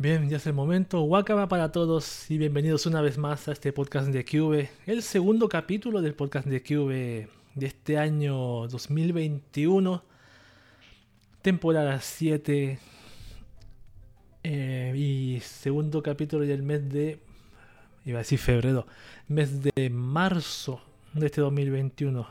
Bien, 0.00 0.30
ya 0.30 0.38
es 0.38 0.46
el 0.46 0.54
momento. 0.54 1.02
Wakaba 1.02 1.46
para 1.46 1.72
todos 1.72 2.30
y 2.30 2.38
bienvenidos 2.38 2.86
una 2.86 3.02
vez 3.02 3.18
más 3.18 3.48
a 3.48 3.52
este 3.52 3.70
podcast 3.70 4.08
de 4.08 4.24
Cube. 4.24 4.70
El 4.86 5.02
segundo 5.02 5.46
capítulo 5.46 6.00
del 6.00 6.14
podcast 6.14 6.46
de 6.46 6.62
Cube 6.62 7.28
de 7.54 7.66
este 7.66 7.98
año 7.98 8.66
2021. 8.68 10.02
Temporada 11.42 12.00
7. 12.00 12.78
eh, 14.42 14.94
y 14.96 15.40
segundo 15.40 16.02
capítulo 16.02 16.46
del 16.46 16.62
mes 16.62 16.90
de... 16.90 17.20
Iba 18.06 18.20
a 18.20 18.22
decir 18.22 18.38
febrero. 18.38 18.86
Mes 19.28 19.62
de 19.62 19.90
marzo 19.90 20.80
de 21.12 21.26
este 21.26 21.42
2021. 21.42 22.26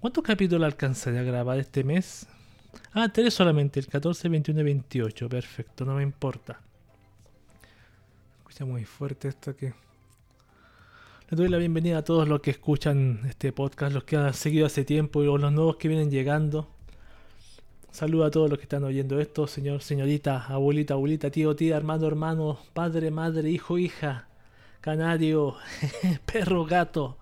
¿Cuántos 0.00 0.24
capítulos 0.24 0.64
alcanzaré 0.64 1.18
a 1.18 1.24
grabar 1.24 1.58
este 1.58 1.84
mes? 1.84 2.26
Ah, 2.94 3.10
tres 3.12 3.34
solamente, 3.34 3.80
el 3.80 3.86
14, 3.86 4.30
21 4.30 4.60
y 4.62 4.64
28. 4.64 5.28
Perfecto, 5.28 5.84
no 5.84 5.96
me 5.96 6.02
importa. 6.02 6.58
Escucha 8.52 8.66
muy 8.66 8.84
fuerte 8.84 9.28
esto 9.28 9.56
que... 9.56 9.72
Les 11.30 11.38
doy 11.38 11.48
la 11.48 11.56
bienvenida 11.56 11.96
a 11.96 12.04
todos 12.04 12.28
los 12.28 12.42
que 12.42 12.50
escuchan 12.50 13.22
este 13.26 13.50
podcast, 13.50 13.94
los 13.94 14.04
que 14.04 14.18
han 14.18 14.34
seguido 14.34 14.66
hace 14.66 14.84
tiempo 14.84 15.22
y 15.22 15.24
los 15.24 15.50
nuevos 15.50 15.76
que 15.76 15.88
vienen 15.88 16.10
llegando. 16.10 16.68
Saludo 17.90 18.26
a 18.26 18.30
todos 18.30 18.50
los 18.50 18.58
que 18.58 18.64
están 18.64 18.84
oyendo 18.84 19.18
esto, 19.20 19.46
señor, 19.46 19.80
señorita, 19.80 20.44
abuelita, 20.48 20.92
abuelita, 20.92 21.30
tío, 21.30 21.56
tía, 21.56 21.78
hermano, 21.78 22.06
hermano, 22.06 22.58
padre, 22.74 23.10
madre, 23.10 23.48
hijo, 23.48 23.78
hija, 23.78 24.28
canario, 24.82 25.56
perro, 26.30 26.66
gato. 26.66 27.16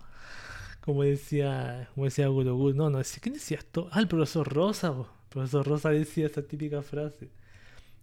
Como 0.81 1.03
decía, 1.03 1.87
como 1.95 2.07
decía 2.07 2.27
Guru 2.27 2.57
Guru. 2.57 2.75
No, 2.75 2.89
no, 2.89 2.99
¿quién 3.21 3.35
decía 3.35 3.59
esto? 3.59 3.87
Ah, 3.93 4.01
el 4.01 4.09
profesor 4.09 4.53
Rosa. 4.53 4.93
po. 4.93 5.03
El 5.03 5.29
profesor 5.29 5.65
Rosa 5.65 5.91
decía 5.91 6.25
esa 6.25 6.41
típica 6.41 6.81
frase. 6.81 7.29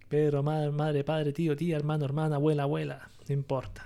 Pedro, 0.08 0.42
madre, 0.42 0.70
madre, 0.70 1.04
padre, 1.04 1.32
tío, 1.32 1.54
tía, 1.56 1.76
hermano, 1.76 2.04
hermana, 2.04 2.36
abuela, 2.36 2.62
abuela. 2.64 3.08
No 3.28 3.34
importa. 3.34 3.84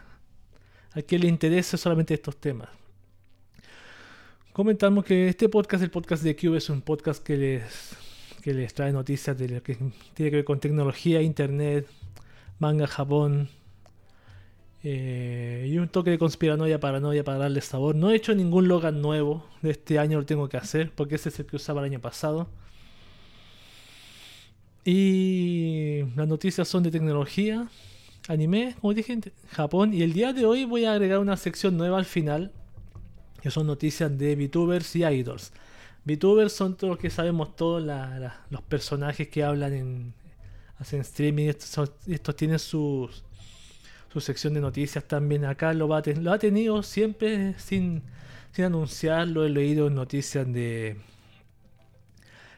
A 0.94 1.02
quien 1.02 1.22
le 1.22 1.28
interese 1.28 1.76
solamente 1.76 2.14
estos 2.14 2.36
temas. 2.36 2.68
Comentamos 4.52 5.04
que 5.04 5.28
este 5.28 5.48
podcast, 5.48 5.82
el 5.82 5.90
podcast 5.90 6.22
de 6.22 6.36
Cube, 6.36 6.58
es 6.58 6.68
un 6.70 6.82
podcast 6.82 7.22
que 7.24 7.36
les, 7.36 7.96
que 8.42 8.52
les 8.54 8.74
trae 8.74 8.92
noticias 8.92 9.36
de 9.38 9.48
lo 9.48 9.62
que 9.62 9.76
tiene 10.14 10.30
que 10.30 10.36
ver 10.36 10.44
con 10.44 10.60
tecnología, 10.60 11.22
internet, 11.22 11.86
manga, 12.58 12.86
Japón. 12.86 13.48
eh, 14.84 15.66
y 15.68 15.78
un 15.78 15.88
toque 15.88 16.10
de 16.10 16.18
conspiranoia, 16.18 16.80
paranoia 16.80 17.22
para 17.24 17.38
darle 17.38 17.60
sabor. 17.60 17.94
No 17.94 18.10
he 18.10 18.16
hecho 18.16 18.34
ningún 18.34 18.68
Logan 18.68 19.00
nuevo 19.00 19.46
de 19.62 19.70
este 19.70 19.98
año, 19.98 20.18
lo 20.18 20.26
tengo 20.26 20.48
que 20.48 20.56
hacer, 20.56 20.92
porque 20.94 21.14
ese 21.16 21.28
es 21.30 21.38
el 21.40 21.46
que 21.46 21.56
usaba 21.56 21.80
el 21.80 21.86
año 21.86 22.00
pasado. 22.00 22.48
Y 24.84 26.02
las 26.16 26.26
noticias 26.26 26.66
son 26.66 26.82
de 26.82 26.90
tecnología, 26.90 27.68
anime, 28.28 28.74
como 28.80 28.94
dije, 28.94 29.18
Japón. 29.50 29.94
Y 29.94 30.02
el 30.02 30.12
día 30.12 30.32
de 30.32 30.44
hoy 30.44 30.64
voy 30.64 30.84
a 30.84 30.92
agregar 30.92 31.18
una 31.20 31.36
sección 31.36 31.76
nueva 31.76 31.98
al 31.98 32.04
final, 32.04 32.52
que 33.40 33.50
son 33.50 33.66
noticias 33.66 34.16
de 34.18 34.34
VTubers 34.34 34.96
y 34.96 35.04
idols. 35.04 35.52
VTubers 36.04 36.52
son 36.52 36.76
todos 36.76 36.92
los 36.92 36.98
que 36.98 37.10
sabemos 37.10 37.54
todos 37.54 37.82
los 38.50 38.62
personajes 38.62 39.28
que 39.28 39.44
hablan 39.44 39.72
en 39.72 40.14
hacen 40.78 41.00
streaming. 41.00 41.46
Estos, 41.48 42.36
tienen 42.36 42.58
sus 42.58 43.24
su 44.12 44.20
sección 44.20 44.52
de 44.52 44.60
noticias 44.60 45.04
también 45.08 45.46
acá 45.46 45.72
lo 45.72 45.94
ha 45.94 46.02
tenido 46.02 46.82
siempre 46.82 47.54
sin, 47.58 48.02
sin 48.50 48.64
anunciarlo. 48.66 49.46
He 49.46 49.48
leído 49.48 49.86
en 49.86 49.94
noticias 49.94 50.52
de 50.52 50.98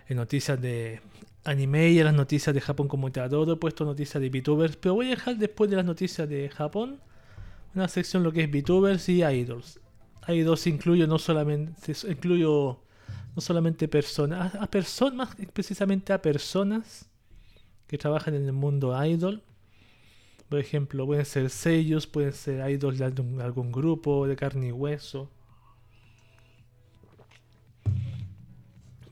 en 0.09 0.17
noticias 0.17 0.61
de 0.61 1.01
anime 1.45 1.91
y 1.91 1.99
en 1.99 2.07
las 2.07 2.15
noticias 2.15 2.55
de 2.55 2.61
Japón 2.61 2.89
como 2.89 3.13
todo. 3.13 3.53
He 3.53 3.57
puesto 3.57 3.85
noticias 3.85 4.21
de 4.21 4.31
VTubers, 4.31 4.77
pero 4.77 4.95
voy 4.95 5.07
a 5.07 5.11
dejar 5.11 5.37
después 5.37 5.71
de 5.71 5.77
las 5.77 5.85
noticias 5.85 6.29
de 6.29 6.49
Japón 6.49 7.01
una 7.75 7.89
sección 7.89 8.23
lo 8.23 8.33
que 8.33 8.45
es 8.45 8.51
VTubers 8.51 9.09
y 9.09 9.23
idols. 9.23 9.81
Idols 10.27 10.67
incluyo 10.67 11.07
no 11.07 11.19
solamente 11.19 11.93
incluyo 12.09 12.81
no 13.35 13.43
solamente 13.43 13.89
personas, 13.89 14.55
a, 14.55 14.67
personas, 14.69 15.15
más 15.15 15.37
precisamente 15.53 16.13
a 16.13 16.23
personas 16.23 17.09
que 17.87 17.99
trabajan 17.99 18.35
en 18.35 18.47
el 18.47 18.53
mundo 18.53 18.95
idol. 19.05 19.43
Por 20.49 20.61
ejemplo, 20.61 21.05
pueden 21.05 21.25
ser 21.25 21.51
sellos, 21.51 22.07
pueden 22.07 22.33
ser 22.33 22.71
idols 22.71 22.99
de 22.99 23.07
algún, 23.07 23.41
algún 23.41 23.73
grupo 23.73 24.27
de 24.29 24.37
carne 24.37 24.69
y 24.69 24.73
hueso. 24.73 25.29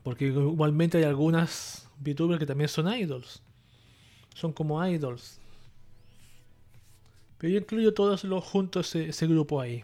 Porque 0.03 0.27
igualmente 0.27 0.97
hay 0.97 1.03
algunas 1.03 1.82
VTubers 2.03 2.39
que 2.39 2.45
también 2.45 2.67
son 2.67 2.93
idols. 2.93 3.41
Son 4.35 4.51
como 4.53 4.85
idols. 4.85 5.39
Pero 7.37 7.53
yo 7.53 7.59
incluyo 7.59 7.93
todos 7.93 8.23
los 8.23 8.43
juntos 8.43 8.95
ese, 8.95 9.27
grupo 9.27 9.59
ahí. 9.59 9.83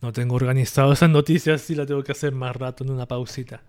No 0.00 0.12
tengo 0.12 0.34
organizado 0.34 0.92
esas 0.92 1.10
noticias 1.10 1.68
y 1.70 1.74
la 1.74 1.86
tengo 1.86 2.02
que 2.02 2.12
hacer 2.12 2.32
más 2.32 2.56
rato 2.56 2.84
en 2.84 2.90
una 2.90 3.06
pausita. 3.06 3.62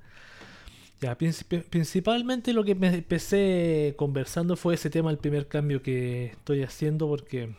Ya, 1.00 1.18
princip- 1.18 1.64
principalmente 1.70 2.54
lo 2.54 2.64
que 2.64 2.76
me 2.76 2.88
empecé 2.88 3.96
conversando 3.98 4.56
fue 4.56 4.76
ese 4.76 4.90
tema, 4.90 5.12
el 5.12 5.18
primer 5.18 5.48
cambio 5.48 5.82
que 5.82 6.28
estoy 6.28 6.64
haciendo, 6.64 7.08
porque 7.08 7.56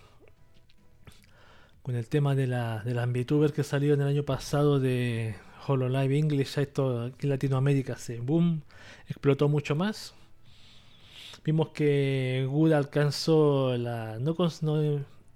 con 1.82 1.96
el 1.96 2.08
tema 2.08 2.34
de, 2.34 2.46
la, 2.46 2.82
de 2.84 2.94
las 2.94 3.08
VTubers 3.10 3.52
que 3.52 3.64
salió 3.64 3.94
en 3.94 4.00
el 4.00 4.08
año 4.08 4.22
pasado 4.24 4.78
de 4.78 5.34
HoloLive 5.66 6.18
English, 6.18 6.56
ya 6.56 6.62
esto 6.62 7.02
aquí 7.04 7.26
en 7.26 7.30
Latinoamérica 7.30 7.96
se 7.96 8.20
boom, 8.20 8.62
explotó 9.08 9.48
mucho 9.48 9.74
más. 9.76 10.14
Vimos 11.44 11.68
que 11.70 12.46
Google 12.48 12.74
alcanzó 12.76 13.76
la 13.76 14.18
no, 14.18 14.34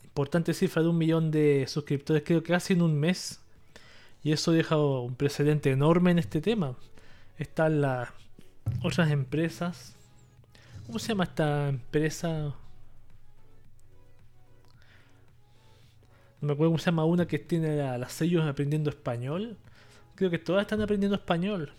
importante 0.04 0.54
cifra 0.54 0.82
de 0.82 0.88
un 0.88 0.98
millón 0.98 1.30
de 1.30 1.66
suscriptores, 1.68 2.22
creo 2.24 2.42
que 2.42 2.52
casi 2.52 2.74
en 2.74 2.82
un 2.82 2.98
mes. 2.98 3.40
Y 4.22 4.32
eso 4.32 4.50
deja 4.52 4.76
un 4.76 5.14
precedente 5.14 5.70
enorme 5.70 6.10
en 6.10 6.18
este 6.18 6.40
tema. 6.40 6.76
Están 7.38 7.80
las 7.80 8.08
otras 8.82 9.10
empresas. 9.10 9.94
¿Cómo 10.86 10.98
se 10.98 11.08
llama 11.08 11.24
esta 11.24 11.68
empresa? 11.68 12.54
No 16.40 16.48
me 16.48 16.52
acuerdo 16.52 16.70
cómo 16.70 16.78
se 16.78 16.86
llama 16.86 17.04
una 17.04 17.26
que 17.26 17.38
tiene 17.38 17.76
la- 17.76 17.98
las 17.98 18.12
sellos 18.12 18.44
aprendiendo 18.44 18.90
español. 18.90 19.56
Creo 20.16 20.30
que 20.30 20.38
todas 20.38 20.62
están 20.62 20.80
aprendiendo 20.80 21.14
español. 21.14 21.72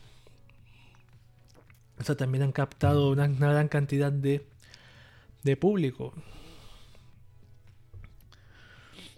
O 2.00 2.04
sea, 2.04 2.16
también 2.16 2.44
han 2.44 2.52
captado 2.52 3.10
una, 3.10 3.28
gran 3.28 3.68
cantidad 3.68 4.12
de, 4.12 4.46
de 5.44 5.58
público. 5.58 6.14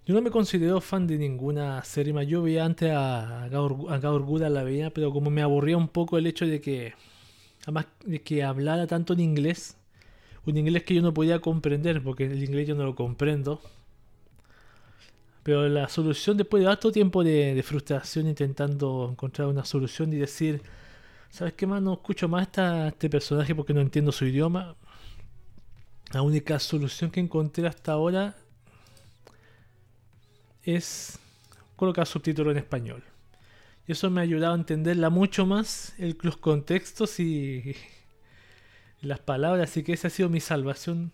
Yo 0.05 0.15
no 0.15 0.21
me 0.21 0.31
considero 0.31 0.81
fan 0.81 1.05
de 1.05 1.17
ninguna 1.17 1.83
serie 1.83 2.13
más. 2.13 2.25
Yo 2.25 2.41
veía 2.41 2.65
antes 2.65 2.91
a 2.91 3.47
Gaur 3.49 4.23
Gura, 4.23 4.49
la 4.49 4.63
veía, 4.63 4.89
pero 4.89 5.11
como 5.11 5.29
me 5.29 5.41
aburría 5.41 5.77
un 5.77 5.89
poco 5.89 6.17
el 6.17 6.25
hecho 6.25 6.47
de 6.47 6.61
que, 6.61 6.93
además 7.63 7.87
de 8.05 8.21
que 8.21 8.43
hablara 8.43 8.87
tanto 8.87 9.13
en 9.13 9.19
inglés, 9.19 9.77
un 10.45 10.57
inglés 10.57 10.83
que 10.83 10.95
yo 10.95 11.01
no 11.01 11.13
podía 11.13 11.39
comprender, 11.39 12.01
porque 12.01 12.25
el 12.25 12.43
inglés 12.43 12.67
yo 12.69 12.75
no 12.75 12.85
lo 12.85 12.95
comprendo. 12.95 13.61
Pero 15.49 15.67
la 15.67 15.89
solución, 15.89 16.37
después 16.37 16.61
de 16.61 16.69
harto 16.69 16.91
tiempo 16.91 17.23
de, 17.23 17.59
frustración 17.65 18.27
intentando 18.27 19.07
encontrar 19.11 19.47
una 19.47 19.65
solución 19.65 20.13
y 20.13 20.17
decir, 20.17 20.61
¿sabes 21.31 21.53
qué 21.53 21.65
más? 21.65 21.81
No 21.81 21.93
escucho 21.93 22.27
más 22.29 22.43
esta- 22.43 22.89
este 22.89 23.09
personaje 23.09 23.55
porque 23.55 23.73
no 23.73 23.81
entiendo 23.81 24.11
su 24.11 24.25
idioma. 24.27 24.75
La 26.13 26.21
única 26.21 26.59
solución 26.59 27.09
que 27.09 27.19
encontré 27.19 27.65
hasta 27.65 27.93
ahora 27.93 28.35
es 30.61 31.17
colocar 31.75 32.05
subtítulos 32.05 32.51
en 32.51 32.59
español. 32.59 33.03
Y 33.87 33.93
eso 33.93 34.11
me 34.11 34.21
ha 34.21 34.23
ayudado 34.25 34.53
a 34.53 34.57
entenderla 34.57 35.09
mucho 35.09 35.47
más, 35.47 35.95
el- 35.97 36.15
los 36.21 36.37
contextos 36.37 37.19
y 37.19 37.75
las 39.01 39.17
palabras. 39.17 39.71
Así 39.71 39.81
que 39.81 39.93
esa 39.93 40.09
ha 40.09 40.11
sido 40.11 40.29
mi 40.29 40.41
salvación. 40.41 41.11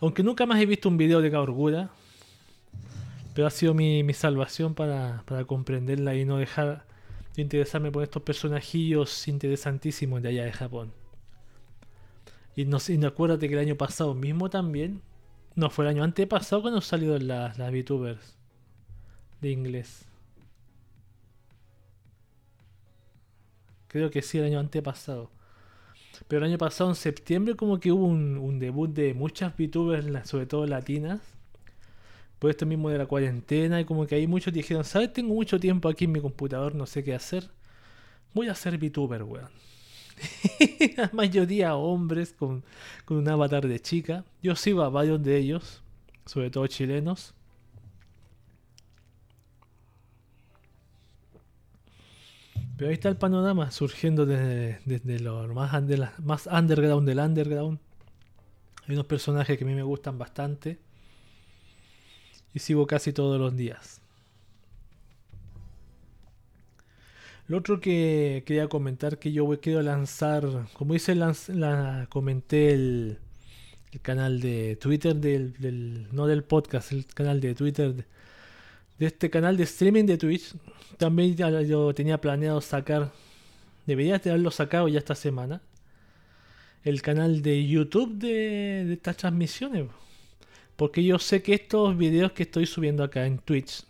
Aunque 0.00 0.22
nunca 0.22 0.46
más 0.46 0.58
he 0.58 0.64
visto 0.64 0.88
un 0.88 0.96
video 0.96 1.20
de 1.20 1.28
Gaorgura, 1.28 1.90
pero 3.34 3.46
ha 3.48 3.50
sido 3.50 3.74
mi, 3.74 4.02
mi 4.02 4.14
salvación 4.14 4.74
para, 4.74 5.22
para 5.26 5.44
comprenderla 5.44 6.14
y 6.14 6.24
no 6.24 6.38
dejar 6.38 6.86
de 7.34 7.42
interesarme 7.42 7.90
por 7.90 8.02
estos 8.02 8.22
personajillos 8.22 9.28
interesantísimos 9.28 10.22
de 10.22 10.28
allá 10.28 10.44
de 10.44 10.52
Japón. 10.52 10.92
Y 12.56 12.64
no, 12.64 12.78
y 12.88 13.04
acuérdate 13.04 13.48
que 13.48 13.54
el 13.54 13.60
año 13.60 13.76
pasado 13.76 14.14
mismo 14.14 14.48
también 14.48 15.02
no, 15.56 15.70
fue 15.70 15.84
el 15.84 15.90
año 15.90 16.04
antepasado 16.04 16.62
cuando 16.62 16.80
salieron 16.80 17.26
las, 17.26 17.58
las 17.58 17.72
VTubers 17.72 18.36
de 19.40 19.50
inglés. 19.50 20.06
Creo 23.88 24.10
que 24.10 24.22
sí, 24.22 24.38
el 24.38 24.44
año 24.44 24.60
antepasado. 24.60 25.30
Pero 26.28 26.44
el 26.44 26.50
año 26.52 26.58
pasado, 26.58 26.90
en 26.90 26.96
septiembre, 26.96 27.56
como 27.56 27.80
que 27.80 27.92
hubo 27.92 28.06
un, 28.06 28.38
un 28.38 28.58
debut 28.58 28.90
de 28.90 29.14
muchas 29.14 29.56
VTubers, 29.56 30.28
sobre 30.28 30.46
todo 30.46 30.66
latinas. 30.66 31.33
Por 32.44 32.50
esto 32.50 32.66
mismo 32.66 32.90
de 32.90 32.98
la 32.98 33.06
cuarentena. 33.06 33.80
Y 33.80 33.86
como 33.86 34.06
que 34.06 34.16
ahí 34.16 34.26
muchos 34.26 34.52
dijeron, 34.52 34.84
¿sabes? 34.84 35.10
Tengo 35.14 35.32
mucho 35.32 35.58
tiempo 35.58 35.88
aquí 35.88 36.04
en 36.04 36.12
mi 36.12 36.20
computador, 36.20 36.74
no 36.74 36.84
sé 36.84 37.02
qué 37.02 37.14
hacer. 37.14 37.48
Voy 38.34 38.48
a 38.48 38.54
ser 38.54 38.76
VTuber, 38.76 39.22
weón. 39.22 39.48
la 40.98 41.08
mayoría 41.14 41.74
hombres 41.74 42.34
con, 42.34 42.62
con 43.06 43.16
un 43.16 43.26
avatar 43.30 43.66
de 43.66 43.80
chica. 43.80 44.26
Yo 44.42 44.54
sigo 44.56 44.82
a 44.82 44.90
varios 44.90 45.22
de 45.22 45.38
ellos, 45.38 45.82
sobre 46.26 46.50
todo 46.50 46.66
chilenos. 46.66 47.32
Pero 52.76 52.90
ahí 52.90 52.94
está 52.94 53.08
el 53.08 53.16
panorama 53.16 53.70
surgiendo 53.70 54.26
desde, 54.26 54.80
desde 54.84 55.18
lo 55.18 55.48
más, 55.54 55.72
más 56.22 56.46
underground 56.46 57.08
del 57.08 57.20
underground. 57.20 57.78
Hay 58.86 58.96
unos 58.96 59.06
personajes 59.06 59.56
que 59.56 59.64
a 59.64 59.66
mí 59.66 59.74
me 59.74 59.82
gustan 59.82 60.18
bastante. 60.18 60.78
Y 62.54 62.60
sigo 62.60 62.86
casi 62.86 63.12
todos 63.12 63.38
los 63.40 63.56
días. 63.56 64.00
Lo 67.46 67.58
otro 67.58 67.78
que 67.78 68.42
quería 68.46 68.68
comentar 68.68 69.18
que 69.18 69.30
yo 69.30 69.46
quiero 69.60 69.82
lanzar, 69.82 70.44
como 70.72 70.94
hice, 70.94 71.14
la, 71.14 72.06
comenté 72.08 72.72
el, 72.72 73.18
canal 74.02 74.40
de 74.40 74.76
Twitter 74.76 75.14
del, 75.14 76.08
no 76.10 76.26
del 76.26 76.42
podcast, 76.42 76.92
el 76.92 77.06
canal 77.06 77.40
de 77.40 77.54
Twitter 77.54 77.94
de, 78.98 79.06
este 79.06 79.28
canal 79.30 79.56
de 79.58 79.64
streaming 79.64 80.04
de 80.06 80.16
Twitch. 80.16 80.54
También 80.96 81.36
yo 81.36 81.92
tenía 81.92 82.18
planeado 82.18 82.60
sacar, 82.62 83.12
debería 83.86 84.18
de 84.18 84.30
haberlo 84.30 84.50
sacado 84.50 84.88
ya 84.88 84.98
esta 84.98 85.14
semana, 85.14 85.60
el 86.82 87.02
canal 87.02 87.42
de 87.42 87.66
YouTube 87.66 88.14
de, 88.14 88.84
de 88.86 88.92
estas 88.94 89.18
transmisiones. 89.18 89.84
Porque 90.76 91.04
yo 91.04 91.18
sé 91.18 91.42
que 91.42 91.54
estos 91.54 91.96
videos 91.96 92.32
que 92.32 92.42
estoy 92.42 92.66
subiendo 92.66 93.04
acá 93.04 93.26
en 93.26 93.38
Twitch 93.38 93.84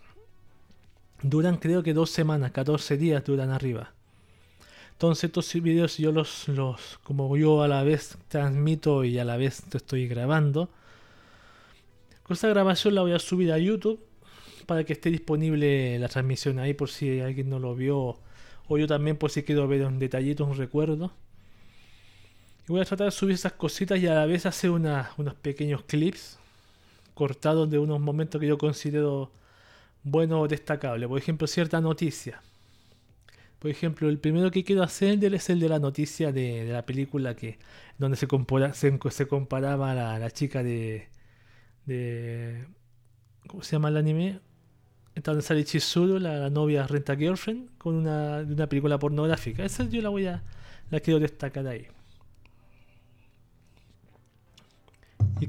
duran 1.21 1.57
creo 1.57 1.81
que 1.81 1.93
dos 1.93 2.11
semanas, 2.11 2.51
14 2.51 2.97
días 2.97 3.23
duran 3.23 3.49
arriba. 3.49 3.93
Entonces 4.91 5.25
estos 5.25 5.51
videos 5.61 5.97
yo 5.97 6.11
los, 6.11 6.47
los, 6.47 6.99
como 7.03 7.35
yo 7.35 7.63
a 7.63 7.67
la 7.67 7.83
vez 7.83 8.17
transmito 8.27 9.03
y 9.03 9.17
a 9.19 9.25
la 9.25 9.35
vez 9.35 9.63
estoy 9.73 10.07
grabando, 10.07 10.69
con 12.23 12.35
esa 12.35 12.47
grabación 12.47 12.95
la 12.95 13.01
voy 13.01 13.11
a 13.11 13.19
subir 13.19 13.51
a 13.51 13.57
YouTube 13.57 13.99
para 14.65 14.83
que 14.83 14.93
esté 14.93 15.09
disponible 15.09 15.99
la 15.99 16.07
transmisión 16.07 16.59
ahí 16.59 16.73
por 16.73 16.89
si 16.89 17.19
alguien 17.19 17.49
no 17.49 17.59
lo 17.59 17.75
vio 17.75 18.19
o 18.67 18.77
yo 18.77 18.87
también 18.87 19.17
por 19.17 19.31
si 19.31 19.43
quiero 19.43 19.67
ver 19.67 19.85
un 19.85 19.99
detallito, 19.99 20.45
un 20.45 20.57
recuerdo. 20.57 21.11
Y 22.67 22.71
voy 22.71 22.81
a 22.81 22.85
tratar 22.85 23.05
de 23.05 23.11
subir 23.11 23.35
esas 23.35 23.53
cositas 23.53 23.99
y 23.99 24.07
a 24.07 24.15
la 24.15 24.25
vez 24.25 24.45
hacer 24.45 24.71
unos 24.71 25.35
pequeños 25.41 25.83
clips 25.83 26.39
cortados 27.15 27.69
de 27.71 27.79
unos 27.79 27.99
momentos 27.99 28.39
que 28.39 28.47
yo 28.47 28.57
considero 28.59 29.31
bueno 30.03 30.41
o 30.41 30.47
destacable. 30.47 31.07
Por 31.07 31.17
ejemplo, 31.19 31.47
cierta 31.47 31.81
noticia. 31.81 32.41
Por 33.59 33.71
ejemplo, 33.71 34.09
el 34.09 34.19
primero 34.19 34.51
que 34.51 34.63
quiero 34.63 34.83
hacer 34.83 35.23
es 35.33 35.49
el 35.49 35.59
de 35.59 35.69
la 35.69 35.79
noticia 35.79 36.31
de, 36.31 36.65
la 36.65 36.85
película 36.85 37.35
que 37.35 37.57
donde 37.97 38.17
se, 38.17 38.27
se, 39.11 39.27
comparaba 39.27 39.91
a 39.91 40.19
la, 40.19 40.31
chica 40.31 40.61
de, 40.61 41.07
de... 41.85 42.67
¿Cómo 43.47 43.63
se 43.63 43.73
llama 43.73 43.89
el 43.89 43.97
anime? 43.97 44.39
donde 45.23 45.41
sale 45.41 45.63
Chizuru, 45.63 46.19
la, 46.19 46.49
novia 46.49 46.85
Renta 46.87 47.15
Girlfriend, 47.15 47.77
con 47.77 47.95
una, 47.95 48.39
una 48.39 48.67
película 48.67 48.99
pornográfica. 48.99 49.63
Esa 49.63 49.85
yo 49.85 50.01
la 50.01 50.09
voy 50.09 50.27
a... 50.27 50.43
la 50.91 50.99
quiero 50.99 51.19
destacar 51.19 51.65
ahí. 51.67 51.87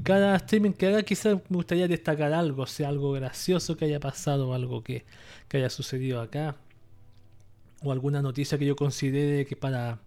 Cada 0.03 0.35
streaming 0.37 0.71
que 0.71 0.87
haga 0.87 1.03
quizás 1.03 1.37
me 1.49 1.57
gustaría 1.57 1.87
destacar 1.87 2.33
algo, 2.33 2.65
sea 2.65 2.89
algo 2.89 3.11
gracioso 3.11 3.77
que 3.77 3.85
haya 3.85 3.99
pasado, 3.99 4.53
algo 4.53 4.83
que, 4.83 5.05
haya 5.53 5.69
sucedido 5.69 6.21
acá. 6.21 6.55
O 7.83 7.91
alguna 7.91 8.21
noticia 8.21 8.57
que 8.57 8.65
yo 8.65 8.75
considere 8.75 9.45
que 9.45 9.55
para, 9.55 9.99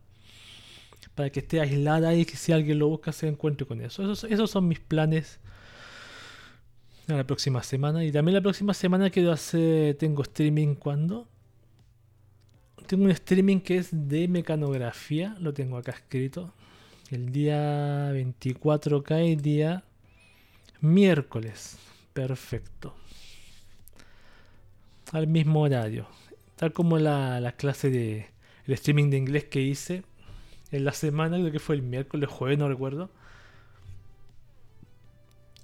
para 1.15 1.31
que 1.31 1.41
esté 1.41 1.61
aislada 1.61 2.15
y 2.15 2.25
que 2.25 2.37
si 2.37 2.53
alguien 2.53 2.79
lo 2.79 2.89
busca 2.89 3.13
se 3.13 3.29
encuentre 3.29 3.67
con 3.67 3.81
eso. 3.81 4.03
Esos, 4.03 4.25
esos 4.25 4.51
son 4.51 4.69
mis 4.69 4.81
planes 4.81 5.41
la 7.17 7.27
próxima 7.27 7.63
semana. 7.63 8.05
Y 8.05 8.13
también 8.13 8.35
la 8.35 8.41
próxima 8.41 8.75
semana 8.75 9.11
quiero 9.11 9.33
hacer, 9.33 9.97
tengo 9.97 10.23
streaming 10.23 10.75
cuando. 10.75 11.29
Tengo 12.87 13.05
un 13.05 13.11
streaming 13.11 13.61
que 13.61 13.79
es 13.79 13.89
de 13.93 14.29
mecanografía, 14.29 15.37
lo 15.41 15.53
tengo 15.55 15.77
acá 15.77 15.93
escrito. 15.93 16.53
El 17.11 17.33
día 17.33 18.11
24 18.13 19.03
cae 19.03 19.35
día 19.35 19.83
miércoles. 20.81 21.77
Perfecto. 22.13 22.95
Al 25.11 25.27
mismo 25.27 25.63
horario. 25.63 26.07
Tal 26.55 26.73
como 26.73 26.99
la, 26.99 27.41
la 27.41 27.51
clase 27.51 27.91
de 27.91 28.29
el 28.65 28.75
streaming 28.75 29.11
de 29.11 29.17
inglés 29.17 29.45
que 29.47 29.61
hice 29.61 30.05
en 30.71 30.85
la 30.85 30.93
semana, 30.93 31.37
creo 31.39 31.51
que 31.51 31.59
fue 31.59 31.75
el 31.75 31.83
miércoles, 31.83 32.29
jueves, 32.29 32.59
no 32.59 32.69
recuerdo. 32.69 33.11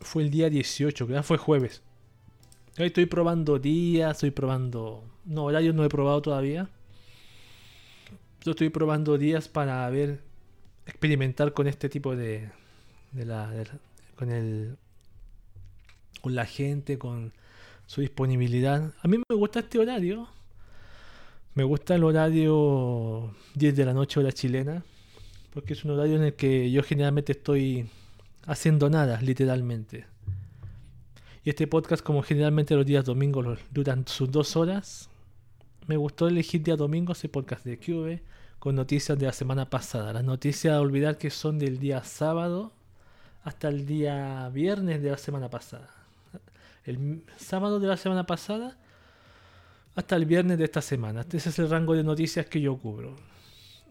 Fue 0.00 0.24
el 0.24 0.30
día 0.30 0.50
18, 0.50 1.06
que 1.06 1.22
fue 1.22 1.38
jueves. 1.38 1.80
Ahí 2.76 2.86
estoy 2.86 3.06
probando 3.06 3.60
días, 3.60 4.16
estoy 4.16 4.32
probando. 4.32 5.04
No, 5.24 5.44
horarios 5.44 5.76
no 5.76 5.84
he 5.84 5.88
probado 5.88 6.22
todavía. 6.22 6.68
Yo 8.42 8.50
estoy 8.50 8.68
probando 8.70 9.16
días 9.16 9.46
para 9.46 9.88
ver 9.90 10.25
experimentar 10.86 11.52
con 11.52 11.66
este 11.66 11.88
tipo 11.88 12.16
de, 12.16 12.50
la, 13.12 13.52
con 14.16 14.30
el 14.30 14.76
con 16.20 16.34
la 16.34 16.46
gente, 16.46 16.98
con 16.98 17.32
su 17.86 18.00
disponibilidad. 18.00 18.92
A 19.00 19.08
mí 19.08 19.18
me 19.28 19.36
gusta 19.36 19.60
este 19.60 19.78
horario. 19.78 20.28
Me 21.54 21.64
gusta 21.64 21.94
el 21.94 22.04
horario 22.04 23.34
10 23.54 23.76
de 23.76 23.84
la 23.84 23.94
noche 23.94 24.20
hora 24.20 24.32
chilena, 24.32 24.84
porque 25.54 25.72
es 25.72 25.84
un 25.84 25.92
horario 25.92 26.16
en 26.16 26.24
el 26.24 26.34
que 26.34 26.70
yo 26.70 26.82
generalmente 26.82 27.32
estoy 27.32 27.88
haciendo 28.44 28.90
nada, 28.90 29.20
literalmente. 29.22 30.04
Y 31.44 31.50
este 31.50 31.66
podcast, 31.66 32.02
como 32.02 32.22
generalmente 32.22 32.74
los 32.74 32.84
días 32.84 33.04
domingos 33.04 33.58
duran 33.70 34.06
sus 34.06 34.30
dos 34.30 34.56
horas, 34.56 35.08
me 35.86 35.96
gustó 35.96 36.28
elegir 36.28 36.62
día 36.62 36.76
domingo 36.76 37.12
ese 37.12 37.28
podcast 37.28 37.64
de 37.64 37.78
QV 37.78 38.20
con 38.66 38.74
noticias 38.74 39.16
de 39.16 39.26
la 39.26 39.32
semana 39.32 39.70
pasada. 39.70 40.12
Las 40.12 40.24
noticias 40.24 40.74
a 40.74 40.80
olvidar 40.80 41.18
que 41.18 41.30
son 41.30 41.56
del 41.56 41.78
día 41.78 42.02
sábado 42.02 42.72
hasta 43.44 43.68
el 43.68 43.86
día 43.86 44.48
viernes 44.48 45.00
de 45.00 45.12
la 45.12 45.18
semana 45.18 45.48
pasada. 45.48 45.88
El 46.84 47.22
sábado 47.36 47.78
de 47.78 47.86
la 47.86 47.96
semana 47.96 48.26
pasada 48.26 48.76
hasta 49.94 50.16
el 50.16 50.24
viernes 50.24 50.58
de 50.58 50.64
esta 50.64 50.82
semana. 50.82 51.24
Ese 51.32 51.50
es 51.50 51.58
el 51.60 51.70
rango 51.70 51.94
de 51.94 52.02
noticias 52.02 52.46
que 52.46 52.60
yo 52.60 52.76
cubro. 52.76 53.14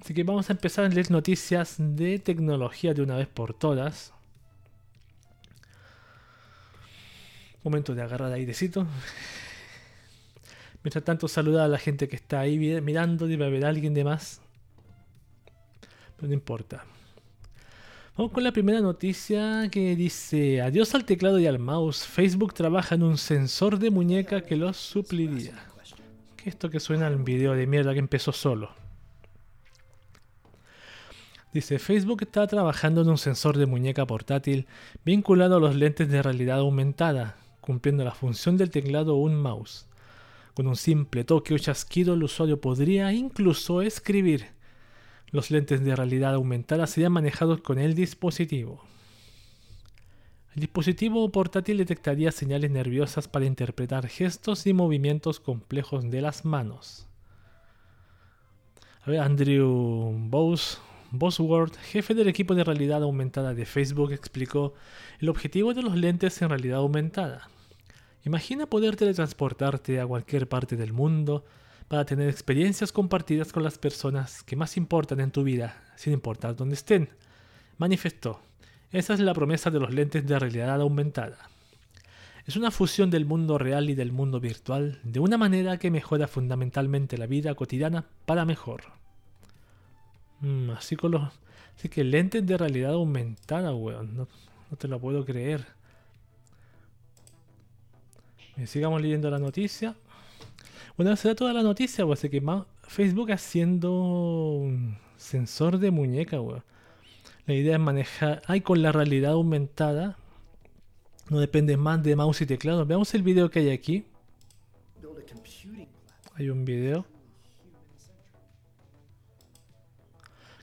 Así 0.01 0.13
que 0.13 0.25
vamos 0.25 0.49
a 0.49 0.51
empezar 0.51 0.83
a 0.83 0.89
leer 0.89 1.09
noticias 1.09 1.75
de 1.77 2.19
tecnología 2.19 2.93
de 2.93 3.01
una 3.01 3.15
vez 3.15 3.29
por 3.29 3.53
todas. 3.53 4.11
Momento 7.63 7.95
de 7.95 8.01
agarrar 8.01 8.29
airecito. 8.33 8.85
Mientras 10.83 11.05
tanto, 11.05 11.29
saludar 11.29 11.63
a 11.63 11.69
la 11.69 11.77
gente 11.77 12.09
que 12.09 12.17
está 12.17 12.41
ahí 12.41 12.59
mirando. 12.81 13.25
Debe 13.25 13.45
haber 13.45 13.63
alguien 13.63 13.93
de 13.93 14.03
más. 14.03 14.41
Pero 16.15 16.27
no 16.27 16.33
importa. 16.33 16.85
Vamos 18.17 18.31
con 18.31 18.43
la 18.43 18.53
primera 18.53 18.79
noticia 18.79 19.67
que 19.69 19.95
dice: 19.95 20.61
Adiós 20.61 20.95
al 20.95 21.03
teclado 21.03 21.37
y 21.39 21.47
al 21.47 21.59
mouse. 21.59 22.05
Facebook 22.05 22.53
trabaja 22.53 22.95
en 22.95 23.03
un 23.03 23.17
sensor 23.17 23.77
de 23.77 23.91
muñeca 23.91 24.41
que 24.41 24.55
los 24.55 24.77
supliría. 24.77 25.65
¿Qué 26.37 26.49
esto 26.49 26.69
que 26.69 26.79
suena 26.79 27.07
al 27.07 27.17
video 27.17 27.53
de 27.53 27.67
mierda 27.67 27.93
que 27.93 27.99
empezó 27.99 28.31
solo? 28.31 28.69
Dice, 31.51 31.79
Facebook 31.79 32.21
está 32.21 32.45
trabajando 32.47 33.01
en 33.01 33.09
un 33.09 33.17
sensor 33.17 33.57
de 33.57 33.65
muñeca 33.65 34.05
portátil 34.05 34.67
vinculado 35.05 35.55
a 35.55 35.59
los 35.59 35.75
lentes 35.75 36.09
de 36.09 36.21
realidad 36.21 36.59
aumentada, 36.59 37.37
cumpliendo 37.61 38.03
la 38.03 38.13
función 38.13 38.57
del 38.57 38.69
teclado 38.69 39.15
o 39.15 39.19
un 39.19 39.41
mouse. 39.41 39.87
Con 40.53 40.67
un 40.67 40.75
simple 40.75 41.23
toque 41.23 41.53
o 41.53 41.57
chasquido 41.57 42.13
el 42.13 42.23
usuario 42.23 42.59
podría 42.59 43.11
incluso 43.11 43.81
escribir 43.81 44.54
los 45.31 45.51
lentes 45.51 45.83
de 45.83 45.95
realidad 45.95 46.33
aumentada 46.33 46.87
serían 46.87 47.11
manejados 47.11 47.61
con 47.61 47.79
el 47.79 47.95
dispositivo. 47.95 48.83
El 50.55 50.61
dispositivo 50.61 51.29
portátil 51.31 51.77
detectaría 51.77 52.31
señales 52.31 52.71
nerviosas 52.71 53.27
para 53.27 53.45
interpretar 53.45 54.07
gestos 54.07 54.65
y 54.65 54.73
movimientos 54.73 55.41
complejos 55.41 56.09
de 56.09 56.21
las 56.21 56.45
manos. 56.45 57.07
A 59.03 59.11
ver, 59.11 59.19
Andrew 59.19 60.13
Bosworth, 61.11 61.75
jefe 61.77 62.13
del 62.13 62.29
equipo 62.29 62.55
de 62.55 62.63
realidad 62.63 63.03
aumentada 63.03 63.53
de 63.53 63.65
Facebook, 63.65 64.13
explicó 64.13 64.73
el 65.19 65.29
objetivo 65.29 65.73
de 65.73 65.83
los 65.83 65.95
lentes 65.97 66.41
en 66.41 66.49
realidad 66.49 66.79
aumentada. 66.79 67.49
Imagina 68.23 68.65
poder 68.65 68.95
teletransportarte 68.95 69.99
a 69.99 70.07
cualquier 70.07 70.47
parte 70.47 70.75
del 70.77 70.93
mundo 70.93 71.43
para 71.87 72.05
tener 72.05 72.29
experiencias 72.29 72.91
compartidas 72.91 73.51
con 73.51 73.63
las 73.63 73.77
personas 73.77 74.43
que 74.43 74.55
más 74.55 74.77
importan 74.77 75.19
en 75.19 75.31
tu 75.31 75.43
vida, 75.43 75.83
sin 75.95 76.13
importar 76.13 76.55
dónde 76.55 76.75
estén. 76.75 77.09
Manifestó. 77.77 78.39
Esa 78.91 79.13
es 79.13 79.19
la 79.19 79.33
promesa 79.33 79.69
de 79.69 79.79
los 79.79 79.93
lentes 79.93 80.25
de 80.25 80.39
realidad 80.39 80.81
aumentada. 80.81 81.49
Es 82.45 82.55
una 82.55 82.69
fusión 82.69 83.09
del 83.09 83.25
mundo 83.25 83.57
real 83.57 83.89
y 83.89 83.95
del 83.95 84.11
mundo 84.11 84.39
virtual 84.39 84.99
de 85.03 85.19
una 85.19 85.37
manera 85.37 85.77
que 85.77 85.89
mejora 85.89 86.27
fundamentalmente 86.27 87.17
la 87.17 87.25
vida 87.25 87.55
cotidiana 87.55 88.05
para 88.25 88.45
mejor. 88.45 88.83
Mm, 90.41 90.69
así 90.71 90.95
con 90.95 91.11
los. 91.11 91.33
Que 91.89 92.03
lentes 92.03 92.45
de 92.45 92.57
realidad 92.57 92.93
aumentada, 92.93 93.73
weón. 93.75 94.15
No, 94.15 94.27
te 94.77 94.87
lo 94.87 94.99
puedo 94.99 95.25
creer. 95.25 95.65
Bien, 98.55 98.67
sigamos 98.67 99.01
leyendo 99.01 99.29
la 99.29 99.39
noticia. 99.39 99.95
Bueno, 100.97 101.11
esa 101.11 101.29
era 101.29 101.35
toda 101.35 101.53
la 101.53 101.61
noticia, 101.61 102.05
más 102.41 102.65
Facebook 102.87 103.31
haciendo 103.31 103.91
un 103.91 104.97
sensor 105.17 105.77
de 105.77 105.91
muñeca, 105.91 106.39
weón. 106.39 106.63
La 107.45 107.53
idea 107.53 107.75
es 107.75 107.81
manejar. 107.81 108.41
Ay, 108.47 108.61
con 108.61 108.81
la 108.81 108.91
realidad 108.91 109.33
aumentada. 109.33 110.17
No 111.29 111.39
depende 111.39 111.75
más 111.77 112.01
de 112.01 112.15
mouse 112.15 112.41
y 112.41 112.45
teclado. 112.45 112.85
Veamos 112.85 113.13
el 113.13 113.23
video 113.23 113.49
que 113.49 113.59
hay 113.59 113.69
aquí. 113.71 114.05
Hay 116.35 116.49
un 116.49 116.65
video. 116.65 117.05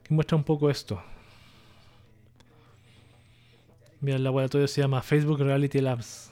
Que 0.02 0.14
muestra 0.14 0.36
un 0.36 0.44
poco 0.44 0.70
esto. 0.70 1.02
Mira, 4.00 4.16
el 4.16 4.24
laboratorio 4.24 4.66
se 4.66 4.80
llama 4.80 5.02
Facebook 5.02 5.40
Reality 5.40 5.80
Labs. 5.80 6.31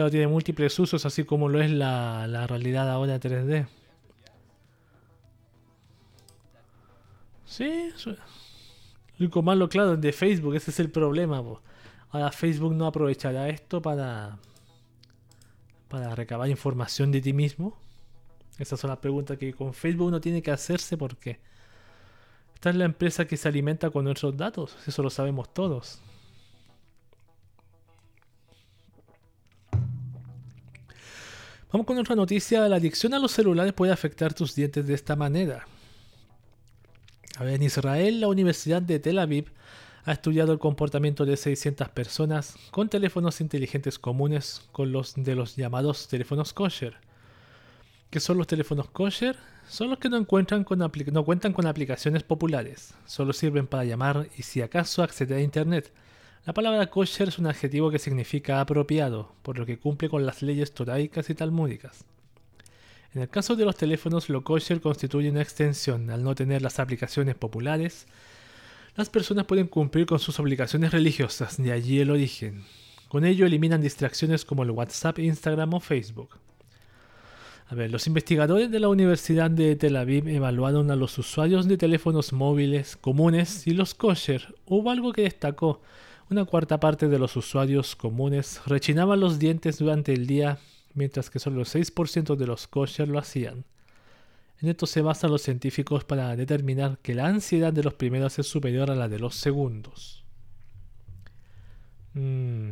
Claro, 0.00 0.10
tiene 0.10 0.28
múltiples 0.28 0.78
usos, 0.78 1.04
así 1.04 1.24
como 1.24 1.50
lo 1.50 1.60
es 1.60 1.70
la, 1.70 2.26
la 2.26 2.46
realidad 2.46 2.90
ahora 2.90 3.20
3D. 3.20 3.66
Sí, 7.44 7.92
lo 8.06 8.16
único 9.18 9.42
malo, 9.42 9.68
claro, 9.68 9.98
de 9.98 10.12
Facebook, 10.14 10.54
ese 10.54 10.70
es 10.70 10.80
el 10.80 10.90
problema. 10.90 11.44
Ahora 12.08 12.32
Facebook 12.32 12.72
no 12.72 12.86
aprovechará 12.86 13.50
esto 13.50 13.82
para, 13.82 14.38
para 15.88 16.14
recabar 16.14 16.48
información 16.48 17.12
de 17.12 17.20
ti 17.20 17.34
mismo. 17.34 17.76
Esas 18.58 18.80
son 18.80 18.88
las 18.88 19.00
preguntas 19.00 19.36
que 19.36 19.52
con 19.52 19.74
Facebook 19.74 20.06
uno 20.06 20.18
tiene 20.18 20.40
que 20.40 20.50
hacerse 20.50 20.96
porque 20.96 21.40
esta 22.54 22.70
es 22.70 22.76
la 22.76 22.86
empresa 22.86 23.26
que 23.26 23.36
se 23.36 23.48
alimenta 23.48 23.90
con 23.90 24.04
nuestros 24.04 24.34
datos, 24.34 24.78
eso 24.86 25.02
lo 25.02 25.10
sabemos 25.10 25.52
todos. 25.52 26.00
Vamos 31.72 31.86
con 31.86 31.98
otra 31.98 32.16
noticia. 32.16 32.68
La 32.68 32.76
adicción 32.76 33.14
a 33.14 33.20
los 33.20 33.30
celulares 33.30 33.72
puede 33.72 33.92
afectar 33.92 34.34
tus 34.34 34.56
dientes 34.56 34.86
de 34.86 34.94
esta 34.94 35.14
manera. 35.14 35.66
A 37.36 37.44
ver, 37.44 37.54
en 37.54 37.62
Israel, 37.62 38.20
la 38.20 38.26
Universidad 38.26 38.82
de 38.82 38.98
Tel 38.98 39.20
Aviv 39.20 39.52
ha 40.04 40.12
estudiado 40.12 40.52
el 40.52 40.58
comportamiento 40.58 41.24
de 41.24 41.36
600 41.36 41.88
personas 41.90 42.56
con 42.72 42.88
teléfonos 42.88 43.40
inteligentes 43.40 44.00
comunes 44.00 44.62
con 44.72 44.90
los 44.90 45.14
de 45.14 45.36
los 45.36 45.54
llamados 45.54 46.08
teléfonos 46.08 46.52
kosher. 46.52 46.96
¿Qué 48.10 48.18
son 48.18 48.38
los 48.38 48.48
teléfonos 48.48 48.90
kosher? 48.90 49.36
Son 49.68 49.90
los 49.90 50.00
que 50.00 50.08
no, 50.08 50.18
no 50.18 50.26
cuentan 50.26 50.64
con 50.64 51.66
aplicaciones 51.66 52.24
populares, 52.24 52.94
solo 53.06 53.32
sirven 53.32 53.68
para 53.68 53.84
llamar 53.84 54.28
y 54.36 54.42
si 54.42 54.60
acaso 54.60 55.04
acceder 55.04 55.38
a 55.38 55.42
Internet. 55.42 55.92
La 56.46 56.54
palabra 56.54 56.86
kosher 56.86 57.28
es 57.28 57.38
un 57.38 57.46
adjetivo 57.46 57.90
que 57.90 57.98
significa 57.98 58.62
apropiado, 58.62 59.30
por 59.42 59.58
lo 59.58 59.66
que 59.66 59.78
cumple 59.78 60.08
con 60.08 60.24
las 60.24 60.40
leyes 60.40 60.72
toraicas 60.72 61.28
y 61.28 61.34
talmúdicas. 61.34 62.06
En 63.14 63.20
el 63.20 63.28
caso 63.28 63.56
de 63.56 63.66
los 63.66 63.76
teléfonos, 63.76 64.30
lo 64.30 64.42
kosher 64.42 64.80
constituye 64.80 65.30
una 65.30 65.42
extensión. 65.42 66.08
Al 66.08 66.24
no 66.24 66.34
tener 66.34 66.62
las 66.62 66.78
aplicaciones 66.78 67.34
populares, 67.34 68.06
las 68.96 69.10
personas 69.10 69.44
pueden 69.44 69.66
cumplir 69.66 70.06
con 70.06 70.18
sus 70.18 70.40
obligaciones 70.40 70.92
religiosas, 70.92 71.62
de 71.62 71.72
allí 71.72 72.00
el 72.00 72.10
origen. 72.10 72.64
Con 73.08 73.26
ello 73.26 73.44
eliminan 73.44 73.82
distracciones 73.82 74.46
como 74.46 74.62
el 74.62 74.70
WhatsApp, 74.70 75.18
Instagram 75.18 75.74
o 75.74 75.80
Facebook. 75.80 76.38
A 77.68 77.74
ver, 77.74 77.90
los 77.90 78.06
investigadores 78.06 78.70
de 78.70 78.80
la 78.80 78.88
Universidad 78.88 79.50
de 79.50 79.76
Tel 79.76 79.96
Aviv 79.96 80.26
evaluaron 80.26 80.90
a 80.90 80.96
los 80.96 81.18
usuarios 81.18 81.68
de 81.68 81.76
teléfonos 81.76 82.32
móviles 82.32 82.96
comunes 82.96 83.66
y 83.66 83.74
los 83.74 83.94
kosher. 83.94 84.54
Hubo 84.64 84.90
algo 84.90 85.12
que 85.12 85.22
destacó 85.22 85.82
una 86.30 86.44
cuarta 86.44 86.78
parte 86.78 87.08
de 87.08 87.18
los 87.18 87.36
usuarios 87.36 87.96
comunes 87.96 88.60
rechinaban 88.64 89.18
los 89.18 89.40
dientes 89.40 89.78
durante 89.78 90.12
el 90.12 90.28
día, 90.28 90.58
mientras 90.94 91.28
que 91.28 91.40
solo 91.40 91.60
el 91.60 91.66
6% 91.66 92.36
de 92.36 92.46
los 92.46 92.68
kosher 92.68 93.08
lo 93.08 93.18
hacían. 93.18 93.64
En 94.60 94.68
esto 94.68 94.86
se 94.86 95.02
basan 95.02 95.32
los 95.32 95.42
científicos 95.42 96.04
para 96.04 96.36
determinar 96.36 96.98
que 96.98 97.14
la 97.14 97.26
ansiedad 97.26 97.72
de 97.72 97.82
los 97.82 97.94
primeros 97.94 98.38
es 98.38 98.46
superior 98.46 98.90
a 98.90 98.94
la 98.94 99.08
de 99.08 99.18
los 99.18 99.34
segundos. 99.34 100.22
Mm, 102.14 102.70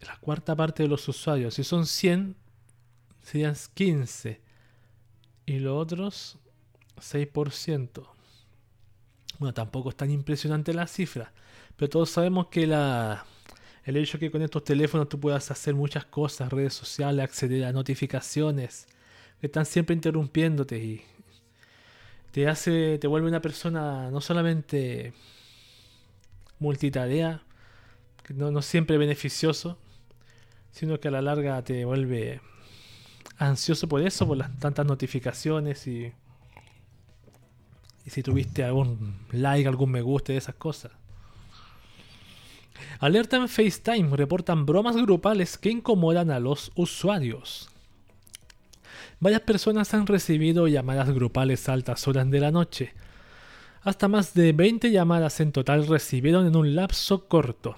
la 0.00 0.16
cuarta 0.20 0.56
parte 0.56 0.82
de 0.82 0.88
los 0.88 1.06
usuarios, 1.06 1.54
si 1.54 1.62
son 1.62 1.86
100, 1.86 2.34
serían 3.22 3.54
15. 3.74 4.40
Y 5.46 5.58
los 5.60 5.80
otros, 5.80 6.38
6%. 6.96 8.08
Bueno, 9.38 9.54
tampoco 9.54 9.90
es 9.90 9.96
tan 9.96 10.10
impresionante 10.10 10.72
la 10.74 10.86
cifra. 10.86 11.32
Pero 11.76 11.88
todos 11.88 12.10
sabemos 12.10 12.46
que 12.48 12.66
la, 12.66 13.24
el 13.84 13.96
hecho 13.96 14.18
que 14.18 14.30
con 14.30 14.42
estos 14.42 14.64
teléfonos 14.64 15.08
tú 15.08 15.20
puedas 15.20 15.50
hacer 15.50 15.74
muchas 15.74 16.04
cosas, 16.06 16.52
redes 16.52 16.74
sociales, 16.74 17.24
acceder 17.24 17.64
a 17.64 17.72
notificaciones, 17.72 18.86
que 19.40 19.46
están 19.46 19.66
siempre 19.66 19.94
interrumpiéndote 19.94 20.78
y 20.78 21.02
te 22.30 22.48
hace, 22.48 22.98
te 22.98 23.06
vuelve 23.06 23.28
una 23.28 23.42
persona 23.42 24.10
no 24.10 24.20
solamente 24.20 25.12
multitarea, 26.58 27.42
que 28.22 28.34
no, 28.34 28.50
no 28.50 28.62
siempre 28.62 28.96
beneficioso, 28.96 29.78
sino 30.70 30.98
que 30.98 31.08
a 31.08 31.10
la 31.10 31.22
larga 31.22 31.62
te 31.62 31.84
vuelve 31.84 32.40
ansioso 33.36 33.88
por 33.88 34.00
eso, 34.00 34.26
por 34.26 34.38
las 34.38 34.58
tantas 34.58 34.86
notificaciones 34.86 35.86
y, 35.86 36.12
y 38.04 38.10
si 38.10 38.22
tuviste 38.22 38.64
algún 38.64 39.26
like, 39.30 39.68
algún 39.68 39.90
me 39.90 40.00
gusta 40.00 40.32
de 40.32 40.38
esas 40.38 40.54
cosas. 40.54 40.92
Alerta 42.98 43.36
en 43.36 43.48
FaceTime, 43.48 44.16
reportan 44.16 44.66
bromas 44.66 44.96
grupales 44.96 45.58
que 45.58 45.70
incomodan 45.70 46.30
a 46.30 46.40
los 46.40 46.72
usuarios. 46.74 47.68
Varias 49.20 49.42
personas 49.42 49.94
han 49.94 50.06
recibido 50.06 50.68
llamadas 50.68 51.10
grupales 51.10 51.68
a 51.68 51.72
altas 51.72 52.06
horas 52.08 52.30
de 52.30 52.40
la 52.40 52.50
noche. 52.50 52.94
Hasta 53.82 54.08
más 54.08 54.34
de 54.34 54.52
20 54.52 54.90
llamadas 54.90 55.40
en 55.40 55.52
total 55.52 55.86
recibieron 55.86 56.46
en 56.46 56.56
un 56.56 56.74
lapso 56.74 57.26
corto. 57.26 57.76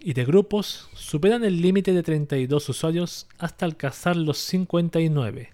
Y 0.00 0.12
de 0.12 0.24
grupos 0.24 0.88
superan 0.94 1.44
el 1.44 1.60
límite 1.60 1.92
de 1.92 2.02
32 2.02 2.68
usuarios 2.68 3.26
hasta 3.38 3.66
alcanzar 3.66 4.16
los 4.16 4.38
59. 4.38 5.50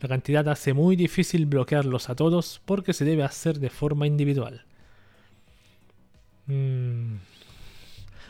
La 0.00 0.08
cantidad 0.08 0.46
hace 0.48 0.74
muy 0.74 0.94
difícil 0.94 1.46
bloquearlos 1.46 2.10
a 2.10 2.14
todos 2.14 2.60
porque 2.66 2.92
se 2.92 3.06
debe 3.06 3.22
hacer 3.22 3.58
de 3.58 3.70
forma 3.70 4.06
individual. 4.06 4.64
Mm. 6.46 7.16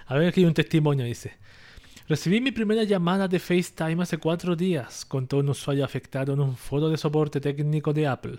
A 0.06 0.14
ver, 0.14 0.28
aquí 0.28 0.40
hay 0.40 0.46
un 0.46 0.54
testimonio, 0.54 1.04
dice. 1.04 1.34
Recibí 2.08 2.40
mi 2.40 2.52
primera 2.52 2.84
llamada 2.84 3.26
de 3.26 3.40
FaceTime 3.40 4.02
hace 4.02 4.18
cuatro 4.18 4.54
días, 4.54 5.04
contó 5.04 5.38
un 5.38 5.48
usuario 5.48 5.84
afectado 5.84 6.34
en 6.34 6.40
un 6.40 6.56
foro 6.56 6.88
de 6.88 6.96
soporte 6.96 7.40
técnico 7.40 7.92
de 7.92 8.06
Apple. 8.06 8.38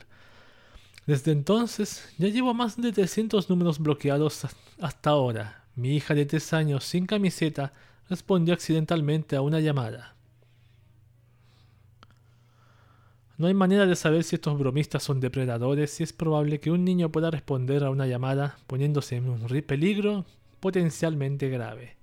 Desde 1.05 1.33
entonces, 1.33 2.07
ya 2.17 2.29
llevo 2.29 2.53
más 2.53 2.79
de 2.79 2.93
300 2.93 3.49
números 3.49 3.79
bloqueados 3.79 4.47
hasta 4.79 5.09
ahora. 5.09 5.65
Mi 5.75 5.95
hija 5.95 6.13
de 6.13 6.25
3 6.25 6.53
años, 6.53 6.85
sin 6.85 7.05
camiseta, 7.05 7.73
respondió 8.09 8.53
accidentalmente 8.53 9.35
a 9.35 9.41
una 9.41 9.59
llamada. 9.59 10.15
No 13.37 13.47
hay 13.47 13.53
manera 13.53 13.85
de 13.85 13.95
saber 13.95 14.23
si 14.23 14.35
estos 14.35 14.57
bromistas 14.57 15.03
son 15.03 15.19
depredadores 15.19 15.99
y 15.99 16.03
es 16.03 16.13
probable 16.13 16.59
que 16.59 16.71
un 16.71 16.85
niño 16.85 17.11
pueda 17.11 17.29
responder 17.29 17.83
a 17.83 17.89
una 17.89 18.07
llamada 18.07 18.57
poniéndose 18.65 19.17
en 19.17 19.29
un 19.29 19.45
peligro 19.61 20.25
potencialmente 20.67 21.47
grave. 21.47 21.95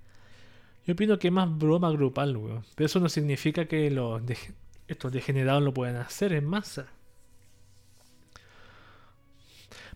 Yo 0.86 0.94
opino 0.94 1.18
que 1.18 1.28
es 1.28 1.34
más 1.34 1.54
broma 1.54 1.90
grupal, 1.90 2.34
weón. 2.34 2.64
Pero 2.74 2.86
eso 2.86 2.98
no 2.98 3.10
significa 3.10 3.66
que 3.66 3.94
estos 4.88 5.12
degenerados 5.12 5.62
lo 5.62 5.74
puedan 5.74 5.96
hacer 5.96 6.32
en 6.32 6.46
masa. 6.46 6.86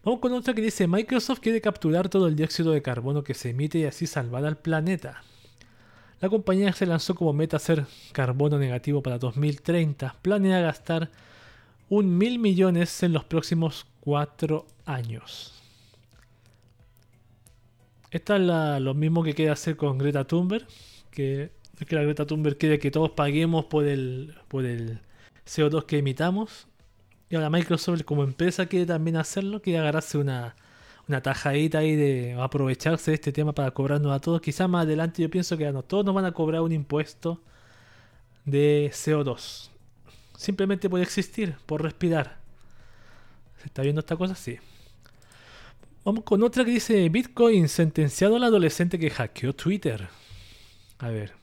Vamos 0.05 0.21
con 0.21 0.35
otra 0.35 0.53
que 0.53 0.61
dice, 0.61 0.87
Microsoft 0.87 1.41
quiere 1.41 1.63
capturar 1.63 2.11
todo 2.11 2.29
el 2.29 2.37
dióxido 2.37 2.73
de 2.73 2.83
carbono 2.83 3.25
que 3.25 3.33
se 3.33 3.51
emite 3.51 3.79
y 3.79 3.85
así 3.87 4.07
salvar 4.07 4.45
al 4.45 4.59
planeta. 4.59 5.23
La 6.21 6.29
compañía 6.29 6.75
se 6.75 6.85
lanzó 6.85 7.15
como 7.15 7.33
meta 7.33 7.57
hacer 7.57 7.87
carbono 8.13 8.59
negativo 8.59 9.03
para 9.03 9.19
2030. 9.19 10.15
Planea 10.21 10.61
gastar 10.61 11.11
un 11.89 12.19
mil 12.19 12.39
millones 12.39 13.03
en 13.03 13.15
los 13.15 13.25
próximos 13.25 13.87
cuatro 14.01 14.67
años. 14.85 15.58
Esta 18.11 18.37
es 18.37 18.81
lo 18.83 18.95
mismo 18.95 19.23
que 19.23 19.35
quiere 19.35 19.51
hacer 19.51 19.77
con 19.77 19.99
Greta 19.99 20.27
Thunberg, 20.27 20.67
que 21.11 21.51
que 21.87 21.95
la 21.95 22.03
Greta 22.03 22.27
Thunberg 22.27 22.59
quiere 22.59 22.79
que 22.79 22.91
todos 22.91 23.11
paguemos 23.11 23.67
por 23.67 23.87
el, 23.87 24.35
por 24.49 24.65
el 24.65 25.01
CO2 25.47 25.85
que 25.87 25.99
emitamos. 25.99 26.67
Y 27.31 27.37
ahora 27.37 27.51
Microsoft 27.51 28.03
como 28.05 28.25
empresa 28.25 28.67
quiere 28.67 28.87
también 28.87 29.17
hacerlo, 29.17 29.61
quiere 29.61 29.79
agarrarse 29.79 30.19
una, 30.19 30.57
una 31.09 31.23
tajadita 31.23 31.79
ahí 31.79 31.95
de 31.95 32.37
aprovecharse 32.41 33.11
de 33.11 33.17
este 33.17 33.33
tema 33.33 33.55
para 33.55 33.71
cobrarnos 33.71 34.13
a 34.13 34.21
todos. 34.21 34.41
Quizás 34.41 34.69
más 34.69 34.85
adelante 34.85 35.23
yo 35.23 35.31
pienso 35.31 35.57
que 35.57 35.67
a 35.67 35.83
todos 35.83 36.05
nos 36.05 36.15
van 36.15 36.25
a 36.25 36.33
cobrar 36.33 36.63
un 36.63 36.73
impuesto 36.73 37.43
de 38.45 38.91
CO2. 38.93 39.71
Simplemente 40.37 40.89
puede 40.89 41.05
existir, 41.05 41.57
por 41.67 41.83
respirar. 41.83 42.39
¿Se 43.59 43.67
está 43.67 43.83
viendo 43.83 44.01
esta 44.01 44.17
cosa? 44.17 44.35
Sí. 44.35 44.59
Vamos 46.09 46.25
con 46.25 46.43
otra 46.43 46.65
que 46.65 46.71
dice 46.71 47.07
Bitcoin 47.11 47.69
sentenciado 47.69 48.37
al 48.37 48.45
adolescente 48.45 48.99
que 48.99 49.11
hackeó 49.11 49.55
Twitter. 49.55 50.09
A 50.97 51.11
ver. 51.11 51.35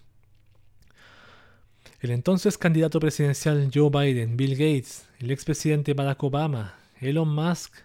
El 2.00 2.10
entonces 2.10 2.58
candidato 2.58 3.00
presidencial 3.00 3.70
Joe 3.72 3.92
Biden, 3.92 4.36
Bill 4.36 4.54
Gates, 4.54 5.08
el 5.20 5.30
expresidente 5.30 5.94
Barack 5.94 6.24
Obama, 6.24 6.80
Elon 7.00 7.30
Musk, 7.30 7.76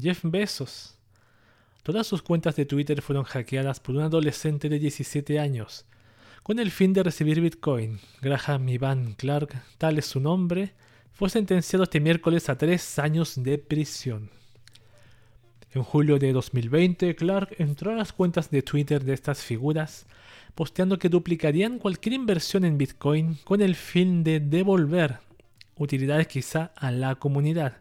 Jeff 0.00 0.20
Bezos. 0.22 0.94
Todas 1.82 2.06
sus 2.06 2.22
cuentas 2.22 2.56
de 2.56 2.64
Twitter 2.64 3.02
fueron 3.02 3.24
hackeadas 3.24 3.78
por 3.80 3.94
un 3.94 4.00
adolescente 4.00 4.70
de 4.70 4.78
17 4.78 5.38
años, 5.38 5.84
con 6.42 6.58
el 6.58 6.70
fin 6.70 6.94
de 6.94 7.02
recibir 7.02 7.42
Bitcoin. 7.42 8.00
Graham 8.22 8.66
Ivan 8.70 9.12
Clark, 9.12 9.62
tal 9.76 9.98
es 9.98 10.06
su 10.06 10.20
nombre, 10.20 10.72
fue 11.12 11.28
sentenciado 11.28 11.84
este 11.84 12.00
miércoles 12.00 12.48
a 12.48 12.56
tres 12.56 12.98
años 12.98 13.34
de 13.36 13.58
prisión. 13.58 14.30
En 15.74 15.82
julio 15.82 16.20
de 16.20 16.32
2020, 16.32 17.16
Clark 17.16 17.56
entró 17.58 17.90
a 17.90 17.96
las 17.96 18.12
cuentas 18.12 18.48
de 18.48 18.62
Twitter 18.62 19.02
de 19.02 19.12
estas 19.12 19.42
figuras, 19.42 20.06
posteando 20.54 21.00
que 21.00 21.08
duplicarían 21.08 21.80
cualquier 21.80 22.12
inversión 22.12 22.64
en 22.64 22.78
Bitcoin 22.78 23.38
con 23.42 23.60
el 23.60 23.74
fin 23.74 24.22
de 24.22 24.38
devolver 24.38 25.18
utilidades 25.76 26.28
quizá 26.28 26.70
a 26.76 26.92
la 26.92 27.16
comunidad. 27.16 27.78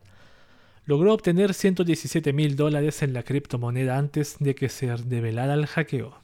Logró 0.86 1.14
obtener 1.14 1.54
117 1.54 2.34
mil 2.34 2.56
dólares 2.56 3.04
en 3.04 3.14
la 3.14 3.22
criptomoneda 3.22 4.00
antes 4.00 4.38
de 4.40 4.56
que 4.56 4.70
se 4.70 4.88
develara 4.88 5.54
el 5.54 5.68
hackeo. 5.68 6.20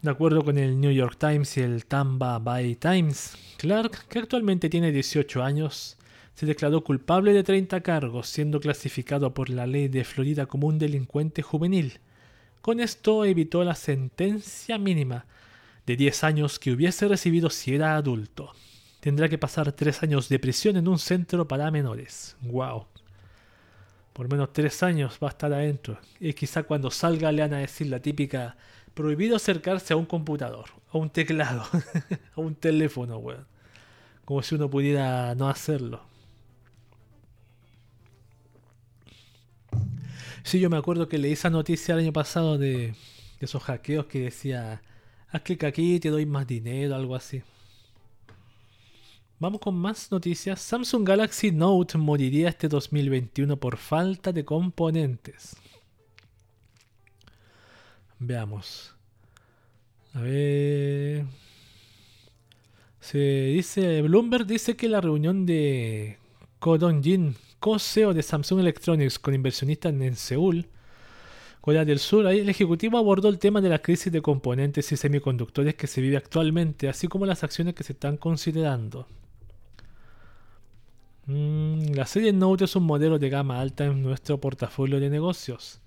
De 0.00 0.10
acuerdo 0.10 0.42
con 0.42 0.56
el 0.56 0.80
New 0.80 0.90
York 0.90 1.16
Times 1.18 1.58
y 1.58 1.60
el 1.60 1.84
Tampa 1.84 2.38
Bay 2.38 2.76
Times, 2.76 3.36
Clark, 3.58 4.08
que 4.08 4.20
actualmente 4.20 4.70
tiene 4.70 4.90
18 4.90 5.42
años, 5.42 5.98
se 6.34 6.46
declaró 6.46 6.82
culpable 6.82 7.32
de 7.32 7.42
30 7.42 7.80
cargos, 7.82 8.28
siendo 8.28 8.60
clasificado 8.60 9.34
por 9.34 9.50
la 9.50 9.66
ley 9.66 9.88
de 9.88 10.04
Florida 10.04 10.46
como 10.46 10.66
un 10.66 10.78
delincuente 10.78 11.42
juvenil. 11.42 12.00
Con 12.60 12.80
esto 12.80 13.24
evitó 13.24 13.64
la 13.64 13.74
sentencia 13.74 14.78
mínima 14.78 15.26
de 15.86 15.96
10 15.96 16.24
años 16.24 16.58
que 16.58 16.72
hubiese 16.72 17.08
recibido 17.08 17.50
si 17.50 17.74
era 17.74 17.96
adulto. 17.96 18.52
Tendrá 19.00 19.28
que 19.28 19.38
pasar 19.38 19.72
3 19.72 20.04
años 20.04 20.28
de 20.28 20.38
prisión 20.38 20.76
en 20.76 20.88
un 20.88 20.98
centro 20.98 21.48
para 21.48 21.70
menores. 21.70 22.36
¡Wow! 22.40 22.86
Por 24.12 24.30
menos 24.30 24.52
3 24.52 24.82
años 24.84 25.18
va 25.22 25.28
a 25.28 25.30
estar 25.30 25.52
adentro. 25.52 25.98
Y 26.20 26.32
quizá 26.34 26.62
cuando 26.62 26.90
salga 26.90 27.32
le 27.32 27.42
van 27.42 27.54
a 27.54 27.58
decir 27.58 27.88
la 27.88 28.00
típica 28.00 28.56
prohibido 28.94 29.36
acercarse 29.36 29.92
a 29.92 29.96
un 29.96 30.06
computador, 30.06 30.66
a 30.92 30.98
un 30.98 31.10
teclado, 31.10 31.64
a 32.36 32.40
un 32.40 32.54
teléfono, 32.54 33.18
weón. 33.18 33.46
Como 34.24 34.42
si 34.42 34.54
uno 34.54 34.70
pudiera 34.70 35.34
no 35.34 35.48
hacerlo. 35.48 36.11
Sí, 40.44 40.60
yo 40.60 40.70
me 40.70 40.76
acuerdo 40.76 41.08
que 41.08 41.18
leí 41.18 41.32
esa 41.32 41.50
noticia 41.50 41.94
el 41.94 42.00
año 42.00 42.12
pasado 42.12 42.58
de, 42.58 42.94
esos 43.44 43.62
hackeos 43.62 44.06
que 44.06 44.20
decía, 44.20 44.82
haz 45.28 45.42
clic 45.42 45.64
aquí 45.64 45.98
te 46.00 46.10
doy 46.10 46.26
más 46.26 46.46
dinero, 46.46 46.94
algo 46.94 47.14
así. 47.14 47.42
Vamos 49.38 49.60
con 49.60 49.74
más 49.74 50.12
noticias. 50.12 50.60
Samsung 50.60 51.06
Galaxy 51.06 51.50
Note 51.50 51.98
moriría 51.98 52.48
este 52.48 52.68
2021 52.68 53.56
por 53.56 53.76
falta 53.76 54.32
de 54.32 54.44
componentes. 54.44 55.56
Veamos. 58.20 58.94
A 60.14 60.20
ver. 60.20 61.24
Se 63.00 63.18
dice. 63.18 64.02
Bloomberg 64.02 64.46
dice 64.46 64.76
que 64.76 64.88
la 64.88 65.00
reunión 65.00 65.44
de 65.44 66.18
Kodon 66.60 67.02
Jin 67.02 67.34
co-CEO 67.62 68.12
de 68.12 68.24
Samsung 68.24 68.58
Electronics 68.58 69.20
con 69.20 69.34
inversionistas 69.34 69.94
en 69.94 70.16
Seúl, 70.16 70.66
Corea 71.60 71.84
del 71.84 72.00
Sur, 72.00 72.26
el 72.26 72.48
ejecutivo 72.48 72.98
abordó 72.98 73.28
el 73.28 73.38
tema 73.38 73.60
de 73.60 73.68
la 73.68 73.78
crisis 73.78 74.12
de 74.12 74.20
componentes 74.20 74.90
y 74.90 74.96
semiconductores 74.96 75.76
que 75.76 75.86
se 75.86 76.00
vive 76.00 76.16
actualmente, 76.16 76.88
así 76.88 77.06
como 77.06 77.24
las 77.24 77.44
acciones 77.44 77.74
que 77.74 77.84
se 77.84 77.92
están 77.92 78.16
considerando. 78.16 79.06
Mm, 81.26 81.92
la 81.94 82.04
serie 82.04 82.32
Note 82.32 82.64
es 82.64 82.74
un 82.74 82.82
modelo 82.82 83.20
de 83.20 83.30
gama 83.30 83.60
alta 83.60 83.84
en 83.84 84.02
nuestro 84.02 84.40
portafolio 84.40 84.98
de 84.98 85.08
negocios. 85.08 85.80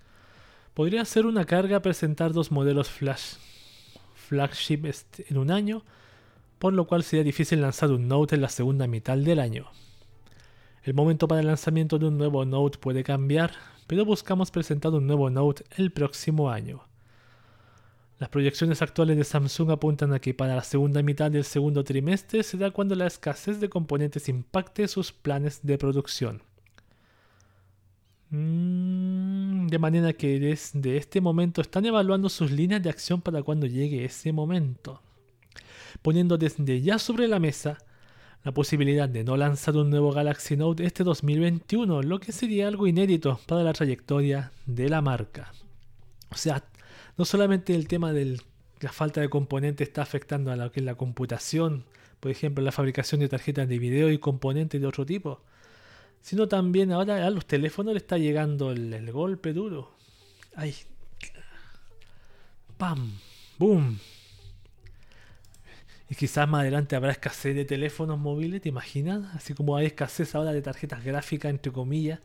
Podría 0.73 1.03
ser 1.03 1.25
una 1.25 1.43
carga 1.43 1.81
presentar 1.81 2.31
dos 2.31 2.53
modelos 2.53 2.89
flash 2.89 3.33
flagship 4.15 4.85
en 5.27 5.37
un 5.37 5.51
año, 5.51 5.83
por 6.57 6.71
lo 6.71 6.87
cual 6.87 7.03
sería 7.03 7.25
difícil 7.25 7.59
lanzar 7.59 7.91
un 7.91 8.07
Note 8.07 8.35
en 8.35 8.41
la 8.41 8.49
segunda 8.49 8.87
mitad 8.87 9.17
del 9.17 9.39
año. 9.41 9.67
El 10.85 10.93
momento 10.93 11.27
para 11.27 11.41
el 11.41 11.47
lanzamiento 11.47 11.97
de 11.97 12.05
un 12.05 12.19
nuevo 12.19 12.45
Note 12.45 12.77
puede 12.77 13.03
cambiar, 13.03 13.53
pero 13.87 14.05
buscamos 14.05 14.51
presentar 14.51 14.93
un 14.93 15.07
nuevo 15.07 15.31
Note 15.31 15.63
el 15.77 15.91
próximo 15.91 16.51
año. 16.51 16.83
Las 18.19 18.29
proyecciones 18.29 18.83
actuales 18.83 19.17
de 19.17 19.23
Samsung 19.23 19.71
apuntan 19.71 20.13
a 20.13 20.19
que 20.19 20.35
para 20.35 20.55
la 20.55 20.63
segunda 20.63 21.01
mitad 21.01 21.31
del 21.31 21.43
segundo 21.43 21.83
trimestre 21.83 22.43
será 22.43 22.69
cuando 22.69 22.93
la 22.93 23.07
escasez 23.07 23.59
de 23.59 23.67
componentes 23.67 24.29
impacte 24.29 24.87
sus 24.87 25.11
planes 25.11 25.61
de 25.63 25.79
producción. 25.79 26.43
Mm, 28.29 29.65
de 29.65 29.79
manera 29.79 30.13
que 30.13 30.39
desde 30.39 30.97
este 30.97 31.19
momento 31.19 31.61
están 31.61 31.87
evaluando 31.87 32.29
sus 32.29 32.51
líneas 32.51 32.83
de 32.83 32.91
acción 32.91 33.21
para 33.21 33.41
cuando 33.41 33.65
llegue 33.65 34.05
ese 34.05 34.31
momento, 34.31 35.01
poniendo 36.03 36.37
desde 36.37 36.79
ya 36.79 36.99
sobre 36.99 37.27
la 37.27 37.39
mesa 37.39 37.79
la 38.45 38.51
posibilidad 38.51 39.09
de 39.09 39.23
no 39.23 39.37
lanzar 39.37 39.75
un 39.75 39.89
nuevo 39.89 40.11
Galaxy 40.11 40.55
Note 40.55 40.85
este 40.85 41.03
2021, 41.03 42.03
lo 42.03 42.19
que 42.19 42.31
sería 42.31 42.67
algo 42.67 42.85
inédito 42.85 43.39
para 43.47 43.63
la 43.63 43.73
trayectoria 43.73 44.51
de 44.67 44.87
la 44.87 45.01
marca. 45.01 45.51
O 46.29 46.35
sea, 46.35 46.63
no 47.17 47.25
solamente 47.25 47.73
el 47.73 47.87
tema 47.87 48.13
de 48.13 48.39
la 48.81 48.91
falta 48.91 49.19
de 49.19 49.29
componentes 49.29 49.87
está 49.87 50.03
afectando 50.03 50.51
a 50.51 50.55
lo 50.55 50.71
que 50.71 50.79
es 50.79 50.85
la 50.85 50.93
computación, 50.93 51.85
por 52.19 52.29
ejemplo, 52.29 52.63
la 52.63 52.71
fabricación 52.71 53.19
de 53.19 53.29
tarjetas 53.29 53.67
de 53.67 53.79
video 53.79 54.11
y 54.11 54.19
componentes 54.19 54.79
de 54.79 54.85
otro 54.85 55.07
tipo, 55.07 55.41
sino 56.21 56.47
también 56.47 56.91
ahora 56.91 57.25
a 57.25 57.31
los 57.31 57.47
teléfonos 57.47 57.93
le 57.93 57.97
está 57.97 58.19
llegando 58.19 58.71
el, 58.71 59.11
golpe 59.11 59.53
duro. 59.53 59.89
¡Ay! 60.55 60.75
¡Pam! 62.77 63.11
¡Boom! 63.57 63.97
Y 66.09 66.15
quizás 66.15 66.47
más 66.47 66.61
adelante 66.61 66.95
habrá 66.95 67.11
escasez 67.11 67.55
de 67.55 67.65
teléfonos 67.65 68.19
móviles, 68.19 68.61
¿te 68.61 68.69
imaginas? 68.69 69.35
Así 69.35 69.53
como 69.53 69.75
hay 69.75 69.87
escasez 69.87 70.35
ahora 70.35 70.53
de 70.53 70.61
tarjetas 70.61 71.03
gráficas, 71.03 71.49
entre 71.49 71.71
comillas. 71.71 72.19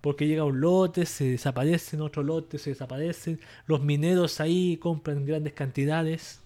Porque 0.00 0.26
llega 0.26 0.44
un 0.44 0.60
lote, 0.60 1.06
se 1.06 1.32
desaparecen, 1.32 2.00
otro 2.00 2.22
lote, 2.22 2.58
se 2.58 2.70
desaparecen. 2.70 3.40
Los 3.66 3.80
mineros 3.82 4.40
ahí 4.40 4.76
compran 4.78 5.24
grandes 5.24 5.52
cantidades. 5.52 6.40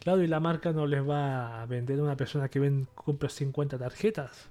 Claro, 0.00 0.22
y 0.22 0.28
la 0.28 0.40
marca 0.40 0.72
no 0.72 0.86
les 0.86 1.08
va 1.08 1.62
a 1.62 1.66
vender 1.66 1.98
a 1.98 2.02
una 2.02 2.16
persona 2.16 2.48
que 2.48 2.60
ven, 2.60 2.88
compra 2.94 3.28
50 3.28 3.78
tarjetas. 3.78 4.48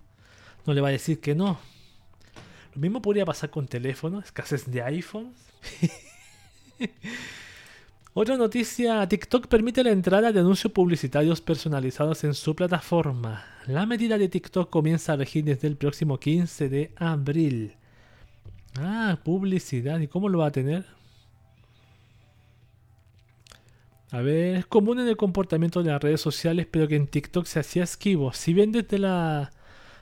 No 0.65 0.73
le 0.73 0.81
va 0.81 0.89
a 0.89 0.91
decir 0.91 1.19
que 1.21 1.35
no. 1.35 1.59
Lo 2.75 2.81
mismo 2.81 3.01
podría 3.01 3.25
pasar 3.25 3.49
con 3.49 3.67
teléfonos, 3.67 4.25
escasez 4.25 4.69
de 4.69 4.83
iPhones. 4.83 5.35
Otra 8.19 8.35
noticia, 8.35 9.07
TikTok 9.07 9.45
permite 9.45 9.83
la 9.83 9.91
entrada 9.91 10.31
de 10.31 10.39
anuncios 10.39 10.73
publicitarios 10.73 11.39
personalizados 11.39 12.23
en 12.23 12.33
su 12.33 12.55
plataforma. 12.55 13.45
La 13.67 13.85
medida 13.85 14.17
de 14.17 14.27
TikTok 14.27 14.71
comienza 14.71 15.13
a 15.13 15.17
regir 15.17 15.45
desde 15.45 15.67
el 15.67 15.77
próximo 15.77 16.19
15 16.19 16.67
de 16.67 16.91
abril. 16.95 17.75
Ah, 18.75 19.19
publicidad. 19.23 19.99
¿Y 19.99 20.07
cómo 20.07 20.29
lo 20.29 20.39
va 20.39 20.47
a 20.47 20.51
tener? 20.51 20.83
A 24.09 24.21
ver, 24.21 24.55
es 24.55 24.65
común 24.65 24.99
en 24.99 25.07
el 25.07 25.15
comportamiento 25.15 25.83
de 25.83 25.91
las 25.91 26.01
redes 26.01 26.19
sociales, 26.19 26.65
pero 26.71 26.87
que 26.87 26.95
en 26.95 27.05
TikTok 27.05 27.45
se 27.45 27.59
hacía 27.59 27.83
esquivo. 27.83 28.33
Si 28.33 28.51
bien 28.51 28.71
desde 28.71 28.97
la, 28.97 29.51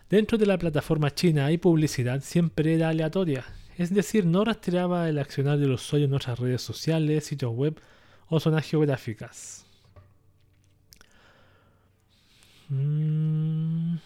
dentro 0.10 0.38
de 0.38 0.46
la 0.46 0.58
plataforma 0.58 1.14
china 1.14 1.48
hay 1.48 1.58
publicidad, 1.58 2.22
siempre 2.22 2.76
era 2.76 2.88
aleatoria. 2.88 3.44
Es 3.78 3.94
decir, 3.94 4.26
no 4.26 4.46
rastreaba 4.46 5.10
el 5.10 5.20
accionar 5.20 5.58
del 5.58 5.74
usuario 5.74 6.08
en 6.08 6.14
otras 6.14 6.40
redes 6.40 6.62
sociales, 6.62 7.26
sitios 7.26 7.52
web 7.54 7.78
o 8.30 8.40
zonas 8.40 8.66
geográficas. 8.66 9.66
Mm. 12.70 13.98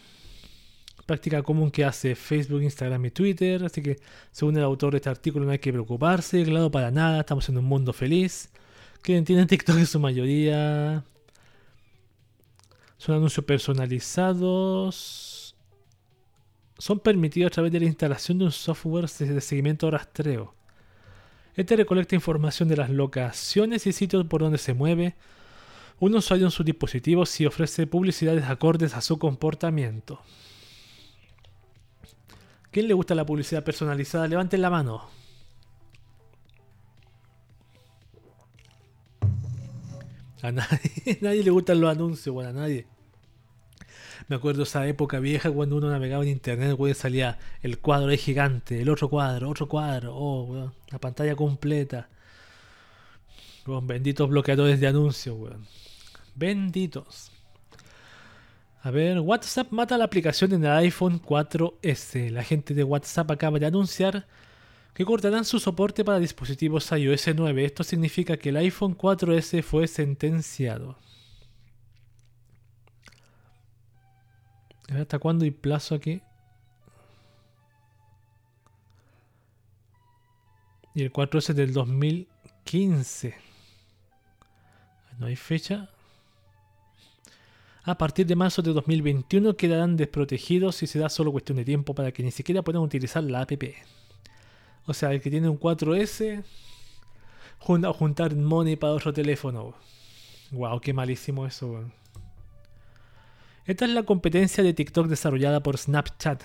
práctica 1.06 1.42
común 1.42 1.72
que 1.72 1.86
hace 1.86 2.14
Facebook, 2.14 2.62
Instagram 2.62 3.06
y 3.06 3.12
Twitter, 3.12 3.64
así 3.64 3.82
que 3.82 4.00
según 4.32 4.58
el 4.58 4.64
autor 4.64 4.92
de 4.92 4.98
este 4.98 5.10
artículo 5.10 5.46
no 5.46 5.52
hay 5.52 5.60
que 5.60 5.72
preocuparse, 5.72 6.44
claro, 6.44 6.70
para 6.70 6.92
nada, 6.92 7.22
estamos 7.22 7.48
en 7.50 7.58
un 7.58 7.66
mundo 7.66 7.94
feliz. 7.94 8.50
Que 9.02 9.18
entienden 9.18 9.48
TikTok 9.52 9.78
en 9.78 9.88
su 9.88 10.00
mayoría. 10.00 11.04
Son 12.98 13.16
anuncios 13.16 13.46
personalizados. 13.46 15.56
son 16.78 17.00
permitidos 17.00 17.48
a 17.48 17.54
través 17.54 17.72
de 17.72 17.80
la 17.80 17.86
instalación 17.86 18.38
de 18.40 18.46
un 18.46 18.52
software 18.52 19.10
de 19.10 19.42
seguimiento 19.42 19.88
de 19.88 19.92
rastreo. 19.92 20.59
Este 21.60 21.76
recolecta 21.76 22.16
información 22.16 22.70
de 22.70 22.78
las 22.78 22.90
locaciones 22.90 23.86
y 23.86 23.92
sitios 23.92 24.26
por 24.28 24.40
donde 24.40 24.58
se 24.58 24.74
mueve 24.74 25.16
un 26.00 26.16
usuario 26.16 26.46
en 26.46 26.52
su 26.52 26.64
dispositivo 26.64 27.26
si 27.26 27.46
ofrece 27.46 27.86
publicidades 27.86 28.46
acordes 28.46 28.96
a 28.96 29.02
su 29.02 29.20
comportamiento. 29.20 30.22
¿Quién 32.72 32.88
le 32.88 32.94
gusta 32.94 33.14
la 33.14 33.26
publicidad 33.26 33.66
personalizada? 33.66 34.26
Levanten 34.30 34.62
la 34.62 34.70
mano. 34.70 35.10
A 40.42 40.54
nadie, 40.54 41.18
nadie 41.22 41.44
le 41.44 41.52
gustan 41.52 41.82
los 41.82 41.92
anuncios, 41.92 42.34
bueno, 42.34 42.52
a 42.52 42.54
nadie. 42.54 42.88
Me 44.30 44.36
acuerdo 44.36 44.62
esa 44.62 44.88
época 44.88 45.20
vieja 45.20 45.50
cuando 45.50 45.76
uno 45.78 45.90
navegaba 45.90 46.22
en 46.22 46.30
internet, 46.30 46.74
güey, 46.78 46.94
salía 46.94 47.40
el 47.64 47.80
cuadro 47.80 48.10
ahí 48.10 48.18
gigante, 48.18 48.80
el 48.80 48.90
otro 48.90 49.10
cuadro, 49.10 49.50
otro 49.50 49.68
cuadro, 49.68 50.14
oh, 50.16 50.72
la 50.92 51.00
pantalla 51.00 51.36
completa. 51.36 52.10
Con 53.66 53.88
benditos 53.88 54.30
bloqueadores 54.30 54.80
de 54.80 54.86
anuncios, 54.86 55.36
weón. 55.36 55.66
Benditos. 56.36 57.32
A 58.84 58.92
ver, 58.92 59.20
WhatsApp 59.20 59.72
mata 59.72 59.98
la 59.98 60.06
aplicación 60.06 60.54
en 60.54 60.64
el 60.64 60.72
iPhone 60.74 61.20
4S. 61.20 62.30
La 62.30 62.44
gente 62.44 62.76
de 62.76 62.84
WhatsApp 62.84 63.32
acaba 63.32 63.58
de 63.58 63.66
anunciar 63.66 64.28
que 64.94 65.06
cortarán 65.06 65.44
su 65.44 65.60
soporte 65.60 66.06
para 66.06 66.20
dispositivos 66.20 66.92
iOS 66.92 67.30
9. 67.36 67.66
Esto 67.66 67.84
significa 67.84 68.38
que 68.38 68.50
el 68.50 68.58
iPhone 68.58 68.96
4S 68.96 69.64
fue 69.64 69.88
sentenciado. 69.88 70.98
¿Hasta 74.94 75.20
cuándo 75.20 75.46
hay 75.46 75.52
plazo 75.52 75.96
aquí? 75.96 76.22
Y 80.96 81.04
el 81.04 81.14
4S 81.14 81.54
del 81.54 81.74
2015. 81.74 83.36
No 85.20 85.28
hay 85.28 85.36
fecha. 85.36 85.90
A 87.84 87.98
partir 87.98 88.26
de 88.26 88.36
marzo 88.36 88.62
de 88.62 88.74
2021 88.74 89.56
quedarán 89.56 89.96
desprotegidos 89.96 90.82
y 90.84 90.88
será 90.88 91.10
solo 91.10 91.32
cuestión 91.32 91.58
de 91.58 91.66
tiempo 91.66 91.94
para 91.94 92.12
que 92.12 92.24
ni 92.24 92.32
siquiera 92.32 92.62
puedan 92.62 92.82
utilizar 92.82 93.24
la 93.24 93.42
app. 93.42 93.64
O 94.86 94.94
sea, 94.94 95.12
el 95.14 95.22
que 95.22 95.30
tiene 95.30 95.50
un 95.50 95.60
4S, 95.60 96.44
juntar 97.60 98.36
money 98.36 98.76
para 98.76 98.94
otro 98.94 99.14
teléfono. 99.14 99.76
Wow, 100.52 100.80
qué 100.82 100.94
malísimo 100.94 101.46
eso. 101.46 101.84
Esta 103.70 103.86
es 103.86 103.92
la 103.92 104.02
competencia 104.02 104.64
de 104.64 104.74
TikTok 104.74 105.06
desarrollada 105.06 105.62
por 105.62 105.78
Snapchat. 105.78 106.42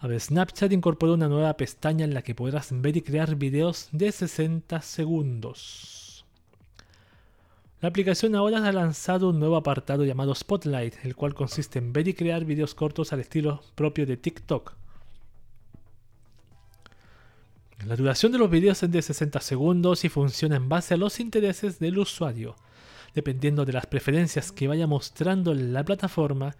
A 0.00 0.08
ver, 0.08 0.20
Snapchat 0.20 0.72
incorporó 0.72 1.14
una 1.14 1.28
nueva 1.28 1.56
pestaña 1.56 2.04
en 2.04 2.12
la 2.12 2.22
que 2.22 2.34
podrás 2.34 2.70
ver 2.72 2.96
y 2.96 3.02
crear 3.02 3.36
videos 3.36 3.88
de 3.92 4.10
60 4.10 4.82
segundos. 4.82 6.26
La 7.80 7.88
aplicación 7.88 8.34
ahora 8.34 8.66
ha 8.66 8.72
lanzado 8.72 9.28
un 9.28 9.38
nuevo 9.38 9.54
apartado 9.54 10.04
llamado 10.04 10.34
Spotlight, 10.34 11.04
el 11.04 11.14
cual 11.14 11.34
consiste 11.34 11.78
en 11.78 11.92
ver 11.92 12.08
y 12.08 12.14
crear 12.14 12.44
videos 12.44 12.74
cortos 12.74 13.12
al 13.12 13.20
estilo 13.20 13.62
propio 13.76 14.04
de 14.04 14.16
TikTok. 14.16 14.74
La 17.86 17.94
duración 17.94 18.32
de 18.32 18.38
los 18.38 18.50
videos 18.50 18.82
es 18.82 18.90
de 18.90 19.02
60 19.02 19.40
segundos 19.40 20.04
y 20.04 20.08
funciona 20.08 20.56
en 20.56 20.68
base 20.68 20.94
a 20.94 20.96
los 20.96 21.20
intereses 21.20 21.78
del 21.78 21.96
usuario. 21.96 22.56
Dependiendo 23.18 23.64
de 23.64 23.72
las 23.72 23.86
preferencias 23.86 24.52
que 24.52 24.68
vaya 24.68 24.86
mostrando 24.86 25.52
la 25.52 25.84
plataforma, 25.84 26.54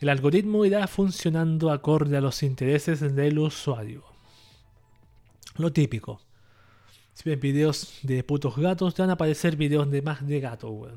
el 0.00 0.10
algoritmo 0.10 0.66
irá 0.66 0.86
funcionando 0.86 1.70
acorde 1.70 2.14
a 2.14 2.20
los 2.20 2.42
intereses 2.42 3.00
del 3.00 3.38
usuario. 3.38 4.04
Lo 5.56 5.72
típico. 5.72 6.20
Si 7.14 7.26
ven 7.26 7.40
videos 7.40 8.00
de 8.02 8.22
putos 8.22 8.54
gatos, 8.54 8.94
te 8.94 9.00
van 9.00 9.08
a 9.08 9.14
aparecer 9.14 9.56
videos 9.56 9.90
de 9.90 10.02
más 10.02 10.26
de 10.26 10.40
gato, 10.40 10.90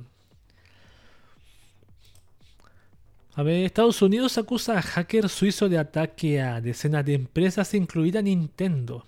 A 3.36 3.44
ver, 3.44 3.64
Estados 3.64 4.02
Unidos 4.02 4.38
acusa 4.38 4.78
a 4.78 4.82
hacker 4.82 5.30
suizo 5.30 5.70
de 5.70 5.78
ataque 5.78 6.42
a 6.42 6.60
decenas 6.60 7.06
de 7.06 7.14
empresas, 7.14 7.74
incluida 7.74 8.22
Nintendo. 8.22 9.06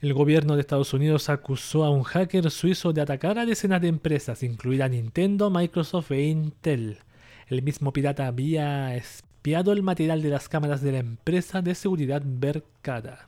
El 0.00 0.12
gobierno 0.12 0.54
de 0.54 0.60
Estados 0.60 0.92
Unidos 0.92 1.30
acusó 1.30 1.84
a 1.84 1.90
un 1.90 2.02
hacker 2.02 2.50
suizo 2.50 2.92
de 2.92 3.00
atacar 3.00 3.38
a 3.38 3.46
decenas 3.46 3.80
de 3.80 3.88
empresas, 3.88 4.42
incluida 4.42 4.88
Nintendo, 4.88 5.48
Microsoft 5.48 6.10
e 6.10 6.24
Intel. 6.24 6.98
El 7.48 7.62
mismo 7.62 7.92
pirata 7.92 8.26
había 8.26 8.94
espiado 8.94 9.72
el 9.72 9.82
material 9.82 10.20
de 10.20 10.28
las 10.28 10.50
cámaras 10.50 10.82
de 10.82 10.92
la 10.92 10.98
empresa 10.98 11.62
de 11.62 11.74
seguridad 11.74 12.22
Verkada. 12.24 13.26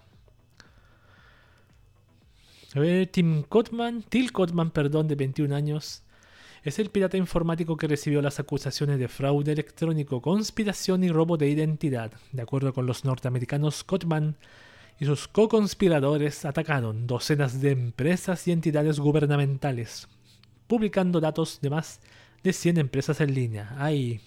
A 2.75 2.81
ver, 2.81 3.07
Tim 3.07 3.45
Kotman, 3.45 4.03
Till 4.03 4.31
Kotman, 4.31 4.71
perdón, 4.71 5.09
de 5.09 5.15
21 5.15 5.55
años, 5.55 6.03
es 6.65 6.79
el 6.79 6.91
pirata 6.91 7.17
informático 7.17 7.79
que 7.79 7.89
recibió 7.89 8.21
las 8.21 8.41
acusaciones 8.41 8.99
de 8.99 9.09
fraude 9.09 9.53
electrónico, 9.53 10.21
conspiración 10.21 11.03
y 11.03 11.09
robo 11.09 11.39
de 11.39 11.49
identidad. 11.49 12.13
De 12.33 12.43
acuerdo 12.43 12.75
con 12.75 12.85
los 12.85 13.07
norteamericanos, 13.07 13.85
Kotman 13.85 14.37
y 15.01 15.05
sus 15.05 15.29
co-conspiradores 15.29 16.45
atacaron 16.45 17.07
docenas 17.07 17.61
de 17.61 17.71
empresas 17.71 18.47
y 18.49 18.53
entidades 18.53 18.99
gubernamentales, 18.99 20.09
publicando 20.67 21.21
datos 21.21 21.61
de 21.61 21.71
más 21.71 22.01
de 22.43 22.53
100 22.53 22.79
empresas 22.79 23.21
en 23.21 23.35
línea. 23.35 23.75
Ay, 23.79 24.21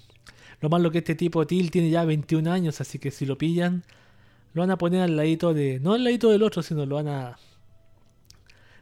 lo 0.62 0.70
malo 0.70 0.92
que 0.92 1.00
este 1.00 1.16
tipo 1.16 1.46
Til 1.46 1.72
tiene 1.72 1.90
ya 1.90 2.06
21 2.06 2.50
años, 2.52 2.80
así 2.80 3.00
que 3.00 3.12
si 3.12 3.26
lo 3.26 3.38
pillan, 3.38 3.84
lo 4.54 4.62
van 4.62 4.72
a 4.72 4.78
poner 4.78 5.02
al 5.02 5.16
ladito 5.16 5.54
de. 5.54 5.80
No 5.80 5.94
al 5.94 6.04
ladito 6.04 6.30
del 6.30 6.44
otro, 6.44 6.62
sino 6.62 6.86
lo 6.86 6.96
van 6.96 7.08
a 7.08 7.38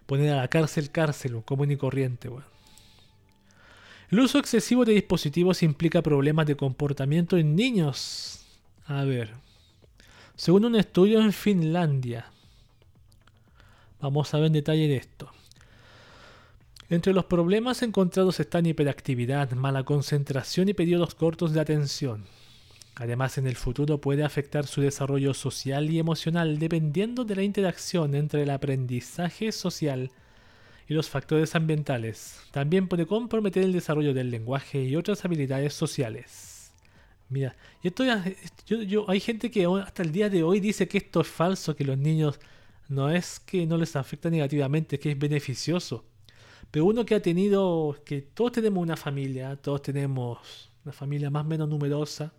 poner 0.06 0.34
a 0.34 0.38
la 0.38 0.47
cárcel, 0.47 0.91
cárcel, 0.91 1.41
común 1.45 1.71
y 1.71 1.78
corriente, 1.78 2.30
El 4.10 4.19
uso 4.19 4.39
excesivo 4.39 4.86
de 4.86 4.93
dispositivos 4.93 5.62
implica 5.63 6.02
problemas 6.02 6.47
de 6.47 6.56
comportamiento 6.56 7.38
en 7.38 7.56
niños. 7.56 8.45
A 8.86 9.04
ver. 9.04 9.49
Según 10.39 10.63
un 10.63 10.78
estudio 10.78 11.19
en 11.19 11.34
Finlandia. 11.34 12.32
Vamos 13.99 14.34
a 14.34 14.38
ver 14.38 14.47
en 14.47 14.54
detalle 14.54 14.88
de 14.88 14.95
esto. 14.95 15.30
Entre 16.89 17.12
los 17.12 17.25
problemas 17.25 17.82
encontrados 17.82 18.39
están 18.39 18.65
hiperactividad, 18.65 19.52
mala 19.52 19.84
concentración 19.84 20.69
y 20.69 20.73
periodos 20.73 21.13
cortos 21.13 21.52
de 21.52 21.60
atención. 21.60 22.23
Además, 22.95 23.38
en 23.38 23.47
el 23.47 23.58
futuro 23.58 23.99
puede 23.99 24.23
afectar 24.23 24.65
su 24.65 24.80
desarrollo 24.80 25.34
social 25.34 25.89
y 25.89 25.99
emocional 25.99 26.58
dependiendo 26.58 27.25
de 27.25 27.36
la 27.36 27.43
interacción 27.43 28.15
entre 28.15 28.43
el 28.43 28.52
aprendizaje 28.52 29.52
social 29.52 30.10
y 30.88 30.93
los 30.93 31.10
factores 31.10 31.54
ambientales. 31.54 32.39
También 32.52 32.88
puede 32.88 33.06
comprometer 33.06 33.63
el 33.63 33.73
desarrollo 33.73 34.13
del 34.13 34.32
lenguaje 34.32 34.86
y 34.86 34.95
otras 34.95 35.25
habilidades 35.25 35.73
sociales. 35.73 36.59
Mira, 37.30 37.56
y 37.84 37.88
esto 37.88 38.04
yo, 38.65 39.08
hay 39.10 39.20
gente 39.20 39.52
que 39.52 39.65
hasta 39.65 40.02
el 40.02 40.12
día 40.12 40.30
de 40.30 40.42
hoy 40.42 40.60
dice 40.60 40.88
que 40.88 40.98
esto 40.98 41.22
es 41.22 41.28
falso, 41.28 41.76
que 41.76 41.86
los 41.86 41.98
niños 41.98 42.39
no 42.88 43.12
es 43.12 43.39
que 43.39 43.68
no 43.68 43.78
les 43.78 43.96
afecta 43.96 44.32
negativamente, 44.32 45.00
que 45.00 45.12
es 45.12 45.20
beneficioso. 45.20 46.06
Pero 46.72 46.86
uno 46.86 47.06
que 47.06 47.15
ha 47.15 47.22
tenido, 47.22 47.98
que 48.04 48.22
todos 48.22 48.54
tenemos 48.54 48.82
una 48.82 48.98
familia, 48.98 49.56
todos 49.58 49.84
tenemos 49.84 50.72
una 50.84 50.92
familia 50.92 51.30
más 51.30 51.46
o 51.46 51.50
menos 51.50 51.70
numerosa, 51.70 52.34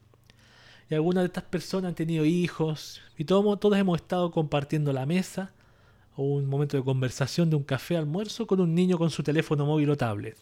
y 0.89 0.95
algunas 0.95 1.23
de 1.23 1.27
estas 1.27 1.45
personas 1.45 1.91
han 1.91 1.95
tenido 1.95 2.25
hijos, 2.25 3.01
y 3.17 3.25
todos, 3.25 3.61
todos 3.61 3.79
hemos 3.79 4.01
estado 4.01 4.33
compartiendo 4.33 4.93
la 4.93 5.07
mesa, 5.07 5.53
o 6.17 6.25
un 6.25 6.47
momento 6.47 6.77
de 6.77 6.83
conversación 6.83 7.49
de 7.49 7.57
un 7.57 7.63
café 7.63 7.97
almuerzo 7.97 8.47
con 8.47 8.61
un 8.61 8.75
niño 8.75 8.99
con 8.99 9.11
su 9.11 9.23
teléfono 9.23 9.67
móvil 9.67 9.91
o 9.91 9.97
tablet. 9.97 10.37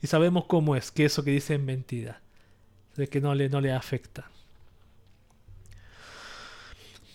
Y 0.00 0.06
sabemos 0.06 0.44
cómo 0.44 0.76
es, 0.76 0.92
que 0.92 1.04
eso 1.04 1.24
que 1.24 1.32
dicen 1.32 1.60
es 1.60 1.66
mentira 1.66 2.22
de 2.96 3.08
que 3.08 3.20
no 3.20 3.34
le, 3.34 3.48
no 3.48 3.60
le 3.60 3.72
afecta. 3.72 4.30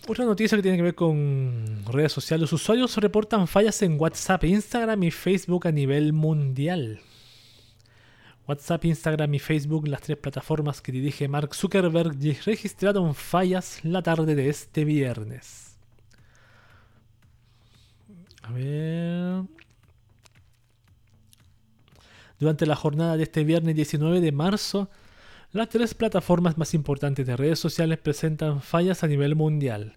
Otra 0.08 0.24
noticia 0.24 0.56
que 0.56 0.62
tiene 0.62 0.78
que 0.78 0.82
ver 0.82 0.94
con 0.94 1.84
redes 1.84 2.12
sociales. 2.12 2.40
Los 2.40 2.54
usuarios 2.54 2.96
reportan 2.96 3.46
fallas 3.46 3.82
en 3.82 4.00
WhatsApp, 4.00 4.44
Instagram 4.44 5.02
y 5.02 5.10
Facebook 5.10 5.66
a 5.68 5.72
nivel 5.72 6.14
mundial. 6.14 7.02
WhatsApp, 8.46 8.86
Instagram 8.86 9.34
y 9.34 9.38
Facebook, 9.38 9.86
las 9.86 10.00
tres 10.00 10.16
plataformas 10.16 10.80
que 10.80 10.92
dirige 10.92 11.28
Mark 11.28 11.54
Zuckerberg, 11.54 12.16
registraron 12.46 13.14
fallas 13.14 13.84
la 13.84 14.02
tarde 14.02 14.34
de 14.34 14.48
este 14.48 14.86
viernes. 14.86 15.76
A 18.40 18.52
ver. 18.52 19.42
Durante 22.38 22.64
la 22.64 22.76
jornada 22.76 23.18
de 23.18 23.24
este 23.24 23.44
viernes 23.44 23.76
19 23.76 24.22
de 24.22 24.32
marzo, 24.32 24.88
las 25.50 25.70
tres 25.70 25.94
plataformas 25.94 26.58
más 26.58 26.74
importantes 26.74 27.26
de 27.26 27.34
redes 27.34 27.58
sociales 27.58 27.98
presentan 27.98 28.60
fallas 28.60 29.02
a 29.02 29.06
nivel 29.06 29.34
mundial. 29.34 29.96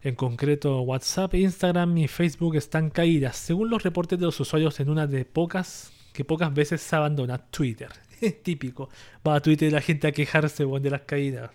En 0.00 0.14
concreto, 0.14 0.80
WhatsApp, 0.80 1.34
Instagram 1.34 1.98
y 1.98 2.08
Facebook 2.08 2.56
están 2.56 2.88
caídas, 2.88 3.36
según 3.36 3.68
los 3.68 3.82
reportes 3.82 4.18
de 4.18 4.24
los 4.24 4.40
usuarios 4.40 4.80
en 4.80 4.88
una 4.88 5.06
de 5.06 5.26
pocas 5.26 5.92
que 6.14 6.24
pocas 6.24 6.54
veces 6.54 6.80
se 6.80 6.96
abandona 6.96 7.36
Twitter. 7.36 7.90
Típico, 8.42 8.88
va 9.26 9.34
a 9.34 9.40
Twitter 9.40 9.70
la 9.70 9.82
gente 9.82 10.06
a 10.06 10.12
quejarse 10.12 10.64
de 10.64 10.90
las 10.90 11.02
caídas. 11.02 11.50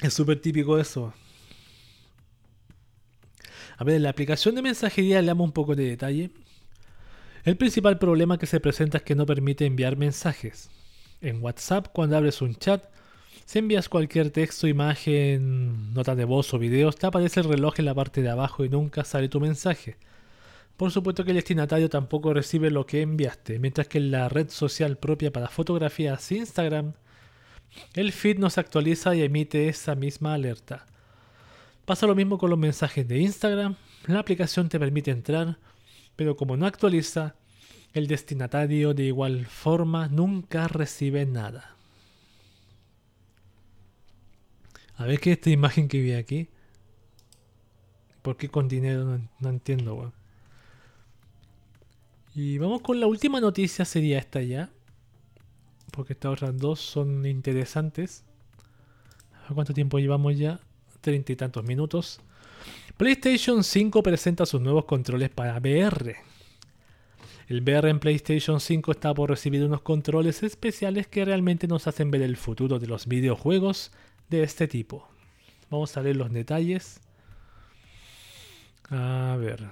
Es 0.00 0.14
súper 0.14 0.40
típico 0.40 0.78
eso. 0.78 1.12
A 3.78 3.84
ver, 3.84 3.96
en 3.96 4.02
la 4.04 4.10
aplicación 4.10 4.54
de 4.54 4.62
mensajería 4.62 5.20
le 5.20 5.28
damos 5.28 5.46
un 5.46 5.52
poco 5.52 5.74
de 5.74 5.84
detalle. 5.88 6.30
El 7.44 7.58
principal 7.58 7.98
problema 7.98 8.38
que 8.38 8.46
se 8.46 8.58
presenta 8.58 8.96
es 8.96 9.04
que 9.04 9.14
no 9.14 9.26
permite 9.26 9.66
enviar 9.66 9.98
mensajes. 9.98 10.70
En 11.20 11.42
WhatsApp, 11.42 11.88
cuando 11.92 12.16
abres 12.16 12.40
un 12.40 12.54
chat, 12.54 12.82
si 13.44 13.58
envías 13.58 13.90
cualquier 13.90 14.30
texto, 14.30 14.66
imagen, 14.66 15.92
nota 15.92 16.14
de 16.14 16.24
voz 16.24 16.54
o 16.54 16.58
videos, 16.58 16.96
te 16.96 17.06
aparece 17.06 17.40
el 17.40 17.48
reloj 17.50 17.74
en 17.76 17.84
la 17.84 17.94
parte 17.94 18.22
de 18.22 18.30
abajo 18.30 18.64
y 18.64 18.70
nunca 18.70 19.04
sale 19.04 19.28
tu 19.28 19.40
mensaje. 19.40 19.98
Por 20.78 20.90
supuesto 20.90 21.22
que 21.22 21.32
el 21.32 21.36
destinatario 21.36 21.90
tampoco 21.90 22.32
recibe 22.32 22.70
lo 22.70 22.86
que 22.86 23.02
enviaste, 23.02 23.58
mientras 23.58 23.88
que 23.88 23.98
en 23.98 24.10
la 24.10 24.30
red 24.30 24.48
social 24.48 24.96
propia 24.96 25.30
para 25.30 25.48
fotografías 25.48 26.32
Instagram, 26.32 26.94
el 27.92 28.12
feed 28.12 28.38
no 28.38 28.48
se 28.48 28.60
actualiza 28.60 29.14
y 29.14 29.22
emite 29.22 29.68
esa 29.68 29.94
misma 29.94 30.32
alerta. 30.32 30.86
Pasa 31.84 32.06
lo 32.06 32.14
mismo 32.14 32.38
con 32.38 32.48
los 32.48 32.58
mensajes 32.58 33.06
de 33.06 33.18
Instagram, 33.18 33.76
la 34.06 34.20
aplicación 34.20 34.70
te 34.70 34.78
permite 34.78 35.10
entrar, 35.10 35.58
pero 36.16 36.36
como 36.36 36.56
no 36.56 36.66
actualiza, 36.66 37.36
el 37.92 38.06
destinatario 38.06 38.94
de 38.94 39.04
igual 39.04 39.46
forma 39.46 40.08
nunca 40.08 40.68
recibe 40.68 41.26
nada. 41.26 41.76
A 44.96 45.06
ver 45.06 45.18
qué 45.20 45.32
es 45.32 45.38
esta 45.38 45.50
imagen 45.50 45.88
que 45.88 46.00
vi 46.00 46.12
aquí. 46.12 46.48
¿Por 48.22 48.36
qué 48.36 48.48
con 48.48 48.68
dinero? 48.68 49.20
No, 49.40 49.48
entiendo, 49.48 50.12
Y 52.34 52.58
vamos 52.58 52.80
con 52.80 52.98
la 53.00 53.06
última 53.06 53.40
noticia, 53.40 53.84
sería 53.84 54.18
esta 54.18 54.40
ya. 54.42 54.70
Porque 55.90 56.14
estas 56.14 56.32
otras 56.32 56.56
dos 56.56 56.80
son 56.80 57.26
interesantes. 57.26 58.24
¿Cuánto 59.52 59.74
tiempo 59.74 59.98
llevamos 59.98 60.38
ya? 60.38 60.58
Treinta 61.00 61.32
y 61.32 61.36
tantos 61.36 61.64
minutos. 61.64 62.20
PlayStation 62.96 63.64
5 63.64 64.04
presenta 64.04 64.46
sus 64.46 64.60
nuevos 64.60 64.84
controles 64.84 65.28
para 65.28 65.58
VR. 65.58 66.14
El 67.48 67.62
VR 67.62 67.90
en 67.90 67.98
PlayStation 67.98 68.60
5 68.60 68.92
está 68.92 69.12
por 69.12 69.30
recibir 69.30 69.64
unos 69.64 69.82
controles 69.82 70.44
especiales 70.44 71.08
que 71.08 71.24
realmente 71.24 71.66
nos 71.66 71.88
hacen 71.88 72.12
ver 72.12 72.22
el 72.22 72.36
futuro 72.36 72.78
de 72.78 72.86
los 72.86 73.08
videojuegos 73.08 73.90
de 74.30 74.44
este 74.44 74.68
tipo. 74.68 75.08
Vamos 75.70 75.96
a 75.96 76.02
ver 76.02 76.14
los 76.14 76.32
detalles. 76.32 77.00
A 78.90 79.36
ver. 79.40 79.64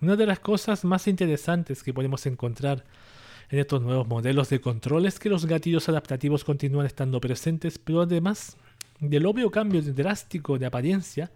Una 0.00 0.16
de 0.16 0.26
las 0.26 0.40
cosas 0.40 0.84
más 0.84 1.06
interesantes 1.06 1.84
que 1.84 1.94
podemos 1.94 2.26
encontrar 2.26 2.84
en 3.50 3.60
estos 3.60 3.82
nuevos 3.82 4.08
modelos 4.08 4.48
de 4.48 4.60
control 4.60 5.06
es 5.06 5.20
que 5.20 5.28
los 5.28 5.46
gatillos 5.46 5.88
adaptativos 5.88 6.42
continúan 6.42 6.86
estando 6.86 7.20
presentes, 7.20 7.78
pero 7.78 8.02
además 8.02 8.56
del 8.98 9.26
obvio 9.26 9.52
cambio 9.52 9.80
drástico 9.80 10.58
de 10.58 10.66
apariencia, 10.66 11.30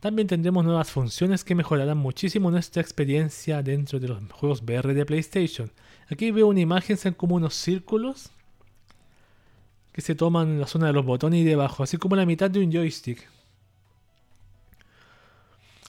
también 0.00 0.28
tendremos 0.28 0.64
nuevas 0.64 0.90
funciones 0.90 1.44
que 1.44 1.54
mejorarán 1.54 1.98
muchísimo 1.98 2.50
nuestra 2.50 2.80
experiencia 2.80 3.62
dentro 3.62 4.00
de 4.00 4.08
los 4.08 4.18
juegos 4.32 4.62
VR 4.62 4.94
de 4.94 5.04
PlayStation. 5.04 5.70
Aquí 6.08 6.30
veo 6.30 6.48
una 6.48 6.60
imagen, 6.60 6.96
son 6.96 7.12
como 7.12 7.36
unos 7.36 7.54
círculos 7.54 8.30
que 9.92 10.00
se 10.00 10.14
toman 10.14 10.48
en 10.48 10.60
la 10.60 10.66
zona 10.66 10.86
de 10.86 10.94
los 10.94 11.04
botones 11.04 11.40
y 11.40 11.44
debajo, 11.44 11.82
así 11.82 11.98
como 11.98 12.16
la 12.16 12.24
mitad 12.24 12.50
de 12.50 12.60
un 12.60 12.72
joystick. 12.72 13.28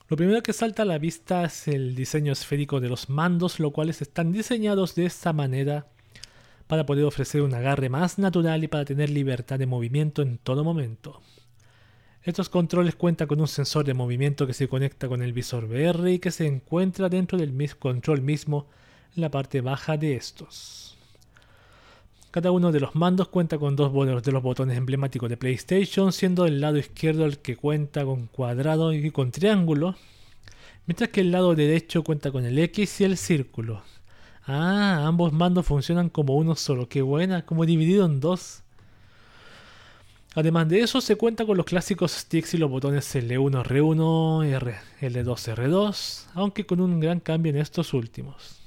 Lo 0.09 0.17
primero 0.17 0.43
que 0.43 0.51
salta 0.51 0.81
a 0.81 0.85
la 0.85 0.97
vista 0.97 1.45
es 1.45 1.69
el 1.69 1.95
diseño 1.95 2.33
esférico 2.33 2.81
de 2.81 2.89
los 2.89 3.09
mandos, 3.09 3.61
los 3.61 3.71
cuales 3.71 4.01
están 4.01 4.33
diseñados 4.33 4.93
de 4.93 5.05
esta 5.05 5.31
manera 5.31 5.87
para 6.67 6.85
poder 6.85 7.05
ofrecer 7.05 7.41
un 7.43 7.53
agarre 7.53 7.87
más 7.87 8.19
natural 8.19 8.61
y 8.61 8.67
para 8.67 8.83
tener 8.83 9.09
libertad 9.09 9.57
de 9.57 9.67
movimiento 9.67 10.21
en 10.21 10.37
todo 10.37 10.65
momento. 10.65 11.21
Estos 12.23 12.49
controles 12.49 12.93
cuentan 12.93 13.27
con 13.27 13.41
un 13.41 13.47
sensor 13.47 13.83
de 13.83 13.95
movimiento 13.95 14.45
que 14.45 14.53
se 14.53 14.67
conecta 14.67 15.07
con 15.07 15.23
el 15.23 15.33
visor 15.33 15.65
VR 15.65 16.11
y 16.11 16.19
que 16.19 16.29
se 16.29 16.45
encuentra 16.45 17.09
dentro 17.09 17.35
del 17.35 17.51
control 17.79 18.21
mismo 18.21 18.67
en 19.15 19.21
la 19.21 19.31
parte 19.31 19.61
baja 19.61 19.97
de 19.97 20.15
estos. 20.15 20.95
Cada 22.29 22.51
uno 22.51 22.71
de 22.71 22.79
los 22.79 22.93
mandos 22.93 23.27
cuenta 23.27 23.57
con 23.57 23.75
dos 23.75 23.91
de 24.23 24.31
los 24.31 24.43
botones 24.43 24.77
emblemáticos 24.77 25.29
de 25.29 25.35
PlayStation, 25.35 26.13
siendo 26.13 26.45
el 26.45 26.61
lado 26.61 26.77
izquierdo 26.77 27.25
el 27.25 27.39
que 27.39 27.57
cuenta 27.57 28.05
con 28.05 28.27
cuadrado 28.27 28.93
y 28.93 29.09
con 29.09 29.31
triángulo, 29.31 29.95
mientras 30.85 31.09
que 31.09 31.21
el 31.21 31.31
lado 31.31 31.55
derecho 31.55 32.03
cuenta 32.03 32.31
con 32.31 32.45
el 32.45 32.59
X 32.59 33.01
y 33.01 33.03
el 33.03 33.17
círculo. 33.17 33.81
Ah, 34.45 35.05
ambos 35.07 35.33
mandos 35.33 35.65
funcionan 35.65 36.09
como 36.09 36.35
uno 36.35 36.55
solo, 36.55 36.87
qué 36.87 37.01
buena, 37.01 37.47
como 37.47 37.65
dividido 37.65 38.05
en 38.05 38.19
dos. 38.19 38.61
Además 40.33 40.69
de 40.69 40.79
eso, 40.79 41.01
se 41.01 41.17
cuenta 41.17 41.45
con 41.45 41.57
los 41.57 41.65
clásicos 41.65 42.13
sticks 42.13 42.53
y 42.53 42.57
los 42.57 42.69
botones 42.69 43.13
L1, 43.15 43.65
R1, 43.65 44.45
R, 44.45 44.75
L2, 45.01 45.55
R2, 45.55 46.27
aunque 46.35 46.65
con 46.65 46.79
un 46.79 47.01
gran 47.01 47.19
cambio 47.19 47.49
en 47.49 47.57
estos 47.57 47.93
últimos. 47.93 48.61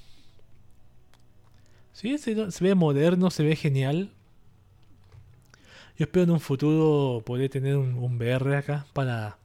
Sí, 1.95 2.19
se, 2.19 2.35
ve 2.35 2.75
moderno, 2.75 3.31
se 3.31 3.45
ve 3.45 3.57
genial. 3.57 4.11
Yo 5.97 6.05
espero 6.05 6.25
en 6.25 6.33
un 6.33 6.41
futuro 6.41 7.23
poder 7.25 7.49
tener 7.49 7.77
un, 7.77 8.17
VR 8.17 8.57
acá 8.57 8.87
para, 8.93 9.39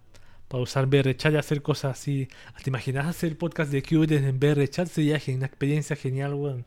para 0.49 0.63
usar 0.63 0.88
VR 0.88 1.15
y 1.17 1.36
hacer 1.38 1.62
cosas 1.62 1.97
así. 1.97 2.27
¿Te 2.62 2.69
imaginas 2.69 3.05
hacer 3.05 3.38
podcast 3.38 3.71
de 3.71 3.82
Qt 3.82 4.12
en 4.12 4.36
VR 4.38 4.67
Chat? 4.67 4.89
Sería 4.89 5.21
una 5.36 5.45
experiencia 5.45 5.95
genial, 5.95 6.34
weón. 6.34 6.65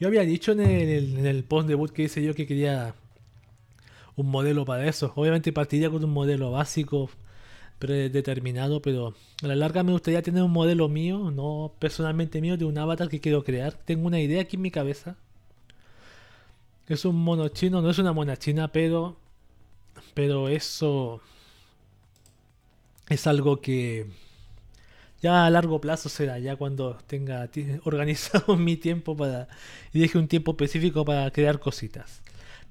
Yo 0.00 0.08
había 0.08 0.22
dicho 0.22 0.52
en 0.52 0.60
el, 0.60 1.18
en 1.18 1.26
el 1.26 1.44
post 1.44 1.68
debut 1.68 1.92
que 1.92 2.04
hice 2.04 2.22
yo 2.22 2.34
que 2.34 2.46
quería 2.46 2.94
un 4.16 4.30
modelo 4.30 4.64
para 4.64 4.86
eso. 4.86 5.12
Obviamente 5.14 5.52
partiría 5.52 5.90
con 5.90 6.02
un 6.02 6.10
modelo 6.10 6.50
básico 6.50 7.10
predeterminado, 7.78 8.82
pero 8.82 9.14
a 9.42 9.46
la 9.46 9.56
larga 9.56 9.82
me 9.82 9.92
gustaría 9.92 10.22
tener 10.22 10.42
un 10.42 10.52
modelo 10.52 10.88
mío, 10.88 11.30
no 11.30 11.72
personalmente 11.78 12.40
mío, 12.40 12.56
de 12.56 12.64
un 12.64 12.78
avatar 12.78 13.08
que 13.08 13.20
quiero 13.20 13.44
crear. 13.44 13.74
Tengo 13.74 14.06
una 14.06 14.20
idea 14.20 14.42
aquí 14.42 14.56
en 14.56 14.62
mi 14.62 14.70
cabeza. 14.70 15.16
Es 16.86 17.04
un 17.04 17.16
mono 17.16 17.48
chino, 17.48 17.80
no 17.82 17.90
es 17.90 17.98
una 17.98 18.12
mona 18.12 18.36
china, 18.36 18.68
pero. 18.68 19.16
Pero 20.14 20.48
eso. 20.48 21.20
Es 23.08 23.26
algo 23.26 23.60
que. 23.60 24.06
Ya 25.22 25.44
a 25.44 25.50
largo 25.50 25.80
plazo 25.80 26.08
será, 26.08 26.38
ya 26.38 26.56
cuando 26.56 26.96
tenga 27.06 27.48
organizado 27.84 28.56
mi 28.58 28.76
tiempo 28.76 29.16
para. 29.16 29.48
Y 29.92 30.00
deje 30.00 30.18
un 30.18 30.28
tiempo 30.28 30.52
específico 30.52 31.04
para 31.04 31.30
crear 31.30 31.58
cositas. 31.60 32.22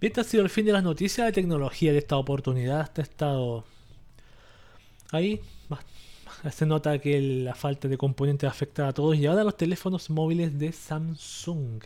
Bien, 0.01 0.11
este 0.11 0.21
ha 0.21 0.23
sido 0.23 0.43
el 0.43 0.49
fin 0.49 0.65
de 0.65 0.71
las 0.71 0.83
noticias 0.83 1.27
de 1.27 1.33
tecnología 1.33 1.91
de 1.91 1.99
esta 1.99 2.17
oportunidad. 2.17 2.81
Este 2.81 3.01
ha 3.01 3.03
estado 3.03 3.65
Ahí 5.11 5.41
se 6.51 6.65
nota 6.65 6.99
que 6.99 7.19
la 7.19 7.55
falta 7.55 7.87
de 7.87 7.97
componentes 7.97 8.49
afecta 8.49 8.87
a 8.87 8.93
todos 8.93 9.17
y 9.17 9.25
ahora 9.25 9.43
los 9.43 9.57
teléfonos 9.57 10.09
móviles 10.09 10.57
de 10.57 10.71
Samsung. 10.71 11.83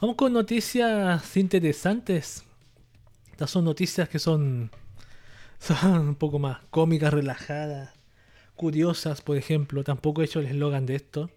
Vamos 0.00 0.16
con 0.16 0.32
noticias 0.32 1.36
interesantes. 1.36 2.44
Estas 3.30 3.50
son 3.50 3.64
noticias 3.64 4.08
que 4.08 4.18
son, 4.18 4.70
son 5.58 6.08
un 6.08 6.14
poco 6.16 6.38
más 6.38 6.58
cómicas, 6.70 7.14
relajadas, 7.14 7.90
curiosas, 8.62 9.20
por 9.22 9.36
ejemplo. 9.36 9.82
Tampoco 9.82 10.22
he 10.22 10.26
hecho 10.26 10.38
el 10.38 10.46
eslogan 10.46 10.86
de 10.86 10.94
esto. 10.94 11.30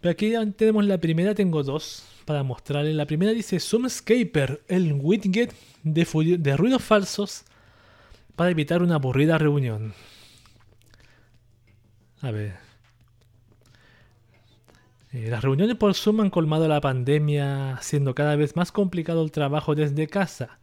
Pero 0.00 0.12
aquí 0.12 0.32
tenemos 0.56 0.86
la 0.86 0.96
primera, 0.96 1.34
tengo 1.34 1.62
dos 1.62 2.04
para 2.24 2.42
mostrarles. 2.42 2.94
La 2.94 3.04
primera 3.04 3.32
dice 3.32 3.60
Zoomscaper, 3.60 4.62
el 4.68 4.94
widget 4.94 5.52
de, 5.82 6.38
de 6.38 6.56
ruidos 6.56 6.82
falsos 6.82 7.44
para 8.34 8.50
evitar 8.50 8.82
una 8.82 8.94
aburrida 8.94 9.36
reunión. 9.36 9.92
A 12.22 12.30
ver. 12.30 12.56
Eh, 15.12 15.28
las 15.28 15.42
reuniones 15.42 15.76
por 15.76 15.94
Zoom 15.94 16.22
han 16.22 16.30
colmado 16.30 16.66
la 16.66 16.80
pandemia, 16.80 17.74
haciendo 17.74 18.14
cada 18.14 18.36
vez 18.36 18.56
más 18.56 18.72
complicado 18.72 19.22
el 19.22 19.32
trabajo 19.32 19.74
desde 19.74 20.06
casa. 20.06 20.58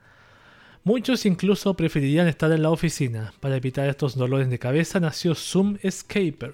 Muchos 0.86 1.26
incluso 1.26 1.74
preferirían 1.74 2.28
estar 2.28 2.52
en 2.52 2.62
la 2.62 2.70
oficina. 2.70 3.34
Para 3.40 3.58
evitar 3.58 3.90
estos 3.90 4.16
dolores 4.16 4.52
de 4.52 4.60
cabeza 4.60 5.00
nació 5.00 5.34
Zoom 5.34 5.80
Escaper. 5.82 6.54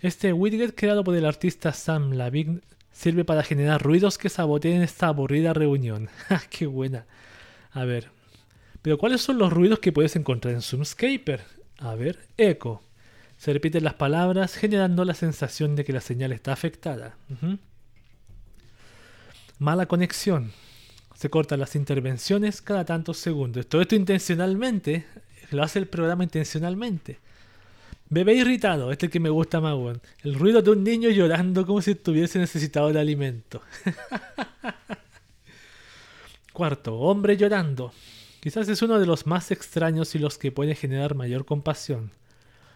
Este 0.00 0.32
widget 0.32 0.76
creado 0.76 1.02
por 1.02 1.16
el 1.16 1.26
artista 1.26 1.72
Sam 1.72 2.12
Lavigne 2.12 2.60
sirve 2.92 3.24
para 3.24 3.42
generar 3.42 3.82
ruidos 3.82 4.16
que 4.16 4.28
saboteen 4.28 4.82
esta 4.82 5.08
aburrida 5.08 5.52
reunión. 5.52 6.08
¡Qué 6.50 6.66
buena! 6.66 7.06
A 7.72 7.84
ver, 7.84 8.10
pero 8.80 8.96
¿cuáles 8.96 9.20
son 9.20 9.38
los 9.38 9.52
ruidos 9.52 9.80
que 9.80 9.90
puedes 9.90 10.14
encontrar 10.14 10.54
en 10.54 10.62
Zoomscaper? 10.62 11.42
A 11.78 11.96
ver, 11.96 12.28
eco. 12.36 12.80
Se 13.38 13.52
repiten 13.52 13.82
las 13.82 13.94
palabras 13.94 14.54
generando 14.54 15.04
la 15.04 15.14
sensación 15.14 15.74
de 15.74 15.84
que 15.84 15.92
la 15.92 16.00
señal 16.00 16.30
está 16.30 16.52
afectada. 16.52 17.16
Mala 19.58 19.86
conexión. 19.86 20.52
Se 21.20 21.28
cortan 21.28 21.60
las 21.60 21.76
intervenciones 21.76 22.62
cada 22.62 22.86
tantos 22.86 23.18
segundos. 23.18 23.66
Todo 23.66 23.82
esto 23.82 23.94
intencionalmente. 23.94 25.04
Lo 25.50 25.62
hace 25.62 25.78
el 25.78 25.86
programa 25.86 26.24
intencionalmente. 26.24 27.18
Bebé 28.08 28.36
irritado, 28.36 28.90
este 28.90 29.10
que 29.10 29.20
me 29.20 29.28
gusta 29.28 29.60
más. 29.60 29.76
El 30.22 30.36
ruido 30.36 30.62
de 30.62 30.70
un 30.70 30.82
niño 30.82 31.10
llorando 31.10 31.66
como 31.66 31.82
si 31.82 31.90
estuviese 31.90 32.38
necesitado 32.38 32.90
de 32.90 33.00
alimento. 33.00 33.60
Cuarto, 36.54 36.96
hombre 36.96 37.36
llorando. 37.36 37.92
Quizás 38.40 38.66
es 38.70 38.80
uno 38.80 38.98
de 38.98 39.04
los 39.04 39.26
más 39.26 39.50
extraños 39.50 40.14
y 40.14 40.18
los 40.18 40.38
que 40.38 40.52
puede 40.52 40.74
generar 40.74 41.14
mayor 41.14 41.44
compasión. 41.44 42.12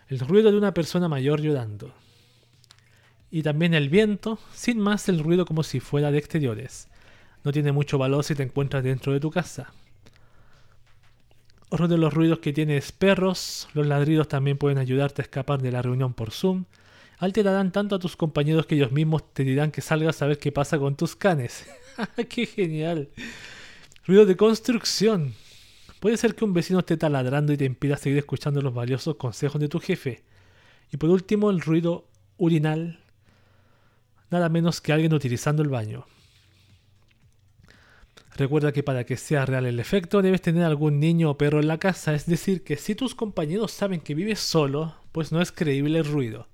El 0.09 0.19
ruido 0.19 0.53
de 0.53 0.59
una 0.59 0.75
persona 0.75 1.09
mayor 1.09 1.41
llorando. 1.41 1.95
Y 3.31 3.43
también 3.43 3.73
el 3.73 3.89
viento, 3.89 4.39
sin 4.53 4.81
más 4.81 5.09
el 5.09 5.21
ruido 5.21 5.47
como 5.47 5.63
si 5.63 5.81
fuera 5.81 6.11
de 6.11 6.19
exteriores. 6.19 6.89
No 7.45 7.53
tiene 7.53 7.73
mucho 7.73 7.99
valor 7.99 8.25
si 8.25 8.35
te 8.35 8.43
encuentras 8.43 8.83
dentro 8.83 9.13
de 9.13 9.21
tu 9.21 9.31
casa. 9.31 9.73
Otro 11.69 11.89
de 11.89 11.99
los 11.99 12.15
ruidos 12.15 12.39
que 12.39 12.53
tienes 12.53 12.93
perros, 12.93 13.69
los 13.75 13.87
ladridos 13.87 14.29
también 14.29 14.59
pueden 14.59 14.79
ayudarte 14.79 15.23
a 15.23 15.25
escapar 15.25 15.61
de 15.61 15.73
la 15.73 15.83
reunión 15.83 16.15
por 16.15 16.31
Zoom. 16.31 16.65
Alterarán 17.19 17.73
tanto 17.73 17.97
a 17.97 17.99
tus 17.99 18.17
compañeros 18.17 18.67
que 18.67 18.77
ellos 18.77 18.93
mismos 18.93 19.33
te 19.33 19.45
dirán 19.45 19.71
que 19.71 19.81
salgas 19.81 20.23
a 20.23 20.27
ver 20.27 20.39
qué 20.39 20.53
pasa 20.53 20.79
con 20.79 20.97
tus 20.97 21.17
canes. 21.17 21.67
¡Qué 22.29 22.47
genial! 22.47 23.09
Ruido 24.07 24.25
de 24.25 24.37
construcción. 24.37 25.35
Puede 26.01 26.17
ser 26.17 26.35
que 26.35 26.45
un 26.45 26.53
vecino 26.53 26.81
esté 26.81 26.97
taladrando 26.97 27.53
y 27.53 27.57
te 27.57 27.65
impida 27.65 27.97
seguir 27.97 28.19
escuchando 28.19 28.61
los 28.61 28.75
valiosos 28.75 29.17
consejos 29.17 29.61
de 29.61 29.69
tu 29.69 29.81
jefe. 29.81 30.23
Y 30.93 30.97
por 30.97 31.11
último, 31.11 31.51
el 31.51 31.61
ruido 31.61 32.07
urinal. 32.37 33.01
Nada 34.31 34.49
menos 34.49 34.81
que 34.81 34.93
alguien 34.93 35.15
utilizando 35.15 35.63
el 35.63 35.71
baño. 35.71 36.07
Recuerda 38.37 38.73
que 38.73 38.83
para 38.83 39.05
que 39.05 39.17
sea 39.17 39.47
real 39.47 39.65
el 39.65 39.79
efecto 39.79 40.21
debes 40.21 40.43
tener 40.43 40.65
algún 40.65 40.99
niño 40.99 41.31
o 41.31 41.39
perro 41.39 41.61
en 41.61 41.69
la 41.69 41.79
casa, 41.79 42.15
es 42.15 42.27
decir, 42.27 42.65
que 42.65 42.77
si 42.77 42.97
tus 42.97 43.15
compañeros 43.15 43.71
saben 43.71 44.01
que 44.01 44.15
vives 44.15 44.41
solo, 44.41 44.97
pues 45.13 45.31
no 45.31 45.41
es 45.41 45.53
creíble 45.53 46.01
el 46.01 46.05
ruido. 46.05 46.49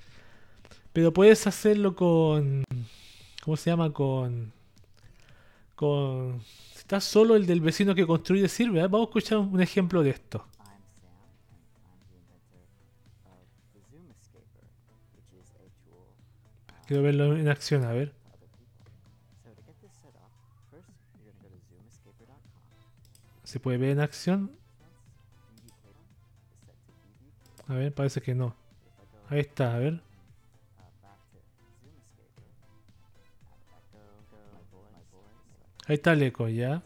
Pero 0.93 1.13
puedes 1.13 1.47
hacerlo 1.47 1.95
con... 1.95 2.65
¿Cómo 3.43 3.57
se 3.57 3.71
llama? 3.71 3.93
Con... 3.93 4.53
Con... 5.75 6.43
Si 6.73 6.81
estás 6.81 7.05
solo, 7.05 7.35
el 7.35 7.47
del 7.47 7.63
vecino 7.63 7.95
que 7.95 8.07
construye 8.07 8.47
sirve. 8.49 8.81
¿eh? 8.81 8.83
Vamos 8.83 9.07
a 9.07 9.11
escuchar 9.11 9.39
un 9.39 9.63
ejemplo 9.63 10.03
de 10.03 10.11
esto. 10.11 10.45
Quiero 16.87 17.05
verlo 17.05 17.37
en 17.37 17.49
acción, 17.49 17.85
a 17.85 17.93
ver. 17.93 18.20
¿Se 23.51 23.59
puede 23.59 23.79
ver 23.79 23.91
en 23.91 23.99
acción? 23.99 24.53
A 27.67 27.75
ver, 27.75 27.93
parece 27.93 28.23
que 28.23 28.33
no. 28.33 28.55
Ahí 29.29 29.41
está, 29.41 29.75
a 29.75 29.79
ver. 29.81 30.01
Ahí 35.89 35.97
está 35.97 36.13
el 36.13 36.23
eco, 36.23 36.49
ya. 36.49 36.85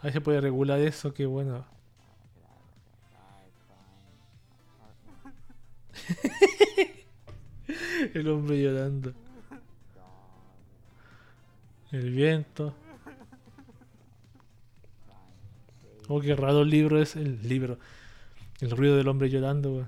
Ahí 0.00 0.12
se 0.12 0.20
puede 0.20 0.40
regular 0.40 0.78
eso, 0.78 1.12
qué 1.12 1.26
bueno. 1.26 1.66
el 8.14 8.28
hombre 8.28 8.62
llorando. 8.62 8.79
Oh, 16.08 16.20
qué 16.20 16.34
raro 16.34 16.62
el 16.62 16.70
libro 16.70 17.00
es 17.00 17.16
el 17.16 17.48
libro. 17.48 17.78
El 18.60 18.70
ruido 18.72 18.96
del 18.96 19.08
hombre 19.08 19.30
llorando, 19.30 19.86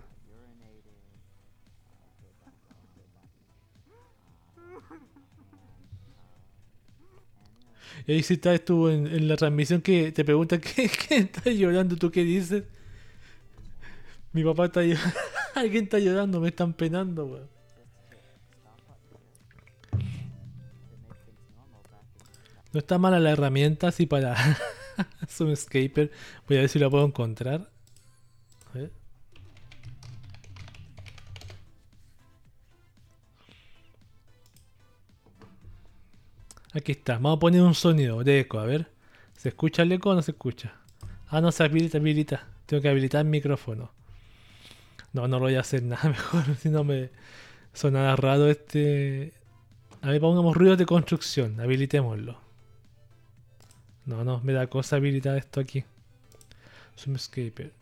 Y 8.07 8.13
ahí 8.13 8.23
sí 8.23 8.35
está, 8.35 8.55
estuvo 8.55 8.91
en, 8.91 9.29
la 9.29 9.37
transmisión 9.37 9.81
que 9.81 10.11
te 10.13 10.25
pregunta 10.25 10.59
¿qué, 10.61 10.89
qué 10.89 11.17
estás 11.19 11.55
llorando? 11.55 11.97
¿Tú 11.97 12.11
qué 12.11 12.25
dices? 12.25 12.65
Mi 14.33 14.43
papá 14.45 14.67
está 14.67 14.83
llorando. 14.83 15.19
Alguien 15.55 15.85
está 15.85 15.99
llorando, 15.99 16.41
me 16.41 16.49
están 16.49 16.73
penando. 16.73 17.49
No 22.73 22.79
está 22.79 22.99
mala 22.99 23.21
la 23.21 23.31
herramienta 23.31 23.89
así 23.89 24.07
para 24.07 24.35
Zoomscaper. 25.29 26.11
Voy 26.49 26.57
a 26.57 26.61
ver 26.61 26.69
si 26.69 26.79
la 26.79 26.89
puedo 26.89 27.05
encontrar. 27.05 27.71
Aquí 36.75 36.93
está. 36.93 37.15
Vamos 37.15 37.37
a 37.37 37.41
poner 37.41 37.61
un 37.63 37.75
sonido 37.75 38.25
de 38.25 38.41
eco. 38.41 38.59
A 38.59 38.65
ver. 38.65 38.91
¿Se 39.37 39.51
escucha 39.51 39.83
el 39.83 39.93
eco 39.93 40.11
o 40.11 40.15
no 40.15 40.23
se 40.23 40.31
escucha? 40.31 40.75
Ah, 41.29 41.41
no 41.41 41.53
se 41.53 41.65
habilita, 41.65 41.99
habilita. 41.99 42.47
Tengo 42.67 42.81
que 42.81 42.89
habilitar 42.89 43.23
el 43.25 43.31
micrófono. 43.31 43.93
No, 45.13 45.29
no 45.29 45.39
lo 45.39 45.47
voy 45.47 45.57
a 45.57 45.61
hacer 45.61 45.83
nada 45.83 46.09
mejor. 46.09 46.57
Si 46.57 46.71
no 46.71 46.85
me 46.85 47.11
sonará 47.75 48.17
raro 48.17 48.49
este... 48.49 49.35
A 50.01 50.09
ver, 50.09 50.21
pongamos 50.21 50.57
ruidos 50.57 50.79
de 50.79 50.87
construcción. 50.87 51.61
Habilitémoslo. 51.61 52.52
No, 54.05 54.25
no, 54.25 54.41
me 54.43 54.53
da 54.53 54.67
cosa 54.67 54.97
habilitar 54.97 55.37
esto 55.37 55.61
aquí. 55.61 55.85
Zoomscaper. 56.99 57.73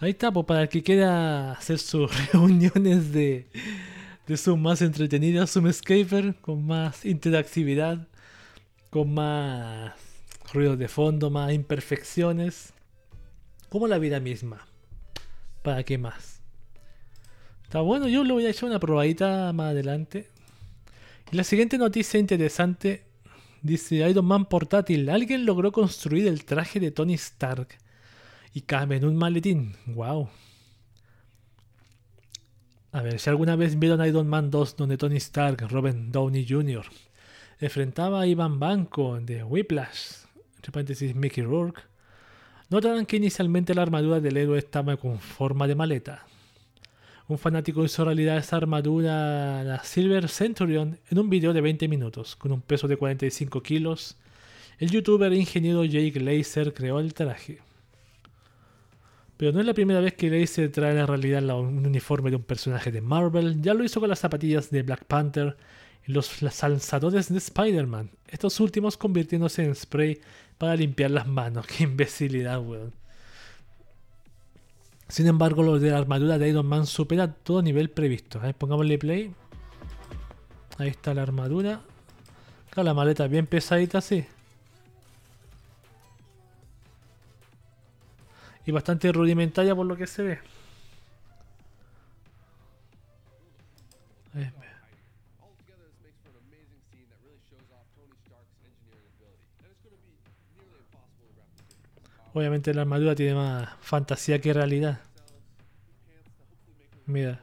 Ahí 0.00 0.10
está, 0.10 0.30
pues 0.32 0.46
para 0.46 0.62
el 0.62 0.68
que 0.68 0.82
quiera 0.82 1.52
hacer 1.52 1.78
sus 1.78 2.10
reuniones 2.32 3.12
de, 3.12 3.46
de 4.26 4.36
Zoom 4.36 4.60
más 4.62 4.82
entretenidas, 4.82 5.52
Zoomscaper, 5.52 6.34
con 6.40 6.66
más 6.66 7.04
interactividad, 7.04 8.06
con 8.90 9.14
más 9.14 9.94
ruidos 10.52 10.78
de 10.78 10.88
fondo, 10.88 11.30
más 11.30 11.52
imperfecciones, 11.52 12.72
como 13.68 13.88
la 13.88 13.98
vida 13.98 14.20
misma. 14.20 14.66
¿Para 15.62 15.82
qué 15.84 15.96
más? 15.96 16.40
Está 17.64 17.80
bueno, 17.80 18.06
yo 18.08 18.22
le 18.24 18.32
voy 18.32 18.46
a 18.46 18.50
echar 18.50 18.68
una 18.68 18.78
probadita 18.78 19.52
más 19.52 19.70
adelante. 19.70 20.28
Y 21.32 21.36
la 21.36 21.44
siguiente 21.44 21.78
noticia 21.78 22.20
interesante 22.20 23.04
Dice 23.64 24.06
Iron 24.06 24.26
Man 24.26 24.44
portátil. 24.44 25.08
Alguien 25.08 25.46
logró 25.46 25.72
construir 25.72 26.26
el 26.26 26.44
traje 26.44 26.80
de 26.80 26.90
Tony 26.90 27.14
Stark 27.14 27.68
y 28.52 28.60
cabe 28.60 28.96
en 28.96 29.06
un 29.06 29.16
maletín. 29.16 29.74
Wow. 29.86 30.28
A 32.92 33.00
ver, 33.00 33.18
si 33.18 33.30
alguna 33.30 33.56
vez 33.56 33.78
vieron 33.78 34.04
Iron 34.04 34.28
Man 34.28 34.50
2 34.50 34.76
donde 34.76 34.98
Tony 34.98 35.16
Stark, 35.16 35.66
Robin 35.70 36.12
Downey 36.12 36.46
Jr., 36.46 36.84
enfrentaba 37.58 38.20
a 38.20 38.26
Ivan 38.26 38.60
Banco 38.60 39.18
de 39.18 39.42
Whiplash, 39.42 40.26
entre 40.56 40.70
paréntesis 40.70 41.14
Mickey 41.14 41.42
Rourke, 41.42 41.80
notarán 42.68 43.06
que 43.06 43.16
inicialmente 43.16 43.74
la 43.74 43.80
armadura 43.80 44.20
del 44.20 44.36
héroe 44.36 44.58
estaba 44.58 44.98
con 44.98 45.18
forma 45.20 45.66
de 45.66 45.74
maleta. 45.74 46.26
Un 47.26 47.38
fanático 47.38 47.82
hizo 47.84 48.04
realidad 48.04 48.36
esa 48.36 48.56
armadura, 48.56 49.64
la 49.64 49.82
Silver 49.82 50.28
Centurion, 50.28 50.98
en 51.10 51.18
un 51.18 51.30
video 51.30 51.54
de 51.54 51.62
20 51.62 51.88
minutos, 51.88 52.36
con 52.36 52.52
un 52.52 52.60
peso 52.60 52.86
de 52.86 52.98
45 52.98 53.62
kilos. 53.62 54.18
El 54.78 54.90
youtuber 54.90 55.32
e 55.32 55.36
ingeniero 55.36 55.84
Jake 55.84 56.20
Laser 56.20 56.74
creó 56.74 57.00
el 57.00 57.14
traje. 57.14 57.60
Pero 59.38 59.52
no 59.52 59.60
es 59.60 59.66
la 59.66 59.72
primera 59.72 60.00
vez 60.00 60.12
que 60.14 60.28
Laser 60.28 60.70
trae 60.70 60.94
la 60.94 61.06
realidad 61.06 61.42
un 61.58 61.86
uniforme 61.86 62.28
de 62.28 62.36
un 62.36 62.42
personaje 62.42 62.92
de 62.92 63.00
Marvel, 63.00 63.60
ya 63.62 63.72
lo 63.72 63.84
hizo 63.84 64.00
con 64.00 64.10
las 64.10 64.18
zapatillas 64.18 64.70
de 64.70 64.82
Black 64.82 65.06
Panther 65.06 65.56
y 66.06 66.12
los 66.12 66.42
lanzadores 66.42 67.32
de 67.32 67.38
Spider-Man, 67.38 68.10
estos 68.28 68.60
últimos 68.60 68.98
convirtiéndose 68.98 69.64
en 69.64 69.74
spray 69.74 70.20
para 70.58 70.76
limpiar 70.76 71.10
las 71.10 71.26
manos. 71.26 71.66
¡Qué 71.68 71.84
imbecilidad, 71.84 72.60
weón! 72.60 73.03
Sin 75.08 75.26
embargo, 75.26 75.62
lo 75.62 75.78
de 75.78 75.90
la 75.90 75.98
armadura 75.98 76.38
de 76.38 76.48
Iron 76.48 76.66
Man 76.66 76.86
supera 76.86 77.32
todo 77.32 77.62
nivel 77.62 77.90
previsto. 77.90 78.42
¿eh? 78.44 78.54
Pongámosle 78.54 78.98
play. 78.98 79.34
Ahí 80.78 80.88
está 80.88 81.14
la 81.14 81.22
armadura. 81.22 81.80
Acá 82.70 82.82
la 82.82 82.94
maleta 82.94 83.26
bien 83.26 83.46
pesadita, 83.46 84.00
sí. 84.00 84.26
Y 88.66 88.72
bastante 88.72 89.12
rudimentaria 89.12 89.74
por 89.74 89.86
lo 89.86 89.96
que 89.96 90.06
se 90.06 90.22
ve. 90.22 90.54
Obviamente 102.34 102.74
la 102.74 102.82
armadura 102.82 103.14
tiene 103.14 103.34
más 103.34 103.68
fantasía 103.80 104.40
que 104.40 104.52
realidad. 104.52 105.00
Mira. 107.06 107.40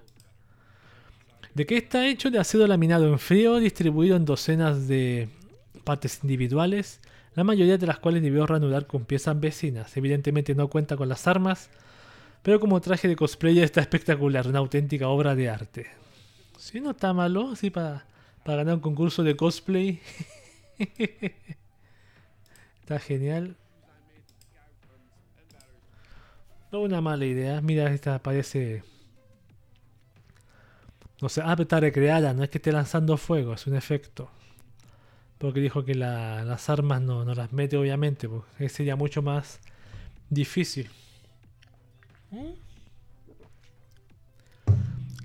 ¿De 1.54 1.66
qué 1.66 1.78
está 1.78 2.08
hecho? 2.08 2.30
De 2.30 2.40
acero 2.40 2.68
laminado 2.68 3.08
en 3.08 3.18
frío, 3.18 3.58
distribuido 3.58 4.18
en 4.18 4.26
docenas 4.26 4.88
de 4.90 5.30
partes 5.86 6.20
individuales, 6.24 7.00
la 7.36 7.44
mayoría 7.46 7.78
de 7.78 7.88
las 7.88 8.00
cuales 8.00 8.22
debió 8.22 8.46
reanudar 8.46 8.86
con 8.86 9.06
piezas 9.06 9.40
vecinas. 9.40 9.96
Evidentemente 9.96 10.56
no 10.56 10.70
cuenta 10.70 10.98
con 10.98 11.08
las 11.08 11.26
armas, 11.26 11.70
pero 12.42 12.60
como 12.60 12.82
traje 12.82 13.08
de 13.08 13.16
cosplayer 13.16 13.64
está 13.64 13.80
espectacular, 13.80 14.48
una 14.48 14.60
auténtica 14.60 15.08
obra 15.08 15.36
de 15.36 15.50
arte. 15.50 15.88
Si 16.58 16.82
no 16.82 16.92
está 16.92 17.14
malo, 17.14 17.52
así 17.52 17.70
para, 17.70 18.06
para 18.44 18.58
ganar 18.58 18.76
un 18.76 18.82
concurso 18.82 19.24
de 19.24 19.36
cosplay. 19.36 20.02
Está 22.82 23.00
genial. 23.00 23.56
No 26.72 26.80
una 26.80 27.02
mala 27.02 27.26
idea. 27.26 27.62
Mira, 27.62 27.92
esta 27.92 28.20
parece. 28.20 28.84
No 31.22 31.30
sé, 31.30 31.42
ah, 31.44 31.56
está 31.60 31.80
recreada, 31.80 32.34
no 32.34 32.44
es 32.44 32.50
que 32.50 32.58
esté 32.58 32.72
lanzando 32.72 33.18
fuego, 33.18 33.54
es 33.54 33.68
un 33.68 33.76
efecto. 33.76 34.32
Porque 35.38 35.60
dijo 35.60 35.84
que 35.86 35.94
las 35.96 36.70
armas 36.70 37.02
no, 37.02 37.26
no, 37.26 37.34
las 37.36 37.52
mete, 37.52 37.78
obviamente, 37.78 38.28
porque 38.28 38.70
sería 38.70 38.96
mucho 38.96 39.22
más 39.22 39.60
difícil. 40.30 40.90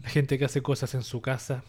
La 0.03 0.09
gente 0.09 0.39
que 0.39 0.45
hace 0.45 0.63
cosas 0.63 0.95
en 0.95 1.03
su 1.03 1.21
casa. 1.21 1.63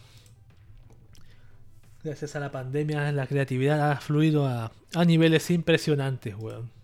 Gracias 2.02 2.36
a 2.36 2.40
la 2.40 2.50
pandemia, 2.50 3.10
la 3.12 3.26
creatividad 3.26 3.90
ha 3.90 3.96
fluido 3.96 4.46
a, 4.46 4.72
a 4.94 5.04
niveles 5.04 5.50
impresionantes, 5.50 6.34
weón. 6.36 6.77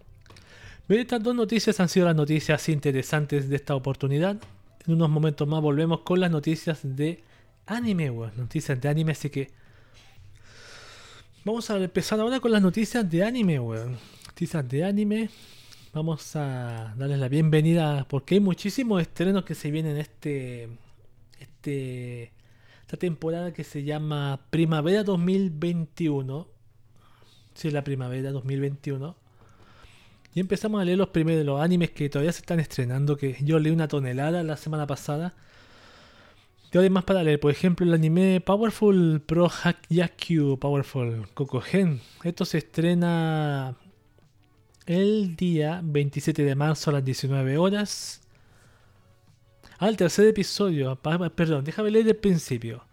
Estas 0.86 1.22
dos 1.22 1.34
noticias 1.34 1.80
han 1.80 1.88
sido 1.88 2.04
las 2.04 2.14
noticias 2.14 2.68
interesantes 2.68 3.48
de 3.48 3.56
esta 3.56 3.74
oportunidad. 3.74 4.36
En 4.86 4.94
unos 4.94 5.08
momentos 5.08 5.48
más 5.48 5.62
volvemos 5.62 6.00
con 6.00 6.20
las 6.20 6.30
noticias 6.30 6.80
de 6.82 7.24
anime, 7.64 8.10
weón. 8.10 8.32
Noticias 8.36 8.78
de 8.78 8.88
anime, 8.90 9.12
así 9.12 9.30
que. 9.30 9.50
Vamos 11.42 11.70
a 11.70 11.78
empezar 11.78 12.20
ahora 12.20 12.38
con 12.38 12.52
las 12.52 12.60
noticias 12.60 13.08
de 13.08 13.24
anime, 13.24 13.58
weón. 13.58 13.96
Noticias 14.26 14.68
de 14.68 14.84
anime. 14.84 15.30
Vamos 15.94 16.36
a 16.36 16.94
darles 16.98 17.18
la 17.18 17.28
bienvenida 17.28 18.06
porque 18.06 18.34
hay 18.34 18.40
muchísimos 18.40 19.00
estrenos 19.00 19.44
que 19.44 19.54
se 19.54 19.70
vienen 19.70 19.96
este. 19.96 20.68
Este. 21.40 22.32
Esta 22.82 22.98
temporada 22.98 23.54
que 23.54 23.64
se 23.64 23.84
llama 23.84 24.38
Primavera 24.50 25.02
2021. 25.02 26.46
Sí, 27.54 27.70
la 27.70 27.82
primavera 27.82 28.32
2021 28.32 29.23
y 30.34 30.40
empezamos 30.40 30.80
a 30.80 30.84
leer 30.84 30.98
los 30.98 31.08
primeros 31.08 31.46
los 31.46 31.60
animes 31.60 31.90
que 31.90 32.08
todavía 32.08 32.32
se 32.32 32.40
están 32.40 32.58
estrenando, 32.58 33.16
que 33.16 33.36
yo 33.40 33.58
leí 33.58 33.72
una 33.72 33.86
tonelada 33.86 34.42
la 34.42 34.56
semana 34.56 34.86
pasada. 34.86 35.34
Tengo 36.70 36.90
más 36.90 37.04
para 37.04 37.22
leer, 37.22 37.38
por 37.38 37.52
ejemplo, 37.52 37.86
el 37.86 37.94
anime 37.94 38.40
Powerful 38.40 39.22
Pro 39.24 39.48
Hack 39.48 39.86
Yakyu 39.88 40.58
Powerful 40.58 41.28
Kokogen. 41.34 42.00
Esto 42.24 42.44
se 42.44 42.58
estrena 42.58 43.76
el 44.86 45.36
día 45.36 45.80
27 45.84 46.42
de 46.42 46.54
marzo 46.56 46.90
a 46.90 46.94
las 46.94 47.04
19 47.04 47.56
horas. 47.56 48.20
Al 49.78 49.96
tercer 49.96 50.26
episodio, 50.26 50.96
perdón, 50.96 51.64
déjame 51.64 51.92
leer 51.92 52.06
del 52.06 52.16
principio. 52.16 52.84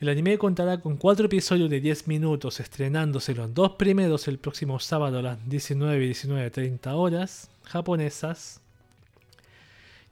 El 0.00 0.08
anime 0.08 0.38
contará 0.38 0.80
con 0.80 0.96
cuatro 0.96 1.26
episodios 1.26 1.68
de 1.68 1.80
10 1.80 2.06
minutos, 2.06 2.60
estrenándose 2.60 3.34
los 3.34 3.52
dos 3.52 3.72
primeros 3.72 4.28
el 4.28 4.38
próximo 4.38 4.78
sábado 4.78 5.18
a 5.18 5.22
las 5.22 5.48
19 5.48 6.06
y 6.06 6.10
19.30 6.10 6.92
horas 6.94 7.50
japonesas. 7.64 8.60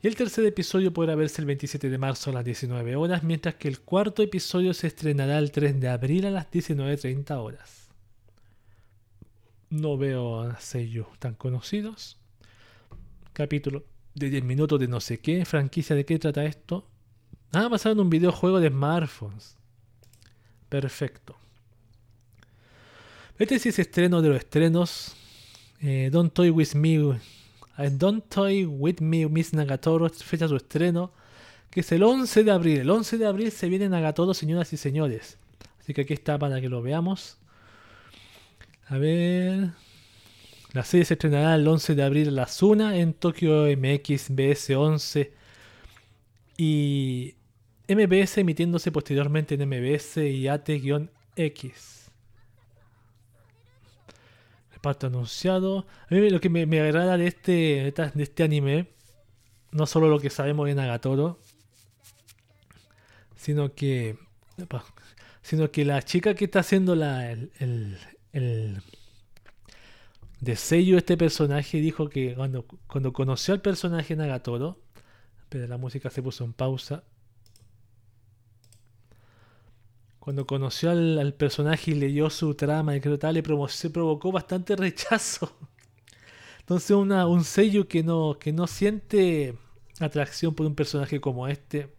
Y 0.02 0.08
el 0.08 0.16
tercer 0.16 0.44
episodio 0.44 0.92
podrá 0.92 1.14
verse 1.14 1.40
el 1.40 1.46
27 1.46 1.88
de 1.88 1.98
marzo 1.98 2.30
a 2.30 2.32
las 2.32 2.44
19 2.44 2.96
horas, 2.96 3.22
mientras 3.22 3.54
que 3.54 3.68
el 3.68 3.78
cuarto 3.78 4.24
episodio 4.24 4.74
se 4.74 4.88
estrenará 4.88 5.38
el 5.38 5.52
3 5.52 5.80
de 5.80 5.88
abril 5.88 6.26
a 6.26 6.30
las 6.32 6.50
19.30 6.50 7.30
horas. 7.36 7.86
No 9.70 9.96
veo 9.96 10.40
a 10.40 10.58
sellos 10.58 11.06
tan 11.20 11.34
conocidos. 11.34 12.18
Capítulo 13.32 13.84
de 14.16 14.30
10 14.30 14.42
minutos 14.42 14.80
de 14.80 14.88
no 14.88 15.00
sé 15.00 15.18
qué. 15.20 15.44
Franquicia 15.44 15.94
de 15.94 16.04
qué 16.04 16.18
trata 16.18 16.44
esto. 16.44 16.88
Ah, 17.52 17.68
basado 17.68 17.92
en 17.92 18.00
un 18.00 18.10
videojuego 18.10 18.58
de 18.58 18.68
smartphones. 18.68 19.56
Perfecto. 20.68 21.36
Este 23.38 23.58
sí 23.58 23.68
es 23.68 23.78
estreno 23.78 24.22
de 24.22 24.30
los 24.30 24.38
estrenos. 24.38 25.14
Eh, 25.80 26.08
Don't 26.10 26.32
Toy 26.32 26.50
With 26.50 26.74
Me. 26.74 27.18
Eh, 27.78 27.90
Don't 27.92 28.24
Toy 28.28 28.64
With 28.64 29.00
Me, 29.00 29.26
Miss 29.26 29.52
Nagatoro. 29.52 30.08
Fecha 30.08 30.48
su 30.48 30.56
estreno. 30.56 31.12
Que 31.70 31.80
es 31.80 31.92
el 31.92 32.02
11 32.02 32.44
de 32.44 32.50
abril. 32.50 32.80
El 32.80 32.90
11 32.90 33.18
de 33.18 33.26
abril 33.26 33.52
se 33.52 33.68
viene 33.68 33.88
Nagatoro, 33.88 34.32
señoras 34.32 34.72
y 34.72 34.76
señores. 34.76 35.38
Así 35.80 35.92
que 35.94 36.02
aquí 36.02 36.14
está 36.14 36.38
para 36.38 36.60
que 36.60 36.68
lo 36.68 36.82
veamos. 36.82 37.36
A 38.88 38.98
ver. 38.98 39.70
La 40.72 40.84
serie 40.84 41.04
se 41.04 41.14
estrenará 41.14 41.54
el 41.54 41.68
11 41.68 41.94
de 41.94 42.02
abril 42.02 42.28
a 42.28 42.32
las 42.32 42.62
1 42.62 42.92
en 42.92 43.14
Tokyo 43.14 43.66
MX 43.66 44.30
BS 44.30 44.74
11. 44.74 45.32
Y 46.56 47.35
MBS 47.88 48.38
emitiéndose 48.38 48.90
posteriormente 48.90 49.54
en 49.54 49.68
MBS 49.68 50.16
y 50.18 50.48
AT-X. 50.48 52.10
Reparto 54.72 55.06
anunciado. 55.06 55.86
A 56.10 56.14
mí 56.14 56.30
lo 56.30 56.40
que 56.40 56.48
me, 56.48 56.80
agrada 56.80 57.16
de 57.16 57.28
este, 57.28 57.92
de 57.92 58.22
este 58.22 58.42
anime, 58.42 58.88
no 59.70 59.86
solo 59.86 60.08
lo 60.08 60.18
que 60.18 60.30
sabemos 60.30 60.66
de 60.66 60.74
Nagatoro, 60.74 61.38
sino 63.36 63.74
que, 63.74 64.18
sino 65.42 65.70
que 65.70 65.84
la 65.84 66.02
chica 66.02 66.34
que 66.34 66.46
está 66.46 66.60
haciendo 66.60 66.96
la, 66.96 67.30
el, 67.30 67.52
el, 67.60 67.98
el 68.32 68.82
de 70.40 70.56
sello 70.56 70.98
este 70.98 71.16
personaje 71.16 71.78
dijo 71.78 72.08
que 72.08 72.34
cuando, 72.34 72.66
cuando 72.86 73.12
conoció 73.12 73.54
al 73.54 73.62
personaje 73.62 74.16
Nagatoro, 74.16 74.78
pero 75.48 75.66
la 75.66 75.78
música 75.78 76.10
se 76.10 76.22
puso 76.22 76.44
en 76.44 76.52
pausa, 76.52 77.04
cuando 80.26 80.44
conoció 80.44 80.90
al, 80.90 81.34
personaje 81.34 81.92
y 81.92 81.94
leyó 81.94 82.30
su 82.30 82.56
trama 82.56 82.96
y 82.96 83.00
que 83.00 83.16
tal, 83.16 83.34
le 83.34 83.44
se 83.68 83.90
provocó 83.90 84.32
bastante 84.32 84.74
rechazo. 84.76 85.52
Entonces 86.58 86.90
un 86.90 87.44
sello 87.44 87.86
que 87.86 88.02
no, 88.02 88.36
siente 88.66 89.54
atracción 90.00 90.52
por 90.52 90.66
un 90.66 90.74
personaje 90.74 91.20
como 91.20 91.46
este. 91.46 91.94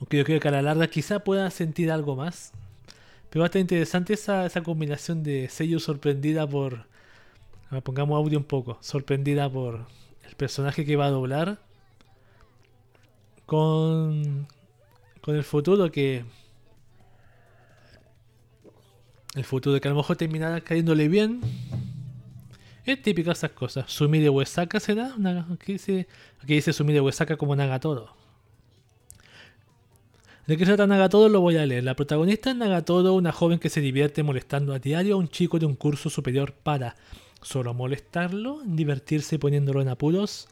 Aunque 0.00 0.16
yo 0.16 0.24
creo 0.24 0.40
que 0.40 0.48
a 0.48 0.50
la 0.50 0.60
larga 0.60 0.88
quizá 0.88 1.20
pueda 1.20 1.48
sentir 1.52 1.92
algo 1.92 2.16
más. 2.16 2.50
Pero 3.30 3.44
estar 3.44 3.60
interesante 3.60 4.14
esa, 4.14 4.44
esa 4.44 4.64
combinación 4.64 5.22
de 5.22 5.48
sello 5.48 5.78
sorprendida 5.78 6.48
por... 6.48 6.86
Pongamos 7.84 8.16
audio 8.16 8.40
un 8.40 8.44
poco. 8.44 8.76
Sorprendida 8.80 9.48
por 9.48 9.86
el 10.28 10.34
personaje 10.34 10.84
que 10.84 10.96
va 10.96 11.06
a 11.06 11.10
doblar. 11.10 11.60
Con, 13.46 14.48
con 15.20 15.36
el 15.36 15.44
futuro 15.44 15.92
que 15.92 16.24
el 19.38 19.44
futuro 19.44 19.80
que 19.80 19.88
a 19.88 19.90
lo 19.90 19.96
mejor 19.96 20.16
terminará 20.16 20.60
cayéndole 20.60 21.08
bien. 21.08 21.40
Es 22.84 23.02
típico 23.02 23.30
esas 23.30 23.52
cosas. 23.52 23.90
Sumi 23.90 24.18
de 24.18 24.30
Huesaca 24.30 24.80
será. 24.80 25.14
Aquí 25.52 25.72
dice, 25.74 26.08
aquí 26.42 26.54
dice 26.54 26.72
Sumi 26.72 26.92
de 26.92 27.00
Huesaca 27.00 27.36
como 27.36 27.54
Nagatoro. 27.54 28.14
¿De 30.46 30.56
qué 30.56 30.64
se 30.64 30.70
trata 30.70 30.86
Nagatoro? 30.86 31.28
Lo 31.28 31.40
voy 31.40 31.56
a 31.56 31.66
leer. 31.66 31.84
La 31.84 31.94
protagonista 31.94 32.50
es 32.50 32.56
Nagatoro, 32.56 33.14
una 33.14 33.32
joven 33.32 33.58
que 33.58 33.68
se 33.68 33.80
divierte 33.80 34.22
molestando 34.22 34.72
a 34.72 34.78
diario 34.78 35.14
a 35.14 35.18
un 35.18 35.28
chico 35.28 35.58
de 35.58 35.66
un 35.66 35.76
curso 35.76 36.08
superior 36.10 36.52
para 36.54 36.96
solo 37.42 37.74
molestarlo, 37.74 38.62
divertirse 38.64 39.38
poniéndolo 39.38 39.82
en 39.82 39.88
apuros. 39.88 40.48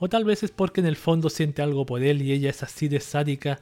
O 0.00 0.08
tal 0.08 0.24
vez 0.24 0.42
es 0.42 0.50
porque 0.50 0.80
en 0.80 0.86
el 0.86 0.96
fondo 0.96 1.30
siente 1.30 1.62
algo 1.62 1.86
por 1.86 2.02
él 2.02 2.22
y 2.22 2.32
ella 2.32 2.50
es 2.50 2.62
así 2.62 2.88
de 2.88 3.00
sádica 3.00 3.60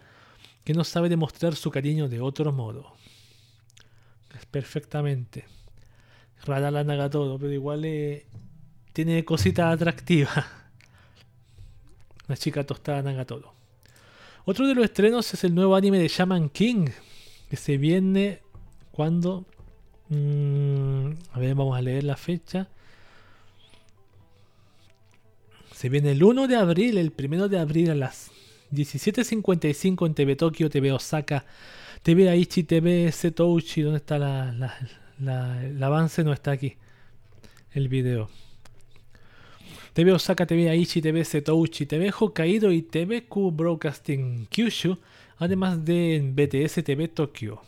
que 0.64 0.74
no 0.74 0.84
sabe 0.84 1.08
demostrar 1.08 1.54
su 1.54 1.70
cariño 1.70 2.08
de 2.08 2.20
otro 2.20 2.52
modo 2.52 2.96
perfectamente. 4.44 5.44
Rara 6.44 6.70
la 6.70 6.84
Nagatoro, 6.84 7.38
pero 7.38 7.52
igual 7.52 7.84
eh, 7.84 8.26
tiene 8.92 9.24
cositas 9.24 9.72
atractivas. 9.72 10.44
Una 12.28 12.36
chica 12.36 12.64
tostada 12.64 13.02
Nagatoro. 13.02 13.54
Otro 14.44 14.66
de 14.66 14.74
los 14.74 14.84
estrenos 14.84 15.32
es 15.32 15.44
el 15.44 15.54
nuevo 15.54 15.74
anime 15.74 15.98
de 15.98 16.08
Shaman 16.08 16.50
King, 16.50 16.88
que 17.48 17.56
se 17.56 17.78
viene 17.78 18.40
cuando... 18.92 19.44
Mm, 20.08 21.10
a 21.32 21.38
ver, 21.38 21.54
vamos 21.54 21.76
a 21.76 21.82
leer 21.82 22.04
la 22.04 22.16
fecha. 22.16 22.68
Se 25.72 25.88
viene 25.88 26.12
el 26.12 26.22
1 26.22 26.46
de 26.46 26.56
abril, 26.56 26.96
el 26.98 27.12
1 27.16 27.48
de 27.48 27.58
abril 27.58 27.90
a 27.90 27.94
las 27.94 28.30
17.55 28.72 30.06
en 30.06 30.14
TV 30.14 30.36
Tokio, 30.36 30.70
TV 30.70 30.92
Osaka, 30.92 31.44
TV 32.06 32.28
Aichi, 32.28 32.62
TV 32.62 33.10
Setouchi, 33.10 33.82
¿dónde 33.82 33.96
está 33.96 34.16
la, 34.16 34.78
el 35.18 35.82
avance? 35.82 36.22
No 36.22 36.32
está 36.32 36.52
aquí. 36.52 36.76
El 37.72 37.88
video. 37.88 38.30
TV 39.92 40.12
Osaka, 40.12 40.46
TV 40.46 40.70
Aichi, 40.70 41.02
TV 41.02 41.24
Setouchi, 41.24 41.84
TV 41.84 42.12
Hokkaido 42.12 42.70
y 42.70 42.82
TV 42.82 43.24
Q 43.24 43.50
Broadcasting 43.50 44.46
Kyushu, 44.46 44.96
además 45.38 45.84
de 45.84 46.22
BTS 46.32 46.84
TV 46.84 47.08
Tokyo. 47.08 47.60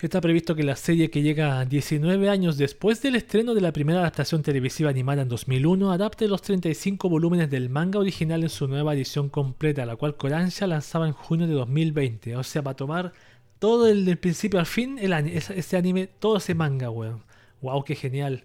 Está 0.00 0.20
previsto 0.20 0.56
que 0.56 0.64
la 0.64 0.76
serie 0.76 1.08
que 1.08 1.22
llega 1.22 1.64
19 1.64 2.28
años 2.28 2.58
después 2.58 3.00
del 3.00 3.14
estreno 3.14 3.54
de 3.54 3.60
la 3.60 3.72
primera 3.72 4.00
adaptación 4.00 4.42
televisiva 4.42 4.90
animada 4.90 5.22
en 5.22 5.28
2001 5.28 5.92
adapte 5.92 6.26
los 6.26 6.42
35 6.42 7.08
volúmenes 7.08 7.48
del 7.48 7.70
manga 7.70 8.00
original 8.00 8.42
en 8.42 8.50
su 8.50 8.66
nueva 8.66 8.94
edición 8.94 9.28
completa, 9.28 9.86
la 9.86 9.96
cual 9.96 10.16
Kodansha 10.16 10.66
lanzaba 10.66 11.06
en 11.06 11.12
junio 11.12 11.46
de 11.46 11.54
2020. 11.54 12.36
O 12.36 12.42
sea, 12.42 12.62
va 12.62 12.72
a 12.72 12.76
tomar 12.76 13.12
todo 13.60 13.86
el 13.86 14.04
del 14.04 14.18
principio 14.18 14.58
al 14.58 14.66
fin, 14.66 14.98
el, 14.98 15.12
ese, 15.12 15.76
anime, 15.76 16.08
todo 16.08 16.38
ese 16.38 16.54
manga, 16.54 16.90
weón. 16.90 17.22
Wow, 17.62 17.84
qué 17.84 17.94
genial. 17.94 18.44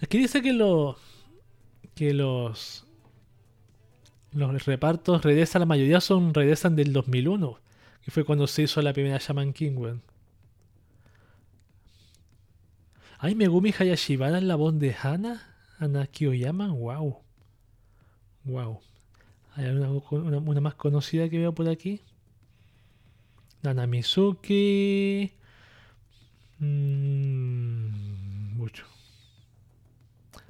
Aquí 0.00 0.18
dice 0.18 0.40
que 0.40 0.52
los. 0.52 0.96
Que 1.94 2.14
los. 2.14 2.86
Los 4.32 4.64
repartos 4.66 5.22
regresan, 5.24 5.60
la 5.60 5.66
mayoría 5.66 6.00
son 6.00 6.32
regresan 6.32 6.76
del 6.76 6.92
2001. 6.92 7.58
Que 8.02 8.10
fue 8.10 8.24
cuando 8.24 8.46
se 8.46 8.62
hizo 8.62 8.80
la 8.80 8.92
primera 8.92 9.18
Shaman 9.18 9.52
King, 9.52 9.72
weón. 9.76 10.02
Ay, 13.20 13.34
Megumi 13.34 13.74
Hayashibara 13.76 14.38
en 14.38 14.46
la 14.46 14.54
voz 14.54 14.78
de 14.78 14.94
Hana. 14.94 15.42
Ana 15.80 16.06
Kiyoyama. 16.06 16.72
Wow. 16.72 17.18
Wow. 18.44 18.80
Hay 19.56 19.66
una, 19.66 20.60
más 20.60 20.74
conocida 20.74 21.28
que 21.28 21.38
veo 21.38 21.52
por 21.52 21.68
aquí. 21.68 22.00
Nana 23.62 23.88
Mizuki. 23.88 25.32
Mm, 26.60 28.56
mucho. 28.56 28.84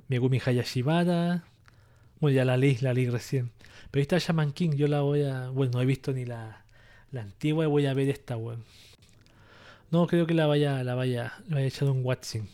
Megumi 0.09 0.39
Hayashibara. 0.45 1.45
Bueno, 2.21 2.37
ya 2.37 2.45
la 2.45 2.59
leí, 2.59 2.77
la 2.83 2.93
leí 2.93 3.09
recién. 3.09 3.51
Pero 3.91 4.03
esta 4.03 4.19
Shaman 4.19 4.53
King, 4.53 4.73
yo 4.73 4.89
la 4.89 5.01
voy 5.01 5.23
a. 5.23 5.49
Bueno, 5.49 5.73
no 5.75 5.81
he 5.81 5.87
visto 5.87 6.13
ni 6.13 6.27
la, 6.27 6.65
la 7.13 7.23
antigua 7.23 7.65
y 7.65 7.69
voy 7.69 7.87
a 7.87 7.95
ver 7.95 8.11
esta, 8.11 8.37
weón. 8.37 8.63
No 9.91 10.07
creo 10.07 10.27
que 10.27 10.35
la 10.35 10.47
vaya, 10.47 10.85
la 10.85 10.95
vaya, 10.95 11.33
la 11.49 11.57
vaya 11.57 11.91
un 11.91 12.05
Watching. 12.05 12.49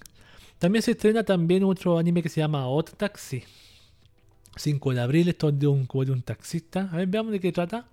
También 0.58 0.82
se 0.82 0.92
estrena 0.92 1.24
también 1.24 1.64
otro 1.64 1.98
anime 1.98 2.22
que 2.22 2.28
se 2.28 2.40
llama 2.40 2.64
Hot 2.64 2.96
Taxi. 2.96 3.42
5 4.56 4.94
de 4.94 5.00
abril, 5.00 5.28
esto 5.28 5.48
es 5.48 5.58
de 5.58 5.66
un, 5.66 5.88
de 5.92 6.12
un 6.12 6.22
taxista. 6.22 6.88
A 6.92 6.96
ver, 6.96 7.08
veamos 7.08 7.32
de 7.32 7.40
qué 7.40 7.50
trata. 7.50 7.88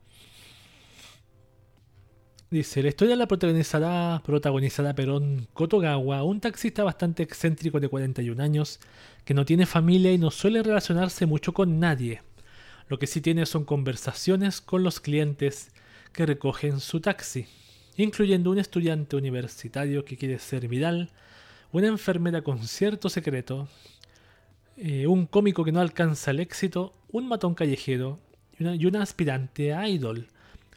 Dice, 2.52 2.84
la 2.84 2.90
historia 2.90 3.16
la 3.16 3.28
protagonizará, 3.28 4.22
protagonizada 4.26 4.94
Perón 4.94 5.48
Kotogawa, 5.54 6.24
un 6.24 6.42
taxista 6.42 6.84
bastante 6.84 7.24
excéntrico 7.24 7.80
de 7.80 7.88
41 7.88 8.44
años, 8.44 8.80
que 9.24 9.34
no 9.34 9.46
tiene 9.46 9.66
familia 9.66 10.12
y 10.12 10.18
no 10.18 10.32
suele 10.32 10.62
relacionarse 10.62 11.26
mucho 11.26 11.54
con 11.54 11.80
nadie. 11.80 12.22
Lo 12.90 13.00
que 13.00 13.08
sí 13.08 13.22
tiene 13.22 13.46
son 13.46 13.64
conversaciones 13.64 14.60
con 14.60 14.84
los 14.84 15.00
clientes 15.00 15.72
que 16.12 16.26
recogen 16.26 16.82
su 16.82 17.00
taxi, 17.00 17.48
incluyendo 17.98 18.52
un 18.52 18.60
estudiante 18.60 19.16
universitario 19.16 20.06
que 20.06 20.18
quiere 20.18 20.40
ser 20.40 20.68
viral, 20.68 21.10
una 21.72 21.88
enfermera 21.88 22.42
con 22.42 22.66
cierto 22.68 23.10
secreto, 23.10 23.68
eh, 24.78 25.08
un 25.08 25.26
cómico 25.26 25.64
que 25.64 25.72
no 25.72 25.80
alcanza 25.80 26.32
el 26.32 26.40
éxito, 26.40 26.94
un 27.12 27.28
matón 27.28 27.54
callejero 27.54 28.20
y 28.58 28.86
una, 28.86 29.02
aspirante 29.02 29.74
a 29.74 29.88
idol. 29.88 30.28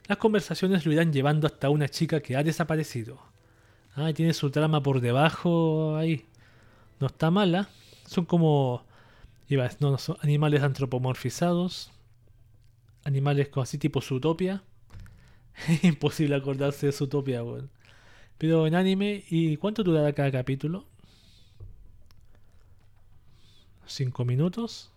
Las 0.07 0.17
conversaciones 0.17 0.85
lo 0.85 0.93
irán 0.93 1.11
llevando 1.11 1.47
hasta 1.47 1.69
una 1.69 1.89
chica 1.89 2.19
que 2.19 2.35
ha 2.35 2.43
desaparecido. 2.43 3.19
Ah, 3.95 4.11
tiene 4.13 4.33
su 4.33 4.51
trama 4.51 4.83
por 4.83 5.01
debajo 5.01 5.95
ahí. 5.95 6.25
No 6.99 7.07
está 7.07 7.31
mala. 7.31 7.69
Son 8.05 8.25
como 8.25 8.85
no, 9.79 9.97
son 9.97 10.17
animales 10.21 10.63
antropomorfizados. 10.63 11.91
Animales 13.03 13.49
así 13.55 13.77
tipo 13.77 14.01
Zootopia. 14.01 14.63
Imposible 15.83 16.35
acordarse 16.35 16.87
de 16.87 16.91
Zootopia, 16.91 17.43
weón. 17.43 17.69
Pero 18.37 18.67
en 18.67 18.75
anime, 18.75 19.23
¿y 19.29 19.57
cuánto 19.57 19.83
durará 19.83 20.13
cada 20.13 20.31
capítulo? 20.31 20.85
5 23.85 24.25
minutos. 24.25 24.91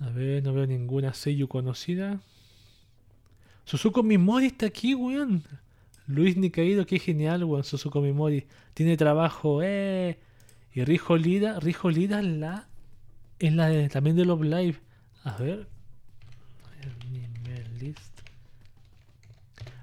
A 0.00 0.10
ver, 0.10 0.42
no 0.42 0.52
veo 0.52 0.66
ninguna 0.66 1.14
sello 1.14 1.48
conocida. 1.48 2.20
Suzuko 3.64 4.02
Mimori 4.02 4.46
está 4.46 4.66
aquí, 4.66 4.94
weón. 4.94 5.44
Luis 6.06 6.36
Nicaído, 6.36 6.86
qué 6.86 6.98
genial, 6.98 7.44
weón. 7.44 7.64
Suzuko 7.64 8.00
Mimori. 8.00 8.46
Tiene 8.74 8.96
trabajo, 8.96 9.62
eh. 9.62 10.18
Y 10.74 10.84
Rijo 10.84 11.16
Lida, 11.16 11.60
Rijo 11.60 11.90
Lida 11.90 12.20
es 12.20 12.26
la. 12.26 12.68
Es 13.38 13.52
la 13.52 13.68
de, 13.68 13.88
también 13.88 14.16
de 14.16 14.24
Love 14.24 14.42
Live. 14.42 14.80
A 15.24 15.36
ver. 15.36 15.68
List. 17.80 18.11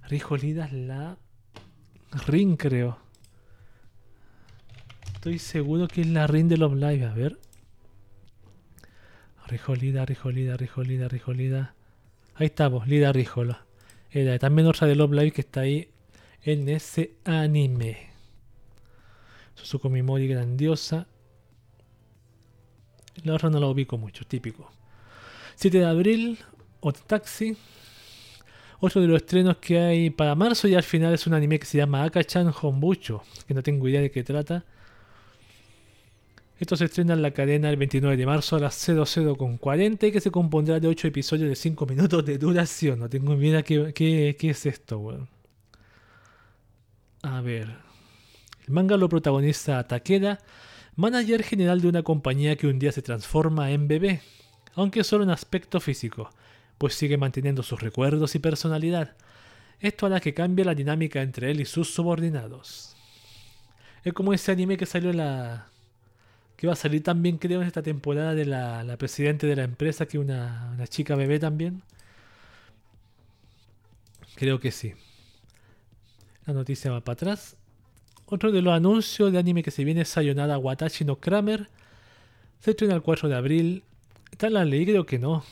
Rijo 0.10 0.36
Lida 0.38 0.66
es 0.66 0.74
la. 0.74 1.18
Ring, 2.26 2.58
creo. 2.58 2.98
Estoy 5.14 5.38
seguro 5.38 5.88
que 5.88 6.02
es 6.02 6.08
la 6.08 6.26
ring 6.26 6.48
de 6.48 6.58
Love 6.58 6.76
Live. 6.76 7.06
A 7.06 7.14
ver. 7.14 7.40
Rijolida, 9.46 10.06
Rijolida, 10.06 10.58
Rijolida, 10.58 11.08
Rijolida. 11.08 11.76
Ahí 12.36 12.48
estamos, 12.48 12.88
Lida 12.88 13.12
Rijola. 13.12 13.66
Era 14.12 14.40
también 14.40 14.68
otra 14.68 14.88
de 14.88 14.96
Love 14.96 15.12
Live 15.12 15.32
que 15.32 15.42
está 15.42 15.62
ahí 15.62 15.90
en 16.44 16.70
ese 16.70 17.16
anime. 17.26 18.10
Suzuko 19.54 19.90
Mimori 19.90 20.28
grandiosa. 20.28 21.08
La 23.24 23.36
otra 23.36 23.50
no 23.50 23.60
la 23.60 23.68
ubico 23.68 23.98
mucho, 23.98 24.26
típico. 24.26 24.72
7 25.56 25.80
de 25.80 25.86
abril, 25.86 26.40
Otro 26.80 27.04
Taxi. 27.06 27.58
Otro 28.82 29.02
de 29.02 29.08
los 29.08 29.22
estrenos 29.22 29.58
que 29.58 29.78
hay 29.78 30.10
para 30.10 30.36
marzo 30.36 30.68
y 30.68 30.76
al 30.76 30.84
final 30.84 31.14
es 31.14 31.28
un 31.28 31.34
anime 31.34 31.60
que 31.60 31.66
se 31.66 31.78
llama 31.78 32.04
Akachan 32.04 32.54
Honbucho, 32.62 33.24
que 33.46 33.54
no 33.54 33.62
tengo 33.62 33.88
idea 33.88 34.00
de 34.00 34.10
qué 34.10 34.24
trata. 34.24 34.64
Esto 36.60 36.76
se 36.76 36.86
estrena 36.86 37.14
en 37.14 37.22
la 37.22 37.32
cadena 37.32 37.70
el 37.70 37.78
29 37.78 38.16
de 38.16 38.26
marzo 38.26 38.56
a 38.56 38.60
las 38.60 38.88
00.40 38.88 40.08
y 40.08 40.12
que 40.12 40.22
se 40.22 40.32
compondrá 40.32 40.80
de 40.80 40.88
8 40.88 41.08
episodios 41.08 41.50
de 41.50 41.56
5 41.56 41.86
minutos 41.86 42.26
de 42.26 42.38
duración. 42.38 43.00
No 43.00 43.10
tengo 43.10 43.34
idea 43.36 43.64
qué, 43.64 43.94
qué, 43.94 44.36
qué 44.38 44.50
es 44.50 44.66
esto, 44.66 45.00
weón. 45.00 45.28
A 47.22 47.42
ver. 47.42 47.68
El 48.66 48.74
manga 48.74 48.98
lo 48.98 49.10
protagoniza 49.10 49.86
Takeda, 49.88 50.40
manager 50.96 51.44
general 51.44 51.82
de 51.82 51.90
una 51.90 52.04
compañía 52.04 52.56
que 52.56 52.68
un 52.68 52.80
día 52.80 52.92
se 52.92 53.02
transforma 53.02 53.72
en 53.72 53.88
bebé, 53.88 54.22
aunque 54.76 55.04
solo 55.04 55.24
en 55.24 55.30
aspecto 55.32 55.80
físico, 55.80 56.30
pues 56.80 56.96
sigue 56.96 57.18
manteniendo 57.18 57.62
sus 57.62 57.80
recuerdos 57.82 58.34
y 58.34 58.40
personalidad. 58.40 59.16
Esto 59.80 60.08
hará 60.08 60.20
que 60.20 60.34
cambie 60.34 60.66
la 60.66 60.74
dinámica 60.74 61.22
entre 61.22 61.52
él 61.52 61.62
y 61.62 61.66
sus 61.66 61.94
subordinados. 61.94 62.96
Es 64.04 64.14
como 64.14 64.34
ese 64.34 64.52
anime 64.52 64.78
que 64.78 64.86
salió 64.88 65.12
en 65.12 65.18
la, 65.18 65.68
que 66.56 66.68
va 66.68 66.74
a 66.74 66.78
salir 66.78 67.04
también, 67.04 67.38
creo, 67.38 67.62
en 67.62 67.68
esta 67.68 67.84
temporada 67.84 68.34
de 68.34 68.46
la, 68.46 68.84
la 68.84 68.98
presidente 68.98 69.46
de 69.46 69.56
la 69.56 69.64
empresa, 69.64 70.08
que 70.08 70.18
una, 70.18 70.72
una 70.74 70.88
chica 70.88 71.16
bebé 71.16 71.38
también. 71.38 71.84
Creo 74.36 74.60
que 74.60 74.72
sí. 74.72 74.94
La 76.46 76.54
noticia 76.54 76.92
va 76.92 77.02
para 77.02 77.14
atrás. 77.14 77.58
Otro 78.26 78.52
de 78.52 78.62
los 78.62 78.74
anuncios 78.74 79.32
de 79.32 79.38
anime 79.38 79.64
que 79.64 79.72
se 79.72 79.84
viene 79.84 80.02
es 80.02 80.10
Sayonara 80.10 80.58
Watashi 80.58 81.04
no 81.04 81.18
Kramer. 81.18 81.70
Se 82.60 82.72
estrena 82.72 82.96
el 82.96 83.02
4 83.02 83.28
de 83.28 83.36
abril. 83.36 83.84
¿Está 84.32 84.50
la 84.50 84.64
ley? 84.64 84.86
Creo 84.86 85.06
que 85.06 85.20
no. 85.20 85.44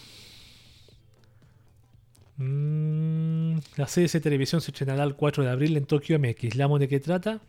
Mm, 2.38 3.57
la 3.77 3.85
de 3.85 4.19
televisión 4.21 4.61
se 4.61 4.71
estrenará 4.71 5.03
el 5.03 5.15
4 5.15 5.43
de 5.43 5.49
abril 5.49 5.75
en 5.75 5.85
Tokio 5.85 6.19
MX. 6.19 6.55
¿La 6.55 6.67
de 6.67 6.88
qué 6.88 6.99
trata? 6.99 7.41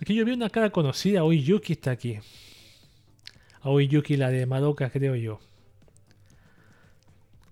Aquí 0.00 0.14
yo 0.14 0.24
vi 0.24 0.32
una 0.32 0.50
cara 0.50 0.70
conocida. 0.70 1.24
Hoy 1.24 1.42
Yuki 1.42 1.74
está 1.74 1.92
aquí. 1.92 2.18
Hoy 3.62 3.88
Yuki, 3.88 4.16
la 4.16 4.30
de 4.30 4.46
Madoka, 4.46 4.90
creo 4.90 5.14
yo. 5.16 5.40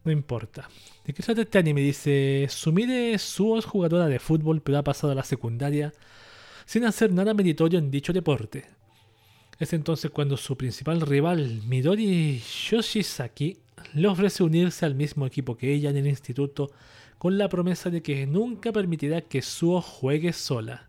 No 0.05 0.13
importa. 0.13 0.69
¿De 1.05 1.13
qué 1.13 1.23
trata 1.23 1.43
este 1.43 1.59
anime? 1.59 1.81
Dice: 1.81 2.47
Sumire 2.49 3.19
Suo 3.19 3.59
es 3.59 3.65
jugadora 3.65 4.07
de 4.07 4.19
fútbol, 4.19 4.63
pero 4.63 4.79
ha 4.79 4.85
pasado 4.85 5.13
a 5.13 5.17
la 5.17 5.25
secundaria 5.25 5.93
sin 6.65 6.85
hacer 6.85 7.13
nada 7.13 7.35
meritorio 7.35 7.79
en 7.79 7.91
dicho 7.91 8.13
deporte. 8.13 8.67
Es 9.59 9.73
entonces 9.73 10.11
cuando 10.11 10.37
su 10.37 10.57
principal 10.57 11.01
rival, 11.01 11.63
Midori 11.67 12.41
Yoshizaki, 12.69 13.59
le 13.95 14.09
ofrece 14.09 14.43
unirse 14.43 14.85
al 14.87 14.95
mismo 14.95 15.27
equipo 15.27 15.57
que 15.57 15.73
ella 15.73 15.91
en 15.91 15.97
el 15.97 16.07
instituto 16.07 16.71
con 17.19 17.39
la 17.39 17.49
promesa 17.49 17.91
de 17.91 18.03
que 18.03 18.27
nunca 18.27 18.73
permitirá 18.73 19.21
que 19.23 19.43
Suo 19.43 19.81
juegue 19.81 20.33
sola. 20.33 20.89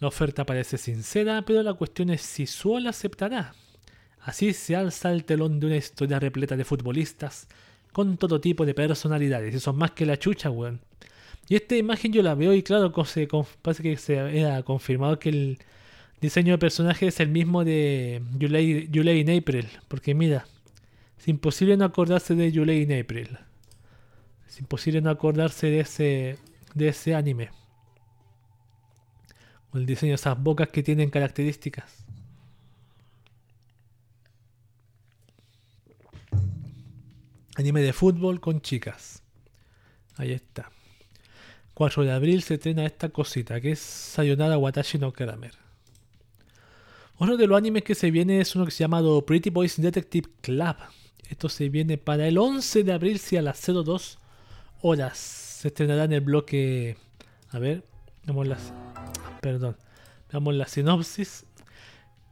La 0.00 0.08
oferta 0.08 0.46
parece 0.46 0.78
sincera, 0.78 1.42
pero 1.42 1.62
la 1.62 1.74
cuestión 1.74 2.10
es 2.10 2.22
si 2.22 2.46
Suol 2.46 2.86
aceptará. 2.86 3.52
Así 4.20 4.52
se 4.52 4.76
alza 4.76 5.10
el 5.12 5.24
telón 5.24 5.58
de 5.58 5.66
una 5.66 5.76
historia 5.76 6.20
repleta 6.20 6.56
de 6.56 6.64
futbolistas 6.64 7.48
con 7.92 8.16
todo 8.16 8.40
tipo 8.40 8.64
de 8.64 8.74
personalidades. 8.74 9.54
Y 9.54 9.60
son 9.60 9.76
más 9.76 9.92
que 9.92 10.06
la 10.06 10.18
chucha, 10.18 10.50
weón. 10.50 10.80
Y 11.48 11.56
esta 11.56 11.76
imagen 11.76 12.12
yo 12.12 12.22
la 12.22 12.34
veo 12.34 12.52
y 12.52 12.62
claro, 12.62 12.92
parece 12.92 13.82
que 13.82 13.96
se 13.96 14.44
ha 14.44 14.62
confirmado 14.62 15.18
que 15.18 15.30
el 15.30 15.58
diseño 16.20 16.52
de 16.52 16.58
personaje 16.58 17.06
es 17.06 17.20
el 17.20 17.28
mismo 17.28 17.64
de 17.64 18.22
July, 18.38 19.20
in 19.20 19.30
April. 19.30 19.66
Porque 19.88 20.14
mira, 20.14 20.46
imposible 21.28 21.76
no 21.76 21.84
acordarse 21.84 22.34
de 22.34 22.52
July 22.52 22.82
in 22.82 23.00
April. 23.00 23.38
Es 24.46 24.58
imposible 24.60 25.00
no 25.00 25.10
acordarse 25.10 25.68
de 25.68 25.80
ese, 25.80 26.38
de 26.74 26.88
ese 26.88 27.14
anime 27.14 27.50
el 29.74 29.86
diseño 29.86 30.10
de 30.10 30.16
esas 30.16 30.40
bocas 30.40 30.68
que 30.68 30.82
tienen 30.82 31.10
características. 31.10 32.04
Anime 37.56 37.82
de 37.82 37.92
fútbol 37.92 38.40
con 38.40 38.60
chicas. 38.60 39.22
Ahí 40.16 40.32
está. 40.32 40.70
4 41.74 42.04
de 42.04 42.12
abril 42.12 42.42
se 42.42 42.54
estrena 42.54 42.86
esta 42.86 43.08
cosita, 43.08 43.60
que 43.60 43.72
es 43.72 43.78
Sayonara 43.80 44.58
Watashi 44.58 44.98
no 44.98 45.12
Kramer. 45.12 45.54
Uno 47.18 47.36
de 47.36 47.46
los 47.46 47.58
animes 47.58 47.82
que 47.82 47.94
se 47.94 48.10
viene 48.10 48.40
es 48.40 48.54
uno 48.54 48.64
que 48.64 48.70
se 48.70 48.84
llama 48.84 49.02
Pretty 49.26 49.50
Boys 49.50 49.80
Detective 49.80 50.28
Club. 50.40 50.76
Esto 51.28 51.48
se 51.48 51.68
viene 51.68 51.98
para 51.98 52.26
el 52.26 52.38
11 52.38 52.84
de 52.84 52.92
abril, 52.92 53.18
si 53.18 53.36
a 53.36 53.42
las 53.42 53.64
02 53.64 54.18
horas. 54.80 55.18
Se 55.18 55.68
estrenará 55.68 56.04
en 56.04 56.12
el 56.12 56.20
bloque. 56.20 56.96
A 57.50 57.58
ver, 57.58 57.84
veamos 58.24 58.46
las. 58.46 58.72
Perdón. 59.40 59.76
Veamos 60.30 60.54
la 60.54 60.66
sinopsis. 60.66 61.44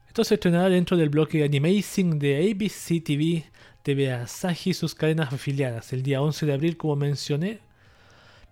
Esto 0.06 0.24
se 0.24 0.34
estrenará 0.34 0.68
dentro 0.68 0.96
del 0.96 1.10
bloque 1.10 1.44
Animation 1.44 2.18
de 2.18 2.50
ABC 2.50 3.04
TV, 3.04 3.44
TV 3.82 4.12
Asahi 4.12 4.70
y 4.70 4.74
sus 4.74 4.94
cadenas 4.94 5.32
afiliadas 5.32 5.92
el 5.92 6.02
día 6.02 6.22
11 6.22 6.46
de 6.46 6.52
abril, 6.54 6.76
como 6.76 6.96
mencioné. 6.96 7.60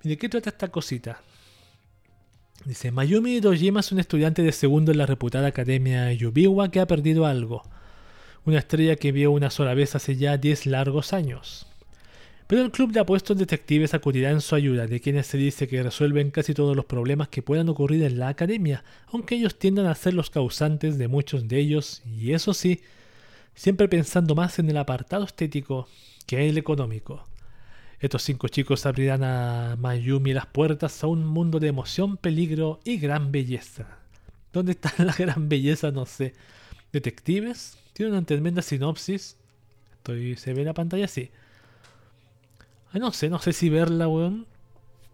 ¿Y 0.02 0.10
de 0.10 0.18
qué 0.18 0.28
trata 0.28 0.50
esta 0.50 0.68
cosita? 0.68 1.22
Dice, 2.66 2.90
Mayumi 2.90 3.40
Dojima 3.40 3.80
es 3.80 3.92
un 3.92 3.98
estudiante 3.98 4.42
de 4.42 4.52
segundo 4.52 4.92
en 4.92 4.98
la 4.98 5.06
reputada 5.06 5.48
academia 5.48 6.12
Yubiwa 6.12 6.70
que 6.70 6.80
ha 6.80 6.86
perdido 6.86 7.26
algo. 7.26 7.62
Una 8.46 8.58
estrella 8.58 8.96
que 8.96 9.12
vio 9.12 9.30
una 9.30 9.50
sola 9.50 9.74
vez 9.74 9.94
hace 9.94 10.16
ya 10.16 10.36
10 10.36 10.66
largos 10.66 11.12
años. 11.12 11.66
Pero 12.46 12.62
el 12.62 12.70
club 12.70 12.92
de 12.92 13.00
apuestos 13.00 13.38
detectives 13.38 13.94
acudirá 13.94 14.30
en 14.30 14.42
su 14.42 14.54
ayuda, 14.54 14.86
de 14.86 15.00
quienes 15.00 15.26
se 15.26 15.38
dice 15.38 15.66
que 15.66 15.82
resuelven 15.82 16.30
casi 16.30 16.52
todos 16.52 16.76
los 16.76 16.84
problemas 16.84 17.28
que 17.28 17.40
puedan 17.40 17.70
ocurrir 17.70 18.02
en 18.02 18.18
la 18.18 18.28
academia, 18.28 18.84
aunque 19.06 19.36
ellos 19.36 19.58
tiendan 19.58 19.86
a 19.86 19.94
ser 19.94 20.12
los 20.12 20.28
causantes 20.28 20.98
de 20.98 21.08
muchos 21.08 21.48
de 21.48 21.58
ellos, 21.58 22.02
y 22.04 22.32
eso 22.32 22.52
sí, 22.52 22.82
siempre 23.54 23.88
pensando 23.88 24.34
más 24.34 24.58
en 24.58 24.68
el 24.68 24.76
apartado 24.76 25.24
estético 25.24 25.88
que 26.26 26.42
en 26.42 26.50
el 26.50 26.58
económico. 26.58 27.24
Estos 27.98 28.22
cinco 28.22 28.48
chicos 28.48 28.84
abrirán 28.84 29.24
a 29.24 29.76
Mayumi 29.78 30.34
las 30.34 30.46
puertas 30.46 31.02
a 31.02 31.06
un 31.06 31.24
mundo 31.24 31.60
de 31.60 31.68
emoción, 31.68 32.18
peligro 32.18 32.80
y 32.84 32.98
gran 32.98 33.32
belleza. 33.32 34.00
¿Dónde 34.52 34.72
está 34.72 34.92
la 35.02 35.14
gran 35.14 35.48
belleza? 35.48 35.90
No 35.90 36.04
sé. 36.04 36.34
¿Detectives? 36.92 37.78
Tiene 37.94 38.12
una 38.12 38.26
tremenda 38.26 38.60
sinopsis. 38.60 39.38
Estoy, 39.96 40.36
¿Se 40.36 40.52
ve 40.52 40.64
la 40.64 40.74
pantalla? 40.74 41.08
Sí. 41.08 41.30
no 42.92 43.12
sé, 43.12 43.30
no 43.30 43.38
sé 43.38 43.54
si 43.54 43.70
verla, 43.70 44.06
weón. 44.08 44.46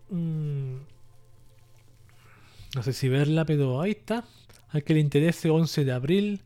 Mm. 0.08 0.76
No 2.74 2.82
sé 2.82 2.92
si 2.92 3.08
verla, 3.08 3.44
pero 3.44 3.80
ahí 3.80 3.92
está. 3.92 4.24
Al 4.70 4.82
que 4.82 4.94
le 4.94 5.00
interese, 5.00 5.50
11 5.50 5.84
de 5.84 5.92
abril. 5.92 6.40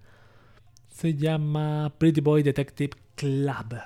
Se 0.91 1.15
llama 1.15 1.93
Pretty 1.99 2.21
Boy 2.21 2.43
Detective 2.43 2.97
Club. 3.15 3.81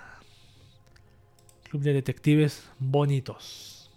Club 1.68 1.82
de 1.82 1.92
detectives 1.92 2.68
bonitos. 2.78 3.90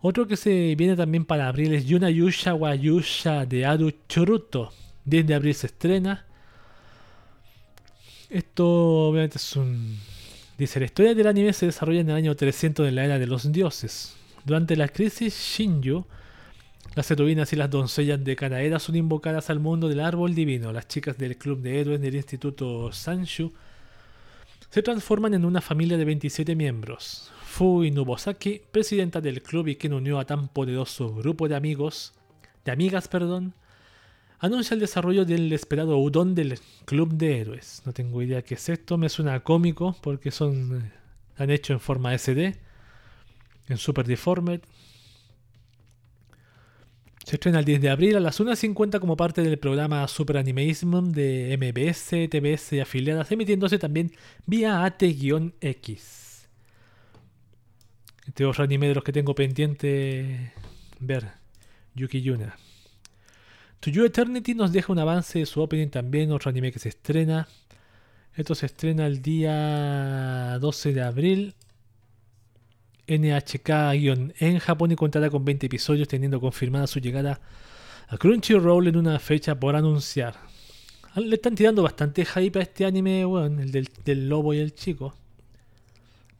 Otro 0.00 0.26
que 0.26 0.36
se 0.36 0.74
viene 0.74 0.96
también 0.96 1.24
para 1.24 1.46
abril 1.46 1.72
es 1.74 1.86
Yuna 1.86 2.10
Yusha 2.10 2.54
wa 2.54 2.74
Yusha 2.74 3.46
de 3.46 3.64
Aru 3.64 3.92
Choruto. 4.08 4.72
10 5.04 5.26
de 5.26 5.34
abril 5.34 5.54
se 5.54 5.68
estrena. 5.68 6.26
Esto 8.32 9.08
obviamente 9.08 9.36
es 9.36 9.56
un... 9.56 9.98
Dice, 10.56 10.80
la 10.80 10.86
historia 10.86 11.14
del 11.14 11.26
anime 11.26 11.52
se 11.52 11.66
desarrolla 11.66 12.00
en 12.00 12.08
el 12.08 12.16
año 12.16 12.34
300 12.34 12.86
de 12.86 12.90
la 12.90 13.04
era 13.04 13.18
de 13.18 13.26
los 13.26 13.52
dioses. 13.52 14.16
Durante 14.46 14.74
la 14.74 14.88
crisis 14.88 15.34
Shinju, 15.34 16.06
las 16.94 17.10
heroínas 17.10 17.52
y 17.52 17.56
las 17.56 17.68
doncellas 17.68 18.24
de 18.24 18.34
Kanaeda 18.34 18.78
son 18.78 18.96
invocadas 18.96 19.50
al 19.50 19.60
mundo 19.60 19.86
del 19.86 20.00
árbol 20.00 20.34
divino. 20.34 20.72
Las 20.72 20.88
chicas 20.88 21.18
del 21.18 21.36
club 21.36 21.60
de 21.60 21.78
héroes 21.78 22.00
del 22.00 22.14
instituto 22.14 22.90
Sanshu 22.90 23.52
se 24.70 24.82
transforman 24.82 25.34
en 25.34 25.44
una 25.44 25.60
familia 25.60 25.98
de 25.98 26.06
27 26.06 26.56
miembros. 26.56 27.30
Fui 27.44 27.90
Nubosaki, 27.90 28.62
presidenta 28.70 29.20
del 29.20 29.42
club 29.42 29.68
y 29.68 29.76
quien 29.76 29.92
unió 29.92 30.18
a 30.18 30.24
tan 30.24 30.48
poderoso 30.48 31.14
grupo 31.14 31.48
de 31.48 31.56
amigos, 31.56 32.14
de 32.64 32.72
amigas, 32.72 33.08
perdón, 33.08 33.52
anuncia 34.42 34.74
el 34.74 34.80
desarrollo 34.80 35.24
del 35.24 35.52
esperado 35.52 35.96
udon 35.98 36.34
del 36.34 36.58
Club 36.84 37.14
de 37.14 37.40
Héroes. 37.40 37.82
No 37.86 37.92
tengo 37.92 38.20
idea 38.22 38.42
qué 38.42 38.54
es 38.54 38.68
esto, 38.68 38.98
me 38.98 39.08
suena 39.08 39.40
cómico 39.40 39.96
porque 40.02 40.30
son 40.30 40.82
eh, 40.82 40.92
han 41.36 41.50
hecho 41.50 41.72
en 41.72 41.80
forma 41.80 42.16
SD, 42.16 42.58
en 43.68 43.76
Super 43.78 44.04
Deformed. 44.06 44.60
Se 47.24 47.36
estrena 47.36 47.60
el 47.60 47.64
10 47.64 47.80
de 47.80 47.90
abril 47.90 48.16
a 48.16 48.20
las 48.20 48.40
1.50 48.40 48.98
como 48.98 49.16
parte 49.16 49.42
del 49.42 49.58
programa 49.58 50.06
Super 50.08 50.38
Animism 50.38 51.12
de 51.12 51.56
MBS, 51.56 52.28
TBS 52.28 52.72
y 52.72 52.80
afiliadas, 52.80 53.30
emitiéndose 53.30 53.78
también 53.78 54.10
vía 54.44 54.84
AT-X. 54.84 56.48
Este 58.26 58.44
otro 58.44 58.64
anime 58.64 58.88
de 58.88 58.96
los 58.96 59.04
que 59.04 59.12
tengo 59.12 59.36
pendiente 59.36 60.52
ver, 60.98 61.30
Yuki 61.94 62.22
Yuna. 62.22 62.56
To 63.82 63.90
You 63.90 64.04
Eternity 64.04 64.54
nos 64.54 64.70
deja 64.70 64.92
un 64.92 65.00
avance 65.00 65.40
de 65.40 65.46
su 65.46 65.60
opening 65.60 65.88
también, 65.88 66.30
otro 66.30 66.50
anime 66.50 66.70
que 66.70 66.78
se 66.78 66.88
estrena. 66.88 67.48
Esto 68.36 68.54
se 68.54 68.66
estrena 68.66 69.08
el 69.08 69.20
día 69.22 70.56
12 70.60 70.92
de 70.92 71.02
abril. 71.02 71.54
NHK 73.08 73.68
en 74.38 74.58
Japón 74.60 74.92
y 74.92 74.94
contará 74.94 75.30
con 75.30 75.44
20 75.44 75.66
episodios, 75.66 76.06
teniendo 76.06 76.40
confirmada 76.40 76.86
su 76.86 77.00
llegada 77.00 77.40
a 78.06 78.16
Crunchyroll 78.18 78.86
en 78.86 78.96
una 78.98 79.18
fecha 79.18 79.58
por 79.58 79.74
anunciar. 79.74 80.36
Le 81.16 81.34
están 81.34 81.56
tirando 81.56 81.82
bastante 81.82 82.24
hype 82.24 82.60
a 82.60 82.62
este 82.62 82.84
anime, 82.84 83.26
weón, 83.26 83.58
el 83.58 83.72
del, 83.72 84.28
lobo 84.28 84.54
y 84.54 84.60
el 84.60 84.76
chico. 84.76 85.12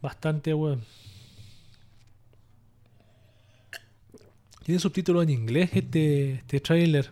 Bastante, 0.01 0.53
weón. 0.53 0.85
Tiene 4.63 4.79
subtítulo 4.79 5.21
en 5.21 5.29
inglés 5.29 5.71
este, 5.73 6.35
este 6.35 6.61
trailer. 6.61 7.11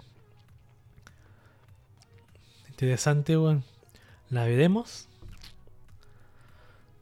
Interesante, 2.82 3.38
weón. 3.38 3.63
¿La 4.32 4.45
veremos? 4.45 5.07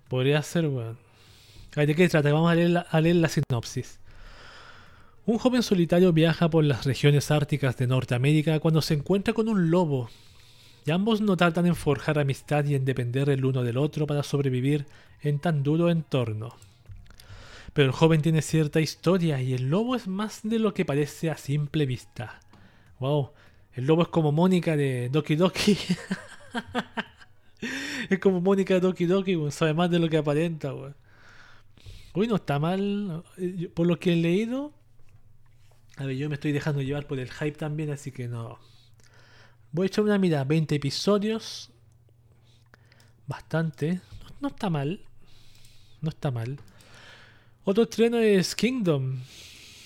Podría 0.10 0.44
ser, 0.44 0.68
weón. 0.68 0.98
¿De 1.74 1.96
qué 1.96 2.10
trata? 2.10 2.34
Vamos 2.34 2.52
a 2.52 2.56
leer, 3.00 3.16
la, 3.16 3.30
sinopsis. 3.30 4.02
Un 5.26 5.38
joven 5.38 5.64
solitario 5.64 6.12
viaja 6.12 6.50
por 6.50 6.66
las 6.66 6.84
regiones 6.84 7.32
árticas 7.32 7.78
de 7.78 7.88
Norteamérica 7.88 8.60
cuando 8.60 8.82
se 8.82 8.96
encuentra 8.96 9.34
con 9.34 9.48
un 9.48 9.72
lobo. 9.72 10.10
Y 10.86 10.92
ambos 10.92 11.22
no 11.22 11.38
tardan 11.38 11.68
en 11.68 11.78
forjar 11.78 12.20
amistad 12.20 12.66
y 12.66 12.76
en 12.76 12.84
depender 12.84 13.30
el 13.30 13.46
uno 13.46 13.64
del 13.64 13.78
otro 13.78 14.06
para 14.06 14.24
sobrevivir 14.24 14.86
en 15.22 15.40
tan 15.40 15.64
duro 15.64 15.90
entorno. 15.90 16.58
Pero 17.72 17.88
el 17.88 17.94
joven 17.94 18.22
tiene 18.22 18.42
cierta 18.42 18.82
historia 18.82 19.42
y 19.42 19.54
el 19.54 19.70
lobo 19.70 19.96
es 19.96 20.10
más 20.10 20.42
de 20.44 20.60
lo 20.60 20.74
que 20.74 20.84
parece 20.84 21.32
a 21.32 21.38
simple 21.38 21.86
vista. 21.86 22.42
Wow, 23.00 23.32
el 23.74 23.86
lobo 23.86 24.02
es 24.02 24.08
como 24.10 24.32
Mónica 24.32 24.76
de 24.76 25.10
Doki 25.10 25.36
Doki. 25.36 25.78
es 28.10 28.20
como 28.20 28.42
Mónica 28.42 28.76
de 28.76 28.80
Doki 28.80 29.06
Doki, 29.06 29.38
sabe 29.52 29.74
más 29.74 29.92
de 29.92 30.00
lo 30.00 30.10
que 30.10 30.18
aparenta. 30.18 30.74
Uy, 32.14 32.28
no 32.28 32.36
está 32.36 32.60
mal. 32.60 33.24
Por 33.74 33.88
lo 33.88 34.00
que 34.00 34.14
he 34.14 34.16
leído. 34.16 34.74
A 35.98 36.06
ver, 36.06 36.16
yo 36.16 36.30
me 36.30 36.36
estoy 36.36 36.52
dejando 36.52 36.82
llevar 36.82 37.08
por 37.08 37.20
el 37.20 37.30
hype 37.30 37.58
también, 37.58 37.92
así 37.92 38.12
que 38.12 38.28
no. 38.28 38.58
Voy 39.72 39.86
a 39.86 39.88
echar 39.88 40.04
una 40.04 40.18
mirada. 40.18 40.46
20 40.46 40.76
episodios. 40.76 41.70
Bastante. 43.28 44.02
No, 44.42 44.48
está 44.48 44.70
mal. 44.70 45.02
No 46.02 46.10
está 46.10 46.32
mal. 46.32 46.60
Otro 47.66 47.84
estreno 47.84 48.18
es 48.18 48.56
Kingdom. 48.56 49.20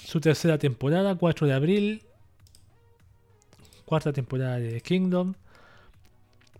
Su 0.06 0.22
tercera 0.22 0.58
temporada, 0.58 1.16
4 1.16 1.48
de 1.48 1.54
abril 1.54 2.04
cuarta 3.94 4.12
temporada 4.12 4.58
de 4.58 4.82
Kingdom. 4.82 5.36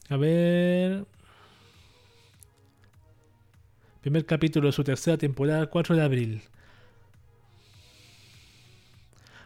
A 0.08 0.18
ver. 0.18 1.04
Primer 4.02 4.24
capítulo 4.28 4.68
de 4.68 4.72
su 4.72 4.84
tercera 4.84 5.18
temporada, 5.18 5.66
4 5.66 5.96
de 5.96 6.04
abril. 6.04 6.44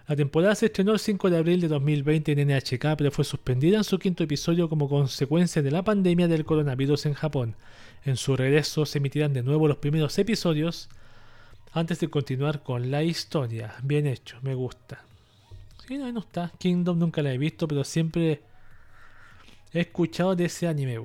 La 0.05 0.17
temporada 0.17 0.53
se 0.55 0.65
estrenó 0.65 0.91
el 0.91 0.99
5 0.99 1.29
de 1.29 1.37
abril 1.37 1.61
de 1.61 1.69
2020 1.69 2.33
en 2.33 2.49
NHK, 2.49 2.97
pero 2.97 3.09
fue 3.09 3.23
suspendida 3.23 3.77
en 3.77 3.85
su 3.85 3.97
quinto 3.99 4.25
episodio 4.25 4.67
como 4.67 4.89
consecuencia 4.89 5.61
de 5.61 5.71
la 5.71 5.83
pandemia 5.83 6.27
del 6.27 6.43
coronavirus 6.43 7.05
en 7.05 7.13
Japón. 7.13 7.55
En 8.03 8.17
su 8.17 8.35
regreso 8.35 8.85
se 8.85 8.97
emitirán 8.97 9.31
de 9.31 9.43
nuevo 9.43 9.69
los 9.69 9.77
primeros 9.77 10.17
episodios 10.19 10.89
antes 11.71 12.01
de 12.01 12.09
continuar 12.09 12.63
con 12.63 12.91
la 12.91 13.03
historia. 13.03 13.75
Bien 13.81 14.07
hecho, 14.07 14.39
me 14.41 14.55
gusta. 14.55 15.06
Sí, 15.87 15.97
no, 15.97 16.11
no 16.11 16.19
está. 16.19 16.51
Kingdom 16.57 16.99
nunca 16.99 17.21
la 17.21 17.33
he 17.33 17.37
visto, 17.37 17.67
pero 17.67 17.83
siempre 17.83 18.41
he 19.71 19.79
escuchado 19.81 20.35
de 20.35 20.45
ese 20.45 20.67
anime, 20.67 20.99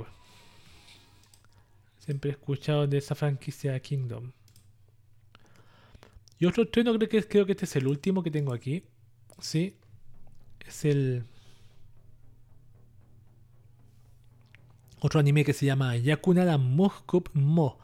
Siempre 1.99 2.31
he 2.31 2.33
escuchado 2.33 2.87
de 2.89 2.99
esa 2.99 3.15
franquicia 3.15 3.79
Kingdom. 3.79 4.33
Y 6.41 6.47
otro 6.47 6.65
estreno, 6.65 6.93
creo 6.95 7.09
que, 7.09 7.23
creo 7.29 7.47
que 7.47 7.53
este 7.53 7.67
es 7.67 7.77
el 7.77 7.87
último 7.87 8.25
que 8.25 8.31
tengo 8.33 8.53
aquí. 8.53 8.83
Sí. 9.39 9.77
Es 10.67 10.85
el. 10.85 11.25
Otro 14.99 15.21
anime 15.21 15.45
que 15.45 15.53
se 15.53 15.67
llama 15.67 15.97
Yakunara 15.97 16.59
Moskup 16.59 17.29
Mo. 17.35 17.79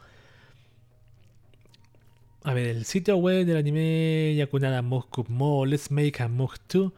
A 2.49 2.55
ver, 2.55 2.68
el 2.68 2.86
sitio 2.86 3.18
web 3.18 3.44
del 3.44 3.59
anime 3.59 4.34
Yakunara 4.34 4.80
Moscow 4.80 5.22
Mo 5.28 5.66
Let's 5.66 5.90
Make 5.90 6.22
a 6.22 6.28
Move 6.28 6.55
2 6.72 6.92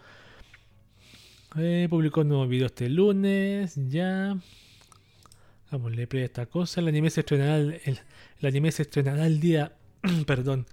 eh, 1.58 1.88
publicó 1.90 2.20
un 2.20 2.28
nuevo 2.28 2.46
video 2.46 2.66
este 2.66 2.88
lunes. 2.88 3.74
Ya. 3.88 4.38
Vamos, 5.72 5.96
le 5.96 6.06
play 6.06 6.22
esta 6.22 6.46
cosa. 6.46 6.80
El 6.80 6.86
anime 6.86 7.10
se 7.10 7.22
estrenará 7.22 7.56
el, 7.56 7.80
el 7.84 8.46
anime 8.46 8.70
se 8.70 8.82
estrenará 8.82 9.26
el 9.26 9.40
día. 9.40 9.72
perdón. 10.24 10.66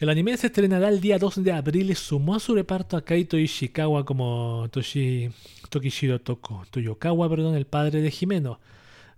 El 0.00 0.08
anime 0.08 0.36
se 0.38 0.48
estrenará 0.48 0.88
el 0.88 1.00
día 1.00 1.20
2 1.20 1.44
de 1.44 1.52
abril 1.52 1.92
y 1.92 1.94
sumó 1.94 2.34
a 2.34 2.40
su 2.40 2.52
reparto 2.56 2.96
a 2.96 3.04
Kaito 3.04 3.38
Ishikawa 3.38 4.04
como 4.04 4.66
Toshi, 4.72 5.30
Tokishiro 5.70 6.20
Toko, 6.20 6.64
Toyokawa, 6.72 7.28
perdón, 7.30 7.54
el 7.54 7.66
padre 7.66 8.02
de 8.02 8.10
Jimeno. 8.10 8.58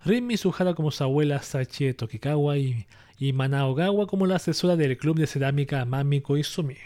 Rin 0.05 0.27
Mizuhara 0.27 0.75
como 0.75 0.91
su 0.91 1.03
abuela 1.03 1.41
Sachi 1.41 1.95
Tokikawa 1.95 2.59
y, 2.59 2.85
y 3.17 3.33
Manaogawa 3.33 4.07
como 4.07 4.25
la 4.25 4.35
asesora 4.35 4.75
del 4.75 4.97
club 4.97 5.17
de 5.17 5.27
cerámica 5.27 5.83
Mamiko 5.85 6.37
Izumi. 6.37 6.77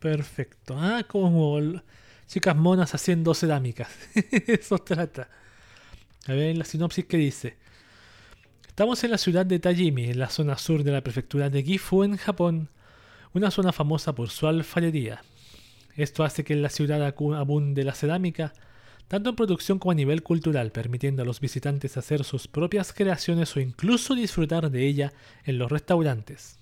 Perfecto. 0.00 0.76
Ah, 0.78 1.04
como 1.08 1.58
chicas 2.26 2.56
monas 2.56 2.94
haciendo 2.94 3.32
cerámicas. 3.34 3.88
Eso 4.46 4.78
trata. 4.78 5.28
A 6.26 6.32
ver 6.32 6.56
la 6.56 6.64
sinopsis 6.64 7.04
que 7.04 7.16
dice. 7.16 7.56
Estamos 8.66 9.04
en 9.04 9.12
la 9.12 9.18
ciudad 9.18 9.46
de 9.46 9.60
Tajimi, 9.60 10.10
en 10.10 10.18
la 10.18 10.28
zona 10.28 10.58
sur 10.58 10.82
de 10.82 10.90
la 10.90 11.02
prefectura 11.02 11.48
de 11.48 11.62
Gifu, 11.62 12.02
en 12.02 12.16
Japón, 12.16 12.70
una 13.32 13.52
zona 13.52 13.72
famosa 13.72 14.14
por 14.14 14.30
su 14.30 14.48
alfarería. 14.48 15.22
Esto 15.96 16.24
hace 16.24 16.42
que 16.42 16.54
en 16.54 16.62
la 16.62 16.70
ciudad 16.70 17.00
abunde 17.02 17.84
la 17.84 17.94
cerámica, 17.94 18.52
tanto 19.08 19.30
en 19.30 19.36
producción 19.36 19.78
como 19.78 19.92
a 19.92 19.94
nivel 19.94 20.22
cultural, 20.22 20.72
permitiendo 20.72 21.22
a 21.22 21.24
los 21.24 21.40
visitantes 21.40 21.96
hacer 21.96 22.24
sus 22.24 22.48
propias 22.48 22.92
creaciones 22.92 23.56
o 23.56 23.60
incluso 23.60 24.14
disfrutar 24.14 24.70
de 24.70 24.86
ella 24.86 25.12
en 25.44 25.58
los 25.58 25.70
restaurantes. 25.70 26.58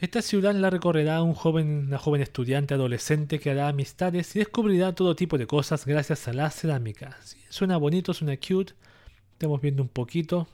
Esta 0.00 0.22
ciudad 0.22 0.54
la 0.54 0.70
recorrerá 0.70 1.22
un 1.22 1.34
joven, 1.34 1.86
una 1.88 1.98
joven 1.98 2.22
estudiante 2.22 2.72
adolescente 2.72 3.38
que 3.38 3.50
hará 3.50 3.68
amistades 3.68 4.34
y 4.34 4.38
descubrirá 4.38 4.94
todo 4.94 5.14
tipo 5.14 5.36
de 5.36 5.46
cosas 5.46 5.84
gracias 5.84 6.26
a 6.26 6.32
la 6.32 6.50
cerámica. 6.50 7.18
suena 7.50 7.76
bonito, 7.76 8.14
suena 8.14 8.36
cute, 8.36 8.72
Estamos 9.40 9.62
viendo 9.62 9.82
un 9.82 9.88
poquito. 9.88 10.48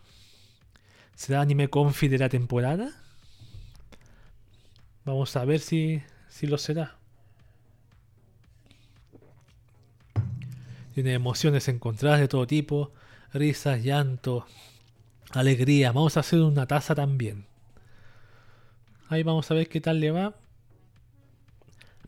¿Será 1.17 1.41
anime 1.41 1.67
confi 1.67 2.07
de 2.07 2.19
la 2.19 2.29
temporada? 2.29 2.93
Vamos 5.05 5.35
a 5.35 5.45
ver 5.45 5.59
si, 5.59 6.05
si 6.29 6.47
lo 6.47 6.57
será. 6.57 6.97
Tiene 10.97 11.13
emociones 11.13 11.69
encontradas 11.69 12.21
de 12.21 12.27
todo 12.27 12.47
tipo. 12.47 12.91
Risas, 13.35 13.85
llanto, 13.85 14.47
alegría. 15.31 15.93
Vamos 15.93 16.17
a 16.17 16.21
hacer 16.21 16.41
una 16.41 16.67
taza 16.67 16.95
también. 16.95 17.45
Ahí 19.11 19.23
vamos 19.23 19.51
a 19.51 19.55
ver 19.55 19.69
qué 19.69 19.83
tal 19.83 20.01
le 20.01 20.11
va. 20.11 20.29
A 20.29 20.35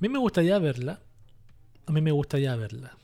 mí 0.01 0.09
me 0.09 0.18
gustaría 0.18 0.59
verla. 0.59 1.01
A 1.84 1.93
mí 1.93 2.01
me 2.01 2.12
gustaría 2.12 2.57
verla. 2.57 2.97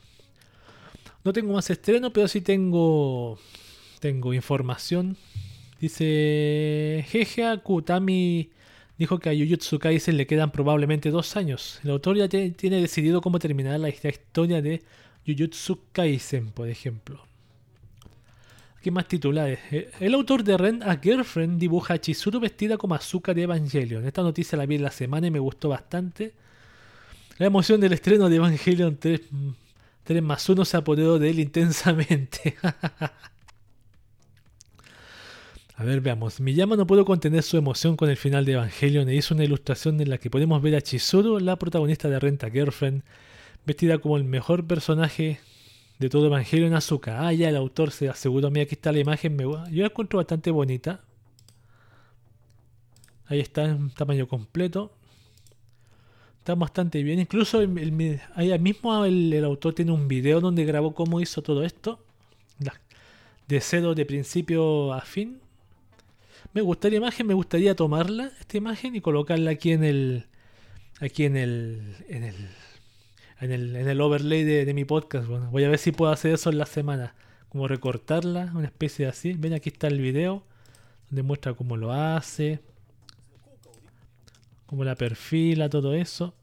No 1.23 1.31
tengo 1.31 1.53
más 1.53 1.69
estreno, 1.69 2.11
pero 2.11 2.27
sí 2.27 2.41
tengo 2.41 3.37
tengo 3.99 4.33
información. 4.33 5.17
Dice 5.79 7.05
Jeja 7.09 7.57
Kutami 7.59 8.49
dijo 8.97 9.19
que 9.19 9.29
a 9.29 9.33
Jujutsu 9.33 9.77
Kaisen 9.77 10.17
le 10.17 10.25
quedan 10.25 10.49
probablemente 10.49 11.11
dos 11.11 11.35
años. 11.37 11.79
El 11.83 11.91
autor 11.91 12.17
ya 12.17 12.27
tiene 12.27 12.81
decidido 12.81 13.21
cómo 13.21 13.37
terminar 13.37 13.79
la 13.79 13.89
historia 13.89 14.63
de 14.63 14.81
Jujutsu 15.25 15.79
Kaisen, 15.91 16.51
por 16.51 16.69
ejemplo. 16.69 17.21
Aquí 18.77 18.91
más 18.91 19.07
titulares. 19.07 19.59
Eh, 19.71 19.89
el 19.99 20.13
autor 20.13 20.43
de 20.43 20.57
Ren 20.57 20.83
a 20.83 20.97
Girlfriend 20.97 21.59
dibuja 21.59 21.95
a 21.95 21.97
Chizuru 21.99 22.39
vestida 22.39 22.77
como 22.77 22.95
Azuka 22.95 23.33
de 23.33 23.43
Evangelion. 23.43 24.05
Esta 24.05 24.21
noticia 24.21 24.57
la 24.57 24.65
vi 24.65 24.75
en 24.75 24.83
la 24.83 24.91
semana 24.91 25.27
y 25.27 25.31
me 25.31 25.39
gustó 25.39 25.69
bastante. 25.69 26.33
La 27.37 27.47
emoción 27.47 27.81
del 27.81 27.93
estreno 27.93 28.29
de 28.29 28.35
Evangelion 28.35 28.97
3, 28.97 29.21
3 30.03 30.23
más 30.23 30.47
1 30.47 30.63
se 30.63 30.77
apoderó 30.77 31.19
de 31.19 31.29
él 31.31 31.39
intensamente. 31.39 32.55
A 35.77 35.83
ver, 35.83 35.99
veamos. 35.99 36.39
Miyama 36.39 36.77
no 36.77 36.87
pudo 36.87 37.03
contener 37.03 37.43
su 37.43 37.57
emoción 37.57 37.97
con 37.97 38.09
el 38.09 38.15
final 38.15 38.45
de 38.45 38.53
Evangelion 38.53 39.09
e 39.09 39.15
hizo 39.15 39.33
una 39.33 39.43
ilustración 39.43 39.99
en 39.99 40.09
la 40.09 40.17
que 40.17 40.29
podemos 40.29 40.61
ver 40.61 40.75
a 40.75 40.81
Chizuru, 40.81 41.39
la 41.39 41.57
protagonista 41.57 42.07
de 42.07 42.17
Renta 42.17 42.49
Girlfriend, 42.49 43.03
vestida 43.65 43.97
como 43.97 44.17
el 44.17 44.23
mejor 44.23 44.65
personaje 44.65 45.39
de 45.99 46.09
todo 46.09 46.27
Evangelion 46.27 46.73
Azuka. 46.73 47.25
Ah, 47.27 47.33
ya 47.33 47.49
el 47.49 47.55
autor 47.55 47.91
se 47.91 48.09
aseguró. 48.09 48.49
Mira, 48.51 48.63
aquí 48.63 48.75
está 48.75 48.91
la 48.91 48.99
imagen. 48.99 49.37
Yo 49.37 49.81
la 49.81 49.87
encuentro 49.87 50.17
bastante 50.17 50.51
bonita. 50.51 51.01
Ahí 53.27 53.39
está 53.39 53.65
en 53.65 53.89
tamaño 53.91 54.27
completo. 54.27 54.91
Está 56.39 56.55
bastante 56.55 57.01
bien. 57.01 57.19
Incluso 57.19 57.59
ahí 57.59 58.59
mismo 58.59 59.05
el, 59.05 59.33
el, 59.33 59.43
autor 59.45 59.73
tiene 59.73 59.91
un 59.91 60.07
video 60.07 60.41
donde 60.41 60.65
grabó 60.65 60.93
cómo 60.93 61.21
hizo 61.21 61.41
todo 61.41 61.63
esto. 61.63 61.99
De 63.47 63.61
cero 63.61 63.95
de 63.95 64.05
principio 64.05 64.93
a 64.93 65.01
fin. 65.01 65.39
Me 66.53 66.61
gustaría 66.61 66.97
imagen, 66.97 67.27
me 67.27 67.33
gustaría 67.33 67.75
tomarla, 67.75 68.31
esta 68.39 68.57
imagen, 68.57 68.95
y 68.95 69.01
colocarla 69.01 69.51
aquí 69.51 69.71
en 69.71 69.83
el. 69.83 70.25
Aquí 71.01 71.25
en 71.25 71.35
el. 71.35 71.95
En 72.07 72.23
el. 72.23 72.35
En 73.39 73.51
el, 73.51 73.75
en 73.75 73.87
el 73.87 74.01
overlay 74.01 74.43
de, 74.43 74.73
mi 74.73 74.85
podcast. 74.85 75.27
Bueno, 75.27 75.49
voy 75.51 75.63
a 75.63 75.69
ver 75.69 75.77
si 75.77 75.91
puedo 75.91 76.11
hacer 76.11 76.33
eso 76.33 76.49
en 76.49 76.57
la 76.57 76.65
semana. 76.65 77.15
Como 77.49 77.67
recortarla, 77.67 78.51
una 78.55 78.65
especie 78.65 79.05
de 79.05 79.11
así. 79.11 79.33
Ven, 79.33 79.53
aquí 79.53 79.69
está 79.69 79.87
el 79.87 79.99
video. 79.99 80.43
Donde 81.09 81.23
muestra 81.23 81.53
cómo 81.53 81.77
lo 81.77 81.91
hace. 81.91 82.59
Cómo 84.65 84.83
la 84.83 84.95
perfila, 84.95 85.69
todo 85.69 85.93
eso. 85.93 86.33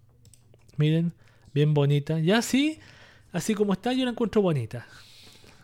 Miren, 0.76 1.12
bien 1.53 1.74
bonita. 1.74 2.18
Ya 2.20 2.38
así, 2.38 2.78
así 3.32 3.55
como 3.55 3.72
está, 3.72 3.93
yo 3.93 4.05
la 4.05 4.11
encuentro 4.11 4.43
bonita. 4.43 4.86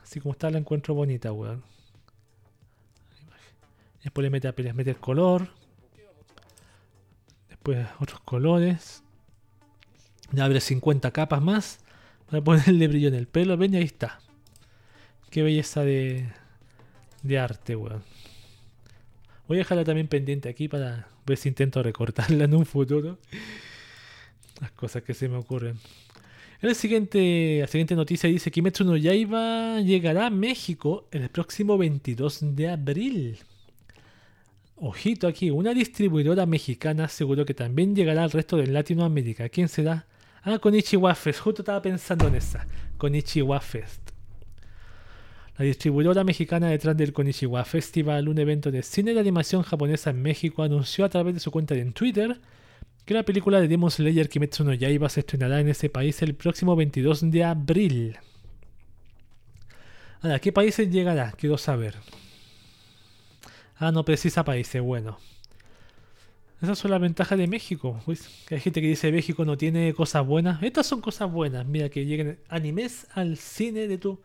Así 0.03 0.21
como 0.21 0.33
está, 0.33 0.51
la 0.51 0.59
encuentro 0.59 0.95
bonita, 0.95 1.33
weón. 1.33 1.63
Después 4.03 4.23
le 4.23 4.31
mete, 4.31 4.63
le 4.63 4.73
mete 4.73 4.91
el 4.91 4.99
color. 4.99 5.49
Después 7.49 7.87
otros 8.01 8.21
colores. 8.21 9.03
Abre 10.37 10.61
50 10.61 11.11
capas 11.13 11.43
más. 11.43 11.79
Para 12.31 12.43
ponerle 12.43 12.89
brillo 12.89 13.09
en 13.09 13.15
el 13.15 13.27
pelo. 13.27 13.57
Ven 13.57 13.75
y 13.75 13.77
ahí 13.79 13.85
está. 13.85 14.21
Qué 15.31 15.43
belleza 15.43 15.85
de, 15.85 16.29
arte, 17.39 17.77
weón. 17.77 18.03
Voy 19.47 19.59
a 19.59 19.61
dejarla 19.61 19.85
también 19.85 20.09
pendiente 20.09 20.49
aquí 20.49 20.69
para 20.69 21.09
ver 21.27 21.39
si 21.39 21.49
intento 21.49 21.83
recortarla 21.83 22.45
en 22.45 22.55
un 22.55 22.67
futuro. 22.67 23.19
Las 24.61 24.73
cosas 24.73 25.03
que 25.03 25.15
se 25.15 25.29
me 25.29 25.37
ocurren. 25.37 25.79
Siguiente, 26.75 27.59
la 27.61 27.67
siguiente 27.69 27.95
noticia 27.95 28.29
dice 28.29 28.51
Kimetsu 28.51 28.85
no 28.85 28.97
Yaiba 28.97 29.81
llegará 29.81 30.27
a 30.27 30.31
México 30.31 31.07
el 31.13 31.29
próximo 31.29 31.79
22 31.79 32.57
de 32.57 32.69
abril. 32.69 33.39
Ojito 34.77 35.29
aquí, 35.29 35.51
una 35.51 35.73
distribuidora 35.73 36.47
mexicana 36.47 37.05
aseguró 37.05 37.45
que 37.45 37.55
también 37.55 37.95
llegará 37.95 38.25
al 38.25 38.31
resto 38.31 38.57
de 38.57 38.67
Latinoamérica. 38.67 39.49
¿Quién 39.49 39.69
será? 39.69 40.07
Ah, 40.51 40.59
Konichiwa 40.59 41.15
Fest. 41.15 41.41
Justo 41.41 41.61
estaba 41.61 41.83
pensando 41.83 42.27
en 42.27 42.37
esa. 42.37 42.67
Konichiwa 42.97 43.61
Fest. 43.61 44.01
La 45.59 45.65
distribuidora 45.67 46.25
mexicana 46.25 46.69
detrás 46.69 46.97
del 46.97 47.13
Konichiwa 47.13 47.67
Festival, 47.67 48.31
un 48.31 48.39
evento 48.39 48.71
de 48.71 48.83
cine 48.83 49.13
de 49.13 49.21
animación 49.21 49.63
japonesa 49.63 50.09
en 50.09 50.23
México, 50.23 50.63
anunció 50.63 51.05
a 51.05 51.11
través 51.11 51.35
de 51.35 51.41
su 51.41 51.51
cuenta 51.51 51.75
en 51.75 51.93
Twitter 51.93 52.41
que 53.05 53.13
la 53.13 53.25
película 53.25 53.61
de 53.61 53.69
Demon 53.69 53.91
Slayer 53.91 54.31
Kimetsu 54.31 54.65
no 54.65 54.73
Yaiba 54.73 55.11
se 55.11 55.21
estrenará 55.21 55.61
en 55.61 55.69
ese 55.69 55.91
país 55.91 56.23
el 56.23 56.35
próximo 56.35 56.75
22 56.77 57.31
de 57.31 57.45
abril. 57.45 58.17
¿a 60.23 60.39
qué 60.39 60.51
países 60.51 60.91
llegará? 60.91 61.33
Quiero 61.33 61.59
saber. 61.59 61.95
Ah, 63.77 63.93
no 63.93 64.03
precisa 64.03 64.45
países, 64.45 64.81
bueno. 64.81 65.19
Esas 66.61 66.79
son 66.79 66.91
las 66.91 67.01
ventajas 67.01 67.39
de 67.39 67.47
México. 67.47 68.01
hay 68.51 68.61
gente 68.61 68.81
que 68.81 68.89
dice 68.89 69.13
México 69.13 69.45
no 69.45 69.57
tiene 69.57 69.95
cosas 69.95 70.27
buenas. 70.27 70.61
Estas 70.63 70.87
son 70.87 71.01
cosas 71.01 71.31
buenas. 71.31 71.65
Mira, 71.67 71.89
que 71.89 72.05
lleguen 72.05 72.41
animes 72.49 73.07
al 73.13 73.37
cine 73.37 73.87
de 73.87 73.97
tu, 73.99 74.19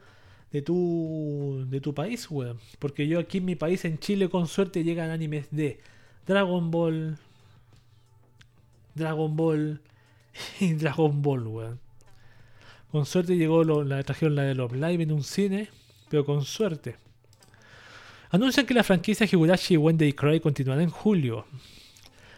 de 0.51 0.63
tu, 0.63 1.65
de 1.69 1.79
tu 1.79 1.93
país, 1.93 2.29
weón. 2.31 2.59
Porque 2.79 3.07
yo 3.07 3.19
aquí 3.19 3.37
en 3.37 3.45
mi 3.45 3.55
país, 3.55 3.85
en 3.85 3.99
Chile, 3.99 4.29
con 4.29 4.47
suerte 4.47 4.83
llegan 4.83 5.11
animes 5.11 5.47
de 5.51 5.79
Dragon 6.25 6.71
Ball, 6.71 7.17
Dragon 8.95 9.35
Ball 9.35 9.81
y 10.59 10.73
Dragon 10.73 11.21
Ball, 11.21 11.47
weón. 11.47 11.79
Con 12.91 13.05
suerte 13.05 13.35
llegó 13.37 13.63
la 13.63 14.03
trajeron 14.03 14.35
la 14.35 14.43
de 14.43 14.55
los 14.55 14.71
live 14.71 15.03
en 15.03 15.11
un 15.11 15.23
cine, 15.23 15.69
pero 16.09 16.25
con 16.25 16.43
suerte. 16.45 16.95
Anuncian 18.31 18.65
que 18.65 18.73
la 18.73 18.83
franquicia 18.83 19.27
Higurashi 19.31 19.77
When 19.77 19.97
They 19.99 20.13
Cry 20.13 20.39
continuará 20.39 20.81
en 20.81 20.89
julio. 20.89 21.45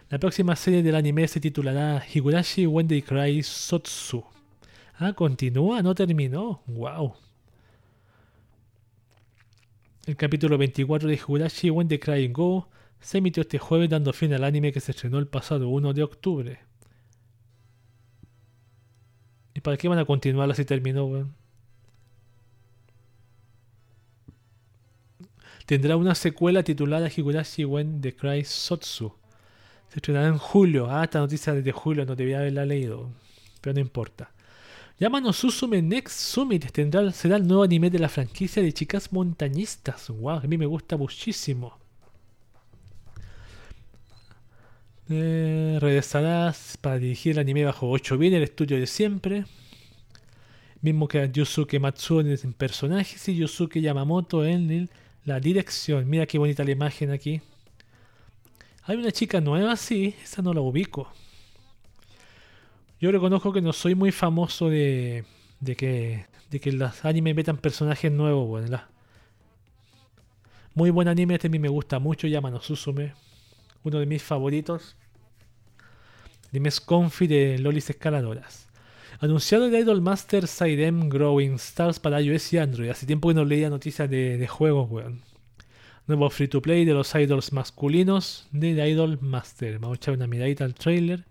La 0.09 0.19
próxima 0.19 0.55
serie 0.55 0.83
del 0.83 0.95
anime 0.95 1.27
se 1.27 1.39
titulará 1.39 2.03
Higurashi 2.13 2.67
When 2.67 2.87
They 2.87 3.01
Cry 3.01 3.41
Sotsu. 3.41 4.23
Ah, 4.99 5.13
continúa, 5.13 5.81
no 5.81 5.95
terminó. 5.95 6.61
Wow. 6.67 7.15
El 10.05 10.15
capítulo 10.15 10.59
24 10.59 11.09
de 11.09 11.15
Higurashi 11.15 11.71
When 11.71 11.87
They 11.87 11.97
Cry 11.97 12.27
Go 12.27 12.69
se 13.01 13.17
emitió 13.17 13.41
este 13.41 13.57
jueves 13.57 13.89
dando 13.89 14.13
fin 14.13 14.31
al 14.33 14.43
anime 14.43 14.71
que 14.71 14.79
se 14.79 14.91
estrenó 14.91 15.17
el 15.17 15.27
pasado 15.27 15.69
1 15.69 15.93
de 15.93 16.03
octubre. 16.03 16.59
¿Y 19.55 19.61
para 19.61 19.77
qué 19.77 19.87
van 19.87 19.97
a 19.97 20.05
continuar 20.05 20.51
así 20.51 20.65
terminó? 20.65 21.27
Tendrá 25.65 25.97
una 25.97 26.13
secuela 26.13 26.61
titulada 26.61 27.09
Higurashi 27.09 27.65
Wen 27.65 28.01
The 28.01 28.15
Cry 28.15 28.43
Sotsu. 28.43 29.24
Se 29.95 29.99
estrenará 29.99 30.27
en 30.27 30.37
julio. 30.37 30.91
Ah, 30.91 31.05
esta 31.05 31.19
noticia 31.19 31.53
desde 31.53 31.71
julio 31.71 32.05
no 32.05 32.17
debía 32.17 32.39
haberla 32.39 32.65
leído. 32.65 33.11
Pero 33.61 33.75
no 33.75 33.79
importa. 33.79 34.29
Yamano 34.99 35.31
Susume 35.31 35.81
Next 35.81 36.19
Summit 36.19 36.65
será 37.13 37.37
el 37.37 37.47
nuevo 37.47 37.63
anime 37.63 37.89
de 37.89 37.99
la 37.99 38.09
franquicia 38.09 38.61
de 38.61 38.73
chicas 38.73 39.13
montañistas. 39.13 40.09
Wow, 40.09 40.39
a 40.39 40.41
mí 40.41 40.57
me 40.57 40.65
gusta 40.65 40.97
muchísimo. 40.97 41.79
Eh, 45.07 45.77
regresarás 45.79 46.77
para 46.81 46.97
dirigir 46.97 47.31
el 47.31 47.39
anime 47.39 47.63
bajo 47.63 47.89
8 47.89 48.17
bien 48.17 48.33
el 48.33 48.43
estudio 48.43 48.77
de 48.77 48.87
siempre. 48.87 49.45
Mismo 50.81 51.07
que 51.07 51.31
Yusuke 51.31 51.79
Matsuo 51.79 52.19
en 52.19 52.51
personajes 52.51 53.29
y 53.29 53.37
Yusuke 53.37 53.79
Yamamoto 53.79 54.43
en 54.43 54.89
la 55.23 55.39
dirección. 55.39 56.09
Mira 56.09 56.25
qué 56.25 56.37
bonita 56.37 56.65
la 56.65 56.71
imagen 56.71 57.11
aquí. 57.11 57.39
Hay 58.85 58.97
una 58.97 59.11
chica 59.11 59.41
nueva, 59.41 59.75
sí, 59.75 60.15
esa 60.23 60.41
no 60.41 60.53
la 60.53 60.61
ubico. 60.61 61.11
Yo 62.99 63.11
reconozco 63.11 63.51
que 63.51 63.61
no 63.61 63.73
soy 63.73 63.95
muy 63.95 64.11
famoso 64.11 64.69
de, 64.69 65.25
de 65.59 65.75
que 65.75 66.25
de 66.49 66.59
que 66.59 66.71
los 66.71 67.03
animes 67.03 67.35
metan 67.35 67.57
personajes 67.57 68.11
nuevos, 68.11 68.47
bueno, 68.47 68.81
Muy 70.73 70.89
buen 70.89 71.07
anime, 71.07 71.35
este 71.35 71.47
a 71.47 71.49
mí 71.49 71.59
me 71.59 71.69
gusta 71.69 71.99
mucho, 71.99 72.27
Yamano 72.27 72.61
Susume 72.61 73.13
uno 73.83 73.99
de 73.99 74.05
mis 74.05 74.23
favoritos. 74.23 74.95
Animes 76.49 76.81
Confi 76.81 77.27
de 77.27 77.59
Lolis 77.59 77.89
Escaladoras. 77.89 78.67
Anunciado 79.19 79.67
el 79.67 79.75
Idol 79.75 80.01
Master 80.01 80.47
Sidem 80.47 81.07
Growing 81.07 81.55
Stars 81.55 81.99
para 81.99 82.19
iOS 82.19 82.53
y 82.53 82.57
Android. 82.57 82.89
Hace 82.89 83.05
tiempo 83.05 83.29
que 83.29 83.35
no 83.35 83.45
leía 83.45 83.69
noticias 83.69 84.09
de, 84.09 84.47
juegos, 84.47 84.89
weón. 84.89 85.21
Nuevo 86.07 86.29
free 86.29 86.47
to 86.47 86.61
play 86.61 86.85
de 86.85 86.93
los 86.93 87.15
idols 87.15 87.51
masculinos 87.51 88.47
de 88.51 88.89
Idol 88.89 89.17
Master. 89.21 89.79
Vamos 89.79 89.97
a 89.97 89.99
echar 89.99 90.13
una 90.13 90.27
miradita 90.27 90.63
al 90.63 90.75
trailer. 90.75 91.25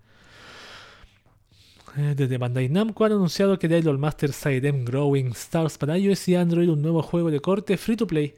Eh, 1.97 2.15
desde 2.17 2.39
Bandai 2.39 2.69
Namco 2.69 3.05
han 3.05 3.13
anunciado 3.13 3.57
que 3.57 3.69
The 3.69 3.79
Idol 3.79 3.99
Master 3.99 4.33
Sidem 4.33 4.85
Growing 4.85 5.29
Stars 5.29 5.79
para 5.79 5.97
iOS 5.97 6.27
y 6.29 6.35
Android, 6.35 6.69
un 6.69 6.83
nuevo 6.83 7.03
juego 7.03 7.31
de 7.31 7.39
corte 7.39 7.77
free 7.77 7.97
to 7.97 8.07
play 8.09 8.35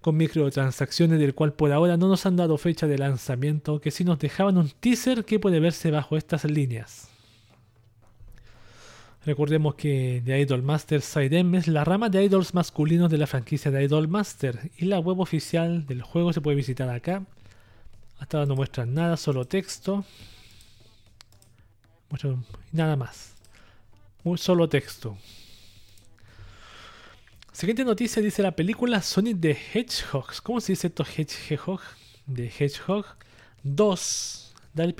con 0.00 0.16
microtransacciones 0.16 1.18
del 1.18 1.34
cual 1.34 1.52
por 1.52 1.72
ahora 1.72 1.96
no 1.96 2.06
nos 2.08 2.26
han 2.26 2.36
dado 2.36 2.58
fecha 2.58 2.86
de 2.86 2.98
lanzamiento, 2.98 3.80
que 3.80 3.90
sí 3.90 4.04
nos 4.04 4.18
dejaban 4.18 4.58
un 4.58 4.68
teaser 4.68 5.24
que 5.24 5.40
puede 5.40 5.58
verse 5.58 5.90
bajo 5.90 6.16
estas 6.16 6.44
líneas. 6.44 7.11
Recordemos 9.24 9.76
que 9.76 10.20
The 10.24 10.40
Idol 10.40 10.62
Master 10.64 11.00
Sidem 11.00 11.54
es 11.54 11.68
la 11.68 11.84
rama 11.84 12.08
de 12.08 12.24
idols 12.24 12.54
masculinos 12.54 13.08
de 13.08 13.18
la 13.18 13.28
franquicia 13.28 13.70
de 13.70 13.84
Idol 13.84 14.08
Master 14.08 14.72
y 14.76 14.86
la 14.86 14.98
web 14.98 15.20
oficial 15.20 15.86
del 15.86 16.02
juego 16.02 16.32
se 16.32 16.40
puede 16.40 16.56
visitar 16.56 16.88
acá. 16.88 17.24
Hasta 18.18 18.38
ahora 18.38 18.48
no 18.48 18.56
muestran 18.56 18.94
nada, 18.94 19.16
solo 19.16 19.44
texto. 19.44 20.04
nada 22.72 22.96
más. 22.96 23.34
solo 24.36 24.68
texto. 24.68 25.16
Siguiente 27.52 27.84
noticia 27.84 28.20
dice 28.20 28.42
la 28.42 28.56
película 28.56 29.02
Sonic 29.02 29.40
the 29.40 29.56
Hedgehog. 29.72 30.42
¿Cómo 30.42 30.60
se 30.60 30.72
dice 30.72 30.88
esto 30.88 31.04
Hedgehog? 31.04 31.80
De 32.26 32.48
Hedgehog 32.48 33.06
2 33.62 34.54
da 34.74 34.82
el 34.82 34.96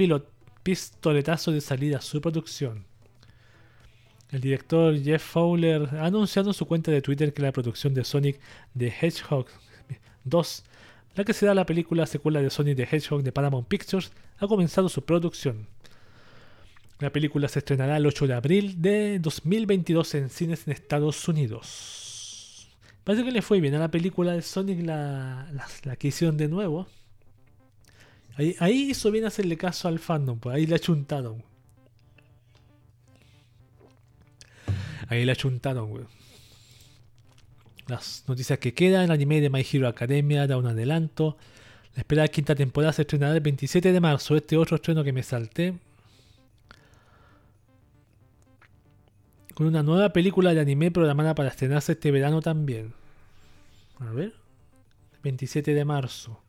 pistoletazo 0.62 1.50
de 1.50 1.60
salida 1.60 1.98
a 1.98 2.02
su 2.02 2.20
producción. 2.20 2.91
El 4.32 4.40
director 4.40 4.98
Jeff 4.98 5.22
Fowler 5.22 5.90
ha 5.92 6.06
anunciado 6.06 6.48
en 6.48 6.54
su 6.54 6.64
cuenta 6.64 6.90
de 6.90 7.02
Twitter 7.02 7.34
que 7.34 7.42
la 7.42 7.52
producción 7.52 7.92
de 7.92 8.02
Sonic 8.02 8.40
the 8.76 8.88
Hedgehog 8.88 9.46
2, 10.24 10.64
la 11.16 11.24
que 11.24 11.34
será 11.34 11.54
la 11.54 11.66
película 11.66 12.06
secuela 12.06 12.40
de 12.40 12.48
Sonic 12.48 12.76
the 12.76 12.88
Hedgehog 12.90 13.22
de 13.22 13.30
Paramount 13.30 13.68
Pictures, 13.68 14.10
ha 14.38 14.46
comenzado 14.46 14.88
su 14.88 15.04
producción. 15.04 15.66
La 16.98 17.10
película 17.10 17.46
se 17.48 17.58
estrenará 17.58 17.98
el 17.98 18.06
8 18.06 18.26
de 18.26 18.32
abril 18.32 18.80
de 18.80 19.18
2022 19.18 20.14
en 20.14 20.30
cines 20.30 20.66
en 20.66 20.72
Estados 20.72 21.28
Unidos. 21.28 22.70
Parece 23.04 23.24
que 23.24 23.32
le 23.32 23.42
fue 23.42 23.60
bien 23.60 23.74
a 23.74 23.80
la 23.80 23.90
película 23.90 24.32
de 24.32 24.40
Sonic, 24.40 24.80
la, 24.82 25.46
la, 25.84 25.96
que 25.96 26.08
hicieron 26.08 26.38
de 26.38 26.48
nuevo. 26.48 26.86
Ahí, 28.36 28.56
ahí, 28.60 28.90
hizo 28.92 29.10
bien 29.10 29.26
hacerle 29.26 29.58
caso 29.58 29.88
al 29.88 29.98
fandom, 29.98 30.38
pues 30.38 30.56
ahí 30.56 30.66
le 30.66 30.76
achuntaron. 30.76 31.51
Ahí 35.08 35.24
le 35.24 35.32
achuntaron, 35.32 35.90
güey. 35.90 36.04
Las 37.88 38.24
noticias 38.28 38.58
que 38.58 38.74
quedan, 38.74 39.04
el 39.04 39.10
anime 39.10 39.40
de 39.40 39.50
My 39.50 39.66
Hero 39.70 39.88
Academia 39.88 40.46
da 40.46 40.56
un 40.56 40.66
adelanto. 40.66 41.36
La 41.94 42.00
esperada 42.00 42.28
quinta 42.28 42.54
temporada 42.54 42.92
se 42.92 43.02
estrenará 43.02 43.34
el 43.34 43.40
27 43.40 43.92
de 43.92 44.00
marzo. 44.00 44.36
Este 44.36 44.56
otro 44.56 44.76
estreno 44.76 45.04
que 45.04 45.12
me 45.12 45.22
salté. 45.22 45.74
con 49.54 49.66
una 49.66 49.82
nueva 49.82 50.12
película 50.12 50.54
de 50.54 50.60
anime 50.60 50.90
programada 50.90 51.34
para 51.34 51.50
estrenarse 51.50 51.92
este 51.92 52.10
verano 52.10 52.40
también. 52.40 52.94
A 53.98 54.10
ver, 54.10 54.34
27 55.22 55.74
de 55.74 55.84
marzo. 55.84 56.40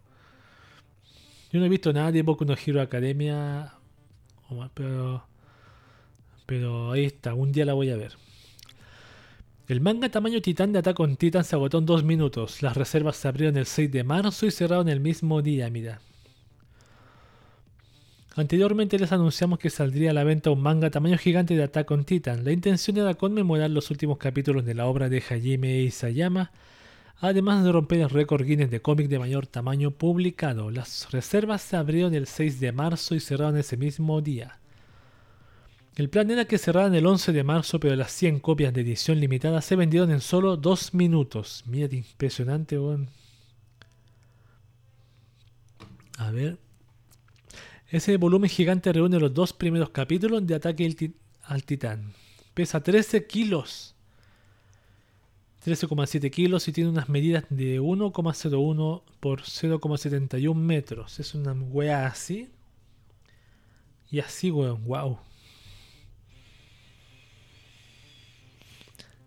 Yo 1.52 1.60
no 1.60 1.66
he 1.66 1.70
visto 1.70 1.94
nada 1.94 2.12
de 2.12 2.24
Boku 2.24 2.46
no 2.46 2.56
Hero 2.56 2.82
Academia, 2.82 3.74
pero, 4.74 5.24
pero 6.46 6.92
ahí 6.92 7.06
está, 7.06 7.34
un 7.34 7.52
día 7.52 7.66
la 7.66 7.74
voy 7.74 7.92
a 7.92 7.98
ver. 7.98 8.14
El 9.74 9.82
manga 9.82 10.08
tamaño 10.08 10.40
titán 10.40 10.72
de 10.72 10.78
Attack 10.78 11.00
on 11.00 11.16
Titan 11.18 11.44
se 11.44 11.56
agotó 11.56 11.80
en 11.80 11.88
dos 11.88 12.04
minutos. 12.04 12.62
Las 12.62 12.78
reservas 12.78 13.16
se 13.16 13.28
abrieron 13.28 13.58
el 13.58 13.66
6 13.66 13.92
de 13.92 14.04
marzo 14.04 14.46
y 14.46 14.52
cerraron 14.52 14.88
el 14.88 15.00
mismo 15.00 15.42
día, 15.42 15.68
mira. 15.72 16.00
Anteriormente 18.36 19.00
les 19.00 19.12
anunciamos 19.12 19.58
que 19.58 19.72
saldría 19.72 20.12
a 20.12 20.14
la 20.14 20.24
venta 20.24 20.52
un 20.52 20.62
manga 20.62 20.92
tamaño 20.92 21.18
gigante 21.18 21.56
de 21.56 21.64
Attack 21.64 21.90
on 21.90 22.06
Titan. 22.06 22.46
La 22.46 22.52
intención 22.52 22.98
era 22.98 23.16
conmemorar 23.16 23.72
los 23.72 23.90
últimos 23.90 24.20
capítulos 24.20 24.64
de 24.64 24.76
la 24.76 24.86
obra 24.86 25.10
de 25.10 25.24
Hajime 25.28 25.82
Isayama, 25.82 26.52
además 27.18 27.64
de 27.64 27.72
romper 27.72 28.02
el 28.02 28.12
récord 28.12 28.46
Guinness 28.46 28.70
de 28.70 28.80
cómic 28.80 29.08
de 29.08 29.18
mayor 29.18 29.48
tamaño 29.48 29.90
publicado. 29.90 30.70
Las 30.70 31.12
reservas 31.12 31.64
se 31.64 31.78
abrieron 31.78 32.14
el 32.14 32.28
6 32.28 32.60
de 32.60 32.72
marzo 32.74 33.16
y 33.16 33.20
cerraron 33.20 33.58
ese 33.58 33.76
mismo 33.76 34.22
día. 34.22 34.60
El 35.96 36.10
plan 36.10 36.32
era 36.32 36.46
que 36.46 36.58
cerraran 36.58 36.96
el 36.96 37.06
11 37.06 37.32
de 37.34 37.44
marzo, 37.44 37.80
pero 37.80 37.96
las 37.96 38.12
100 38.12 38.40
copias 38.40 38.74
de 38.74 38.82
edición 38.82 39.20
limitada 39.20 39.62
se 39.62 39.76
vendieron 39.76 40.12
en 40.12 40.22
solo 40.22 40.58
2 40.58 40.96
minutos. 40.96 41.64
Mira, 41.68 41.94
impresionante, 41.94 42.78
A 46.18 46.32
ver. 46.32 46.58
Ese 47.90 48.18
volumen 48.18 48.50
gigante 48.50 48.92
reúne 48.92 49.20
los 49.20 49.34
dos 49.36 49.54
primeros 49.54 49.92
capítulos 49.92 50.48
de 50.48 50.56
Ataque 50.56 51.14
al 51.44 51.64
Titán. 51.64 52.14
Pesa 52.56 52.82
13 52.82 53.28
kilos. 53.28 53.94
13,7 55.64 56.32
kilos 56.32 56.68
y 56.68 56.74
tiene 56.74 56.90
unas 56.90 57.08
medidas 57.08 57.46
de 57.50 57.80
1,01 57.80 59.04
por 59.20 59.42
0,71 59.44 60.56
metros. 60.56 61.20
Es 61.20 61.36
una 61.36 61.54
wea 61.54 62.08
así. 62.08 62.50
Y 64.10 64.20
así, 64.20 64.50
weón, 64.50 64.84
wow. 64.86 65.20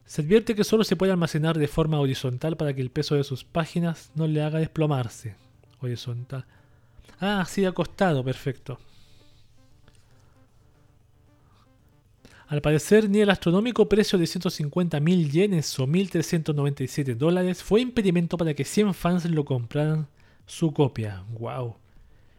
Se 0.07 0.23
advierte 0.23 0.55
que 0.55 0.63
solo 0.63 0.85
se 0.85 0.95
puede 0.95 1.11
almacenar 1.11 1.59
de 1.59 1.67
forma 1.67 1.99
horizontal 1.99 2.57
para 2.57 2.73
que 2.73 2.81
el 2.81 2.91
peso 2.91 3.17
de 3.17 3.25
sus 3.25 3.43
páginas 3.43 4.11
no 4.15 4.29
le 4.29 4.41
haga 4.41 4.61
desplomarse. 4.61 5.35
Horizontal. 5.81 6.45
Ah, 7.21 7.45
sí, 7.47 7.65
acostado, 7.65 8.23
perfecto. 8.25 8.79
Al 12.47 12.63
parecer, 12.63 13.11
ni 13.11 13.21
el 13.21 13.31
astronómico 13.31 13.89
precio 13.89 14.17
de 14.17 14.29
150 14.29 15.01
mil 15.01 15.29
yenes 15.29 15.77
o 15.81 15.89
1.397 15.89 17.17
dólares 17.17 17.65
fue 17.65 17.81
impedimento 17.81 18.39
para 18.39 18.55
que 18.55 18.65
100 18.65 18.95
fans 18.95 19.25
lo 19.25 19.45
compraran 19.45 20.07
su 20.47 20.73
copia. 20.73 21.25
¡Wow! 21.37 21.75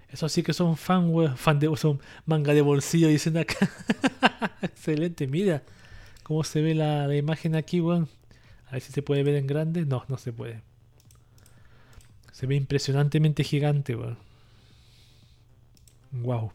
Eso 0.10 0.30
sí 0.30 0.42
que 0.42 0.54
son 0.54 0.78
fan, 0.78 1.36
fan 1.36 1.60
de, 1.60 1.76
son 1.76 2.00
manga 2.26 2.54
de 2.54 2.62
bolsillo, 2.62 3.10
dicen 3.10 3.36
acá. 3.36 3.70
Excelente, 4.62 5.28
mira 5.28 5.62
cómo 6.28 6.44
se 6.44 6.62
ve 6.62 6.76
la, 6.76 7.16
imagen 7.16 7.56
aquí, 7.56 7.80
weón. 7.80 8.10
A 8.68 8.74
ver 8.74 8.82
si 8.82 8.92
se 8.92 9.02
puede 9.02 9.24
ver 9.24 9.36
en 9.36 9.48
grande. 9.48 9.86
No, 9.86 10.04
no 10.10 10.18
se 10.18 10.34
puede. 10.34 10.62
Se 12.34 12.46
ve 12.46 12.56
impresionantemente 12.56 13.46
gigante, 13.46 13.96
weón. 13.96 14.18
Wow. 16.12 16.52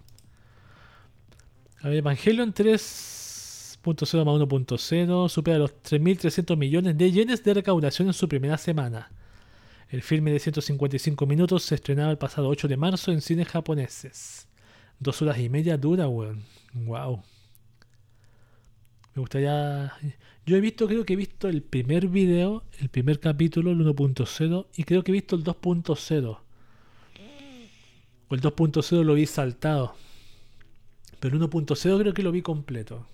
A 1.81 1.89
ver, 1.89 1.97
Evangelion 1.97 2.53
3.0 2.53 4.25
más 4.27 4.35
1.0 4.35 5.29
supera 5.31 5.59
los 5.59 5.71
3.300 5.71 6.55
millones 6.59 6.99
de 6.99 7.11
yenes 7.11 7.43
de 7.43 7.55
recaudación 7.55 8.09
en 8.09 8.15
su 8.15 8.29
primera 8.29 8.59
semana. 8.59 9.11
El 9.89 10.03
filme 10.03 10.33
de 10.33 10.39
155 10.39 11.25
minutos 11.25 11.63
se 11.63 11.77
estrenaba 11.77 12.11
el 12.11 12.19
pasado 12.19 12.49
8 12.49 12.69
de 12.69 12.77
marzo 12.77 13.11
en 13.11 13.23
cines 13.23 13.49
japoneses. 13.49 14.49
Dos 14.99 15.23
horas 15.23 15.39
y 15.39 15.49
media 15.49 15.79
dura, 15.79 16.09
weón. 16.09 16.43
Wow. 16.75 17.23
Me 19.15 19.21
gustaría. 19.21 19.93
Yo 20.47 20.57
he 20.57 20.61
visto, 20.61 20.87
creo 20.87 21.05
que 21.05 21.13
he 21.13 21.17
visto 21.17 21.49
el 21.49 21.63
primer 21.63 22.09
video, 22.09 22.65
el 22.81 22.89
primer 22.89 23.21
capítulo, 23.21 23.71
el 23.71 23.79
1.0, 23.79 24.67
y 24.77 24.85
creo 24.85 25.05
que 25.05 25.13
he 25.13 25.15
visto 25.15 25.37
el 25.37 25.45
2.0. 25.45 26.39
O 28.29 28.35
el 28.35 28.41
2.0 28.41 29.05
lo 29.05 29.15
vi 29.15 29.27
saltado. 29.27 29.95
Pero 31.21 31.37
el 31.37 31.43
1.0 31.43 32.01
creo 32.01 32.15
que 32.15 32.23
lo 32.23 32.33
vi 32.33 32.43
completo. 32.43 33.07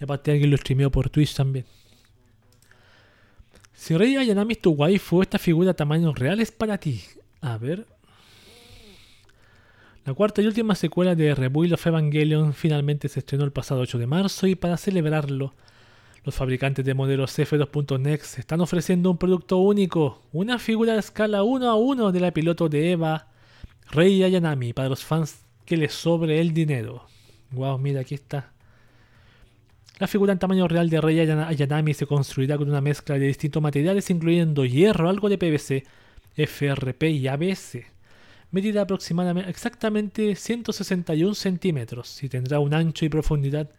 Y 0.00 0.04
aparte 0.04 0.30
alguien 0.30 0.50
lo 0.50 0.56
streameó 0.56 0.90
por 0.90 1.10
Twitch 1.10 1.34
también. 1.34 1.66
Si 3.74 3.96
Rey 3.96 4.16
Ayanami 4.16 4.52
es 4.52 4.60
tu 4.60 4.70
waifu, 4.72 5.22
esta 5.22 5.38
figura 5.38 5.74
tamaño 5.74 6.14
real 6.14 6.40
es 6.40 6.52
para 6.52 6.78
ti. 6.78 7.02
A 7.40 7.58
ver. 7.58 7.86
La 10.10 10.14
cuarta 10.14 10.42
y 10.42 10.46
última 10.46 10.74
secuela 10.74 11.14
de 11.14 11.36
Rebuild 11.36 11.74
of 11.74 11.86
Evangelion 11.86 12.52
finalmente 12.52 13.08
se 13.08 13.20
estrenó 13.20 13.44
el 13.44 13.52
pasado 13.52 13.82
8 13.82 13.96
de 13.96 14.08
marzo 14.08 14.48
y 14.48 14.56
para 14.56 14.76
celebrarlo, 14.76 15.54
los 16.24 16.34
fabricantes 16.34 16.84
de 16.84 16.94
modelos 16.94 17.38
F2.next 17.38 18.40
están 18.40 18.60
ofreciendo 18.60 19.12
un 19.12 19.18
producto 19.18 19.58
único, 19.58 20.20
una 20.32 20.58
figura 20.58 20.94
de 20.94 20.98
escala 20.98 21.44
1 21.44 21.70
a 21.70 21.76
1 21.76 22.10
de 22.10 22.18
la 22.18 22.32
piloto 22.32 22.68
de 22.68 22.90
Eva, 22.90 23.28
Rey 23.92 24.24
Ayanami, 24.24 24.72
para 24.72 24.88
los 24.88 25.04
fans 25.04 25.44
que 25.64 25.76
les 25.76 25.92
sobre 25.92 26.40
el 26.40 26.52
dinero. 26.52 27.06
Wow, 27.52 27.78
mira, 27.78 28.00
aquí 28.00 28.16
está. 28.16 28.50
La 30.00 30.08
figura 30.08 30.32
en 30.32 30.40
tamaño 30.40 30.66
real 30.66 30.90
de 30.90 31.00
Rey 31.00 31.20
Ayanami 31.20 31.94
se 31.94 32.06
construirá 32.06 32.58
con 32.58 32.68
una 32.68 32.80
mezcla 32.80 33.16
de 33.16 33.28
distintos 33.28 33.62
materiales, 33.62 34.10
incluyendo 34.10 34.64
hierro, 34.64 35.08
algo 35.08 35.28
de 35.28 35.38
PVC, 35.38 35.84
FRP 36.34 37.10
y 37.10 37.28
ABS. 37.28 37.99
Medirá 38.50 38.82
aproximadamente 38.82 39.48
exactamente 39.48 40.34
161 40.34 41.34
centímetros 41.34 42.22
y 42.22 42.28
tendrá 42.28 42.58
un 42.58 42.74
ancho 42.74 43.04
y 43.04 43.08
profundidad 43.08 43.70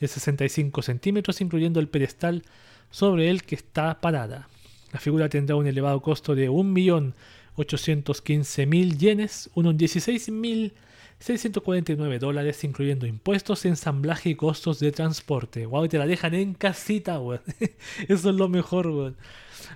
de 0.00 0.08
65 0.08 0.82
centímetros, 0.82 1.40
incluyendo 1.40 1.78
el 1.80 1.88
pedestal 1.88 2.42
sobre 2.90 3.30
el 3.30 3.44
que 3.44 3.54
está 3.54 4.00
parada. 4.00 4.48
La 4.92 5.00
figura 5.00 5.28
tendrá 5.28 5.56
un 5.56 5.66
elevado 5.66 6.00
costo 6.02 6.34
de 6.34 6.50
1.815.000 6.50 8.98
yenes, 8.98 9.50
unos 9.54 9.74
16.000 9.74 10.72
649 11.18 12.18
dólares, 12.18 12.62
incluyendo 12.62 13.06
impuestos, 13.06 13.64
ensamblaje 13.64 14.30
y 14.30 14.34
costos 14.34 14.78
de 14.80 14.92
transporte. 14.92 15.64
Wow, 15.66 15.88
te 15.88 15.98
la 15.98 16.06
dejan 16.06 16.34
en 16.34 16.54
casita, 16.54 17.18
weón. 17.18 17.40
Eso 18.08 18.30
es 18.30 18.36
lo 18.36 18.48
mejor, 18.48 18.86
weón. 18.88 19.16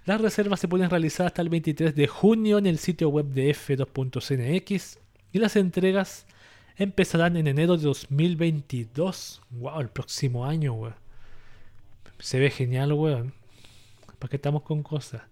Las 0.05 0.21
reservas 0.21 0.61
se 0.61 0.69
pueden 0.69 0.91
realizar 0.91 1.27
hasta 1.27 1.43
el 1.43 1.49
23 1.49 1.95
de 1.95 2.07
junio 2.07 2.59
en 2.59 2.67
el 2.67 2.79
sitio 2.79 3.09
web 3.09 3.27
de 3.27 3.55
F2.cnx 3.55 4.99
y 5.33 5.39
las 5.39 5.57
entregas 5.57 6.27
empezarán 6.77 7.37
en 7.37 7.47
enero 7.47 7.77
de 7.77 7.85
2022. 7.85 9.43
Wow, 9.51 9.81
el 9.81 9.89
próximo 9.89 10.45
año, 10.45 10.75
weón. 10.75 10.95
Se 12.19 12.39
ve 12.39 12.51
genial, 12.51 12.93
weón. 12.93 13.33
¿Para 14.19 14.31
qué 14.31 14.37
estamos 14.37 14.63
con 14.63 14.83
cosas? 14.83 15.23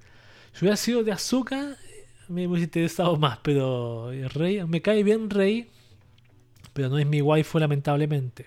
Si 0.53 0.65
hubiera 0.65 0.77
sido 0.77 1.05
de 1.05 1.13
azúcar, 1.13 1.77
me 2.29 2.47
hubiese 2.47 2.65
interesado 2.65 3.17
más, 3.17 3.39
pero 3.43 4.11
Rey, 4.31 4.65
me 4.65 4.81
cae 4.81 5.03
bien 5.03 5.29
Rey 5.29 5.69
pero 6.79 6.91
no 6.91 6.99
es 7.01 7.07
mi 7.09 7.21
waifu 7.21 7.59
lamentablemente. 7.59 8.47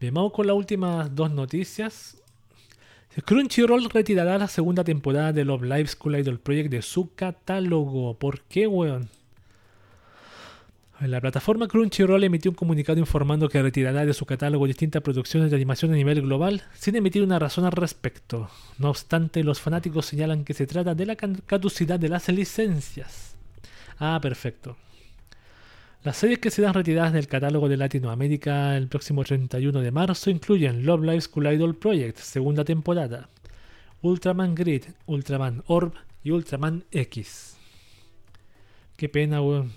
Bien, 0.00 0.12
vamos 0.12 0.32
con 0.32 0.48
las 0.48 0.56
últimas 0.56 1.14
dos 1.14 1.30
noticias. 1.30 2.20
Crunchyroll 3.24 3.88
retirará 3.88 4.36
la 4.36 4.48
segunda 4.48 4.82
temporada 4.82 5.32
de 5.32 5.44
Love 5.44 5.62
Live 5.62 5.86
School 5.86 6.18
Idol 6.18 6.40
Project 6.40 6.70
de 6.72 6.82
su 6.82 7.14
catálogo. 7.14 8.18
¿Por 8.18 8.40
qué, 8.40 8.66
weón? 8.66 9.08
La 10.98 11.20
plataforma 11.20 11.68
Crunchyroll 11.68 12.24
emitió 12.24 12.50
un 12.50 12.56
comunicado 12.56 12.98
informando 12.98 13.48
que 13.48 13.62
retirará 13.62 14.04
de 14.04 14.12
su 14.12 14.26
catálogo 14.26 14.66
distintas 14.66 15.02
producciones 15.02 15.50
de 15.50 15.56
animación 15.56 15.92
a 15.92 15.94
nivel 15.94 16.20
global, 16.22 16.64
sin 16.74 16.96
emitir 16.96 17.22
una 17.22 17.38
razón 17.38 17.64
al 17.64 17.70
respecto. 17.70 18.50
No 18.78 18.90
obstante, 18.90 19.44
los 19.44 19.60
fanáticos 19.60 20.06
señalan 20.06 20.44
que 20.44 20.54
se 20.54 20.66
trata 20.66 20.96
de 20.96 21.06
la 21.06 21.14
caducidad 21.14 22.00
de 22.00 22.08
las 22.08 22.28
licencias. 22.28 23.36
Ah, 24.00 24.18
perfecto. 24.20 24.76
Las 26.02 26.16
series 26.16 26.38
que 26.38 26.50
serán 26.50 26.72
retiradas 26.72 27.12
del 27.12 27.28
catálogo 27.28 27.68
de 27.68 27.76
Latinoamérica 27.76 28.74
el 28.78 28.88
próximo 28.88 29.22
31 29.22 29.80
de 29.80 29.90
marzo 29.90 30.30
incluyen 30.30 30.86
Love 30.86 31.02
Live 31.02 31.20
School 31.20 31.52
Idol 31.52 31.76
Project, 31.76 32.16
segunda 32.16 32.64
temporada, 32.64 33.28
Ultraman 34.00 34.54
Grid, 34.54 34.84
Ultraman 35.04 35.62
Orb 35.66 35.92
y 36.24 36.30
Ultraman 36.30 36.84
X. 36.90 37.58
Qué 38.96 39.10
pena, 39.10 39.42
weón. 39.42 39.72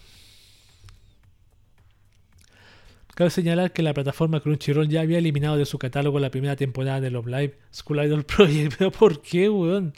Cabe 3.16 3.30
señalar 3.30 3.74
que 3.74 3.84
la 3.84 3.94
plataforma 3.94 4.40
Crunchyroll 4.40 4.88
ya 4.88 5.02
había 5.02 5.18
eliminado 5.18 5.58
de 5.58 5.66
su 5.66 5.78
catálogo 5.78 6.22
la 6.22 6.32
primera 6.32 6.56
temporada 6.56 7.02
de 7.02 7.12
Love 7.12 7.28
Live 7.28 7.58
School 7.74 8.02
Idol 8.02 8.24
Project. 8.24 8.76
Pero 8.78 8.92
¿por 8.92 9.22
qué, 9.22 9.50
weón? 9.50 9.94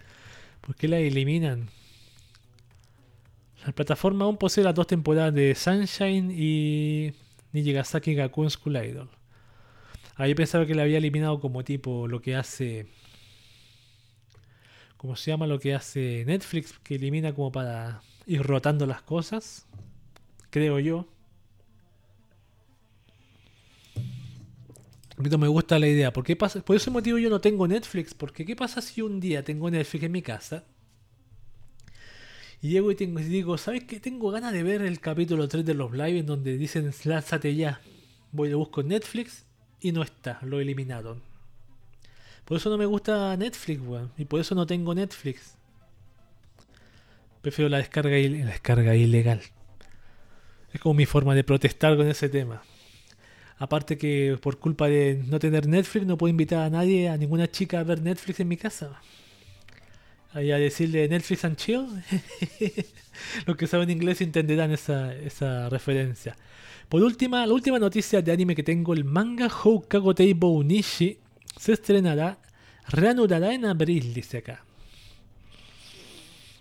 ¿Por 0.61 0.75
qué 0.75 0.87
la 0.87 0.97
eliminan? 0.97 1.69
La 3.65 3.71
plataforma 3.71 4.25
aún 4.25 4.37
posee 4.37 4.63
las 4.63 4.75
dos 4.75 4.85
temporadas 4.85 5.33
de 5.33 5.55
Sunshine 5.55 6.31
y 6.31 7.13
Nijigasaki 7.51 8.13
Gakuen 8.13 8.51
School 8.51 8.77
Idol. 8.77 9.09
Ahí 10.17 10.35
pensaba 10.35 10.67
que 10.67 10.75
le 10.75 10.83
había 10.83 10.99
eliminado 10.99 11.39
como 11.39 11.63
tipo 11.63 12.07
lo 12.07 12.21
que 12.21 12.35
hace. 12.35 12.87
¿Cómo 14.97 15.15
se 15.15 15.31
llama 15.31 15.47
lo 15.47 15.59
que 15.59 15.73
hace 15.73 16.23
Netflix? 16.25 16.77
Que 16.83 16.95
elimina 16.95 17.33
como 17.33 17.51
para 17.51 18.01
ir 18.27 18.43
rotando 18.43 18.85
las 18.85 19.01
cosas. 19.01 19.65
Creo 20.51 20.79
yo. 20.79 21.07
Me 25.17 25.47
gusta 25.47 25.79
la 25.79 25.87
idea. 25.87 26.13
¿Por, 26.13 26.23
qué 26.23 26.35
pasa? 26.35 26.61
Por 26.61 26.75
ese 26.75 26.91
motivo 26.91 27.17
yo 27.17 27.31
no 27.31 27.41
tengo 27.41 27.67
Netflix. 27.67 28.13
Porque 28.13 28.45
¿qué 28.45 28.55
pasa 28.55 28.79
si 28.79 29.01
un 29.01 29.19
día 29.19 29.43
tengo 29.43 29.71
Netflix 29.71 30.03
en 30.03 30.11
mi 30.11 30.21
casa? 30.21 30.65
Y 32.61 32.69
llego 32.69 32.91
y, 32.91 32.95
tengo, 32.95 33.19
digo, 33.19 33.57
¿sabes 33.57 33.83
qué? 33.83 33.99
Tengo 33.99 34.31
ganas 34.31 34.53
de 34.53 34.63
ver 34.63 34.81
el 34.81 34.99
capítulo 34.99 35.47
3 35.47 35.65
de 35.65 35.73
los 35.73 35.91
live 35.91 36.19
en 36.19 36.25
donde 36.25 36.57
dicen 36.57 36.91
lánzate 37.03 37.55
ya. 37.55 37.81
Voy 38.31 38.51
a 38.51 38.55
busco 38.55 38.81
en 38.81 38.89
Netflix 38.89 39.45
y 39.81 39.91
no 39.91 40.03
está, 40.03 40.39
lo 40.43 40.59
eliminaron. 40.59 41.21
Por 42.45 42.57
eso 42.57 42.69
no 42.69 42.77
me 42.77 42.85
gusta 42.85 43.35
Netflix, 43.37 43.81
weón. 43.81 44.11
Y 44.17 44.25
por 44.25 44.39
eso 44.39 44.55
no 44.55 44.65
tengo 44.65 44.93
Netflix. 44.93 45.55
Prefiero 47.41 47.69
la 47.69 47.77
descarga 47.77 48.95
ilegal. 48.95 49.41
Es 50.73 50.81
como 50.81 50.95
mi 50.95 51.05
forma 51.05 51.35
de 51.35 51.43
protestar 51.43 51.95
con 51.95 52.07
ese 52.07 52.29
tema. 52.29 52.63
Aparte 53.57 53.97
que 53.97 54.37
por 54.41 54.59
culpa 54.59 54.87
de 54.87 55.23
no 55.27 55.39
tener 55.39 55.67
Netflix 55.67 56.05
no 56.05 56.17
puedo 56.17 56.29
invitar 56.29 56.59
a 56.59 56.69
nadie, 56.69 57.09
a 57.09 57.17
ninguna 57.17 57.49
chica 57.49 57.79
a 57.79 57.83
ver 57.83 58.01
Netflix 58.01 58.39
en 58.39 58.47
mi 58.47 58.57
casa 58.57 58.99
ahí 60.35 60.51
a 60.51 60.57
decirle 60.57 61.07
Netflix 61.07 61.45
and 61.45 61.55
chill. 61.55 61.87
Los 63.45 63.55
que 63.55 63.67
saben 63.67 63.89
inglés 63.89 64.21
entenderán 64.21 64.71
esa, 64.71 65.15
esa 65.15 65.69
referencia. 65.69 66.35
Por 66.89 67.01
última, 67.01 67.45
la 67.47 67.53
última 67.53 67.79
noticia 67.79 68.21
de 68.21 68.31
anime 68.31 68.53
que 68.53 68.61
tengo, 68.61 68.93
el 68.93 69.05
manga 69.05 69.49
Houkago 69.49 70.13
Teibo 70.13 70.61
Nishi 70.63 71.17
se 71.57 71.71
estrenará, 71.73 72.37
reanudará 72.89 73.53
en 73.53 73.65
abril, 73.65 74.13
dice 74.13 74.39
acá. 74.39 74.63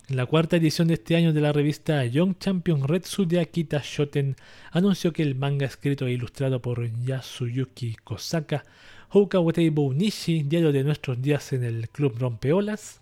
La 0.08 0.26
cuarta 0.26 0.56
edición 0.56 0.88
de 0.88 0.94
este 0.94 1.16
año 1.16 1.32
de 1.32 1.40
la 1.40 1.52
revista 1.52 2.04
Young 2.04 2.38
Champion 2.38 2.86
Red 2.86 3.04
de 3.26 3.40
Akita 3.40 3.80
Shoten 3.82 4.36
anunció 4.70 5.12
que 5.12 5.22
el 5.22 5.34
manga 5.34 5.66
escrito 5.66 6.06
e 6.06 6.12
ilustrado 6.12 6.60
por 6.62 6.86
Yasuyuki 7.04 7.96
Kosaka, 8.04 8.64
Houkago 9.08 9.52
Teibo 9.52 9.92
Nishi, 9.92 10.42
diario 10.42 10.72
de 10.72 10.84
nuestros 10.84 11.20
días 11.20 11.52
en 11.52 11.64
el 11.64 11.88
Club 11.88 12.16
Rompeolas, 12.18 13.00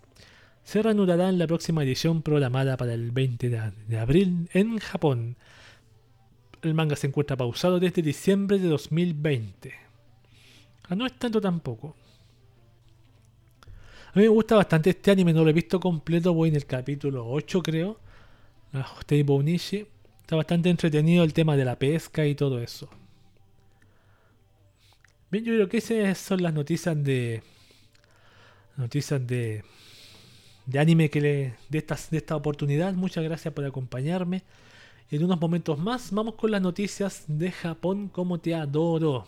se 0.63 0.81
reanudará 0.81 1.29
en 1.29 1.37
la 1.37 1.47
próxima 1.47 1.83
edición 1.83 2.21
programada 2.21 2.77
para 2.77 2.93
el 2.93 3.11
20 3.11 3.49
de 3.87 3.97
abril 3.97 4.49
en 4.53 4.79
Japón. 4.79 5.35
El 6.61 6.73
manga 6.73 6.95
se 6.95 7.07
encuentra 7.07 7.35
pausado 7.35 7.79
desde 7.79 8.01
diciembre 8.01 8.57
de 8.57 8.69
2020. 8.69 9.73
Ah, 10.87 10.95
no 10.95 11.05
es 11.05 11.13
tanto 11.13 11.41
tampoco. 11.41 11.95
A 14.13 14.19
mí 14.19 14.21
me 14.21 14.29
gusta 14.29 14.55
bastante 14.55 14.91
este 14.91 15.11
anime, 15.11 15.33
no 15.33 15.43
lo 15.43 15.49
he 15.49 15.53
visto 15.53 15.79
completo, 15.79 16.33
voy 16.33 16.49
en 16.49 16.55
el 16.55 16.65
capítulo 16.65 17.27
8 17.29 17.63
creo. 17.63 17.99
La 18.71 18.87
Bonishi. 19.25 19.87
Está 20.21 20.37
bastante 20.37 20.69
entretenido 20.69 21.23
el 21.23 21.33
tema 21.33 21.57
de 21.57 21.65
la 21.65 21.77
pesca 21.77 22.25
y 22.25 22.33
todo 22.33 22.61
eso. 22.61 22.89
Bien, 25.29 25.43
yo 25.43 25.53
creo 25.53 25.67
que 25.67 25.77
esas 25.77 26.17
son 26.17 26.41
las 26.41 26.53
noticias 26.53 27.03
de... 27.03 27.43
Noticias 28.77 29.25
de 29.27 29.63
de 30.65 30.79
anime 30.79 31.09
que 31.09 31.21
le, 31.21 31.53
de, 31.69 31.77
esta, 31.77 31.97
de 32.11 32.17
esta 32.17 32.35
oportunidad. 32.35 32.93
Muchas 32.93 33.23
gracias 33.23 33.53
por 33.53 33.65
acompañarme. 33.65 34.43
En 35.11 35.23
unos 35.23 35.39
momentos 35.39 35.77
más 35.77 36.11
vamos 36.11 36.35
con 36.35 36.51
las 36.51 36.61
noticias 36.61 37.25
de 37.27 37.51
Japón 37.51 38.07
como 38.09 38.39
te 38.39 38.55
adoro. 38.55 39.27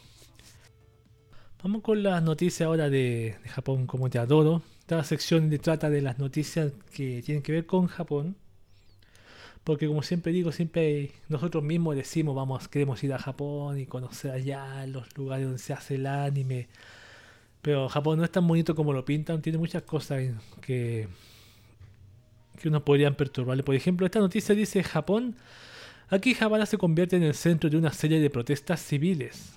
Vamos 1.61 1.81
con 1.81 2.03
las 2.03 2.21
noticias 2.21 2.65
ahora 2.67 2.89
de, 2.89 3.37
Japón 3.45 3.87
como 3.87 4.09
te 4.09 4.19
adoro. 4.19 4.61
Esta 4.81 5.03
sección 5.03 5.49
trata 5.59 5.89
de 5.89 6.01
las 6.01 6.19
noticias 6.19 6.71
que 6.93 7.21
tienen 7.23 7.41
que 7.43 7.51
ver 7.51 7.65
con 7.65 7.87
Japón. 7.87 8.35
Porque 9.63 9.87
como 9.87 10.03
siempre 10.03 10.31
digo, 10.31 10.51
siempre 10.51 11.11
nosotros 11.27 11.63
mismos 11.63 11.95
decimos, 11.95 12.35
vamos, 12.35 12.67
queremos 12.67 13.03
ir 13.03 13.13
a 13.13 13.17
Japón 13.17 13.79
y 13.79 13.87
conocer 13.87 14.31
allá 14.31 14.85
los 14.85 15.17
lugares 15.17 15.45
donde 15.45 15.59
se 15.59 15.73
hace 15.73 15.95
el 15.95 16.05
anime. 16.05 16.67
Pero 17.65 17.89
Japón 17.89 18.19
no 18.19 18.23
es 18.23 18.29
tan 18.29 18.47
bonito 18.47 18.75
como 18.75 18.93
lo 18.93 19.03
pintan, 19.03 19.41
tiene 19.41 19.57
muchas 19.57 19.81
cosas 19.81 20.21
que, 20.61 21.07
que 22.61 22.69
nos 22.69 22.83
podrían 22.83 23.15
perturbarle. 23.15 23.63
Por 23.63 23.73
ejemplo, 23.73 24.05
esta 24.05 24.19
noticia 24.19 24.53
dice 24.53 24.83
Japón, 24.83 25.35
aquí 26.09 26.37
Havana 26.39 26.67
se 26.67 26.77
convierte 26.77 27.15
en 27.15 27.23
el 27.23 27.33
centro 27.33 27.67
de 27.67 27.77
una 27.77 27.91
serie 27.91 28.19
de 28.19 28.29
protestas 28.29 28.81
civiles. 28.81 29.53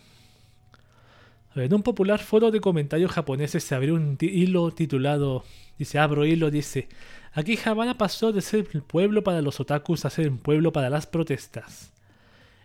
En 1.54 1.74
un 1.74 1.82
popular 1.82 2.18
foro 2.18 2.50
de 2.50 2.62
comentarios 2.62 3.12
japoneses 3.12 3.62
se 3.62 3.74
abrió 3.74 3.92
un 3.92 4.16
hilo 4.22 4.70
titulado, 4.70 5.44
dice, 5.78 5.98
abro 5.98 6.24
hilo, 6.24 6.50
dice, 6.50 6.88
aquí 7.34 7.58
Havana 7.62 7.98
pasó 7.98 8.32
de 8.32 8.40
ser 8.40 8.68
el 8.72 8.80
pueblo 8.80 9.22
para 9.22 9.42
los 9.42 9.60
otakus 9.60 10.06
a 10.06 10.10
ser 10.10 10.30
un 10.30 10.38
pueblo 10.38 10.72
para 10.72 10.88
las 10.88 11.06
protestas, 11.06 11.92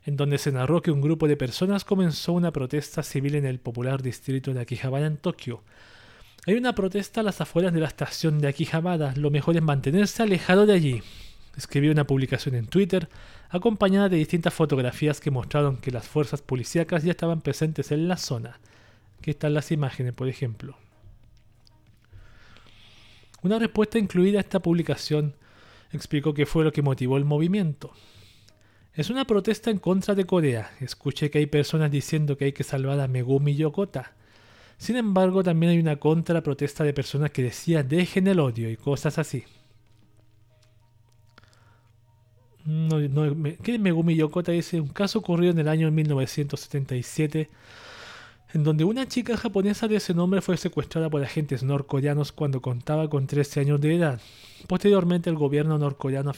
en 0.05 0.17
donde 0.17 0.37
se 0.37 0.51
narró 0.51 0.81
que 0.81 0.91
un 0.91 1.01
grupo 1.01 1.27
de 1.27 1.37
personas 1.37 1.85
comenzó 1.85 2.33
una 2.33 2.51
protesta 2.51 3.03
civil 3.03 3.35
en 3.35 3.45
el 3.45 3.59
popular 3.59 4.01
distrito 4.01 4.53
de 4.53 4.61
Akihabara 4.61 5.07
en 5.07 5.17
Tokio. 5.17 5.63
Hay 6.45 6.55
una 6.55 6.75
protesta 6.75 7.21
a 7.21 7.23
las 7.23 7.39
afueras 7.39 7.73
de 7.73 7.79
la 7.79 7.87
estación 7.87 8.39
de 8.39 8.49
Akihabara, 8.49 9.13
lo 9.15 9.31
mejor 9.31 9.55
es 9.55 9.61
mantenerse 9.61 10.23
alejado 10.23 10.65
de 10.65 10.73
allí. 10.73 11.03
Escribió 11.55 11.91
una 11.91 12.05
publicación 12.05 12.55
en 12.55 12.67
Twitter, 12.67 13.07
acompañada 13.49 14.09
de 14.09 14.17
distintas 14.17 14.53
fotografías 14.53 15.21
que 15.21 15.31
mostraron 15.31 15.77
que 15.77 15.91
las 15.91 16.07
fuerzas 16.07 16.41
policíacas 16.41 17.03
ya 17.03 17.11
estaban 17.11 17.41
presentes 17.41 17.91
en 17.91 18.07
la 18.07 18.17
zona. 18.17 18.59
Aquí 19.19 19.31
están 19.31 19.53
las 19.53 19.71
imágenes, 19.71 20.13
por 20.13 20.27
ejemplo. 20.27 20.75
Una 23.41 23.59
respuesta 23.59 23.99
incluida 23.99 24.39
a 24.39 24.41
esta 24.41 24.61
publicación 24.61 25.35
explicó 25.91 26.33
qué 26.33 26.45
fue 26.45 26.63
lo 26.63 26.71
que 26.71 26.81
motivó 26.81 27.17
el 27.17 27.25
movimiento. 27.25 27.93
Es 28.95 29.09
una 29.09 29.25
protesta 29.25 29.71
en 29.71 29.79
contra 29.79 30.13
de 30.13 30.25
Corea. 30.25 30.71
Escuché 30.79 31.31
que 31.31 31.39
hay 31.39 31.47
personas 31.47 31.89
diciendo 31.89 32.37
que 32.37 32.45
hay 32.45 32.51
que 32.53 32.63
salvar 32.63 32.99
a 32.99 33.07
Megumi 33.07 33.55
Yokota. 33.55 34.13
Sin 34.77 34.95
embargo, 34.97 35.43
también 35.43 35.71
hay 35.71 35.79
una 35.79 35.95
contra 35.95 36.41
protesta 36.41 36.83
de 36.83 36.93
personas 36.93 37.31
que 37.31 37.43
decían 37.43 37.87
dejen 37.87 38.27
el 38.27 38.39
odio 38.39 38.69
y 38.69 38.77
cosas 38.77 39.17
así. 39.17 39.45
No, 42.65 42.97
¿Qué 43.61 43.79
Megumi 43.79 44.15
Yokota 44.15 44.51
dice? 44.51 44.79
Un 44.79 44.89
caso 44.89 45.19
ocurrió 45.19 45.51
en 45.51 45.59
el 45.59 45.67
año 45.67 45.89
1977 45.91 47.49
en 48.53 48.63
donde 48.63 48.83
una 48.83 49.07
chica 49.07 49.35
japonesa 49.35 49.87
de 49.87 49.95
ese 49.95 50.13
nombre 50.13 50.41
fue 50.41 50.57
secuestrada 50.57 51.09
por 51.09 51.23
agentes 51.23 51.63
norcoreanos 51.63 52.31
cuando 52.31 52.61
contaba 52.61 53.09
con 53.09 53.25
13 53.25 53.61
años 53.61 53.81
de 53.81 53.95
edad. 53.95 54.21
Posteriormente 54.67 55.29
el 55.31 55.35
gobierno 55.35 55.79
norcoreano 55.79 56.31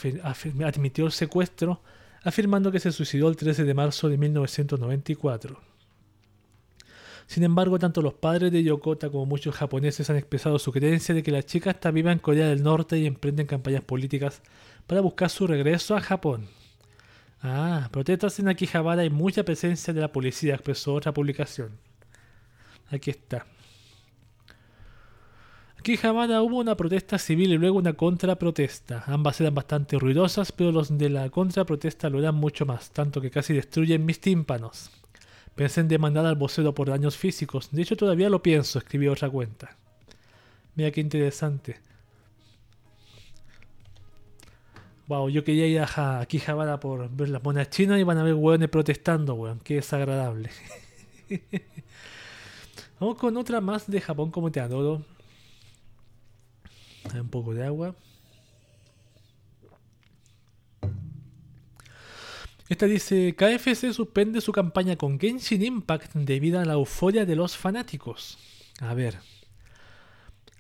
admitió 0.64 1.06
el 1.06 1.12
secuestro, 1.12 1.82
afirmando 2.26 2.71
que 2.71 2.80
se 2.80 2.91
suicidó 2.91 3.30
el 3.30 3.38
13 3.38 3.63
de 3.63 3.73
marzo 3.73 4.09
de 4.09 4.17
1994. 4.17 5.61
Sin 7.28 7.43
embargo, 7.43 7.80
tanto 7.80 8.01
los 8.01 8.15
padres 8.15 8.51
de 8.51 8.63
Yokota 8.63 9.09
como 9.09 9.26
muchos 9.26 9.55
japoneses 9.55 10.09
han 10.09 10.17
expresado 10.17 10.59
su 10.59 10.71
creencia 10.71 11.15
de 11.15 11.23
que 11.23 11.32
la 11.32 11.43
chica 11.43 11.71
está 11.71 11.91
viva 11.91 12.11
en 12.11 12.19
Corea 12.19 12.47
del 12.47 12.63
Norte 12.63 12.97
y 12.97 13.05
emprenden 13.05 13.47
campañas 13.47 13.84
políticas 13.84 14.41
para 14.86 15.01
buscar 15.01 15.30
su 15.30 15.47
regreso 15.47 15.95
a 15.95 16.01
Japón. 16.01 16.47
Ah, 17.41 17.89
protestas 17.91 18.39
en 18.39 18.47
Akihabara 18.47 19.05
y 19.05 19.09
mucha 19.09 19.43
presencia 19.43 19.93
de 19.93 20.01
la 20.01 20.11
policía, 20.11 20.55
expresó 20.55 20.95
otra 20.95 21.13
publicación. 21.13 21.78
Aquí 22.89 23.11
está. 23.11 23.45
Aquí 25.86 25.99
en 26.01 26.07
Havana 26.07 26.41
hubo 26.41 26.57
una 26.57 26.75
protesta 26.75 27.19
civil 27.19 27.53
y 27.53 27.59
luego 27.59 27.77
una 27.77 27.93
contraprotesta. 27.93 29.03
Ambas 29.05 29.39
eran 29.39 29.53
bastante 29.53 29.99
ruidosas, 29.99 30.51
pero 30.51 30.71
los 30.71 30.97
de 30.97 31.11
la 31.11 31.29
contraprotesta 31.29 32.09
lo 32.09 32.17
eran 32.17 32.33
mucho 32.33 32.65
más, 32.65 32.89
tanto 32.89 33.21
que 33.21 33.29
casi 33.29 33.53
destruyen 33.53 34.03
mis 34.03 34.19
tímpanos. 34.19 34.89
Pensé 35.53 35.81
en 35.81 35.88
demandar 35.88 36.25
al 36.25 36.38
vocero 36.38 36.73
por 36.73 36.89
daños 36.89 37.17
físicos. 37.17 37.69
De 37.71 37.83
hecho, 37.83 37.95
todavía 37.95 38.31
lo 38.31 38.41
pienso, 38.41 38.79
escribió 38.79 39.11
otra 39.11 39.29
cuenta. 39.29 39.77
Mira 40.73 40.89
qué 40.89 41.01
interesante. 41.01 41.79
Wow, 45.05 45.29
yo 45.29 45.43
quería 45.43 45.67
ir 45.67 45.81
a 45.81 46.19
aquí 46.19 46.41
por 46.81 47.11
ver 47.11 47.29
las 47.29 47.43
monedas 47.43 47.69
chinas 47.69 47.99
y 47.99 48.03
van 48.03 48.17
a 48.17 48.23
ver 48.23 48.33
hueones 48.33 48.69
protestando, 48.69 49.36
weón. 49.36 49.59
Qué 49.59 49.75
desagradable. 49.75 50.49
Vamos 52.99 53.19
con 53.19 53.38
otra 53.38 53.61
más 53.61 53.86
de 53.86 54.01
Japón 54.01 54.31
como 54.31 54.51
te 54.51 54.59
adoro. 54.59 55.05
Un 57.14 57.30
poco 57.30 57.53
de 57.53 57.66
agua. 57.66 57.95
Esta 62.68 62.88
dice, 62.88 63.36
KFC 63.36 63.93
suspende 63.93 64.41
su 64.41 64.51
campaña 64.51 64.95
con 64.95 65.20
Genshin 65.20 65.64
Impact 65.64 66.16
debido 66.16 66.60
a 66.60 66.66
la 66.66 66.74
euforia 66.74 67.26
de 67.26 67.36
los 67.36 67.56
fanáticos. 67.56 68.39
A 68.80 68.93
ver. 68.95 69.20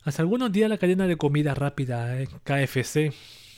Hace 0.03 0.21
algunos 0.21 0.51
días 0.51 0.69
la 0.69 0.77
cadena 0.77 1.07
de 1.07 1.17
comida 1.17 1.55
rápida 1.55 2.21
eh, 2.21 2.27
KFC 2.43 3.11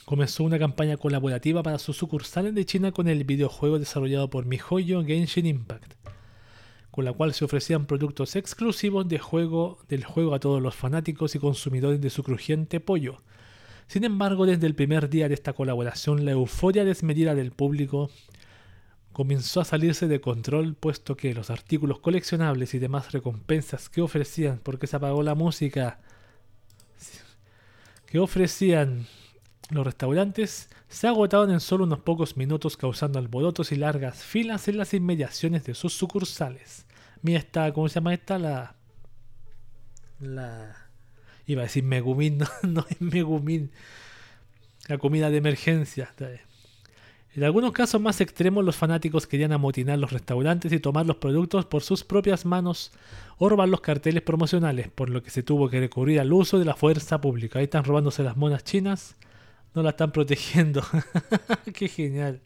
comenzó 0.06 0.44
una 0.44 0.58
campaña 0.58 0.96
colaborativa 0.96 1.62
para 1.62 1.78
sus 1.78 1.98
sucursales 1.98 2.54
de 2.54 2.64
China 2.64 2.90
con 2.90 3.06
el 3.06 3.24
videojuego 3.24 3.78
desarrollado 3.78 4.30
por 4.30 4.46
MiHoYo 4.46 5.04
Genshin 5.04 5.44
Impact 5.44 5.92
con 6.90 7.04
la 7.04 7.12
cual 7.12 7.34
se 7.34 7.44
ofrecían 7.44 7.86
productos 7.86 8.36
exclusivos 8.36 9.08
de 9.08 9.18
juego, 9.18 9.78
del 9.88 10.04
juego 10.04 10.34
a 10.34 10.40
todos 10.40 10.62
los 10.62 10.74
fanáticos 10.74 11.34
y 11.34 11.38
consumidores 11.38 12.00
de 12.00 12.10
su 12.10 12.22
crujiente 12.22 12.80
pollo. 12.80 13.22
Sin 13.86 14.04
embargo, 14.04 14.46
desde 14.46 14.66
el 14.66 14.74
primer 14.74 15.08
día 15.08 15.28
de 15.28 15.34
esta 15.34 15.52
colaboración, 15.52 16.24
la 16.24 16.32
euforia 16.32 16.84
desmedida 16.84 17.34
del 17.34 17.52
público 17.52 18.10
comenzó 19.12 19.60
a 19.60 19.64
salirse 19.64 20.06
de 20.06 20.20
control, 20.20 20.74
puesto 20.74 21.16
que 21.16 21.34
los 21.34 21.50
artículos 21.50 21.98
coleccionables 21.98 22.74
y 22.74 22.78
demás 22.78 23.12
recompensas 23.12 23.88
que 23.88 24.00
ofrecían, 24.00 24.60
porque 24.62 24.86
se 24.86 24.96
apagó 24.96 25.22
la 25.22 25.34
música, 25.34 26.00
que 28.06 28.18
ofrecían 28.18 29.06
los 29.70 29.84
restaurantes, 29.84 30.70
se 30.88 31.06
agotaron 31.06 31.50
en 31.50 31.60
solo 31.60 31.84
unos 31.84 32.00
pocos 32.00 32.36
minutos, 32.36 32.76
causando 32.76 33.18
alborotos 33.18 33.72
y 33.72 33.76
largas 33.76 34.22
filas 34.24 34.68
en 34.68 34.78
las 34.78 34.94
inmediaciones 34.94 35.64
de 35.64 35.74
sus 35.74 35.92
sucursales. 35.92 36.86
Mira 37.22 37.38
esta, 37.40 37.72
¿cómo 37.72 37.88
se 37.88 37.96
llama 37.96 38.14
esta? 38.14 38.38
La. 38.38 38.74
La. 40.20 40.76
Iba 41.46 41.62
a 41.62 41.64
decir 41.64 41.84
Megumin, 41.84 42.38
no, 42.38 42.46
no 42.62 42.86
es 42.88 43.00
Megumin. 43.00 43.70
La 44.88 44.98
comida 44.98 45.28
de 45.28 45.36
emergencia. 45.36 46.14
En 47.34 47.44
algunos 47.44 47.72
casos 47.72 48.00
más 48.00 48.22
extremos, 48.22 48.64
los 48.64 48.76
fanáticos 48.76 49.26
querían 49.26 49.52
amotinar 49.52 49.98
los 49.98 50.12
restaurantes 50.12 50.72
y 50.72 50.80
tomar 50.80 51.04
los 51.04 51.16
productos 51.16 51.66
por 51.66 51.82
sus 51.82 52.04
propias 52.04 52.46
manos 52.46 52.90
o 53.36 53.50
robar 53.50 53.68
los 53.68 53.82
carteles 53.82 54.22
promocionales, 54.22 54.88
por 54.88 55.10
lo 55.10 55.22
que 55.22 55.30
se 55.30 55.42
tuvo 55.42 55.68
que 55.68 55.78
recurrir 55.78 56.20
al 56.20 56.32
uso 56.32 56.58
de 56.58 56.64
la 56.64 56.74
fuerza 56.74 57.20
pública. 57.20 57.58
Ahí 57.58 57.66
están 57.66 57.84
robándose 57.84 58.22
las 58.22 58.36
monas 58.36 58.64
chinas, 58.64 59.14
no 59.74 59.82
la 59.82 59.90
están 59.90 60.12
protegiendo. 60.12 60.82
Qué 61.74 61.88
genial. 61.88 62.40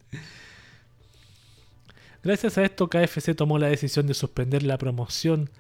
Gracias 2.22 2.56
a 2.56 2.64
esto, 2.64 2.88
KFC 2.88 3.34
tomó 3.34 3.58
la 3.58 3.66
decisión 3.66 4.06
de 4.06 4.14
suspender 4.14 4.62
la 4.62 4.78
promoción 4.78 5.50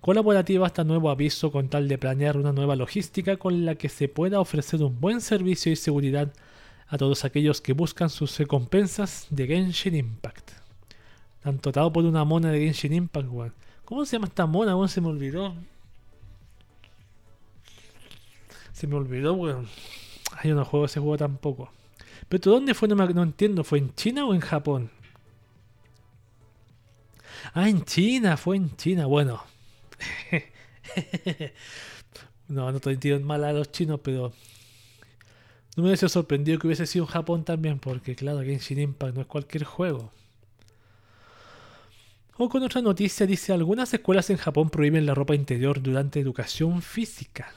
colaborativa 0.00 0.66
hasta 0.66 0.84
nuevo 0.84 1.10
aviso 1.10 1.50
con 1.50 1.68
tal 1.68 1.88
de 1.88 1.98
planear 1.98 2.36
una 2.36 2.52
nueva 2.52 2.76
logística 2.76 3.36
con 3.36 3.64
la 3.64 3.74
que 3.74 3.88
se 3.88 4.08
pueda 4.08 4.40
ofrecer 4.40 4.82
un 4.82 5.00
buen 5.00 5.20
servicio 5.20 5.72
y 5.72 5.76
seguridad 5.76 6.32
a 6.88 6.98
todos 6.98 7.24
aquellos 7.24 7.60
que 7.60 7.72
buscan 7.72 8.10
sus 8.10 8.36
recompensas 8.38 9.26
de 9.30 9.46
Genshin 9.46 9.94
Impact. 9.94 10.50
Tanto 11.42 11.62
tratado 11.62 11.92
por 11.92 12.04
una 12.04 12.24
mona 12.24 12.50
de 12.50 12.60
Genshin 12.60 12.92
Impact, 12.92 13.28
weón. 13.30 13.54
¿Cómo 13.84 14.04
se 14.04 14.16
llama 14.16 14.26
esta 14.26 14.44
mona, 14.44 14.76
weón? 14.76 14.88
Se 14.88 15.00
me 15.00 15.08
olvidó. 15.08 15.54
Se 18.72 18.86
me 18.86 18.96
olvidó, 18.96 19.34
weón. 19.34 19.68
Hay 20.42 20.52
no 20.52 20.64
juego 20.64 20.86
ese 20.86 21.00
juego 21.00 21.18
tampoco. 21.18 21.70
Pero 22.30 22.52
¿dónde 22.52 22.72
fue? 22.72 22.88
No, 22.88 22.94
no 22.94 23.22
entiendo. 23.22 23.62
¿Fue 23.62 23.78
en 23.78 23.94
China 23.94 24.24
o 24.24 24.32
en 24.32 24.40
Japón? 24.40 24.90
Ah, 27.52 27.68
en 27.68 27.84
China, 27.84 28.38
fue 28.38 28.56
en 28.56 28.74
China. 28.76 29.04
Bueno. 29.04 29.42
no, 32.48 32.70
no 32.70 32.76
estoy 32.76 32.96
tirando 32.96 33.26
mal 33.26 33.44
a 33.44 33.52
los 33.52 33.70
chinos, 33.70 34.00
pero 34.02 34.32
no 35.76 35.82
me 35.82 35.90
hubiese 35.90 36.08
sorprendido 36.08 36.58
que 36.58 36.68
hubiese 36.68 36.86
sido 36.86 37.04
en 37.04 37.10
Japón 37.10 37.44
también, 37.44 37.78
porque 37.78 38.16
claro, 38.16 38.40
Genshin 38.40 38.80
Impact 38.80 39.14
no 39.14 39.20
es 39.20 39.26
cualquier 39.26 39.64
juego. 39.64 40.10
O 42.38 42.48
con 42.48 42.62
otra 42.62 42.80
noticia 42.80 43.26
dice, 43.26 43.52
algunas 43.52 43.92
escuelas 43.92 44.30
en 44.30 44.38
Japón 44.38 44.70
prohíben 44.70 45.04
la 45.04 45.14
ropa 45.14 45.34
interior 45.34 45.82
durante 45.82 46.18
educación 46.18 46.80
física. 46.80 47.52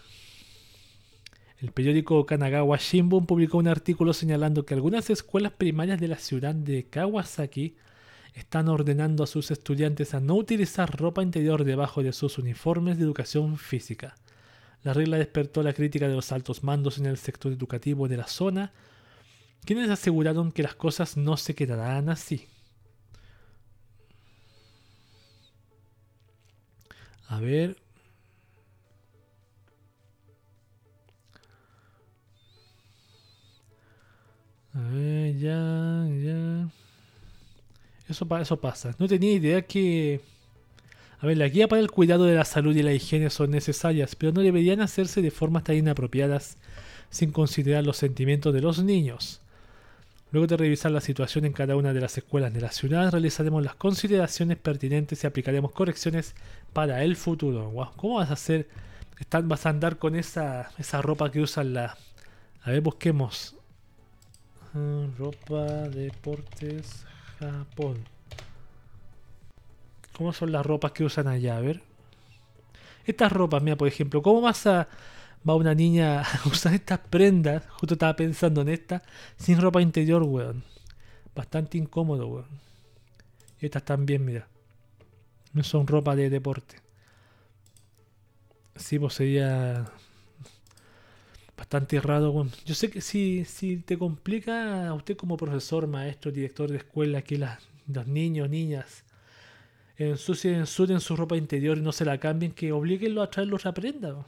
El 1.63 1.71
periódico 1.71 2.25
Kanagawa 2.25 2.75
Shimbun 2.75 3.25
publicó 3.25 3.57
un 3.57 3.69
artículo 3.69 4.11
señalando 4.11 4.65
que 4.65 4.73
algunas 4.73 5.09
escuelas 5.09 5.53
primarias 5.53 5.97
de 5.97 6.09
la 6.09 6.17
ciudad 6.17 6.53
de 6.53 6.89
Kawasaki 6.89 7.77
están 8.33 8.67
ordenando 8.67 9.23
a 9.23 9.27
sus 9.27 9.49
estudiantes 9.49 10.13
a 10.13 10.19
no 10.19 10.35
utilizar 10.35 10.99
ropa 10.99 11.23
interior 11.23 11.63
debajo 11.63 12.03
de 12.03 12.11
sus 12.11 12.37
uniformes 12.37 12.97
de 12.97 13.05
educación 13.05 13.57
física. 13.57 14.15
La 14.83 14.91
regla 14.91 15.15
despertó 15.15 15.63
la 15.63 15.71
crítica 15.71 16.09
de 16.09 16.15
los 16.15 16.33
altos 16.33 16.65
mandos 16.65 16.97
en 16.97 17.05
el 17.05 17.15
sector 17.15 17.53
educativo 17.53 18.09
de 18.09 18.17
la 18.17 18.27
zona, 18.27 18.73
quienes 19.63 19.89
aseguraron 19.89 20.51
que 20.51 20.63
las 20.63 20.75
cosas 20.75 21.15
no 21.15 21.37
se 21.37 21.55
quedarán 21.55 22.09
así. 22.09 22.45
A 27.29 27.39
ver. 27.39 27.82
A 34.75 34.79
ver, 34.79 35.37
ya, 35.37 36.07
ya. 36.23 36.69
Eso, 38.09 38.27
pasa. 38.59 38.95
No 38.99 39.07
tenía 39.07 39.33
idea 39.33 39.61
que... 39.61 40.21
A 41.19 41.25
ver, 41.27 41.37
la 41.37 41.47
guía 41.47 41.67
para 41.67 41.81
el 41.81 41.89
cuidado 41.89 42.25
de 42.25 42.35
la 42.35 42.43
salud 42.43 42.75
y 42.75 42.83
la 42.83 42.91
higiene 42.93 43.29
son 43.29 43.51
necesarias, 43.51 44.15
pero 44.15 44.33
no 44.33 44.41
deberían 44.41 44.81
hacerse 44.81 45.21
de 45.21 45.31
formas 45.31 45.63
tan 45.63 45.77
inapropiadas 45.77 46.57
sin 47.09 47.31
considerar 47.31 47.85
los 47.85 47.97
sentimientos 47.97 48.53
de 48.53 48.61
los 48.61 48.83
niños. 48.83 49.39
Luego 50.31 50.47
de 50.47 50.57
revisar 50.57 50.91
la 50.91 50.99
situación 50.99 51.45
en 51.45 51.53
cada 51.53 51.75
una 51.75 51.93
de 51.93 52.01
las 52.01 52.17
escuelas 52.17 52.53
de 52.53 52.59
la 52.59 52.71
ciudad, 52.71 53.11
realizaremos 53.11 53.63
las 53.63 53.75
consideraciones 53.75 54.57
pertinentes 54.57 55.23
y 55.23 55.27
aplicaremos 55.27 55.71
correcciones 55.71 56.35
para 56.73 57.03
el 57.03 57.15
futuro. 57.15 57.71
¿Cómo 57.95 58.15
vas 58.15 58.31
a 58.31 58.33
hacer? 58.33 58.67
¿Vas 59.43 59.65
a 59.65 59.69
andar 59.69 59.97
con 59.97 60.15
esa, 60.15 60.71
esa 60.77 61.01
ropa 61.01 61.31
que 61.31 61.39
usan 61.39 61.73
la... 61.73 61.97
A 62.63 62.71
ver, 62.71 62.81
busquemos. 62.81 63.52
Ropa, 64.73 65.87
deportes, 65.89 67.05
Japón. 67.37 67.97
¿Cómo 70.13 70.33
son 70.33 70.51
las 70.51 70.65
ropas 70.65 70.91
que 70.93 71.03
usan 71.03 71.27
allá? 71.27 71.57
A 71.57 71.61
ver. 71.61 71.81
Estas 73.05 73.31
ropas, 73.31 73.61
mira, 73.61 73.75
por 73.75 73.87
ejemplo, 73.87 74.21
¿cómo 74.23 74.41
vas 74.41 74.65
a 74.65 74.87
va 75.47 75.55
una 75.55 75.75
niña 75.75 76.21
a 76.21 76.25
usar 76.47 76.73
estas 76.73 76.99
prendas? 76.99 77.63
Justo 77.69 77.93
estaba 77.93 78.15
pensando 78.15 78.61
en 78.61 78.69
esta, 78.69 79.03
sin 79.37 79.61
ropa 79.61 79.81
interior, 79.81 80.23
weón. 80.23 80.63
Bastante 81.35 81.77
incómodo, 81.77 82.27
weón. 82.27 82.47
Estas 83.59 83.83
también, 83.83 84.25
mira. 84.25 84.47
No 85.53 85.63
son 85.63 85.85
ropa 85.85 86.15
de 86.15 86.31
deporte. 86.31 86.77
Sí, 88.75 88.97
pues 88.97 89.13
sería 89.13 89.85
bastante 91.63 92.01
raro. 92.01 92.45
Yo 92.65 92.75
sé 92.75 92.89
que 92.89 92.99
si, 92.99 93.45
si 93.45 93.77
te 93.77 93.97
complica 93.97 94.87
a 94.89 94.93
usted 94.93 95.15
como 95.15 95.37
profesor, 95.37 95.87
maestro, 95.87 96.29
director 96.31 96.69
de 96.69 96.77
escuela, 96.77 97.21
que 97.21 97.37
los 97.37 98.07
niños, 98.07 98.49
niñas, 98.49 99.05
ensucien, 99.97 100.55
ensucien 100.55 100.99
su 100.99 101.15
ropa 101.15 101.37
interior 101.37 101.77
y 101.77 101.81
no 101.81 101.93
se 101.93 102.03
la 102.03 102.17
cambien, 102.17 102.51
que 102.51 102.73
obliguenlo 102.73 103.21
a 103.21 103.29
traerlo 103.29 103.55
otra 103.55 103.73
prenda. 103.73 104.25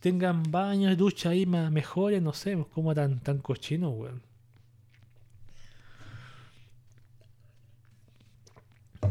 Tengan 0.00 0.42
baños, 0.50 0.98
ducha 0.98 1.30
ahí 1.30 1.46
más 1.46 1.72
mejores, 1.72 2.20
no 2.20 2.34
sé, 2.34 2.62
como 2.74 2.94
tan, 2.94 3.20
tan 3.20 3.38
cochino, 3.38 3.88
weón. 3.88 4.20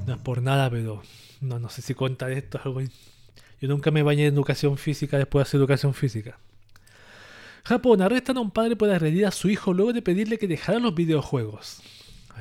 No 0.05 0.13
es 0.13 0.19
por 0.19 0.41
nada, 0.43 0.69
pero 0.69 1.01
no, 1.41 1.57
no 1.57 1.69
sé 1.69 1.81
si 1.81 1.95
cuenta 1.95 2.31
esto. 2.31 2.59
Yo 3.59 3.67
nunca 3.67 3.89
me 3.89 4.03
bañé 4.03 4.27
en 4.27 4.35
educación 4.35 4.77
física 4.77 5.17
después 5.17 5.39
de 5.43 5.49
hacer 5.49 5.59
educación 5.59 5.95
física. 5.95 6.37
Japón 7.65 8.01
arrestan 8.01 8.35
a 8.35 8.41
un 8.41 8.51
padre 8.51 8.75
por 8.75 8.89
agredir 8.89 9.25
a 9.25 9.31
su 9.31 9.49
hijo 9.49 9.73
luego 9.73 9.93
de 9.93 10.01
pedirle 10.01 10.37
que 10.37 10.49
dejara 10.49 10.79
los 10.79 10.93
videojuegos. 10.93 11.81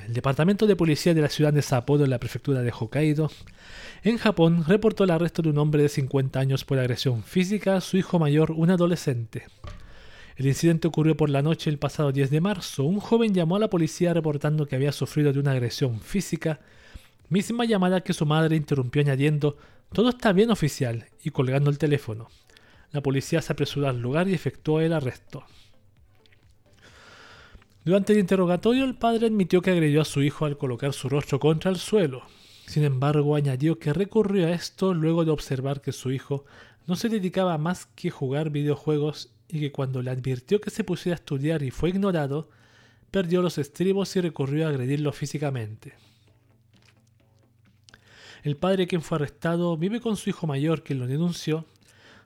El 0.04 0.14
departamento 0.14 0.66
de 0.66 0.74
policía 0.74 1.14
de 1.14 1.20
la 1.20 1.28
ciudad 1.28 1.52
de 1.52 1.62
Sapporo, 1.62 2.02
en 2.02 2.10
la 2.10 2.18
prefectura 2.18 2.60
de 2.62 2.72
Hokkaido, 2.72 3.30
en 4.02 4.18
Japón, 4.18 4.64
reportó 4.66 5.04
el 5.04 5.12
arresto 5.12 5.40
de 5.40 5.50
un 5.50 5.58
hombre 5.58 5.82
de 5.82 5.88
50 5.88 6.40
años 6.40 6.64
por 6.64 6.80
agresión 6.80 7.22
física 7.22 7.76
a 7.76 7.80
su 7.80 7.98
hijo 7.98 8.18
mayor, 8.18 8.50
un 8.50 8.70
adolescente. 8.70 9.44
El 10.34 10.46
incidente 10.48 10.88
ocurrió 10.88 11.16
por 11.16 11.30
la 11.30 11.40
noche 11.42 11.70
el 11.70 11.78
pasado 11.78 12.10
10 12.10 12.28
de 12.28 12.40
marzo. 12.40 12.82
Un 12.82 12.98
joven 12.98 13.32
llamó 13.32 13.54
a 13.54 13.60
la 13.60 13.70
policía 13.70 14.12
reportando 14.12 14.66
que 14.66 14.74
había 14.74 14.90
sufrido 14.90 15.32
de 15.32 15.38
una 15.38 15.52
agresión 15.52 16.00
física, 16.00 16.58
misma 17.28 17.64
llamada 17.64 18.00
que 18.00 18.12
su 18.12 18.26
madre 18.26 18.56
interrumpió 18.56 19.02
añadiendo, 19.02 19.56
todo 19.92 20.08
está 20.08 20.32
bien 20.32 20.50
oficial, 20.50 21.06
y 21.22 21.30
colgando 21.30 21.70
el 21.70 21.78
teléfono. 21.78 22.28
La 22.92 23.00
policía 23.02 23.40
se 23.40 23.52
apresuró 23.52 23.88
al 23.88 24.00
lugar 24.00 24.28
y 24.28 24.34
efectuó 24.34 24.80
el 24.80 24.92
arresto. 24.92 25.44
Durante 27.84 28.12
el 28.12 28.20
interrogatorio, 28.20 28.84
el 28.84 28.94
padre 28.94 29.26
admitió 29.26 29.60
que 29.60 29.72
agredió 29.72 30.02
a 30.02 30.04
su 30.04 30.22
hijo 30.22 30.44
al 30.44 30.56
colocar 30.56 30.92
su 30.92 31.08
rostro 31.08 31.40
contra 31.40 31.70
el 31.70 31.78
suelo. 31.78 32.22
Sin 32.66 32.84
embargo, 32.84 33.34
añadió 33.34 33.78
que 33.78 33.92
recurrió 33.92 34.46
a 34.46 34.52
esto 34.52 34.94
luego 34.94 35.24
de 35.24 35.32
observar 35.32 35.80
que 35.80 35.90
su 35.90 36.12
hijo 36.12 36.44
no 36.86 36.94
se 36.94 37.08
dedicaba 37.08 37.58
más 37.58 37.86
que 37.86 38.10
jugar 38.10 38.50
videojuegos 38.50 39.30
y 39.48 39.58
que 39.58 39.72
cuando 39.72 40.00
le 40.00 40.10
advirtió 40.10 40.60
que 40.60 40.70
se 40.70 40.84
pusiera 40.84 41.14
a 41.14 41.20
estudiar 41.20 41.62
y 41.62 41.70
fue 41.70 41.88
ignorado, 41.88 42.50
perdió 43.10 43.42
los 43.42 43.58
estribos 43.58 44.14
y 44.16 44.20
recurrió 44.20 44.66
a 44.66 44.70
agredirlo 44.70 45.12
físicamente. 45.12 45.94
El 48.44 48.56
padre 48.56 48.86
quien 48.86 49.02
fue 49.02 49.16
arrestado 49.16 49.76
vive 49.76 50.00
con 50.00 50.16
su 50.16 50.30
hijo 50.30 50.46
mayor 50.46 50.82
quien 50.82 50.98
lo 50.98 51.06
denunció 51.06 51.66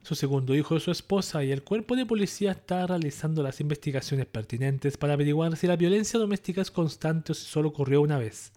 su 0.06 0.14
segundo 0.14 0.54
hijo 0.54 0.76
y 0.76 0.80
su 0.80 0.92
esposa, 0.92 1.42
y 1.42 1.50
el 1.50 1.64
cuerpo 1.64 1.96
de 1.96 2.06
policía 2.06 2.52
está 2.52 2.86
realizando 2.86 3.42
las 3.42 3.60
investigaciones 3.60 4.26
pertinentes 4.26 4.96
para 4.96 5.14
averiguar 5.14 5.56
si 5.56 5.66
la 5.66 5.74
violencia 5.74 6.20
doméstica 6.20 6.60
es 6.60 6.70
constante 6.70 7.32
o 7.32 7.34
si 7.34 7.44
solo 7.44 7.70
ocurrió 7.70 8.00
una 8.02 8.16
vez. 8.16 8.52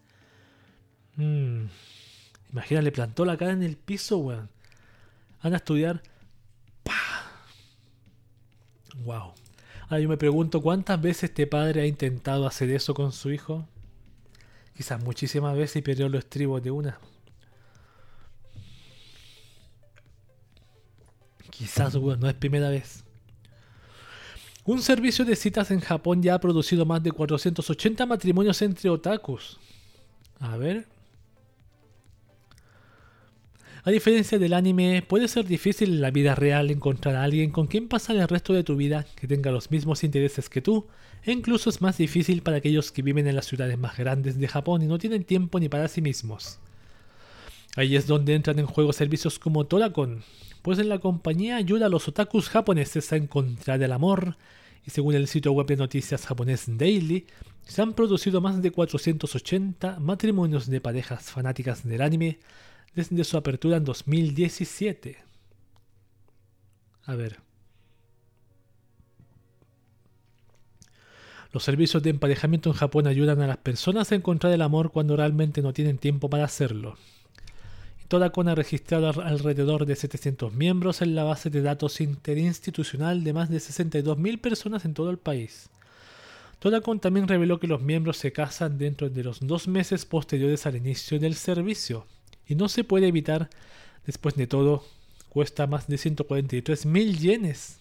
Hmm. 1.15 1.65
Imagina, 2.51 2.83
le 2.83 2.91
plantó 2.91 3.25
la 3.25 3.35
cara 3.35 3.53
en 3.53 3.63
el 3.63 3.77
piso, 3.77 4.19
weón. 4.19 4.47
Van 5.41 5.53
a 5.53 5.57
estudiar. 5.57 6.03
¡Pah! 6.83 7.31
Wow. 9.03 9.33
Ahora 9.85 9.99
yo 9.99 10.07
me 10.07 10.17
pregunto 10.17 10.61
cuántas 10.61 11.01
veces 11.01 11.31
este 11.31 11.47
padre 11.47 11.81
ha 11.81 11.87
intentado 11.87 12.45
hacer 12.45 12.69
eso 12.69 12.93
con 12.93 13.11
su 13.11 13.31
hijo. 13.31 13.67
Quizás 14.77 15.03
muchísimas 15.03 15.57
veces 15.57 15.77
y 15.77 15.81
perdió 15.81 16.09
los 16.09 16.19
estribos 16.19 16.61
de 16.61 16.69
una. 16.69 16.99
Quizás, 21.59 21.93
no 21.93 22.29
es 22.29 22.35
primera 22.35 22.69
vez. 22.69 23.03
Un 24.63 24.81
servicio 24.81 25.25
de 25.25 25.35
citas 25.35 25.71
en 25.71 25.81
Japón 25.81 26.23
ya 26.23 26.35
ha 26.35 26.39
producido 26.39 26.85
más 26.85 27.03
de 27.03 27.11
480 27.11 28.05
matrimonios 28.05 28.61
entre 28.61 28.89
otakus. 28.89 29.59
A 30.39 30.55
ver. 30.55 30.87
A 33.83 33.91
diferencia 33.91 34.39
del 34.39 34.53
anime, 34.53 35.01
puede 35.05 35.27
ser 35.27 35.45
difícil 35.45 35.89
en 35.89 36.01
la 36.01 36.11
vida 36.11 36.33
real 36.33 36.71
encontrar 36.71 37.17
a 37.17 37.23
alguien 37.23 37.51
con 37.51 37.67
quien 37.67 37.89
pasar 37.89 38.15
el 38.15 38.29
resto 38.29 38.53
de 38.53 38.63
tu 38.63 38.77
vida 38.77 39.05
que 39.17 39.27
tenga 39.27 39.51
los 39.51 39.69
mismos 39.69 40.05
intereses 40.05 40.47
que 40.47 40.61
tú, 40.61 40.87
e 41.25 41.33
incluso 41.33 41.69
es 41.69 41.81
más 41.81 41.97
difícil 41.97 42.41
para 42.41 42.57
aquellos 42.57 42.93
que 42.93 43.01
viven 43.01 43.27
en 43.27 43.35
las 43.35 43.47
ciudades 43.47 43.77
más 43.77 43.97
grandes 43.97 44.39
de 44.39 44.47
Japón 44.47 44.81
y 44.81 44.87
no 44.87 44.97
tienen 44.97 45.25
tiempo 45.25 45.59
ni 45.59 45.67
para 45.67 45.89
sí 45.89 46.01
mismos. 46.01 46.57
Ahí 47.75 47.95
es 47.95 48.07
donde 48.07 48.35
entran 48.35 48.59
en 48.59 48.65
juego 48.65 48.93
servicios 48.93 49.39
como 49.39 49.65
Torakon, 49.65 50.23
pues 50.61 50.79
en 50.79 50.89
la 50.89 50.99
compañía 50.99 51.55
ayuda 51.55 51.85
a 51.85 51.89
los 51.89 52.07
otakus 52.07 52.49
japoneses 52.49 53.11
a 53.13 53.15
encontrar 53.15 53.81
el 53.81 53.91
amor, 53.91 54.37
y 54.85 54.89
según 54.89 55.15
el 55.15 55.27
sitio 55.27 55.51
web 55.51 55.67
de 55.67 55.77
noticias 55.77 56.25
japonés 56.25 56.65
Daily, 56.67 57.27
se 57.63 57.81
han 57.81 57.93
producido 57.93 58.41
más 58.41 58.61
de 58.61 58.71
480 58.71 59.99
matrimonios 59.99 60.67
de 60.67 60.81
parejas 60.81 61.31
fanáticas 61.31 61.87
del 61.87 62.01
anime 62.01 62.39
desde 62.95 63.23
su 63.23 63.37
apertura 63.37 63.77
en 63.77 63.85
2017. 63.85 65.17
A 67.05 67.15
ver. 67.15 67.37
Los 71.51 71.63
servicios 71.63 72.03
de 72.03 72.11
emparejamiento 72.11 72.69
en 72.69 72.75
Japón 72.75 73.07
ayudan 73.07 73.41
a 73.41 73.47
las 73.47 73.57
personas 73.57 74.11
a 74.11 74.15
encontrar 74.15 74.53
el 74.53 74.61
amor 74.61 74.91
cuando 74.91 75.15
realmente 75.15 75.61
no 75.61 75.73
tienen 75.73 75.97
tiempo 75.97 76.29
para 76.29 76.45
hacerlo. 76.45 76.95
Todacon 78.09 78.47
ha 78.47 78.55
registrado 78.55 79.07
alrededor 79.21 79.85
de 79.85 79.95
700 79.95 80.51
miembros 80.51 81.03
en 81.03 81.13
la 81.13 81.23
base 81.23 81.51
de 81.51 81.61
datos 81.61 82.01
interinstitucional 82.01 83.23
de 83.23 83.33
más 83.33 83.51
de 83.51 83.57
62.000 83.57 84.41
personas 84.41 84.83
en 84.83 84.95
todo 84.95 85.11
el 85.11 85.19
país. 85.19 85.69
Todacon 86.57 86.99
también 86.99 87.27
reveló 87.27 87.59
que 87.59 87.67
los 87.67 87.83
miembros 87.83 88.17
se 88.17 88.31
casan 88.31 88.79
dentro 88.79 89.11
de 89.11 89.23
los 89.23 89.41
dos 89.41 89.67
meses 89.67 90.05
posteriores 90.07 90.65
al 90.65 90.75
inicio 90.75 91.19
del 91.19 91.35
servicio, 91.35 92.07
y 92.47 92.55
no 92.55 92.67
se 92.67 92.83
puede 92.83 93.07
evitar, 93.07 93.47
después 94.07 94.33
de 94.33 94.47
todo, 94.47 94.83
cuesta 95.29 95.67
más 95.67 95.87
de 95.87 95.99
143 95.99 96.87
mil 96.87 97.19
yenes, 97.19 97.77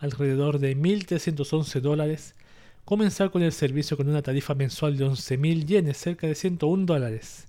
alrededor 0.00 0.58
de 0.58 0.76
1.311 0.76 1.80
dólares, 1.80 2.34
comenzar 2.84 3.30
con 3.30 3.42
el 3.42 3.52
servicio 3.52 3.96
con 3.96 4.06
una 4.06 4.20
tarifa 4.20 4.54
mensual 4.54 4.98
de 4.98 5.06
11.000 5.06 5.64
yenes, 5.64 5.96
cerca 5.96 6.26
de 6.26 6.34
101 6.34 6.84
dólares 6.84 7.46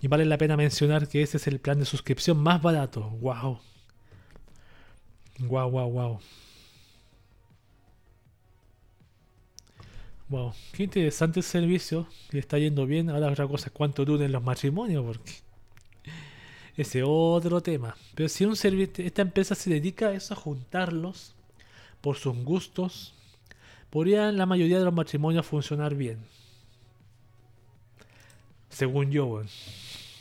y 0.00 0.08
vale 0.08 0.24
la 0.24 0.38
pena 0.38 0.56
mencionar 0.56 1.08
que 1.08 1.22
ese 1.22 1.38
es 1.38 1.46
el 1.46 1.60
plan 1.60 1.78
de 1.78 1.84
suscripción 1.84 2.38
más 2.38 2.62
barato. 2.62 3.10
¡Wow! 3.20 3.60
¡Wow, 5.40 5.70
wow, 5.70 5.90
wow! 5.90 6.20
Wow, 10.28 10.52
qué 10.72 10.82
interesante 10.82 11.40
el 11.40 11.44
servicio. 11.44 12.06
Le 12.30 12.40
está 12.40 12.58
yendo 12.58 12.84
bien. 12.86 13.08
Ahora 13.08 13.30
otra 13.30 13.48
cosa 13.48 13.66
es 13.66 13.72
cuánto 13.72 14.04
duren 14.04 14.30
los 14.30 14.42
matrimonios, 14.42 15.04
porque 15.04 15.32
ese 16.76 17.02
otro 17.02 17.62
tema. 17.62 17.96
Pero 18.14 18.28
si 18.28 18.44
un 18.44 18.52
esta 18.52 19.22
empresa 19.22 19.54
se 19.54 19.70
dedica 19.70 20.08
a 20.08 20.12
eso, 20.12 20.34
a 20.34 20.36
juntarlos 20.36 21.34
por 22.00 22.16
sus 22.16 22.36
gustos, 22.44 23.14
podría 23.90 24.30
la 24.30 24.46
mayoría 24.46 24.78
de 24.78 24.84
los 24.84 24.94
matrimonios 24.94 25.46
funcionar 25.46 25.94
bien. 25.94 26.18
Según 28.78 29.10
yo, 29.10 29.42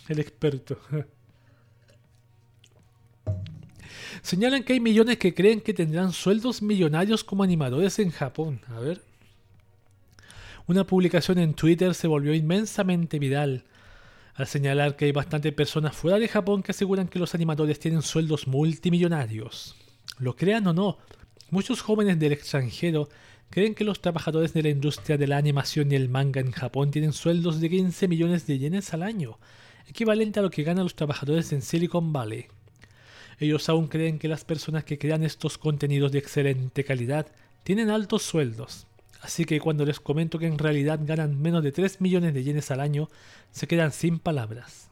el 0.09 0.19
experto. 0.19 0.79
Señalan 4.23 4.63
que 4.63 4.73
hay 4.73 4.79
millones 4.79 5.19
que 5.19 5.35
creen 5.35 5.61
que 5.61 5.75
tendrán 5.75 6.11
sueldos 6.11 6.63
millonarios 6.63 7.23
como 7.23 7.43
animadores 7.43 7.99
en 7.99 8.09
Japón. 8.09 8.61
A 8.69 8.79
ver. 8.79 9.03
Una 10.65 10.87
publicación 10.87 11.37
en 11.37 11.53
Twitter 11.53 11.93
se 11.93 12.07
volvió 12.07 12.33
inmensamente 12.33 13.19
viral 13.19 13.63
al 14.33 14.47
señalar 14.47 14.95
que 14.95 15.05
hay 15.05 15.11
bastantes 15.11 15.53
personas 15.53 15.95
fuera 15.95 16.17
de 16.17 16.27
Japón 16.27 16.63
que 16.63 16.71
aseguran 16.71 17.09
que 17.09 17.19
los 17.19 17.35
animadores 17.35 17.79
tienen 17.79 18.01
sueldos 18.01 18.47
multimillonarios. 18.47 19.75
Lo 20.17 20.35
crean 20.35 20.65
o 20.65 20.73
no, 20.73 20.97
muchos 21.51 21.81
jóvenes 21.81 22.17
del 22.17 22.31
extranjero 22.31 23.07
creen 23.49 23.75
que 23.75 23.83
los 23.83 24.01
trabajadores 24.01 24.53
de 24.53 24.63
la 24.63 24.69
industria 24.69 25.17
de 25.17 25.27
la 25.27 25.37
animación 25.37 25.91
y 25.91 25.95
el 25.95 26.09
manga 26.09 26.41
en 26.41 26.51
Japón 26.51 26.91
tienen 26.91 27.13
sueldos 27.13 27.59
de 27.59 27.69
15 27.69 28.07
millones 28.07 28.47
de 28.47 28.59
yenes 28.59 28.93
al 28.93 29.03
año, 29.03 29.39
equivalente 29.87 30.39
a 30.39 30.43
lo 30.43 30.49
que 30.49 30.63
ganan 30.63 30.83
los 30.83 30.95
trabajadores 30.95 31.51
en 31.53 31.61
Silicon 31.61 32.11
Valley. 32.13 32.47
Ellos 33.39 33.69
aún 33.69 33.87
creen 33.87 34.19
que 34.19 34.27
las 34.27 34.45
personas 34.45 34.83
que 34.83 34.97
crean 34.97 35.23
estos 35.23 35.57
contenidos 35.57 36.11
de 36.11 36.19
excelente 36.19 36.83
calidad 36.83 37.27
tienen 37.63 37.89
altos 37.89 38.23
sueldos. 38.23 38.87
Así 39.21 39.45
que 39.45 39.59
cuando 39.59 39.85
les 39.85 39.99
comento 39.99 40.39
que 40.39 40.47
en 40.47 40.57
realidad 40.57 40.99
ganan 41.03 41.39
menos 41.41 41.63
de 41.63 41.71
3 41.71 42.01
millones 42.01 42.33
de 42.33 42.43
yenes 42.43 42.71
al 42.71 42.79
año, 42.79 43.09
se 43.51 43.67
quedan 43.67 43.91
sin 43.91 44.19
palabras. 44.19 44.89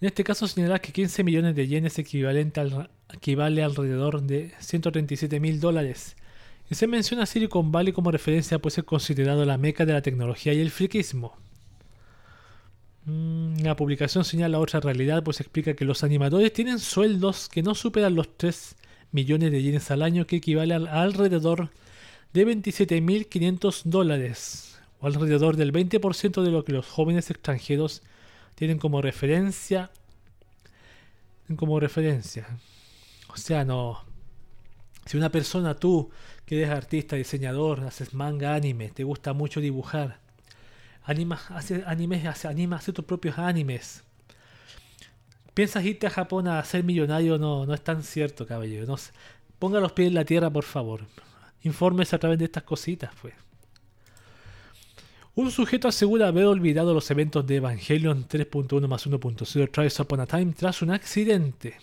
En 0.00 0.06
este 0.06 0.24
caso 0.24 0.48
señalar 0.48 0.80
que 0.80 0.92
15 0.92 1.24
millones 1.24 1.54
de 1.54 1.68
yenes 1.68 1.98
equivalente 1.98 2.60
al, 2.60 2.90
equivale 3.12 3.62
alrededor 3.62 4.22
de 4.22 4.52
137 4.58 5.40
mil 5.40 5.60
dólares. 5.60 6.16
Se 6.70 6.86
menciona 6.86 7.26
Silicon 7.26 7.72
Valley 7.72 7.92
como 7.92 8.12
referencia 8.12 8.60
pues 8.60 8.74
ser 8.74 8.84
considerado 8.84 9.44
la 9.44 9.58
meca 9.58 9.84
de 9.84 9.92
la 9.92 10.02
tecnología 10.02 10.52
y 10.52 10.60
el 10.60 10.70
friquismo. 10.70 11.36
Mm, 13.06 13.62
la 13.62 13.74
publicación 13.74 14.24
señala 14.24 14.60
otra 14.60 14.78
realidad, 14.80 15.24
pues 15.24 15.40
explica 15.40 15.74
que 15.74 15.84
los 15.84 16.04
animadores 16.04 16.52
tienen 16.52 16.78
sueldos 16.78 17.48
que 17.48 17.62
no 17.62 17.74
superan 17.74 18.14
los 18.14 18.36
3 18.36 18.76
millones 19.10 19.50
de 19.50 19.62
yenes 19.62 19.90
al 19.90 20.02
año, 20.02 20.26
que 20.26 20.36
equivale 20.36 20.74
a 20.74 21.02
alrededor 21.02 21.70
de 22.32 22.46
27.500 22.46 23.82
dólares, 23.84 24.78
o 25.00 25.06
alrededor 25.06 25.56
del 25.56 25.72
20% 25.72 26.42
de 26.42 26.50
lo 26.50 26.64
que 26.64 26.72
los 26.72 26.86
jóvenes 26.86 27.30
extranjeros 27.30 28.02
tienen 28.54 28.78
como 28.78 29.02
referencia. 29.02 29.90
Como 31.56 31.80
referencia. 31.80 32.46
O 33.28 33.36
sea, 33.36 33.64
no. 33.64 34.04
Si 35.06 35.16
una 35.16 35.30
persona, 35.30 35.74
tú, 35.74 36.10
que 36.50 36.58
eres 36.58 36.70
artista, 36.70 37.14
diseñador, 37.14 37.80
haces 37.84 38.12
manga, 38.12 38.54
anime, 38.54 38.90
te 38.90 39.04
gusta 39.04 39.32
mucho 39.32 39.60
dibujar, 39.60 40.18
anima, 41.04 41.40
hace 41.48 41.84
animes, 41.86 42.26
hace, 42.26 42.48
anima, 42.48 42.76
hace 42.76 42.92
tus 42.92 43.04
propios 43.04 43.38
animes. 43.38 44.02
Piensas 45.54 45.84
irte 45.84 46.08
a 46.08 46.10
Japón 46.10 46.48
a 46.48 46.62
ser 46.64 46.84
millonario, 46.84 47.38
no, 47.38 47.64
no 47.66 47.72
es 47.74 47.82
tan 47.82 48.02
cierto, 48.02 48.46
caballero. 48.46 48.86
No, 48.86 48.96
ponga 49.58 49.80
los 49.80 49.92
pies 49.92 50.08
en 50.08 50.14
la 50.14 50.24
tierra, 50.24 50.50
por 50.50 50.64
favor 50.64 51.02
informes 51.62 52.12
a 52.12 52.18
través 52.18 52.38
de 52.38 52.46
estas 52.46 52.62
cositas, 52.62 53.10
pues. 53.20 53.34
Un 55.34 55.50
sujeto 55.50 55.88
asegura 55.88 56.28
haber 56.28 56.46
olvidado 56.46 56.92
los 56.92 57.10
eventos 57.10 57.46
de 57.46 57.56
Evangelion 57.56 58.28
3.1 58.28 58.88
más 58.88 59.06
1.0 59.06 59.70
Trials 59.70 60.00
Upon 60.00 60.20
a 60.20 60.26
Time 60.26 60.52
tras 60.52 60.82
un 60.82 60.90
accidente. 60.90 61.78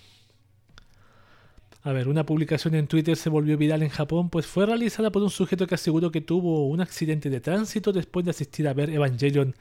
A 1.83 1.91
ver, 1.91 2.07
una 2.07 2.25
publicación 2.25 2.75
en 2.75 2.87
Twitter 2.87 3.15
se 3.15 3.29
volvió 3.29 3.57
viral 3.57 3.83
en 3.83 3.89
Japón, 3.89 4.29
pues 4.29 4.45
fue 4.45 4.65
realizada 4.65 5.11
por 5.11 5.23
un 5.23 5.29
sujeto 5.29 5.67
que 5.67 5.75
aseguró 5.75 6.11
que 6.11 6.21
tuvo 6.21 6.67
un 6.67 6.81
accidente 6.81 7.29
de 7.29 7.39
tránsito 7.39 7.93
después 7.93 8.25
de 8.25 8.31
asistir 8.31 8.67
a 8.67 8.73
ver 8.73 8.89
Evangelion 8.89 9.55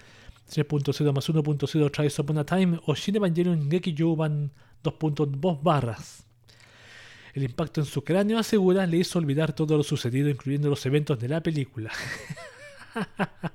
3.0 0.50 1.12
más 1.12 1.28
1.0 1.28 1.90
Trials 1.90 2.18
Upon 2.18 2.38
a 2.38 2.44
Time 2.44 2.80
o 2.86 2.94
Shin 2.94 3.16
Evangelion 3.16 3.70
Gekijouban 3.70 4.50
2.2 4.82 5.62
barras. 5.62 6.26
El 7.34 7.42
impacto 7.42 7.80
en 7.80 7.86
su 7.86 8.02
cráneo, 8.02 8.38
asegura, 8.38 8.86
le 8.86 8.96
hizo 8.96 9.18
olvidar 9.18 9.52
todo 9.52 9.76
lo 9.76 9.82
sucedido, 9.82 10.30
incluyendo 10.30 10.70
los 10.70 10.86
eventos 10.86 11.18
de 11.18 11.28
la 11.28 11.42
película. 11.42 11.92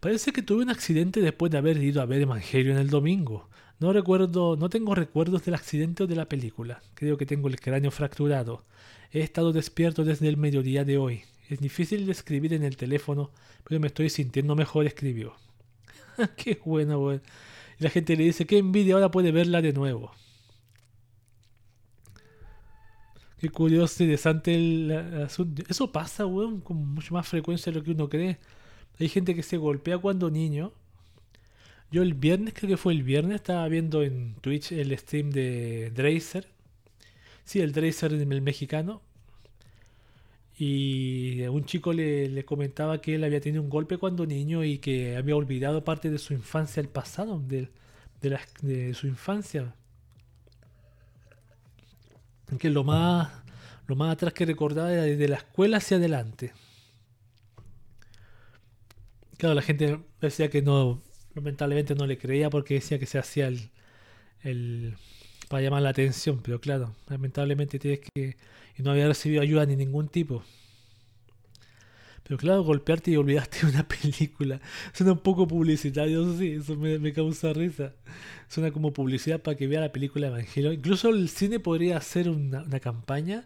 Parece 0.00 0.32
que 0.32 0.42
tuve 0.42 0.62
un 0.62 0.70
accidente 0.70 1.20
después 1.20 1.50
de 1.50 1.58
haber 1.58 1.82
ido 1.82 2.00
a 2.00 2.06
ver 2.06 2.22
en 2.22 2.76
el 2.76 2.90
domingo. 2.90 3.48
No 3.84 3.92
recuerdo, 3.92 4.56
no 4.56 4.70
tengo 4.70 4.94
recuerdos 4.94 5.44
del 5.44 5.52
accidente 5.52 6.04
o 6.04 6.06
de 6.06 6.16
la 6.16 6.24
película. 6.24 6.80
Creo 6.94 7.18
que 7.18 7.26
tengo 7.26 7.48
el 7.48 7.60
cráneo 7.60 7.90
fracturado. 7.90 8.64
He 9.12 9.20
estado 9.20 9.52
despierto 9.52 10.04
desde 10.04 10.26
el 10.26 10.38
mediodía 10.38 10.86
de 10.86 10.96
hoy. 10.96 11.24
Es 11.50 11.60
difícil 11.60 12.06
de 12.06 12.12
escribir 12.12 12.54
en 12.54 12.62
el 12.62 12.78
teléfono, 12.78 13.30
pero 13.62 13.78
me 13.80 13.88
estoy 13.88 14.08
sintiendo 14.08 14.56
mejor, 14.56 14.86
escribió. 14.86 15.34
Qué 16.38 16.58
bueno, 16.64 16.98
güey. 16.98 17.20
Y 17.78 17.84
la 17.84 17.90
gente 17.90 18.16
le 18.16 18.24
dice, 18.24 18.46
qué 18.46 18.56
envidia, 18.56 18.94
ahora 18.94 19.10
puede 19.10 19.32
verla 19.32 19.60
de 19.60 19.74
nuevo. 19.74 20.12
Qué 23.38 23.50
curioso, 23.50 24.02
interesante 24.02 24.54
el, 24.54 24.92
asunto. 25.26 25.62
Eso 25.68 25.92
pasa, 25.92 26.24
weón, 26.24 26.62
con 26.62 26.78
mucho 26.94 27.12
más 27.12 27.28
frecuencia 27.28 27.70
de 27.70 27.80
lo 27.80 27.84
que 27.84 27.90
uno 27.90 28.08
cree. 28.08 28.38
Hay 28.98 29.10
gente 29.10 29.34
que 29.34 29.42
se 29.42 29.58
golpea 29.58 29.98
cuando 29.98 30.30
niño. 30.30 30.72
Yo 31.90 32.02
el 32.02 32.14
viernes, 32.14 32.54
creo 32.54 32.68
que 32.70 32.76
fue 32.76 32.92
el 32.92 33.02
viernes, 33.02 33.36
estaba 33.36 33.68
viendo 33.68 34.02
en 34.02 34.34
Twitch 34.40 34.72
el 34.72 34.96
stream 34.98 35.30
de 35.30 35.90
Dracer. 35.94 36.48
Sí, 37.44 37.60
el 37.60 37.72
Dracer 37.72 38.12
el 38.12 38.42
mexicano. 38.42 39.02
Y 40.56 41.42
un 41.42 41.64
chico 41.64 41.92
le, 41.92 42.44
comentaba 42.44 43.00
que 43.00 43.16
él 43.16 43.24
había 43.24 43.40
tenido 43.40 43.62
un 43.62 43.70
golpe 43.70 43.98
cuando 43.98 44.26
niño 44.26 44.64
y 44.64 44.78
que 44.78 45.16
había 45.16 45.36
olvidado 45.36 45.84
parte 45.84 46.10
de 46.10 46.18
su 46.18 46.32
infancia, 46.32 46.80
el 46.80 46.88
pasado, 46.88 47.40
de, 47.40 47.70
de 48.20 48.94
su 48.94 49.06
infancia 49.06 49.74
que 52.58 52.70
lo 52.70 52.84
más, 52.84 53.30
lo 53.86 53.96
más 53.96 54.12
atrás 54.12 54.32
que 54.32 54.46
recordaba 54.46 54.92
era 54.92 55.02
desde 55.02 55.28
la 55.28 55.36
escuela 55.36 55.78
hacia 55.78 55.96
adelante. 55.96 56.52
Claro, 59.36 59.54
la 59.54 59.62
gente 59.62 60.00
decía 60.20 60.48
que 60.48 60.62
no, 60.62 61.02
lamentablemente 61.34 61.94
no 61.94 62.06
le 62.06 62.18
creía 62.18 62.50
porque 62.50 62.74
decía 62.74 62.98
que 62.98 63.06
se 63.06 63.18
hacía 63.18 63.48
el, 63.48 63.70
el 64.42 64.96
para 65.48 65.62
llamar 65.62 65.82
la 65.82 65.90
atención, 65.90 66.40
pero 66.42 66.60
claro, 66.60 66.94
lamentablemente 67.08 67.78
tienes 67.78 68.00
que 68.00 68.36
y 68.76 68.82
no 68.82 68.90
había 68.90 69.06
recibido 69.06 69.42
ayuda 69.42 69.66
ni 69.66 69.76
ningún 69.76 70.08
tipo. 70.08 70.42
Pero 72.24 72.38
claro, 72.38 72.62
golpearte 72.62 73.10
y 73.10 73.16
olvidarte 73.16 73.60
de 73.60 73.66
una 73.72 73.86
película. 73.88 74.60
Suena 74.92 75.12
un 75.12 75.18
poco 75.18 75.46
publicitario, 75.46 76.36
sí, 76.38 76.52
eso 76.52 76.74
me, 76.76 77.12
causa 77.12 77.52
risa. 77.52 77.92
Suena 78.48 78.70
como 78.70 78.92
publicidad 78.92 79.40
para 79.40 79.56
que 79.56 79.66
vea 79.66 79.80
la 79.80 79.92
película 79.92 80.28
Evangelio. 80.28 80.72
Incluso 80.72 81.10
el 81.10 81.28
cine 81.28 81.60
podría 81.60 81.98
hacer 81.98 82.30
una, 82.30 82.64
campaña 82.80 83.44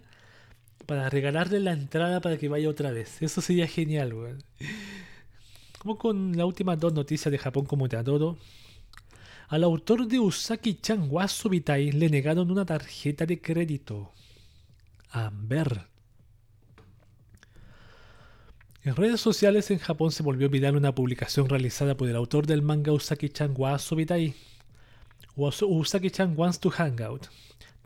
para 0.86 1.10
regalarle 1.10 1.60
la 1.60 1.72
entrada 1.72 2.20
para 2.20 2.38
que 2.38 2.48
vaya 2.48 2.68
otra 2.68 2.92
vez. 2.92 3.20
Eso 3.20 3.40
sería 3.40 3.66
genial, 3.66 4.14
weón. 4.14 4.38
Como 5.78 5.96
con 5.96 6.36
las 6.36 6.46
últimas 6.46 6.78
dos 6.78 6.92
noticias 6.92 7.30
de 7.30 7.38
Japón 7.38 7.64
como 7.64 7.88
te 7.88 7.96
adoro. 7.96 8.36
Al 9.48 9.64
autor 9.64 10.06
de 10.06 10.18
Usaki-chan 10.18 11.08
Wasubitai 11.10 11.92
le 11.92 12.10
negaron 12.10 12.50
una 12.50 12.66
tarjeta 12.66 13.24
de 13.24 13.40
crédito. 13.40 14.12
A 15.10 15.30
ver. 15.32 15.86
En 18.82 18.96
redes 18.96 19.20
sociales 19.20 19.70
en 19.70 19.78
Japón 19.78 20.12
se 20.12 20.22
volvió 20.22 20.48
viral 20.48 20.76
una 20.76 20.94
publicación 20.94 21.48
realizada 21.48 21.96
por 21.96 22.08
el 22.08 22.16
autor 22.16 22.46
del 22.46 22.62
manga 22.62 22.92
Usaki-chan 22.92 23.54
wa 23.56 23.78
Sobitai, 23.78 24.34
Usaki-chan 25.36 26.34
Wants 26.36 26.58
to 26.60 26.70
Hangout, 26.70 27.26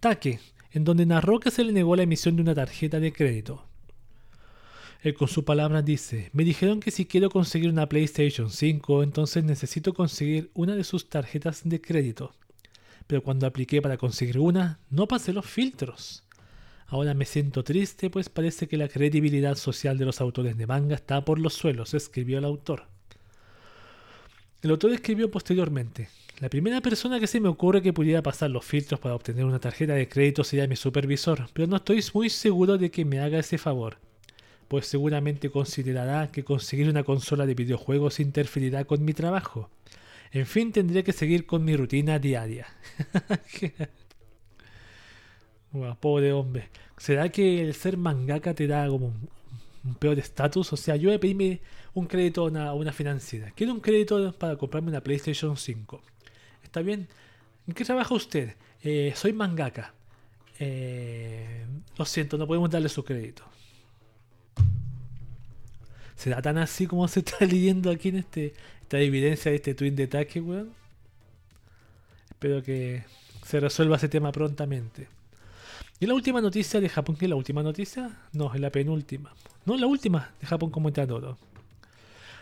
Take, 0.00 0.40
en 0.72 0.84
donde 0.84 1.06
narró 1.06 1.38
que 1.38 1.50
se 1.50 1.64
le 1.64 1.72
negó 1.72 1.96
la 1.96 2.02
emisión 2.04 2.36
de 2.36 2.42
una 2.42 2.54
tarjeta 2.54 2.98
de 2.98 3.12
crédito. 3.12 3.64
Él 5.02 5.14
con 5.14 5.26
su 5.26 5.44
palabra 5.44 5.82
dice, 5.82 6.30
me 6.32 6.44
dijeron 6.44 6.78
que 6.78 6.92
si 6.92 7.06
quiero 7.06 7.28
conseguir 7.28 7.70
una 7.70 7.88
PlayStation 7.88 8.50
5, 8.50 9.02
entonces 9.02 9.42
necesito 9.42 9.94
conseguir 9.94 10.52
una 10.54 10.76
de 10.76 10.84
sus 10.84 11.08
tarjetas 11.08 11.62
de 11.64 11.80
crédito. 11.80 12.32
Pero 13.08 13.20
cuando 13.20 13.48
apliqué 13.48 13.82
para 13.82 13.96
conseguir 13.96 14.38
una, 14.38 14.78
no 14.90 15.08
pasé 15.08 15.32
los 15.32 15.44
filtros. 15.44 16.22
Ahora 16.86 17.14
me 17.14 17.24
siento 17.24 17.64
triste, 17.64 18.10
pues 18.10 18.28
parece 18.28 18.68
que 18.68 18.76
la 18.76 18.86
credibilidad 18.86 19.56
social 19.56 19.98
de 19.98 20.04
los 20.04 20.20
autores 20.20 20.56
de 20.56 20.68
manga 20.68 20.94
está 20.94 21.24
por 21.24 21.40
los 21.40 21.54
suelos, 21.54 21.94
escribió 21.94 22.38
el 22.38 22.44
autor. 22.44 22.84
El 24.62 24.70
autor 24.70 24.92
escribió 24.92 25.28
posteriormente, 25.32 26.10
la 26.38 26.48
primera 26.48 26.80
persona 26.80 27.18
que 27.18 27.26
se 27.26 27.40
me 27.40 27.48
ocurre 27.48 27.82
que 27.82 27.92
pudiera 27.92 28.22
pasar 28.22 28.50
los 28.50 28.64
filtros 28.64 29.00
para 29.00 29.16
obtener 29.16 29.46
una 29.46 29.58
tarjeta 29.58 29.94
de 29.94 30.08
crédito 30.08 30.44
sería 30.44 30.68
mi 30.68 30.76
supervisor, 30.76 31.48
pero 31.52 31.66
no 31.66 31.76
estoy 31.76 32.04
muy 32.14 32.30
seguro 32.30 32.78
de 32.78 32.92
que 32.92 33.04
me 33.04 33.18
haga 33.18 33.40
ese 33.40 33.58
favor, 33.58 33.96
pues 34.72 34.86
seguramente 34.86 35.50
considerará 35.50 36.32
que 36.32 36.44
conseguir 36.44 36.88
una 36.88 37.04
consola 37.04 37.44
de 37.44 37.54
videojuegos 37.54 38.20
interferirá 38.20 38.86
con 38.86 39.04
mi 39.04 39.12
trabajo. 39.12 39.68
En 40.30 40.46
fin, 40.46 40.72
tendría 40.72 41.02
que 41.02 41.12
seguir 41.12 41.44
con 41.44 41.62
mi 41.62 41.76
rutina 41.76 42.18
diaria. 42.18 42.68
pobre 46.00 46.32
hombre. 46.32 46.70
¿Será 46.96 47.28
que 47.28 47.62
el 47.62 47.74
ser 47.74 47.98
mangaka 47.98 48.54
te 48.54 48.66
da 48.66 48.88
como 48.88 49.08
un, 49.84 49.94
peor 49.96 50.18
estatus? 50.18 50.72
O 50.72 50.78
sea, 50.78 50.96
yo 50.96 51.10
voy 51.10 51.16
a 51.16 51.20
pedirme 51.20 51.60
un 51.92 52.06
crédito 52.06 52.40
a 52.40 52.46
una, 52.46 52.72
una, 52.72 52.94
financiera. 52.94 53.52
Quiero 53.54 53.74
un 53.74 53.80
crédito 53.80 54.32
para 54.32 54.56
comprarme 54.56 54.88
una 54.88 55.02
PlayStation 55.02 55.54
5. 55.54 56.00
¿Está 56.64 56.80
bien? 56.80 57.08
¿En 57.66 57.74
qué 57.74 57.84
trabaja 57.84 58.14
usted? 58.14 58.56
Eh, 58.82 59.12
soy 59.14 59.34
mangaka. 59.34 59.92
Eh, 60.58 61.66
lo 61.98 62.06
siento, 62.06 62.38
no 62.38 62.46
podemos 62.46 62.70
darle 62.70 62.88
su 62.88 63.04
crédito. 63.04 63.44
¿Será 66.16 66.40
tan 66.40 66.58
así 66.58 66.86
como 66.86 67.08
se 67.08 67.20
está 67.24 67.44
leyendo 67.44 67.90
aquí 67.90 68.10
en 68.10 68.16
este, 68.16 68.54
esta 68.82 69.00
evidencia 69.00 69.50
de 69.50 69.56
este 69.56 69.74
twin 69.74 69.96
de 69.96 70.04
ataque, 70.04 70.40
weón? 70.40 70.70
Espero 72.30 72.62
que 72.62 73.04
se 73.44 73.60
resuelva 73.60 73.96
ese 73.96 74.08
tema 74.08 74.32
prontamente. 74.32 75.08
Y 76.00 76.06
la 76.06 76.14
última 76.14 76.40
noticia 76.40 76.80
de 76.80 76.88
Japón, 76.88 77.16
¿qué 77.16 77.26
es 77.26 77.28
la 77.28 77.36
última 77.36 77.62
noticia? 77.62 78.10
No, 78.32 78.52
es 78.52 78.60
la 78.60 78.70
penúltima. 78.70 79.32
No, 79.64 79.76
la 79.76 79.86
última 79.86 80.32
de 80.40 80.46
Japón 80.46 80.70
como 80.70 80.92
todo. 80.92 81.38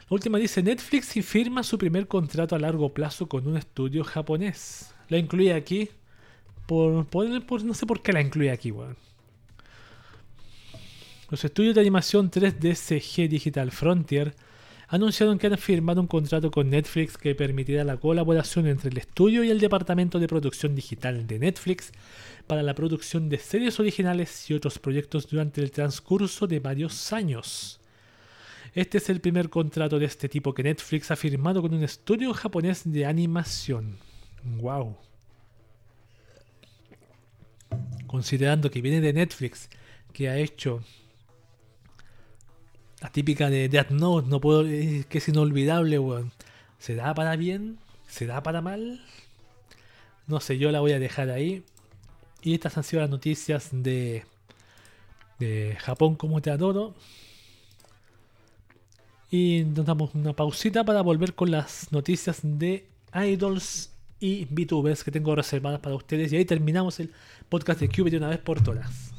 La 0.08 0.14
última 0.14 0.38
dice, 0.38 0.62
Netflix 0.62 1.12
firma 1.22 1.62
su 1.62 1.76
primer 1.76 2.08
contrato 2.08 2.56
a 2.56 2.58
largo 2.58 2.92
plazo 2.94 3.28
con 3.28 3.46
un 3.46 3.56
estudio 3.56 4.02
japonés. 4.02 4.94
La 5.08 5.18
incluye 5.18 5.52
aquí 5.52 5.90
por, 6.66 7.06
por, 7.06 7.64
no 7.64 7.74
sé 7.74 7.86
por 7.86 8.02
qué 8.02 8.12
la 8.12 8.20
incluye 8.20 8.50
aquí, 8.50 8.70
weón. 8.70 8.96
Los 11.30 11.44
estudios 11.44 11.76
de 11.76 11.80
animación 11.80 12.28
3D 12.28 12.74
CG 12.74 13.28
Digital 13.28 13.70
Frontier 13.70 14.34
anunciaron 14.88 15.38
que 15.38 15.46
han 15.46 15.56
firmado 15.58 16.00
un 16.00 16.08
contrato 16.08 16.50
con 16.50 16.68
Netflix 16.68 17.16
que 17.16 17.36
permitirá 17.36 17.84
la 17.84 17.98
colaboración 17.98 18.66
entre 18.66 18.90
el 18.90 18.98
estudio 18.98 19.44
y 19.44 19.50
el 19.50 19.60
departamento 19.60 20.18
de 20.18 20.26
producción 20.26 20.74
digital 20.74 21.28
de 21.28 21.38
Netflix 21.38 21.92
para 22.48 22.64
la 22.64 22.74
producción 22.74 23.28
de 23.28 23.38
series 23.38 23.78
originales 23.78 24.50
y 24.50 24.54
otros 24.54 24.80
proyectos 24.80 25.28
durante 25.28 25.60
el 25.60 25.70
transcurso 25.70 26.48
de 26.48 26.58
varios 26.58 27.12
años. 27.12 27.78
Este 28.74 28.98
es 28.98 29.08
el 29.08 29.20
primer 29.20 29.50
contrato 29.50 30.00
de 30.00 30.06
este 30.06 30.28
tipo 30.28 30.52
que 30.52 30.64
Netflix 30.64 31.12
ha 31.12 31.16
firmado 31.16 31.62
con 31.62 31.72
un 31.72 31.84
estudio 31.84 32.34
japonés 32.34 32.82
de 32.90 33.06
animación. 33.06 33.98
¡Wow! 34.42 34.96
Considerando 38.08 38.68
que 38.68 38.82
viene 38.82 39.00
de 39.00 39.12
Netflix, 39.12 39.70
que 40.12 40.28
ha 40.28 40.36
hecho 40.36 40.82
la 43.00 43.10
típica 43.10 43.48
de 43.50 43.68
Death 43.68 43.90
Note, 43.90 44.28
no 44.28 44.40
puedo, 44.40 44.64
que 44.64 45.06
es 45.10 45.28
inolvidable, 45.28 45.98
weón. 45.98 46.32
¿Se 46.78 46.94
da 46.94 47.14
para 47.14 47.36
bien? 47.36 47.78
¿Se 48.08 48.26
da 48.26 48.42
para 48.42 48.60
mal? 48.60 49.00
No 50.26 50.40
sé, 50.40 50.58
yo 50.58 50.70
la 50.70 50.80
voy 50.80 50.92
a 50.92 50.98
dejar 50.98 51.30
ahí. 51.30 51.64
Y 52.42 52.54
estas 52.54 52.76
han 52.76 52.84
sido 52.84 53.02
las 53.02 53.10
noticias 53.10 53.68
de, 53.72 54.24
de 55.38 55.76
Japón 55.80 56.14
como 56.14 56.40
te 56.40 56.50
adoro. 56.50 56.94
Y 59.30 59.64
nos 59.64 59.86
damos 59.86 60.14
una 60.14 60.34
pausita 60.34 60.84
para 60.84 61.02
volver 61.02 61.34
con 61.34 61.50
las 61.50 61.92
noticias 61.92 62.40
de 62.42 62.86
idols 63.14 63.90
y 64.18 64.44
VTubers 64.46 65.04
que 65.04 65.10
tengo 65.10 65.34
reservadas 65.34 65.80
para 65.80 65.94
ustedes. 65.94 66.32
Y 66.32 66.36
ahí 66.36 66.44
terminamos 66.44 67.00
el 67.00 67.12
podcast 67.48 67.80
de 67.80 67.88
Cube 67.88 68.10
de 68.10 68.18
una 68.18 68.28
vez 68.28 68.38
por 68.38 68.62
todas. 68.62 69.12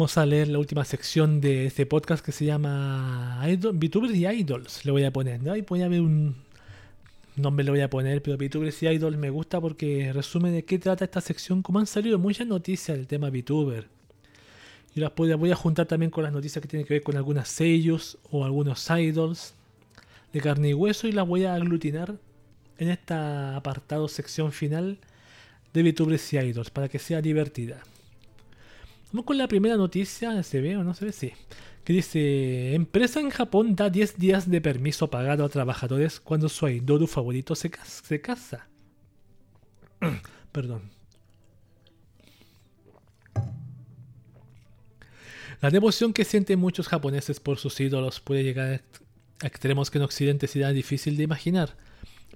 Vamos 0.00 0.16
a 0.16 0.24
leer 0.24 0.48
la 0.48 0.58
última 0.58 0.82
sección 0.86 1.42
de 1.42 1.66
este 1.66 1.84
podcast 1.84 2.24
que 2.24 2.32
se 2.32 2.46
llama 2.46 3.38
VTubers 3.44 4.14
y 4.14 4.26
Idols. 4.26 4.86
Le 4.86 4.92
voy 4.92 5.04
a 5.04 5.12
poner, 5.12 5.42
¿no? 5.42 5.52
Ahí 5.52 5.60
voy 5.60 5.82
a 5.82 5.88
ver 5.88 6.00
un 6.00 6.36
nombre, 7.36 7.66
le 7.66 7.70
voy 7.70 7.82
a 7.82 7.90
poner, 7.90 8.22
pero 8.22 8.38
VTubers 8.38 8.82
y 8.82 8.86
Idols 8.86 9.18
me 9.18 9.28
gusta 9.28 9.60
porque 9.60 10.10
resume 10.14 10.52
de 10.52 10.64
qué 10.64 10.78
trata 10.78 11.04
esta 11.04 11.20
sección. 11.20 11.60
Como 11.60 11.80
han 11.80 11.86
salido 11.86 12.18
muchas 12.18 12.46
noticias 12.46 12.96
del 12.96 13.06
tema 13.06 13.28
VTuber. 13.28 13.88
Y 14.94 15.00
las 15.00 15.14
voy 15.14 15.50
a 15.50 15.54
juntar 15.54 15.84
también 15.84 16.10
con 16.10 16.24
las 16.24 16.32
noticias 16.32 16.62
que 16.62 16.68
tienen 16.68 16.86
que 16.86 16.94
ver 16.94 17.02
con 17.02 17.18
algunas 17.18 17.48
sellos 17.48 18.16
o 18.30 18.46
algunos 18.46 18.88
idols 18.88 19.52
de 20.32 20.40
carne 20.40 20.70
y 20.70 20.72
hueso 20.72 21.08
y 21.08 21.12
las 21.12 21.28
voy 21.28 21.44
a 21.44 21.52
aglutinar 21.52 22.16
en 22.78 22.88
esta 22.88 23.54
apartado 23.54 24.08
sección 24.08 24.50
final 24.50 24.96
de 25.74 25.82
VTubers 25.82 26.32
y 26.32 26.38
Idols 26.38 26.70
para 26.70 26.88
que 26.88 26.98
sea 26.98 27.20
divertida. 27.20 27.82
Vamos 29.12 29.24
con 29.24 29.38
la 29.38 29.48
primera 29.48 29.76
noticia, 29.76 30.40
¿se 30.42 30.60
ve 30.60 30.76
o 30.76 30.84
no 30.84 30.94
se 30.94 31.06
ve? 31.06 31.12
Sí. 31.12 31.32
Que 31.84 31.92
dice, 31.92 32.74
empresa 32.74 33.18
en 33.20 33.30
Japón 33.30 33.74
da 33.74 33.90
10 33.90 34.18
días 34.18 34.48
de 34.48 34.60
permiso 34.60 35.10
pagado 35.10 35.44
a 35.44 35.48
trabajadores 35.48 36.20
cuando 36.20 36.48
su 36.48 36.68
idolu 36.68 37.06
favorito 37.06 37.54
se, 37.56 37.70
casa. 38.20 38.68
Perdón. 40.52 40.90
La 45.60 45.70
devoción 45.70 46.12
que 46.12 46.24
sienten 46.24 46.58
muchos 46.58 46.86
japoneses 46.86 47.40
por 47.40 47.58
sus 47.58 47.80
ídolos 47.80 48.20
puede 48.20 48.44
llegar 48.44 48.82
a 49.42 49.46
extremos 49.46 49.90
que 49.90 49.98
en 49.98 50.04
Occidente 50.04 50.46
será 50.46 50.70
difícil 50.70 51.16
de 51.16 51.24
imaginar. 51.24 51.76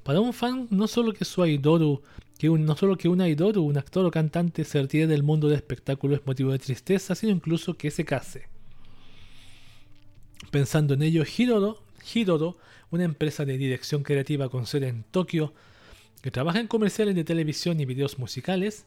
Para 0.02 0.20
un 0.20 0.32
fan, 0.34 0.66
no 0.70 0.88
solo 0.88 1.12
que 1.12 1.24
su 1.24 1.46
idolu 1.46 2.02
no 2.48 2.76
solo 2.76 2.96
que 2.96 3.08
un 3.08 3.20
idol 3.20 3.58
un 3.58 3.78
actor 3.78 4.04
o 4.04 4.10
cantante 4.10 4.64
se 4.64 4.80
retire 4.80 5.06
del 5.06 5.22
mundo 5.22 5.48
del 5.48 5.56
espectáculo 5.56 6.14
es 6.14 6.26
motivo 6.26 6.52
de 6.52 6.58
tristeza, 6.58 7.14
sino 7.14 7.32
incluso 7.32 7.74
que 7.74 7.90
se 7.90 8.04
case. 8.04 8.48
Pensando 10.50 10.94
en 10.94 11.02
ello, 11.02 11.24
Hirodo, 11.24 12.58
una 12.90 13.04
empresa 13.04 13.44
de 13.44 13.58
dirección 13.58 14.02
creativa 14.02 14.48
con 14.48 14.66
sede 14.66 14.88
en 14.88 15.04
Tokio, 15.04 15.52
que 16.22 16.30
trabaja 16.30 16.60
en 16.60 16.68
comerciales 16.68 17.14
de 17.14 17.24
televisión 17.24 17.80
y 17.80 17.86
videos 17.86 18.18
musicales, 18.18 18.84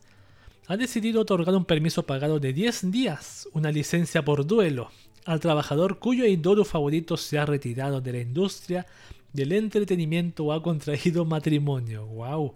ha 0.68 0.78
decidido 0.78 1.22
otorgar 1.22 1.56
un 1.56 1.66
permiso 1.66 2.04
pagado 2.06 2.40
de 2.40 2.54
10 2.54 2.92
días, 2.92 3.48
una 3.54 3.72
licencia 3.72 4.24
por 4.24 4.46
duelo, 4.46 4.92
al 5.26 5.40
trabajador 5.40 6.00
cuyo 6.00 6.26
idolo 6.26 6.64
favorito 6.64 7.18
se 7.18 7.38
ha 7.38 7.46
retirado 7.46 8.02
de 8.02 8.12
la 8.14 8.20
industria 8.20 8.86
del 9.34 9.52
entretenimiento 9.52 10.46
o 10.46 10.54
ha 10.54 10.64
contraído 10.64 11.26
matrimonio. 11.26 12.06
¡Wow! 12.06 12.56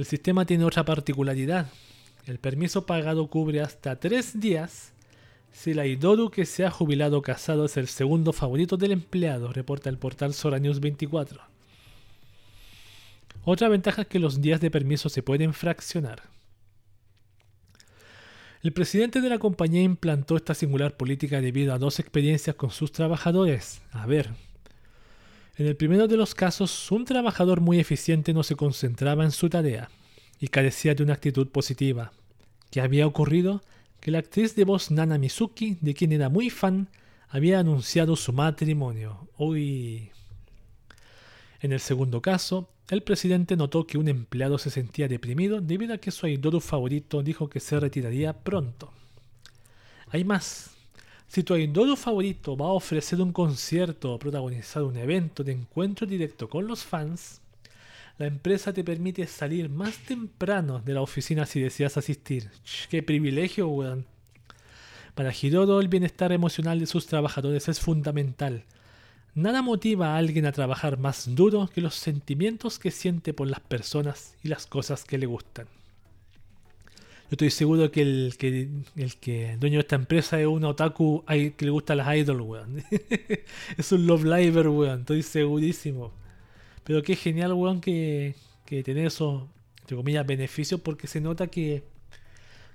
El 0.00 0.06
sistema 0.06 0.46
tiene 0.46 0.64
otra 0.64 0.86
particularidad. 0.86 1.66
El 2.24 2.38
permiso 2.38 2.86
pagado 2.86 3.28
cubre 3.28 3.60
hasta 3.60 3.96
tres 3.96 4.40
días 4.40 4.94
si 5.52 5.74
la 5.74 5.84
Idoru 5.84 6.30
que 6.30 6.46
se 6.46 6.64
ha 6.64 6.70
jubilado 6.70 7.18
o 7.18 7.22
casado 7.22 7.66
es 7.66 7.76
el 7.76 7.86
segundo 7.86 8.32
favorito 8.32 8.78
del 8.78 8.92
empleado, 8.92 9.52
reporta 9.52 9.90
el 9.90 9.98
portal 9.98 10.32
Sora 10.32 10.58
News 10.58 10.80
24. 10.80 11.42
Otra 13.44 13.68
ventaja 13.68 14.00
es 14.00 14.08
que 14.08 14.18
los 14.18 14.40
días 14.40 14.62
de 14.62 14.70
permiso 14.70 15.10
se 15.10 15.22
pueden 15.22 15.52
fraccionar. 15.52 16.22
El 18.62 18.72
presidente 18.72 19.20
de 19.20 19.28
la 19.28 19.38
compañía 19.38 19.82
implantó 19.82 20.34
esta 20.34 20.54
singular 20.54 20.96
política 20.96 21.42
debido 21.42 21.74
a 21.74 21.78
dos 21.78 22.00
experiencias 22.00 22.56
con 22.56 22.70
sus 22.70 22.90
trabajadores. 22.90 23.82
A 23.92 24.06
ver, 24.06 24.30
en 25.56 25.66
el 25.66 25.76
primero 25.76 26.08
de 26.08 26.16
los 26.16 26.34
casos, 26.34 26.90
un 26.90 27.04
trabajador 27.04 27.60
muy 27.60 27.78
eficiente 27.80 28.32
no 28.32 28.42
se 28.42 28.56
concentraba 28.56 29.24
en 29.24 29.30
su 29.30 29.48
tarea 29.48 29.90
y 30.38 30.48
carecía 30.48 30.94
de 30.94 31.02
una 31.02 31.14
actitud 31.14 31.48
positiva. 31.48 32.12
¿Qué 32.70 32.80
había 32.80 33.06
ocurrido? 33.06 33.62
Que 34.00 34.10
la 34.10 34.20
actriz 34.20 34.54
de 34.54 34.64
voz 34.64 34.90
Nana 34.90 35.18
Mizuki, 35.18 35.76
de 35.80 35.92
quien 35.94 36.12
era 36.12 36.28
muy 36.28 36.48
fan, 36.50 36.88
había 37.28 37.58
anunciado 37.58 38.16
su 38.16 38.32
matrimonio. 38.32 39.28
Uy. 39.36 40.10
En 41.60 41.72
el 41.72 41.80
segundo 41.80 42.22
caso, 42.22 42.70
el 42.88 43.02
presidente 43.02 43.56
notó 43.56 43.86
que 43.86 43.98
un 43.98 44.08
empleado 44.08 44.58
se 44.58 44.70
sentía 44.70 45.08
deprimido 45.08 45.60
debido 45.60 45.94
a 45.94 45.98
que 45.98 46.10
su 46.10 46.26
idolo 46.26 46.60
favorito 46.60 47.22
dijo 47.22 47.48
que 47.48 47.60
se 47.60 47.78
retiraría 47.78 48.32
pronto. 48.32 48.92
Hay 50.08 50.24
más. 50.24 50.79
Si 51.30 51.44
tu 51.44 51.54
idolo 51.54 51.94
favorito 51.94 52.56
va 52.56 52.66
a 52.66 52.72
ofrecer 52.72 53.20
un 53.20 53.32
concierto 53.32 54.12
o 54.12 54.18
protagonizar 54.18 54.82
un 54.82 54.96
evento 54.96 55.44
de 55.44 55.52
encuentro 55.52 56.04
directo 56.04 56.48
con 56.48 56.66
los 56.66 56.84
fans, 56.84 57.40
la 58.18 58.26
empresa 58.26 58.72
te 58.72 58.82
permite 58.82 59.24
salir 59.28 59.68
más 59.68 59.96
temprano 59.98 60.80
de 60.80 60.92
la 60.92 61.02
oficina 61.02 61.46
si 61.46 61.60
deseas 61.60 61.96
asistir. 61.96 62.50
¡Qué 62.90 63.04
privilegio, 63.04 63.68
weón! 63.68 64.06
Para 65.14 65.32
Hirodo 65.32 65.80
el 65.80 65.86
bienestar 65.86 66.32
emocional 66.32 66.80
de 66.80 66.86
sus 66.86 67.06
trabajadores 67.06 67.68
es 67.68 67.78
fundamental. 67.78 68.64
Nada 69.36 69.62
motiva 69.62 70.14
a 70.14 70.16
alguien 70.16 70.46
a 70.46 70.52
trabajar 70.52 70.98
más 70.98 71.32
duro 71.36 71.70
que 71.72 71.80
los 71.80 71.94
sentimientos 71.94 72.80
que 72.80 72.90
siente 72.90 73.32
por 73.34 73.46
las 73.46 73.60
personas 73.60 74.34
y 74.42 74.48
las 74.48 74.66
cosas 74.66 75.04
que 75.04 75.16
le 75.16 75.26
gustan. 75.26 75.68
Yo 77.30 77.34
estoy 77.34 77.50
seguro 77.50 77.92
que 77.92 78.02
el 78.02 78.34
que 78.36 78.68
el 78.96 79.16
que 79.16 79.56
dueño 79.60 79.76
de 79.76 79.82
esta 79.82 79.94
empresa 79.94 80.40
es 80.40 80.48
un 80.48 80.64
otaku 80.64 81.24
que 81.28 81.54
le 81.60 81.70
gusta 81.70 81.94
las 81.94 82.16
idols, 82.16 82.42
weón. 82.42 82.82
es 83.78 83.92
un 83.92 84.04
love 84.04 84.24
liver, 84.24 84.68
weón. 84.68 85.00
Estoy 85.00 85.22
segurísimo. 85.22 86.12
Pero 86.82 87.02
qué 87.04 87.14
genial, 87.14 87.52
weón, 87.52 87.80
que, 87.80 88.34
que 88.66 88.82
tener 88.82 89.06
esos, 89.06 89.44
entre 89.82 89.96
comillas, 89.96 90.26
beneficios 90.26 90.80
porque 90.80 91.06
se 91.06 91.20
nota 91.20 91.46
que, 91.46 91.84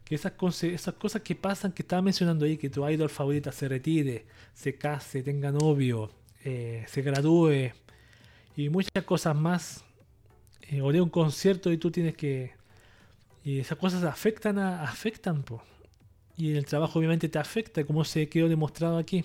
que 0.05 0.15
esas, 0.15 0.33
esas 0.63 0.93
cosas 0.93 1.21
que 1.21 1.35
pasan, 1.35 1.73
que 1.73 1.81
estaba 1.81 2.01
mencionando 2.01 2.45
ahí, 2.45 2.55
que 2.55 2.69
tu 2.69 2.87
idol 2.87 3.09
favorita 3.09 3.51
se 3.51 3.67
retire, 3.67 4.25
se 4.53 4.75
case, 4.77 5.21
tenga 5.21 5.51
novio, 5.51 6.11
eh, 6.45 6.85
se 6.87 7.01
gradúe 7.01 7.73
y 8.55 8.69
muchas 8.69 9.03
cosas 9.03 9.35
más. 9.35 9.83
Eh, 10.69 10.81
o 10.81 10.93
de 10.93 11.01
un 11.01 11.09
concierto 11.09 11.73
y 11.73 11.77
tú 11.77 11.91
tienes 11.91 12.15
que... 12.15 12.53
Y 13.45 13.59
esas 13.59 13.77
cosas 13.77 14.03
afectan, 14.03 14.57
a, 14.57 14.81
afectan, 14.81 15.43
po. 15.43 15.61
Y 16.35 16.55
el 16.55 16.65
trabajo 16.65 16.97
obviamente 16.97 17.29
te 17.29 17.37
afecta, 17.37 17.85
como 17.85 18.03
se 18.03 18.27
quedó 18.27 18.49
demostrado 18.49 18.97
aquí. 18.97 19.23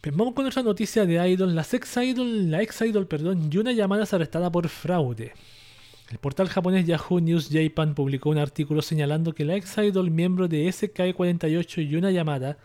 Pues 0.00 0.16
vamos 0.16 0.32
con 0.32 0.46
otra 0.46 0.62
noticia 0.62 1.04
de 1.04 1.28
Idol. 1.28 1.54
La 1.54 1.66
ex 1.70 1.96
Idol, 1.98 2.50
la 2.50 2.62
ex 2.62 2.80
Idol, 2.80 3.06
perdón, 3.06 3.50
Yuna 3.50 3.72
Yamada 3.72 4.04
es 4.04 4.14
arrestada 4.14 4.50
por 4.50 4.68
fraude. 4.70 5.34
El 6.10 6.16
portal 6.16 6.48
japonés 6.48 6.86
Yahoo 6.86 7.20
News 7.20 7.50
Japan 7.52 7.94
publicó 7.94 8.30
un 8.30 8.38
artículo 8.38 8.80
señalando 8.80 9.34
que 9.34 9.44
la 9.44 9.56
ex 9.56 9.76
Idol 9.76 10.10
miembro 10.10 10.48
de 10.48 10.66
SK48 10.66 11.86
Yuna 11.86 12.10
Yamada 12.10 12.56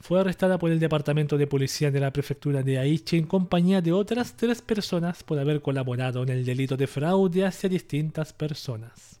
fue 0.00 0.20
arrestada 0.20 0.58
por 0.58 0.70
el 0.70 0.78
departamento 0.78 1.38
de 1.38 1.46
policía 1.46 1.90
de 1.90 2.00
la 2.00 2.12
prefectura 2.12 2.62
de 2.62 2.78
Aichi 2.78 3.18
en 3.18 3.26
compañía 3.26 3.80
de 3.80 3.92
otras 3.92 4.36
tres 4.36 4.62
personas 4.62 5.22
por 5.22 5.38
haber 5.38 5.62
colaborado 5.62 6.22
en 6.22 6.28
el 6.28 6.44
delito 6.44 6.76
de 6.76 6.86
fraude 6.86 7.44
hacia 7.44 7.68
distintas 7.68 8.32
personas. 8.32 9.20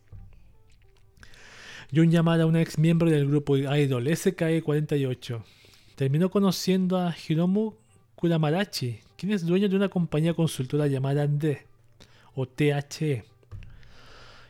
Yun 1.90 2.10
Yamada, 2.10 2.46
una 2.46 2.60
ex 2.60 2.78
miembro 2.78 3.08
del 3.08 3.28
grupo 3.28 3.56
idol 3.56 4.06
SKE48, 4.06 5.42
terminó 5.94 6.30
conociendo 6.30 6.98
a 6.98 7.14
Hiromu 7.16 7.74
Kuramarachi, 8.16 9.00
quien 9.16 9.32
es 9.32 9.46
dueño 9.46 9.68
de 9.68 9.76
una 9.76 9.88
compañía 9.88 10.34
consultora 10.34 10.86
llamada 10.86 11.26
D, 11.26 11.66
o 12.34 12.46
THE 12.46 13.24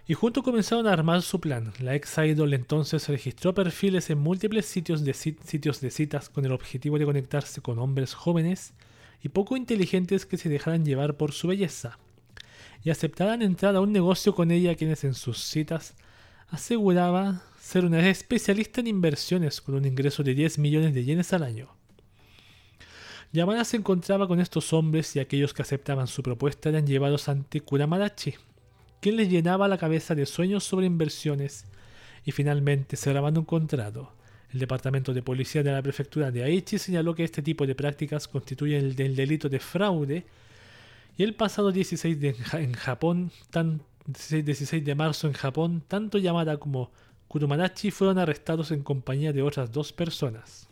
y 0.06 0.14
juntos 0.14 0.44
comenzaron 0.44 0.86
a 0.86 0.93
armar 0.93 1.22
su 1.22 1.40
plan. 1.40 1.72
La 1.81 1.94
ex 1.94 2.18
idol 2.18 2.52
entonces 2.52 3.09
registró 3.09 3.55
perfiles 3.55 4.10
en 4.10 4.18
múltiples 4.18 4.66
sitios 4.66 5.02
de, 5.05 5.14
sitios 5.14 5.81
de 5.81 5.90
citas 5.90 6.28
con 6.28 6.44
el 6.44 6.52
objetivo 6.52 6.98
de 6.98 7.06
conectarse 7.06 7.62
con 7.62 7.78
hombres 7.78 8.12
jóvenes 8.12 8.74
y 9.22 9.31
poco 9.31 9.56
inteligentes 9.56 10.26
que 10.26 10.36
se 10.36 10.51
dejaran 10.51 10.85
llevar 10.85 11.16
por 11.16 11.32
su 11.32 11.48
belleza 11.48 11.98
y 12.82 12.90
aceptaran 12.90 13.40
entrar 13.40 13.74
a 13.76 13.81
un 13.81 13.93
negocio 13.93 14.35
con 14.35 14.51
ella 14.51 14.74
quienes 14.74 15.05
en 15.05 15.14
sus 15.14 15.43
citas 15.43 15.94
aseguraba 16.48 17.43
ser 17.59 17.86
una 17.86 18.06
especialista 18.06 18.82
en 18.82 18.89
inversiones 18.89 19.62
con 19.62 19.74
un 19.74 19.86
ingreso 19.86 20.22
de 20.22 20.35
10 20.35 20.59
millones 20.59 20.93
de 20.93 21.05
yenes 21.05 21.32
al 21.32 21.44
año. 21.44 21.70
Yamada 23.32 23.64
se 23.64 23.78
encontraba 23.78 24.28
con 24.28 24.39
estos 24.39 24.74
hombres 24.74 25.16
y 25.16 25.18
aquellos 25.18 25.55
que 25.55 25.62
aceptaban 25.62 26.06
su 26.06 26.22
propuesta 26.22 26.68
eran 26.68 26.86
llevados 26.86 27.28
ante 27.28 27.62
Kuramarachi, 27.62 28.35
quien 29.05 29.16
les 29.16 29.28
llenaba 29.28 29.68
la 29.68 29.76
cabeza 29.76 30.14
de 30.14 30.24
sueños 30.24 30.64
sobre 30.64 30.86
inversiones 30.86 31.66
y 32.24 32.32
finalmente 32.32 32.97
cerraban 32.97 33.36
un 33.36 33.44
contrato. 33.44 34.14
El 34.51 34.60
Departamento 34.60 35.12
de 35.12 35.20
Policía 35.20 35.62
de 35.62 35.72
la 35.72 35.82
Prefectura 35.82 36.31
de 36.31 36.43
Aichi 36.43 36.78
señaló 36.78 37.14
que 37.14 37.22
este 37.22 37.43
tipo 37.43 37.66
de 37.66 37.74
prácticas 37.74 38.26
constituyen 38.26 38.82
el, 38.82 39.14
delito 39.14 39.51
de 39.51 39.60
fraude 39.60 40.24
y 41.18 41.22
el 41.22 41.35
pasado 41.35 41.70
16 41.70 42.18
de, 42.18 42.35
en 42.55 42.72
Japón, 42.72 43.31
tan, 43.51 43.82
16 44.06 44.82
de 44.82 44.94
marzo 44.94 45.26
en 45.26 45.35
Japón, 45.35 45.82
tanto 45.86 46.16
Yamada 46.16 46.56
como 46.56 46.90
Kurumanachi 47.28 47.90
fueron 47.90 48.16
arrestados 48.18 48.70
en 48.70 48.82
compañía 48.82 49.35
de 49.35 49.43
otras 49.43 49.70
dos 49.70 49.93
personas. 49.93 50.66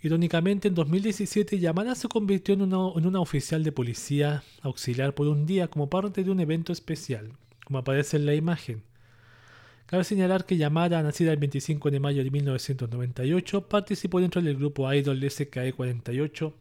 Irónicamente, 0.00 0.68
en 0.68 0.74
2017 0.74 1.58
Yamada 1.58 1.96
se 1.96 2.06
convirtió 2.08 2.54
en 2.54 2.62
una, 2.62 3.20
oficial 3.20 3.64
de 3.64 3.72
policía 3.72 4.44
auxiliar 4.62 5.12
por 5.12 5.26
un 5.26 5.44
día 5.44 5.66
como 5.68 5.90
parte 5.90 6.22
de 6.22 6.30
un 6.30 6.38
evento 6.38 6.72
especial, 6.72 7.32
como 7.64 7.80
aparece 7.80 8.16
en 8.16 8.26
la 8.26 8.34
imagen. 8.34 8.82
Cabe 9.86 10.04
señalar 10.04 10.44
que 10.44 10.56
Yamada, 10.56 11.02
nacida 11.02 11.32
el 11.32 11.38
25 11.38 11.90
de 11.90 11.98
mayo 11.98 12.22
de 12.22 12.30
1998, 12.30 13.68
participó 13.68 14.20
dentro 14.20 14.40
del 14.40 14.56
grupo 14.56 14.92
Idol 14.92 15.20
SKE48 15.20 16.52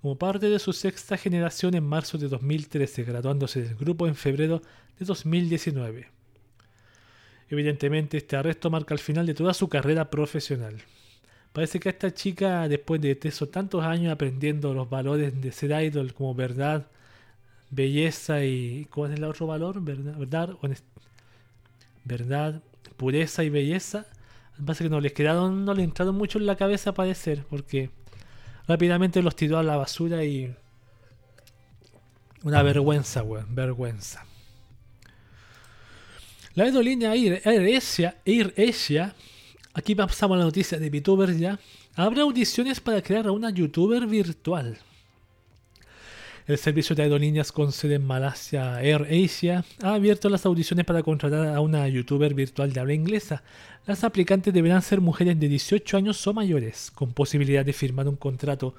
como 0.00 0.16
parte 0.16 0.48
de 0.48 0.58
su 0.58 0.72
sexta 0.72 1.18
generación 1.18 1.74
en 1.74 1.84
marzo 1.84 2.16
de 2.16 2.28
2013, 2.28 3.04
graduándose 3.04 3.62
del 3.62 3.74
grupo 3.74 4.06
en 4.06 4.14
febrero 4.14 4.62
de 4.98 5.04
2019. 5.04 6.08
Evidentemente, 7.50 8.16
este 8.16 8.36
arresto 8.36 8.70
marca 8.70 8.94
el 8.94 9.00
final 9.00 9.26
de 9.26 9.34
toda 9.34 9.52
su 9.52 9.68
carrera 9.68 10.08
profesional. 10.08 10.80
Parece 11.52 11.80
que 11.80 11.88
esta 11.88 12.12
chica, 12.14 12.68
después 12.68 13.00
de 13.00 13.18
esos 13.22 13.50
tantos 13.50 13.84
años 13.84 14.12
aprendiendo 14.12 14.72
los 14.72 14.88
valores 14.88 15.40
de 15.40 15.50
ser 15.52 15.72
idol 15.82 16.14
como 16.14 16.34
verdad, 16.34 16.86
belleza 17.70 18.44
y. 18.44 18.86
¿Cuál 18.86 19.12
es 19.12 19.18
el 19.18 19.24
otro 19.24 19.46
valor? 19.46 19.80
Verdad, 19.82 20.16
verdad, 20.16 20.56
verdad 22.04 22.62
pureza 22.96 23.42
y 23.42 23.50
belleza. 23.50 24.06
Parece 24.64 24.84
que 24.84 24.90
no 24.90 25.00
les 25.00 25.12
quedaron, 25.12 25.64
no 25.64 25.74
le 25.74 25.82
entraron 25.82 26.14
mucho 26.14 26.38
en 26.38 26.46
la 26.46 26.56
cabeza 26.56 26.92
parecer, 26.92 27.44
porque 27.48 27.90
rápidamente 28.68 29.22
los 29.22 29.34
tiró 29.34 29.58
a 29.58 29.62
la 29.62 29.76
basura 29.76 30.24
y. 30.24 30.54
Una 32.42 32.62
vergüenza, 32.62 33.22
weón, 33.22 33.54
vergüenza. 33.54 34.24
La 36.54 36.64
aerolínea 36.64 37.14
Air, 37.14 37.42
Air 37.44 38.54
Asia 38.68 39.14
Aquí 39.72 39.94
pasamos 39.94 40.34
a 40.34 40.38
la 40.38 40.44
noticia 40.44 40.78
de 40.78 40.90
VTubers 40.90 41.38
ya. 41.38 41.58
Habrá 41.94 42.22
audiciones 42.22 42.80
para 42.80 43.02
crear 43.02 43.28
a 43.28 43.32
una 43.32 43.50
youtuber 43.50 44.04
virtual. 44.06 44.78
El 46.48 46.58
servicio 46.58 46.96
de 46.96 47.04
aerolíneas 47.04 47.52
con 47.52 47.70
sede 47.70 47.94
en 47.94 48.04
Malasia 48.04 48.82
Air 48.82 49.06
Asia 49.24 49.64
ha 49.82 49.94
abierto 49.94 50.28
las 50.28 50.44
audiciones 50.44 50.84
para 50.84 51.04
contratar 51.04 51.54
a 51.54 51.60
una 51.60 51.86
youtuber 51.86 52.34
virtual 52.34 52.72
de 52.72 52.80
habla 52.80 52.94
inglesa. 52.94 53.44
Las 53.86 54.02
aplicantes 54.02 54.52
deberán 54.52 54.82
ser 54.82 55.00
mujeres 55.00 55.38
de 55.38 55.46
18 55.46 55.96
años 55.96 56.26
o 56.26 56.34
mayores, 56.34 56.90
con 56.90 57.12
posibilidad 57.12 57.64
de 57.64 57.72
firmar 57.72 58.08
un 58.08 58.16
contrato 58.16 58.74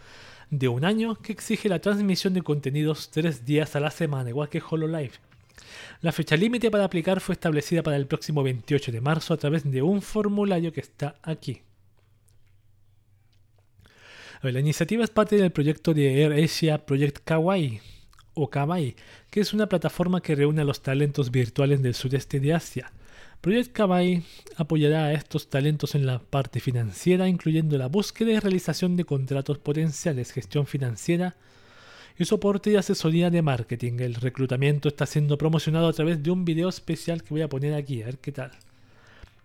de 0.50 0.68
un 0.68 0.84
año 0.84 1.16
que 1.16 1.32
exige 1.32 1.70
la 1.70 1.80
transmisión 1.80 2.34
de 2.34 2.42
contenidos 2.42 3.10
tres 3.10 3.46
días 3.46 3.78
a 3.78 3.80
la 3.80 3.92
semana, 3.92 4.30
igual 4.30 4.50
que 4.50 4.62
HoloLive. 4.62 5.31
La 6.02 6.12
fecha 6.12 6.36
límite 6.36 6.72
para 6.72 6.86
aplicar 6.86 7.20
fue 7.20 7.34
establecida 7.34 7.84
para 7.84 7.98
el 7.98 8.08
próximo 8.08 8.44
28 8.44 8.92
de 8.92 9.02
marzo 9.02 9.34
a 9.34 9.38
través 9.38 9.70
de 9.70 9.82
un 9.82 10.02
formulario 10.02 10.72
que 10.72 10.82
está 10.82 11.16
aquí. 11.24 11.62
la 14.42 14.60
iniciativa 14.60 15.04
es 15.04 15.12
parte 15.12 15.36
del 15.36 15.52
proyecto 15.52 15.94
de 15.94 16.26
AirAsia 16.26 16.84
Project 16.86 17.20
Kawaii 17.24 17.80
o 18.34 18.50
Kawaii, 18.50 18.96
que 19.30 19.40
es 19.40 19.54
una 19.54 19.68
plataforma 19.68 20.22
que 20.22 20.36
reúne 20.36 20.62
a 20.62 20.66
los 20.66 20.82
talentos 20.82 21.30
virtuales 21.30 21.82
del 21.82 21.94
sudeste 21.94 22.40
de 22.40 22.54
Asia. 22.54 22.92
Project 23.42 23.72
Kawaii 23.72 24.24
apoyará 24.56 25.06
a 25.06 25.14
estos 25.14 25.50
talentos 25.50 25.96
en 25.96 26.06
la 26.06 26.20
parte 26.20 26.60
financiera, 26.60 27.28
incluyendo 27.28 27.78
la 27.78 27.88
búsqueda 27.88 28.32
y 28.32 28.40
realización 28.40 28.96
de 28.96 29.06
contratos 29.06 29.58
potenciales, 29.58 30.32
gestión 30.32 30.68
financiera, 30.68 31.36
y 32.18 32.26
soporte 32.26 32.72
y 32.72 32.76
asesoría 32.76 33.30
de 33.30 33.42
marketing. 33.42 34.00
El 34.00 34.16
reclutamiento 34.16 34.90
está 34.90 35.06
siendo 35.06 35.38
promocionado 35.38 35.88
a 35.88 35.94
través 35.94 36.22
de 36.22 36.32
un 36.32 36.46
video 36.46 36.70
especial 36.70 37.24
que 37.24 37.30
voy 37.30 37.42
a 37.42 37.50
poner 37.50 37.74
aquí, 37.74 38.02
a 38.02 38.06
ver 38.06 38.18
qué 38.20 38.32
tal. 38.32 38.52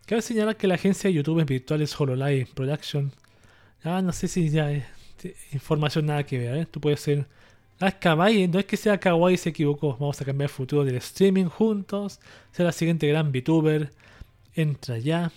Cabe 0.06 0.22
señalar 0.22 0.56
que 0.56 0.66
la 0.66 0.76
agencia 0.76 1.08
de 1.08 1.14
YouTube 1.14 1.44
virtuales 1.44 1.98
HoloLive 1.98 2.46
Production, 2.54 3.12
ah, 3.82 4.00
no 4.02 4.12
sé 4.12 4.28
si 4.28 4.50
ya 4.50 4.70
es 4.70 4.84
información 5.52 6.06
nada 6.06 6.24
que 6.24 6.38
ver, 6.38 6.56
¿eh? 6.56 6.66
tú 6.66 6.80
puedes 6.80 7.00
ser, 7.00 7.26
ah, 7.80 7.88
es 7.88 7.94
kawaii, 7.94 8.48
no 8.48 8.58
es 8.58 8.66
que 8.66 8.76
sea 8.76 8.98
kawaii, 8.98 9.36
se 9.36 9.48
equivocó, 9.48 9.96
vamos 9.98 10.20
a 10.20 10.24
cambiar 10.24 10.50
el 10.50 10.54
futuro 10.54 10.84
del 10.84 10.96
streaming 10.96 11.46
juntos, 11.46 12.20
será 12.52 12.68
la 12.68 12.72
siguiente 12.72 13.08
gran 13.08 13.32
VTuber, 13.32 13.90
entra 14.54 14.98
ya, 14.98 15.32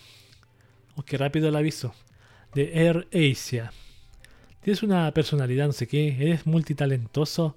oh, 0.95 1.03
qué 1.03 1.17
rápido 1.17 1.49
el 1.49 1.55
aviso, 1.55 1.93
de 2.53 2.71
Air 2.73 3.07
Asia. 3.13 3.71
Tienes 4.61 4.83
una 4.83 5.11
personalidad, 5.13 5.67
no 5.67 5.73
sé 5.73 5.87
qué, 5.87 6.17
eres 6.19 6.45
multitalentoso, 6.45 7.55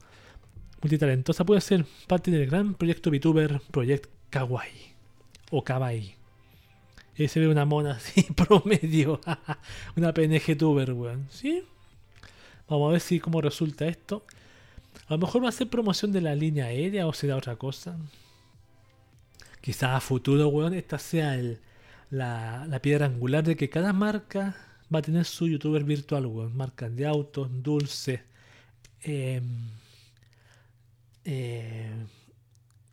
multitalentosa, 0.80 1.44
puede 1.44 1.60
ser 1.60 1.84
parte 2.06 2.30
del 2.30 2.46
gran 2.46 2.74
proyecto 2.74 3.10
VTuber 3.10 3.60
Project 3.70 4.06
Kawaii 4.30 4.94
o 5.50 5.64
Kawaii. 5.64 6.14
Y 7.16 7.28
se 7.28 7.40
ve 7.40 7.48
una 7.48 7.64
mona 7.64 7.92
así 7.92 8.22
promedio, 8.36 9.20
una 9.96 10.14
PNG 10.14 10.56
tuber, 10.56 10.92
weón. 10.92 11.26
¿Sí? 11.30 11.64
Vamos 12.68 12.88
a 12.88 12.92
ver 12.92 13.00
si 13.00 13.20
cómo 13.20 13.40
resulta 13.40 13.86
esto. 13.86 14.24
A 15.08 15.14
lo 15.14 15.18
mejor 15.18 15.44
va 15.44 15.48
a 15.48 15.52
ser 15.52 15.68
promoción 15.68 16.12
de 16.12 16.20
la 16.20 16.34
línea 16.34 16.66
aérea 16.66 17.06
o 17.06 17.12
será 17.12 17.36
otra 17.36 17.56
cosa. 17.56 17.98
Quizás 19.60 19.90
a 19.90 20.00
futuro, 20.00 20.48
weón, 20.48 20.72
esta 20.72 20.98
sea 20.98 21.36
la, 22.10 22.66
la 22.68 22.78
piedra 22.80 23.06
angular 23.06 23.44
de 23.44 23.56
que 23.56 23.68
cada 23.68 23.92
marca 23.92 24.56
va 24.92 24.98
a 24.98 25.02
tener 25.02 25.24
su 25.24 25.48
youtuber 25.48 25.84
virtual, 25.84 26.26
weón. 26.26 26.56
Marcas 26.56 26.94
de 26.94 27.06
autos, 27.06 27.48
dulce. 27.62 28.22
Eh, 29.02 29.40
eh, 31.24 31.90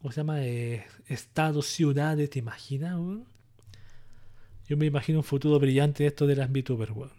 ¿Cómo 0.02 0.12
se 0.12 0.22
llama? 0.22 0.42
Eh, 0.44 0.86
estados, 1.08 1.68
ciudades, 1.68 2.30
¿te 2.30 2.40
imaginas, 2.40 2.96
weón? 2.96 3.26
Yo 4.68 4.78
me 4.78 4.86
imagino 4.86 5.20
un 5.20 5.24
futuro 5.24 5.60
brillante 5.60 6.04
de 6.04 6.10
esto 6.10 6.28
de 6.28 6.36
las 6.36 6.52
VTubers, 6.52 6.92
weón. 6.92 7.12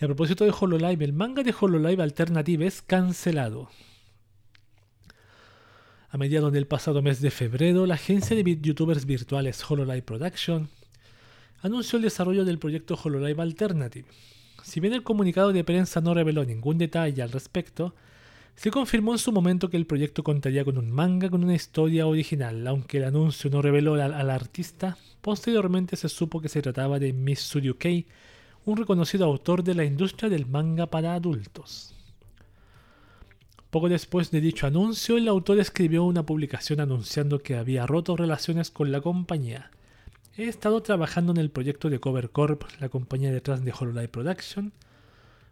Y 0.00 0.04
a 0.04 0.08
propósito 0.08 0.44
de 0.44 0.52
HoloLive, 0.58 1.04
el 1.04 1.12
manga 1.12 1.42
de 1.42 1.54
HoloLive 1.58 2.02
Alternative 2.02 2.66
es 2.66 2.82
cancelado. 2.82 3.70
A 6.10 6.18
mediados 6.18 6.52
del 6.52 6.66
pasado 6.66 7.00
mes 7.00 7.22
de 7.22 7.30
febrero, 7.30 7.86
la 7.86 7.94
agencia 7.94 8.36
de 8.36 8.60
youtubers 8.60 9.06
virtuales 9.06 9.64
HoloLive 9.68 10.02
Production 10.02 10.68
anunció 11.62 11.96
el 11.96 12.02
desarrollo 12.02 12.44
del 12.44 12.58
proyecto 12.58 12.98
HoloLive 13.02 13.40
Alternative. 13.40 14.06
Si 14.62 14.80
bien 14.80 14.92
el 14.92 15.02
comunicado 15.02 15.52
de 15.52 15.64
prensa 15.64 16.00
no 16.00 16.12
reveló 16.12 16.44
ningún 16.44 16.76
detalle 16.76 17.22
al 17.22 17.30
respecto, 17.30 17.94
se 18.54 18.70
confirmó 18.70 19.12
en 19.12 19.18
su 19.18 19.32
momento 19.32 19.70
que 19.70 19.76
el 19.76 19.86
proyecto 19.86 20.22
contaría 20.22 20.64
con 20.64 20.76
un 20.76 20.90
manga 20.90 21.30
con 21.30 21.42
una 21.42 21.54
historia 21.54 22.06
original, 22.06 22.66
aunque 22.66 22.98
el 22.98 23.04
anuncio 23.04 23.48
no 23.50 23.62
reveló 23.62 23.94
al, 23.94 24.30
artista, 24.30 24.98
posteriormente 25.20 25.96
se 25.96 26.08
supo 26.08 26.40
que 26.40 26.48
se 26.48 26.62
trataba 26.62 26.98
de 26.98 27.12
Mitsuru 27.12 27.78
Kei, 27.78 28.06
un 28.64 28.76
reconocido 28.76 29.24
autor 29.24 29.64
de 29.64 29.74
la 29.74 29.84
industria 29.84 30.28
del 30.28 30.46
manga 30.46 30.86
para 30.86 31.14
adultos. 31.14 31.94
Poco 33.70 33.88
después 33.88 34.30
de 34.30 34.40
dicho 34.40 34.66
anuncio, 34.66 35.16
el 35.16 35.28
autor 35.28 35.58
escribió 35.58 36.04
una 36.04 36.26
publicación 36.26 36.78
anunciando 36.78 37.38
que 37.38 37.56
había 37.56 37.86
roto 37.86 38.16
relaciones 38.16 38.70
con 38.70 38.92
la 38.92 39.00
compañía. 39.00 39.70
He 40.34 40.44
estado 40.44 40.82
trabajando 40.82 41.32
en 41.32 41.36
el 41.36 41.50
proyecto 41.50 41.90
de 41.90 42.00
Cover 42.00 42.30
Corp, 42.30 42.62
la 42.80 42.88
compañía 42.88 43.30
detrás 43.30 43.62
de 43.62 43.72
Hololive 43.78 44.08
Production, 44.08 44.72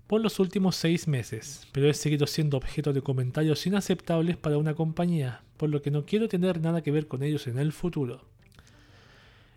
por 0.07 0.23
los 0.23 0.40
últimos 0.40 0.74
seis 0.74 1.07
meses, 1.07 1.69
pero 1.70 1.86
he 1.86 1.93
seguido 1.93 2.27
siendo 2.27 2.57
objeto 2.57 2.94
de 2.94 3.02
comentarios 3.02 3.66
inaceptables 3.66 4.39
para 4.39 4.57
una 4.57 4.73
compañía, 4.73 5.43
por 5.59 5.69
lo 5.69 5.82
que 5.82 5.90
no 5.90 6.07
quiero 6.07 6.28
tener 6.28 6.62
nada 6.62 6.81
que 6.81 6.93
ver 6.93 7.09
con 7.09 7.23
ellos 7.23 7.47
en 7.47 7.59
el 7.59 7.73
futuro. 7.73 8.24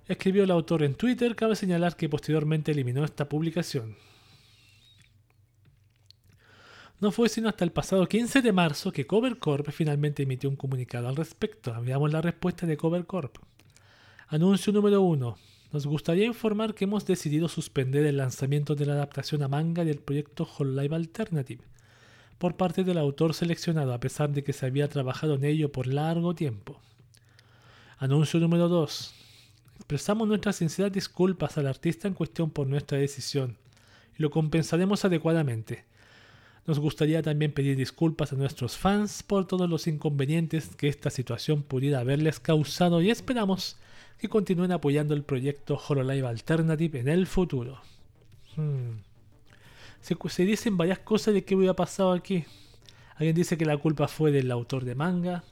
Escribió 0.09 0.43
el 0.43 0.51
autor 0.51 0.83
en 0.83 0.95
Twitter, 0.95 1.37
cabe 1.37 1.55
señalar 1.55 1.95
que 1.95 2.09
posteriormente 2.09 2.73
eliminó 2.73 3.05
esta 3.05 3.29
publicación. 3.29 3.95
No 6.99 7.11
fue 7.11 7.29
sino 7.29 7.47
hasta 7.47 7.63
el 7.63 7.71
pasado 7.71 8.05
15 8.07 8.41
de 8.41 8.51
marzo 8.51 8.91
que 8.91 9.07
Cover 9.07 9.39
Corp 9.39 9.69
finalmente 9.71 10.23
emitió 10.23 10.49
un 10.49 10.57
comunicado 10.57 11.07
al 11.07 11.15
respecto. 11.15 11.73
Veamos 11.81 12.11
la 12.11 12.21
respuesta 12.21 12.65
de 12.67 12.75
Cover 12.75 13.05
Corp. 13.05 13.37
Anuncio 14.33 14.73
número 14.73 14.99
1. 15.03 15.37
Nos 15.73 15.85
gustaría 15.85 16.25
informar 16.25 16.73
que 16.73 16.85
hemos 16.85 17.05
decidido 17.05 17.47
suspender 17.47 18.03
el 18.07 18.17
lanzamiento 18.17 18.73
de 18.73 18.87
la 18.87 18.93
adaptación 18.93 19.43
a 19.43 19.47
manga 19.47 19.85
del 19.85 19.99
proyecto 19.99 20.49
Whole 20.57 20.81
Live 20.81 20.95
Alternative 20.95 21.61
por 22.39 22.57
parte 22.57 22.83
del 22.83 22.97
autor 22.97 23.35
seleccionado 23.35 23.93
a 23.93 23.99
pesar 23.99 24.31
de 24.31 24.43
que 24.43 24.51
se 24.51 24.65
había 24.65 24.87
trabajado 24.87 25.35
en 25.35 25.45
ello 25.45 25.71
por 25.71 25.85
largo 25.85 26.33
tiempo. 26.33 26.81
Anuncio 27.99 28.39
número 28.39 28.69
2. 28.69 29.13
Expresamos 29.75 30.27
nuestras 30.27 30.55
sinceras 30.55 30.91
disculpas 30.91 31.59
al 31.59 31.67
artista 31.67 32.07
en 32.07 32.15
cuestión 32.15 32.49
por 32.49 32.65
nuestra 32.65 32.97
decisión 32.97 33.57
y 34.17 34.23
lo 34.23 34.31
compensaremos 34.31 35.05
adecuadamente. 35.05 35.85
Nos 36.65 36.79
gustaría 36.79 37.21
también 37.21 37.51
pedir 37.51 37.77
disculpas 37.77 38.33
a 38.33 38.35
nuestros 38.35 38.77
fans 38.77 39.21
por 39.21 39.45
todos 39.45 39.69
los 39.69 39.85
inconvenientes 39.85 40.75
que 40.75 40.87
esta 40.87 41.11
situación 41.11 41.61
pudiera 41.61 41.99
haberles 41.99 42.39
causado 42.39 42.99
y 42.99 43.11
esperamos 43.11 43.77
continúen 44.29 44.71
apoyando 44.71 45.13
el 45.13 45.23
proyecto 45.23 45.79
Hololive 45.87 46.27
Alternative 46.27 46.99
en 46.99 47.07
el 47.09 47.27
futuro. 47.27 47.81
Hmm. 48.55 48.99
Se, 50.01 50.45
dicen 50.45 50.77
varias 50.77 50.99
cosas 50.99 51.33
de 51.33 51.43
qué 51.43 51.55
hubiera 51.55 51.75
pasado 51.75 52.11
aquí. 52.11 52.45
Alguien 53.15 53.35
dice 53.35 53.57
que 53.57 53.65
la 53.65 53.77
culpa 53.77 54.07
fue 54.07 54.31
del 54.31 54.51
autor 54.51 54.83
de 54.85 54.95
manga, 54.95 55.43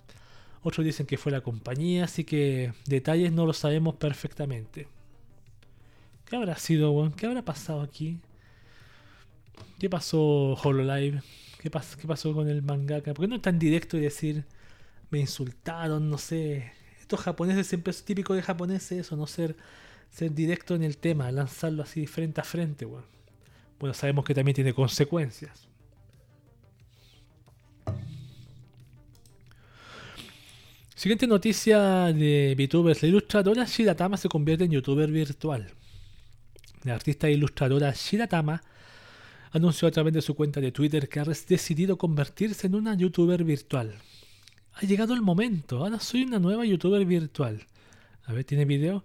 otros 0.64 0.86
dicen 0.86 1.06
que 1.06 1.18
fue 1.18 1.32
la 1.32 1.42
compañía, 1.42 2.06
así 2.06 2.24
que 2.24 2.74
detalles 2.86 3.32
no 3.32 3.46
lo 3.46 3.54
sabemos 3.54 3.96
perfectamente. 3.96 4.88
¿Qué 6.26 6.36
habrá 6.36 6.58
sido, 6.58 7.12
¿Qué 7.16 7.28
habrá 7.28 7.44
pasado 7.44 7.82
aquí? 7.82 8.20
¿Qué 9.80 9.90
pasó 9.90 10.54
Hololive? 10.54 11.22
¿Qué, 11.60 11.70
pas 11.70 11.96
¿Qué 11.96 12.08
pasó 12.08 12.34
con 12.34 12.48
el 12.50 12.62
mangaka? 12.62 13.14
¿Por 13.14 13.26
qué 13.26 13.30
no 13.30 13.36
es 13.36 13.42
tan 13.42 13.60
directo 13.60 13.98
y 13.98 14.02
decir 14.02 14.46
me 15.10 15.20
insultaron? 15.20 16.10
No 16.10 16.18
sé. 16.18 16.72
Estos 17.12 17.26
japoneses 17.26 17.68
siempre 17.68 17.92
es 17.92 18.06
típico 18.06 18.34
de 18.34 18.42
japoneses 18.42 19.00
eso, 19.00 19.18
no 19.18 19.28
ser, 19.28 19.58
ser 20.10 20.34
directo 20.34 20.76
en 20.76 20.84
el 20.84 20.96
tema, 20.98 21.30
lanzarlo 21.30 21.84
así 21.84 22.08
frente 22.08 22.40
a 22.40 22.46
frente, 22.46 22.86
bueno. 22.86 23.06
Bueno, 23.78 23.94
sabemos 23.94 24.24
que 24.24 24.34
también 24.34 24.56
tiene 24.56 24.74
consecuencias. 24.74 25.68
Siguiente 30.96 31.28
noticia 31.28 32.14
de 32.14 32.56
VTubers. 32.58 33.02
La 33.02 33.10
ilustradora 33.10 33.66
Shiratama 33.66 34.16
se 34.16 34.30
convierte 34.30 34.64
en 34.64 34.72
youtuber 34.72 35.12
virtual. 35.12 35.70
La 36.86 36.94
artista 36.94 37.28
e 37.28 37.34
ilustradora 37.34 37.92
Shiratama 37.92 38.64
anunció 39.52 39.86
a 39.90 39.92
través 39.92 40.14
de 40.14 40.22
su 40.22 40.34
cuenta 40.34 40.62
de 40.62 40.72
Twitter 40.72 41.10
que 41.10 41.20
ha 41.20 41.26
decidido 41.26 41.98
convertirse 41.98 42.68
en 42.68 42.76
una 42.76 42.96
youtuber 42.96 43.44
virtual. 43.44 44.00
Ha 44.74 44.86
llegado 44.86 45.14
el 45.14 45.22
momento, 45.22 45.80
ahora 45.80 46.00
soy 46.00 46.24
una 46.24 46.40
nueva 46.40 46.66
youtuber 46.66 47.06
virtual. 47.06 47.66
A 48.26 48.34
ver, 48.34 48.44
¿tiene 48.46 48.66
video? 48.66 49.04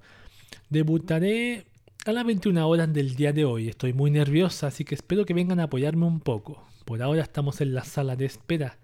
Debutaré 0.70 1.66
a 2.04 2.12
las 2.12 2.24
21 2.24 2.68
horas 2.68 2.92
del 2.92 3.16
día 3.16 3.32
de 3.32 3.44
hoy. 3.44 3.68
Estoy 3.68 3.92
muy 3.92 4.10
nerviosa, 4.10 4.68
así 4.68 4.84
que 4.84 4.94
espero 4.94 5.24
que 5.24 5.34
vengan 5.34 5.60
a 5.60 5.64
apoyarme 5.64 6.06
un 6.06 6.20
poco. 6.20 6.64
Por 6.84 7.02
ahora 7.02 7.22
estamos 7.22 7.60
en 7.60 7.74
la 7.74 7.84
sala 7.84 8.14
de 8.14 8.26
espera. 8.26 8.78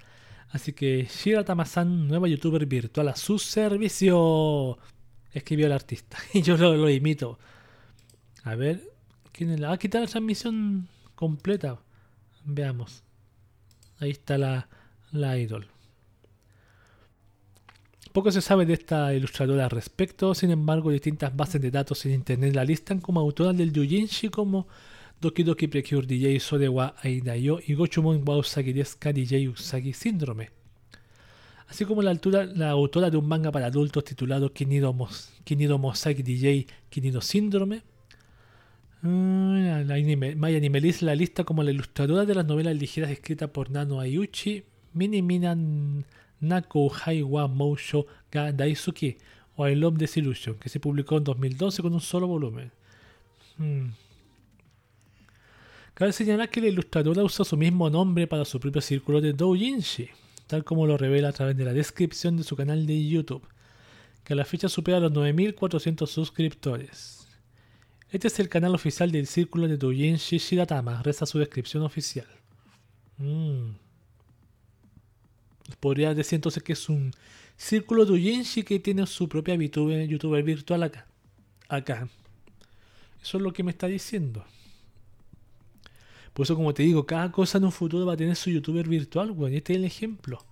Así 0.51 0.73
que 0.73 1.09
Shira 1.11 1.45
Tamasan, 1.45 2.09
nueva 2.09 2.29
youtuber 2.29 2.67
virtual 2.67 3.09
a 3.09 3.17
su 3.17 3.39
servicio. 3.39 4.79
Escribió 5.33 5.67
el 5.67 5.73
artista. 5.73 6.19
Y 6.35 6.43
yo 6.43 6.57
lo, 6.57 6.91
imito. 6.91 7.39
A 8.45 8.55
ver. 8.55 8.83
¿Quién 9.33 9.59
le 9.59 9.67
va 9.67 9.73
a 9.73 9.79
quitar 9.79 10.03
la 10.03 10.09
transmisión 10.09 10.89
completa? 11.15 11.79
Veamos. 12.45 13.03
Ahí 13.99 14.11
está 14.11 14.37
la, 14.37 14.69
la 15.11 15.39
idol. 15.39 15.72
Poco 18.13 18.31
se 18.31 18.43
sabe 18.43 18.67
de 18.67 18.75
esta 18.75 19.15
ilustradora 19.15 19.65
al 19.65 19.71
respecto, 19.71 20.35
sin 20.35 20.51
embargo, 20.51 20.91
distintas 20.91 21.35
bases 21.35 21.63
de 21.63 21.71
datos 21.71 22.05
en 22.05 22.13
internet 22.13 22.55
la 22.55 22.63
listan 22.63 23.01
como 23.01 23.21
autora 23.21 23.55
del 23.55 23.73
Yujinshi 23.73 24.29
como 24.29 24.69
Doki 25.19 25.43
Doki 25.43 25.67
Precure 25.67 26.07
DJ 26.07 26.39
Sodewa 26.39 26.95
Aidayo 27.01 27.59
y 27.67 27.73
Gochumon 27.73 28.23
wa 28.27 28.37
Usagi 28.37 28.75
Deska 28.75 29.15
DJ 29.15 29.49
Usagi 29.49 29.95
Síndrome. 29.95 30.51
Así 31.69 31.87
como 31.87 32.03
la, 32.03 32.11
altura, 32.11 32.45
la 32.45 32.69
autora 32.69 33.09
de 33.09 33.17
un 33.17 33.27
manga 33.27 33.51
para 33.51 33.67
adultos 33.67 34.05
titulado 34.05 34.53
Kinido, 34.53 34.93
Mos, 34.93 35.33
Kinido 35.45 35.79
Mosaki 35.79 36.23
DJ 36.23 36.67
Kinido 36.91 37.23
Síndrome. 37.23 37.83
Uh, 39.03 39.87
la 39.87 39.95
anime, 39.95 40.37
Animelis 40.55 41.01
la 41.01 41.15
lista 41.15 41.45
como 41.45 41.63
la 41.63 41.71
ilustradora 41.71 42.27
de 42.27 42.35
las 42.35 42.45
novelas 42.45 42.77
ligeras 42.77 43.11
escritas 43.11 43.49
por 43.49 43.71
Nano 43.71 44.01
Ayuchi, 44.01 44.65
Mini 44.93 45.23
Minan 45.23 46.05
Nako 46.43 46.91
Haiwa 46.91 47.49
Mousho 47.49 48.07
ga 48.31 48.53
Daisuke 48.53 49.17
o 49.57 49.69
I 49.69 49.75
Love 49.75 49.97
Desillusion, 49.97 50.57
que 50.57 50.69
se 50.69 50.81
publicó 50.81 51.17
en 51.17 51.25
2012 51.25 51.83
con 51.83 51.95
un 51.95 52.01
solo 52.01 52.27
volumen. 52.27 52.71
Hmm. 53.59 53.91
Cabe 55.95 56.13
señalar 56.13 56.49
que 56.49 56.61
la 56.61 56.69
ilustradora 56.69 57.23
usa 57.23 57.45
su 57.45 57.57
mismo 57.57 57.89
nombre 57.91 58.27
para 58.27 58.45
su 58.45 58.59
propio 58.59 58.81
círculo 58.81 59.21
de 59.21 59.35
doujinshi, 59.35 60.09
tal 60.47 60.65
como 60.65 60.87
lo 60.87 60.97
revela 60.97 61.29
a 61.29 61.33
través 61.33 61.57
de 61.57 61.65
la 61.65 61.73
descripción 61.73 62.37
de 62.37 62.45
su 62.45 62.57
canal 62.57 62.87
de 62.87 63.07
YouTube, 63.07 63.47
que 64.25 64.33
a 64.33 64.37
la 64.37 64.45
fecha 64.45 64.69
supera 64.69 65.01
los 65.01 65.13
9.400 65.13 66.07
suscriptores. 66.07 67.29
Este 68.11 68.29
es 68.29 68.41
el 68.41 68.49
canal 68.49 68.75
oficial 68.75 69.13
del 69.13 69.27
círculo 69.27 69.69
de 69.69 69.77
doujinshi 69.77 70.39
Shiratama, 70.39 71.03
reza 71.03 71.27
su 71.27 71.39
descripción 71.39 71.83
oficial. 71.83 72.27
Mm. 73.19 73.82
Podría 75.81 76.15
decir 76.15 76.37
entonces 76.37 76.63
que 76.63 76.73
es 76.73 76.89
un 76.89 77.13
círculo 77.57 78.05
doujinshi 78.05 78.63
que 78.63 78.79
tiene 78.79 79.07
su 79.07 79.29
propia 79.29 79.57
VTuber, 79.57 80.09
youtuber 80.09 80.43
virtual 80.43 80.83
acá. 80.83 81.07
Acá. 81.69 82.09
Eso 83.23 83.37
es 83.39 83.43
lo 83.43 83.53
que 83.53 83.63
me 83.63 83.71
está 83.71 83.87
diciendo. 83.87 84.45
Por 86.33 86.45
eso, 86.45 86.57
como 86.57 86.73
te 86.73 86.83
digo, 86.83 87.07
cada 87.07 87.31
cosa 87.31 87.59
en 87.59 87.65
un 87.65 87.73
futuro 87.73 88.07
va 88.07 88.15
a 88.15 88.17
tener 88.17 88.37
su 88.37 88.51
youtuber 88.51 88.89
virtual, 88.89 89.31
weón. 89.31 89.53
Y 89.53 89.57
este 89.57 89.75
es 89.75 89.79
el 89.79 89.85
ejemplo. 89.85 90.45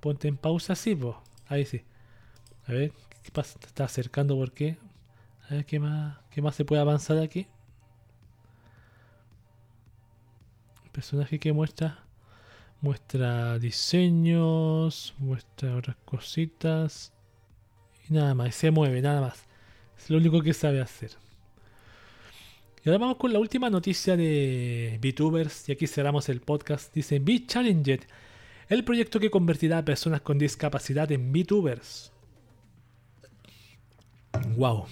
Ponte 0.00 0.28
en 0.28 0.36
pausa 0.36 0.72
así, 0.74 0.94
pues. 0.94 1.16
Ahí 1.48 1.66
sí. 1.66 1.82
A 2.66 2.72
ver, 2.72 2.92
¿qué 3.22 3.30
pasa? 3.32 3.58
Te 3.58 3.66
está 3.66 3.84
acercando, 3.84 4.36
¿por 4.36 4.52
qué? 4.52 4.78
A 5.48 5.54
ver, 5.54 5.66
¿qué 5.66 5.80
más, 5.80 6.16
qué 6.30 6.40
más 6.40 6.54
se 6.54 6.64
puede 6.64 6.80
avanzar 6.80 7.18
aquí? 7.18 7.46
personaje 10.92 11.38
que 11.38 11.52
muestra. 11.52 12.04
Muestra 12.82 13.58
diseños, 13.58 15.14
muestra 15.18 15.76
otras 15.76 15.96
cositas. 16.04 17.12
Y 18.08 18.12
nada 18.12 18.34
más, 18.34 18.54
se 18.54 18.70
mueve, 18.70 19.00
nada 19.00 19.22
más. 19.22 19.46
Es 19.96 20.10
lo 20.10 20.18
único 20.18 20.42
que 20.42 20.52
sabe 20.52 20.80
hacer. 20.80 21.12
Y 22.84 22.88
ahora 22.88 22.98
vamos 22.98 23.16
con 23.18 23.32
la 23.32 23.38
última 23.38 23.70
noticia 23.70 24.16
de 24.16 24.98
VTubers, 25.00 25.68
y 25.68 25.72
aquí 25.72 25.86
cerramos 25.86 26.28
el 26.28 26.40
podcast. 26.40 26.92
Dice 26.92 27.20
Be 27.20 27.46
Challenged, 27.46 28.00
el 28.68 28.82
proyecto 28.82 29.20
que 29.20 29.30
convertirá 29.30 29.78
a 29.78 29.84
personas 29.84 30.20
con 30.22 30.36
discapacidad 30.36 31.10
en 31.12 31.32
VTubers. 31.32 32.10
Wow. 34.56 34.86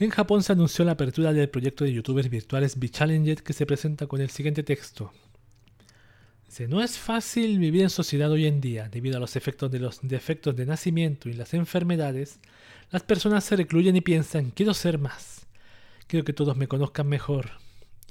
En 0.00 0.10
Japón 0.10 0.42
se 0.42 0.52
anunció 0.52 0.84
la 0.84 0.92
apertura 0.92 1.32
del 1.32 1.48
proyecto 1.48 1.84
de 1.84 1.92
youtubers 1.92 2.28
virtuales 2.28 2.76
Be 2.78 2.88
Challenged 2.88 3.38
que 3.38 3.52
se 3.52 3.64
presenta 3.64 4.08
con 4.08 4.20
el 4.20 4.30
siguiente 4.30 4.64
texto. 4.64 5.12
Dice, 6.48 6.66
no 6.66 6.82
es 6.82 6.98
fácil 6.98 7.58
vivir 7.58 7.82
en 7.82 7.90
sociedad 7.90 8.30
hoy 8.30 8.46
en 8.46 8.60
día, 8.60 8.88
debido 8.88 9.18
a 9.18 9.20
los 9.20 9.36
efectos 9.36 9.70
de 9.70 9.78
los 9.78 10.00
defectos 10.02 10.56
de 10.56 10.64
nacimiento 10.64 11.28
y 11.28 11.34
las 11.34 11.52
enfermedades, 11.52 12.40
las 12.90 13.02
personas 13.02 13.44
se 13.44 13.54
recluyen 13.54 13.96
y 13.96 14.00
piensan, 14.00 14.50
quiero 14.50 14.72
ser 14.72 14.98
más. 14.98 15.46
Quiero 16.06 16.24
que 16.24 16.32
todos 16.32 16.56
me 16.56 16.66
conozcan 16.66 17.06
mejor. 17.06 17.50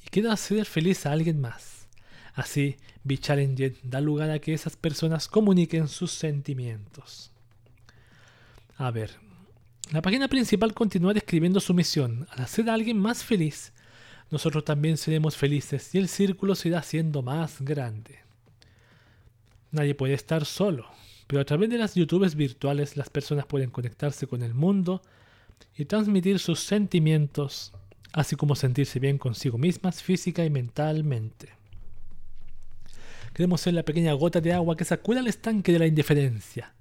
y 0.06 0.10
quiero 0.10 0.32
hacer 0.32 0.66
feliz 0.66 1.06
a 1.06 1.12
alguien 1.12 1.42
más. 1.42 1.88
Así, 2.36 2.78
B-Challenge 3.04 3.78
da 3.82 4.00
lugar 4.00 4.30
a 4.30 4.38
que 4.38 4.54
esas 4.54 4.76
personas 4.78 5.28
comuniquen 5.28 5.88
sus 5.88 6.12
sentimientos. 6.12 7.32
A 8.78 8.92
ver, 8.92 9.16
la 9.92 10.04
página 10.04 10.28
principal 10.28 10.76
continúa 10.76 11.16
describiendo 11.16 11.60
su 11.60 11.74
misión. 11.74 12.28
Al 12.30 12.44
hacer 12.44 12.70
a 12.70 12.76
alguien 12.76 13.00
más 13.00 13.24
feliz, 13.24 13.74
nosotros 14.30 14.64
también 14.64 14.98
seremos 14.98 15.36
felices 15.36 15.96
y 15.96 15.98
el 15.98 16.08
círculo 16.08 16.54
se 16.54 16.68
irá 16.68 16.80
haciendo 16.80 17.24
más 17.24 17.60
grande. 17.62 18.27
Nadie 19.72 19.96
puede 19.96 20.14
estar 20.14 20.46
solo, 20.46 20.88
pero 21.28 21.42
a 21.42 21.46
través 21.46 21.70
de 21.70 21.78
las 21.78 21.96
YouTubes 21.96 22.36
virtuales 22.36 22.96
las 22.96 23.10
personas 23.10 23.46
pueden 23.46 23.70
conectarse 23.70 24.28
con 24.28 24.44
el 24.44 24.54
mundo 24.54 25.02
y 25.76 25.86
transmitir 25.86 26.40
sus 26.40 26.62
sentimientos, 26.62 27.74
así 28.14 28.36
como 28.36 28.56
sentirse 28.56 29.00
bien 29.00 29.18
consigo 29.18 29.58
mismas 29.58 30.02
física 30.02 30.46
y 30.46 30.50
mentalmente. 30.50 31.50
Queremos 33.34 33.62
ser 33.62 33.74
la 33.74 33.84
pequeña 33.84 34.14
gota 34.14 34.42
de 34.42 34.54
agua 34.54 34.78
que 34.78 34.86
sacuda 34.86 35.20
el 35.20 35.28
estanque 35.28 35.72
de 35.72 35.80
la 35.80 35.86
indiferencia, 35.86 36.74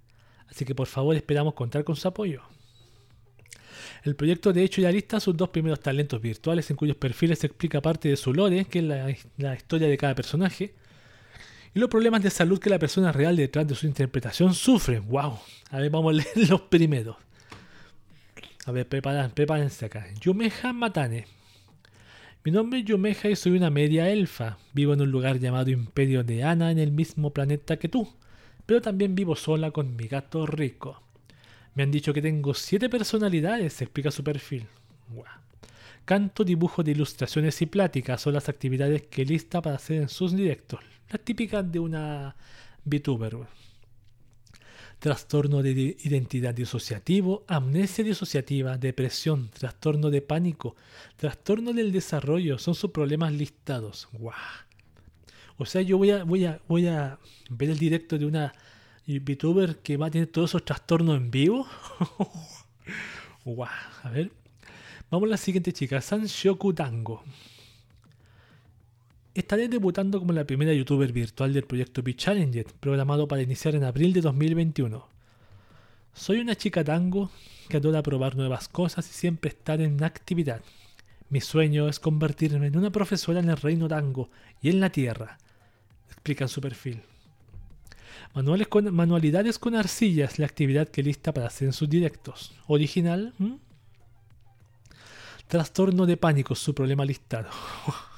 así 0.48 0.64
que 0.64 0.74
por 0.74 0.86
favor 0.86 1.16
esperamos 1.16 1.54
contar 1.54 1.84
con 1.84 1.96
su 1.96 2.06
apoyo. 2.08 2.42
El 4.04 4.14
proyecto 4.14 4.52
de 4.52 4.62
hecho 4.62 4.80
ya 4.80 4.92
lista 4.92 5.18
sus 5.18 5.36
dos 5.36 5.48
primeros 5.48 5.80
talentos 5.80 6.22
virtuales 6.22 6.70
en 6.70 6.76
cuyos 6.76 6.96
perfiles 6.96 7.40
se 7.40 7.48
explica 7.48 7.82
parte 7.82 8.08
de 8.08 8.16
su 8.16 8.32
lore, 8.32 8.64
que 8.66 8.78
es 8.78 8.84
la, 8.84 9.14
la 9.36 9.54
historia 9.54 9.88
de 9.88 9.98
cada 9.98 10.14
personaje, 10.14 10.74
y 11.76 11.78
los 11.78 11.90
problemas 11.90 12.22
de 12.22 12.30
salud 12.30 12.58
que 12.58 12.70
la 12.70 12.78
persona 12.78 13.12
real 13.12 13.36
detrás 13.36 13.68
de 13.68 13.74
su 13.74 13.86
interpretación 13.86 14.54
sufre. 14.54 14.98
¡Wow! 14.98 15.38
A 15.68 15.78
ver, 15.78 15.90
vamos 15.90 16.10
a 16.10 16.14
leer 16.14 16.48
los 16.48 16.62
primeros. 16.62 17.16
A 18.64 18.72
ver, 18.72 18.88
prepárense 18.88 19.84
acá. 19.84 20.06
Yumeja 20.18 20.72
Matane. 20.72 21.26
Mi 22.44 22.50
nombre 22.50 22.78
es 22.78 22.86
Yumeja 22.86 23.28
y 23.28 23.36
soy 23.36 23.58
una 23.58 23.68
media 23.68 24.08
elfa. 24.08 24.56
Vivo 24.72 24.94
en 24.94 25.02
un 25.02 25.10
lugar 25.10 25.38
llamado 25.38 25.68
Imperio 25.68 26.24
de 26.24 26.44
Ana 26.44 26.70
en 26.70 26.78
el 26.78 26.92
mismo 26.92 27.34
planeta 27.34 27.76
que 27.76 27.90
tú. 27.90 28.08
Pero 28.64 28.80
también 28.80 29.14
vivo 29.14 29.36
sola 29.36 29.70
con 29.70 29.96
mi 29.96 30.08
gato 30.08 30.46
rico. 30.46 31.02
Me 31.74 31.82
han 31.82 31.90
dicho 31.90 32.14
que 32.14 32.22
tengo 32.22 32.54
siete 32.54 32.88
personalidades, 32.88 33.82
explica 33.82 34.10
su 34.10 34.24
perfil. 34.24 34.66
Wow. 35.10 35.24
Canto, 36.06 36.42
dibujo 36.42 36.82
de 36.82 36.92
ilustraciones 36.92 37.60
y 37.60 37.66
pláticas 37.66 38.22
son 38.22 38.32
las 38.32 38.48
actividades 38.48 39.02
que 39.02 39.26
lista 39.26 39.60
para 39.60 39.76
hacer 39.76 40.00
en 40.00 40.08
sus 40.08 40.34
directos. 40.34 40.80
Las 41.10 41.20
típicas 41.20 41.70
de 41.70 41.78
una 41.78 42.34
VTuber. 42.84 43.36
Trastorno 44.98 45.62
de 45.62 45.96
identidad 46.02 46.54
disociativo, 46.54 47.44
amnesia 47.46 48.02
disociativa, 48.02 48.76
depresión, 48.76 49.50
trastorno 49.50 50.10
de 50.10 50.22
pánico, 50.22 50.74
trastorno 51.16 51.72
del 51.72 51.92
desarrollo, 51.92 52.58
son 52.58 52.74
sus 52.74 52.90
problemas 52.90 53.32
listados. 53.32 54.08
O 55.58 55.66
sea, 55.66 55.82
yo 55.82 55.98
voy 55.98 56.10
a, 56.10 56.24
voy 56.24 56.46
a, 56.46 56.60
voy 56.66 56.88
a 56.88 57.18
ver 57.50 57.70
el 57.70 57.78
directo 57.78 58.18
de 58.18 58.26
una 58.26 58.52
VTuber 59.06 59.76
que 59.78 59.96
va 59.96 60.06
a 60.06 60.10
tener 60.10 60.28
todos 60.28 60.50
esos 60.50 60.64
trastornos 60.64 61.18
en 61.18 61.30
vivo. 61.30 61.68
¡Guau! 63.44 63.68
A 64.02 64.10
ver. 64.10 64.32
Vamos 65.10 65.28
a 65.28 65.30
la 65.30 65.36
siguiente 65.36 65.72
chica, 65.72 66.00
San 66.00 66.24
Shoku 66.24 66.72
Tango 66.74 67.22
estaré 69.40 69.68
debutando 69.68 70.18
como 70.18 70.32
la 70.32 70.46
primera 70.46 70.72
youtuber 70.72 71.12
virtual 71.12 71.52
del 71.52 71.64
proyecto 71.64 72.02
B-Challenge, 72.02 72.64
programado 72.80 73.28
para 73.28 73.42
iniciar 73.42 73.74
en 73.74 73.84
abril 73.84 74.12
de 74.12 74.22
2021. 74.22 75.06
Soy 76.14 76.40
una 76.40 76.54
chica 76.54 76.82
tango 76.82 77.30
que 77.68 77.76
adora 77.76 78.02
probar 78.02 78.36
nuevas 78.36 78.68
cosas 78.68 79.08
y 79.10 79.12
siempre 79.12 79.50
estar 79.50 79.80
en 79.82 80.02
actividad. 80.02 80.62
Mi 81.28 81.40
sueño 81.40 81.88
es 81.88 82.00
convertirme 82.00 82.68
en 82.68 82.78
una 82.78 82.90
profesora 82.90 83.40
en 83.40 83.50
el 83.50 83.56
reino 83.56 83.88
tango 83.88 84.30
y 84.62 84.70
en 84.70 84.80
la 84.80 84.90
tierra, 84.90 85.36
explica 86.08 86.48
su 86.48 86.60
perfil. 86.60 87.02
Manualidades 88.34 89.58
con 89.58 89.74
arcillas, 89.74 90.38
la 90.38 90.46
actividad 90.46 90.88
que 90.88 91.02
lista 91.02 91.32
para 91.32 91.48
hacer 91.48 91.66
en 91.66 91.72
sus 91.72 91.88
directos. 91.88 92.54
Original. 92.66 93.34
Trastorno 95.48 96.06
de 96.06 96.16
pánico, 96.16 96.54
su 96.54 96.74
problema 96.74 97.04
listado. 97.04 97.48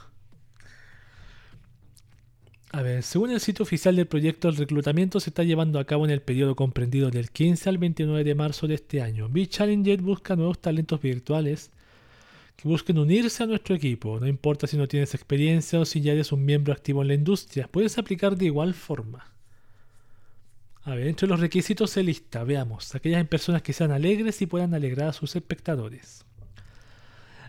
A 2.70 2.82
ver, 2.82 3.02
según 3.02 3.30
el 3.30 3.40
sitio 3.40 3.62
oficial 3.62 3.96
del 3.96 4.06
proyecto, 4.06 4.48
el 4.48 4.56
reclutamiento 4.56 5.20
se 5.20 5.30
está 5.30 5.42
llevando 5.42 5.78
a 5.78 5.86
cabo 5.86 6.04
en 6.04 6.10
el 6.10 6.20
periodo 6.20 6.54
comprendido 6.54 7.10
del 7.10 7.30
15 7.30 7.70
al 7.70 7.78
29 7.78 8.24
de 8.24 8.34
marzo 8.34 8.66
de 8.66 8.74
este 8.74 9.00
año. 9.00 9.30
B-Challenger 9.30 10.02
busca 10.02 10.36
nuevos 10.36 10.60
talentos 10.60 11.00
virtuales 11.00 11.70
que 12.56 12.68
busquen 12.68 12.98
unirse 12.98 13.42
a 13.42 13.46
nuestro 13.46 13.74
equipo. 13.74 14.20
No 14.20 14.26
importa 14.26 14.66
si 14.66 14.76
no 14.76 14.86
tienes 14.86 15.14
experiencia 15.14 15.80
o 15.80 15.86
si 15.86 16.02
ya 16.02 16.12
eres 16.12 16.30
un 16.30 16.44
miembro 16.44 16.74
activo 16.74 17.00
en 17.00 17.08
la 17.08 17.14
industria, 17.14 17.68
puedes 17.68 17.96
aplicar 17.96 18.36
de 18.36 18.46
igual 18.46 18.74
forma. 18.74 19.32
A 20.82 20.94
ver, 20.94 21.06
entre 21.06 21.26
los 21.26 21.40
requisitos 21.40 21.90
se 21.90 22.02
lista, 22.02 22.44
veamos, 22.44 22.94
aquellas 22.94 23.26
personas 23.28 23.62
que 23.62 23.72
sean 23.72 23.92
alegres 23.92 24.42
y 24.42 24.46
puedan 24.46 24.74
alegrar 24.74 25.08
a 25.08 25.12
sus 25.14 25.36
espectadores. 25.36 26.26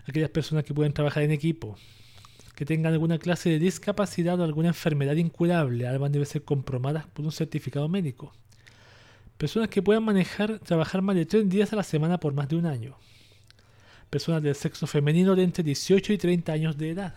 Aquellas 0.06 0.30
personas 0.30 0.64
que 0.64 0.74
pueden 0.74 0.94
trabajar 0.94 1.24
en 1.24 1.30
equipo, 1.30 1.76
que 2.60 2.66
tengan 2.66 2.92
alguna 2.92 3.18
clase 3.18 3.48
de 3.48 3.58
discapacidad 3.58 4.38
o 4.38 4.44
alguna 4.44 4.68
enfermedad 4.68 5.16
incurable. 5.16 5.88
Además 5.88 6.12
debe 6.12 6.26
ser 6.26 6.44
comprobadas 6.44 7.06
por 7.06 7.24
un 7.24 7.32
certificado 7.32 7.88
médico. 7.88 8.34
Personas 9.38 9.70
que 9.70 9.80
puedan 9.80 10.04
manejar, 10.04 10.58
trabajar 10.58 11.00
más 11.00 11.16
de 11.16 11.24
tres 11.24 11.48
días 11.48 11.72
a 11.72 11.76
la 11.76 11.82
semana 11.82 12.20
por 12.20 12.34
más 12.34 12.50
de 12.50 12.56
un 12.56 12.66
año. 12.66 12.98
Personas 14.10 14.42
del 14.42 14.54
sexo 14.54 14.86
femenino 14.86 15.34
de 15.34 15.44
entre 15.44 15.64
18 15.64 16.12
y 16.12 16.18
30 16.18 16.52
años 16.52 16.76
de 16.76 16.90
edad. 16.90 17.14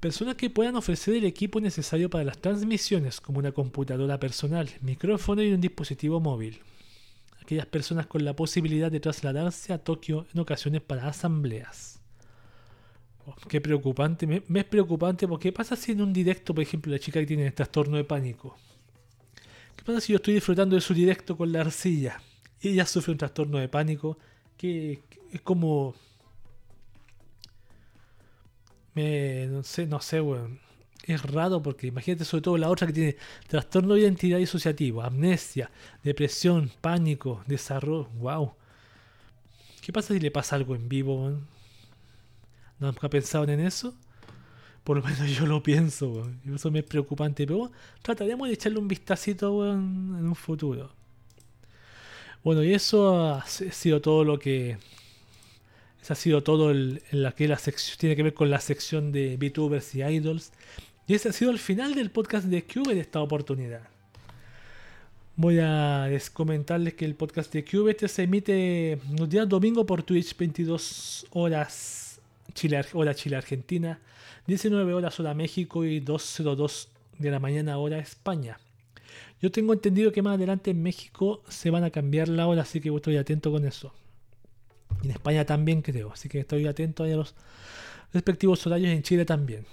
Personas 0.00 0.34
que 0.34 0.50
puedan 0.50 0.74
ofrecer 0.74 1.14
el 1.14 1.24
equipo 1.24 1.60
necesario 1.60 2.10
para 2.10 2.24
las 2.24 2.38
transmisiones, 2.38 3.20
como 3.20 3.38
una 3.38 3.52
computadora 3.52 4.18
personal, 4.18 4.68
micrófono 4.80 5.44
y 5.44 5.52
un 5.52 5.60
dispositivo 5.60 6.18
móvil. 6.18 6.58
Aquellas 7.40 7.66
personas 7.66 8.08
con 8.08 8.24
la 8.24 8.34
posibilidad 8.34 8.90
de 8.90 8.98
trasladarse 8.98 9.72
a 9.72 9.78
Tokio 9.78 10.26
en 10.34 10.40
ocasiones 10.40 10.82
para 10.82 11.06
asambleas. 11.06 11.95
Qué 13.48 13.60
preocupante. 13.60 14.26
Me, 14.26 14.42
es 14.60 14.64
preocupante 14.64 15.26
porque 15.26 15.48
¿qué 15.48 15.52
pasa 15.52 15.76
si 15.76 15.92
en 15.92 16.02
un 16.02 16.12
directo, 16.12 16.54
por 16.54 16.62
ejemplo, 16.62 16.92
la 16.92 16.98
chica 16.98 17.20
que 17.20 17.26
tiene 17.26 17.50
trastorno 17.50 17.96
de 17.96 18.04
pánico? 18.04 18.56
¿Qué 19.76 19.84
pasa 19.84 20.00
si 20.00 20.12
yo 20.12 20.16
estoy 20.16 20.34
disfrutando 20.34 20.76
de 20.76 20.80
su 20.80 20.94
directo 20.94 21.36
con 21.36 21.52
la 21.52 21.60
arcilla 21.60 22.20
y 22.60 22.70
ella 22.70 22.86
sufre 22.86 23.12
un 23.12 23.18
trastorno 23.18 23.58
de 23.58 23.68
pánico? 23.68 24.18
Que, 24.56 25.02
es 25.32 25.40
como... 25.42 25.94
Me, 28.94 29.46
no 29.46 29.62
sé, 29.62 29.86
no 29.86 30.00
sé, 30.00 30.20
weón. 30.20 30.60
Es 31.04 31.22
raro 31.22 31.62
porque 31.62 31.86
imagínate 31.86 32.24
sobre 32.24 32.42
todo 32.42 32.56
la 32.56 32.70
otra 32.70 32.86
que 32.86 32.92
tiene 32.92 33.16
trastorno 33.46 33.94
de 33.94 34.00
identidad 34.00 34.38
disociativo, 34.38 35.02
amnesia, 35.02 35.70
depresión, 36.02 36.70
pánico, 36.80 37.44
desarrollo. 37.46 38.08
¡Wow! 38.14 38.54
¿Qué 39.82 39.92
pasa 39.92 40.14
si 40.14 40.20
le 40.20 40.30
pasa 40.30 40.56
algo 40.56 40.74
en 40.74 40.88
vivo? 40.88 41.22
Weón? 41.22 41.55
¿Nunca 42.78 43.08
pensaron 43.08 43.48
en 43.50 43.60
eso? 43.60 43.94
Por 44.84 44.98
lo 44.98 45.02
menos 45.02 45.28
yo 45.36 45.46
lo 45.46 45.62
pienso, 45.62 46.30
Eso 46.54 46.70
me 46.70 46.80
es 46.80 46.84
preocupante. 46.84 47.46
Pero 47.46 47.72
trataremos 48.02 48.48
de 48.48 48.54
echarle 48.54 48.78
un 48.78 48.88
vistacito 48.88 49.68
en 49.72 50.26
un 50.26 50.34
futuro. 50.34 50.92
Bueno, 52.44 52.62
y 52.62 52.72
eso 52.72 53.34
ha 53.34 53.44
sido 53.46 54.00
todo 54.00 54.22
lo 54.22 54.38
que. 54.38 54.78
Eso 56.00 56.12
ha 56.12 56.16
sido 56.16 56.42
todo 56.44 56.70
en 56.70 57.00
la 57.10 57.32
que 57.32 57.48
la 57.48 57.58
sección 57.58 57.98
tiene 57.98 58.14
que 58.14 58.22
ver 58.22 58.34
con 58.34 58.48
la 58.48 58.60
sección 58.60 59.10
de 59.10 59.36
VTubers 59.36 59.96
y 59.96 60.04
Idols. 60.04 60.52
Y 61.08 61.14
ese 61.14 61.30
ha 61.30 61.32
sido 61.32 61.50
el 61.50 61.58
final 61.58 61.94
del 61.96 62.10
podcast 62.10 62.46
de 62.46 62.62
Cube 62.62 62.94
de 62.94 63.00
esta 63.00 63.20
oportunidad. 63.20 63.88
Voy 65.34 65.58
a 65.60 66.08
comentarles 66.32 66.94
que 66.94 67.04
el 67.04 67.16
podcast 67.16 67.52
de 67.52 67.64
Cube 67.64 67.96
se 68.06 68.22
emite 68.22 69.00
los 69.18 69.28
días 69.28 69.48
domingo 69.48 69.84
por 69.84 70.04
Twitch 70.04 70.36
22 70.36 71.26
horas 71.30 72.05
Chile, 72.54 72.80
hora 72.92 73.14
Chile 73.14 73.36
Argentina, 73.36 74.00
19 74.46 74.94
horas 74.94 75.18
hora 75.20 75.34
México 75.34 75.84
y 75.84 76.00
2.02 76.00 76.88
de 77.18 77.30
la 77.30 77.38
mañana 77.38 77.78
hora 77.78 77.98
España. 77.98 78.58
Yo 79.40 79.50
tengo 79.50 79.72
entendido 79.72 80.12
que 80.12 80.22
más 80.22 80.36
adelante 80.36 80.70
en 80.70 80.82
México 80.82 81.42
se 81.48 81.70
van 81.70 81.84
a 81.84 81.90
cambiar 81.90 82.28
la 82.28 82.46
hora, 82.46 82.62
así 82.62 82.80
que 82.80 82.94
estoy 82.94 83.16
atento 83.16 83.50
con 83.50 83.66
eso. 83.66 83.92
En 85.02 85.10
España 85.10 85.44
también 85.44 85.82
creo, 85.82 86.12
así 86.12 86.28
que 86.28 86.40
estoy 86.40 86.66
atento 86.66 87.04
a 87.04 87.08
los 87.08 87.34
respectivos 88.12 88.66
horarios 88.66 88.90
en 88.90 89.02
Chile 89.02 89.24
también. 89.24 89.66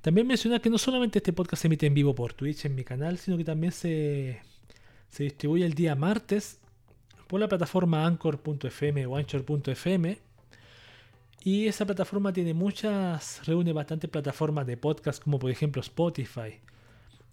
También 0.00 0.26
mencionar 0.26 0.60
que 0.60 0.70
no 0.70 0.78
solamente 0.78 1.18
este 1.18 1.32
podcast 1.32 1.62
se 1.62 1.68
emite 1.68 1.86
en 1.86 1.94
vivo 1.94 2.14
por 2.14 2.34
Twitch 2.34 2.66
en 2.66 2.74
mi 2.74 2.84
canal, 2.84 3.18
sino 3.18 3.36
que 3.36 3.44
también 3.44 3.72
se, 3.72 4.42
se 5.08 5.24
distribuye 5.24 5.64
el 5.64 5.74
día 5.74 5.94
martes 5.94 6.58
por 7.26 7.40
la 7.40 7.48
plataforma 7.48 8.06
anchor.fm 8.06 9.06
o 9.06 9.16
anchor.fm 9.16 10.18
y 11.44 11.68
esa 11.68 11.84
plataforma 11.84 12.32
tiene 12.32 12.54
muchas, 12.54 13.46
reúne 13.46 13.74
bastantes 13.74 14.08
plataformas 14.08 14.66
de 14.66 14.78
podcast 14.78 15.22
como 15.22 15.38
por 15.38 15.50
ejemplo 15.50 15.82
Spotify, 15.82 16.58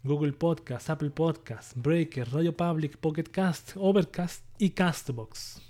Google 0.03 0.33
Podcast, 0.33 0.89
Apple 0.89 1.11
Podcast, 1.11 1.71
Breaker, 1.77 2.29
Radio 2.29 2.55
Public, 2.55 2.97
Pocket 2.97 3.23
Cast, 3.23 3.71
Overcast 3.77 4.43
y 4.57 4.71
Castbox. 4.71 5.61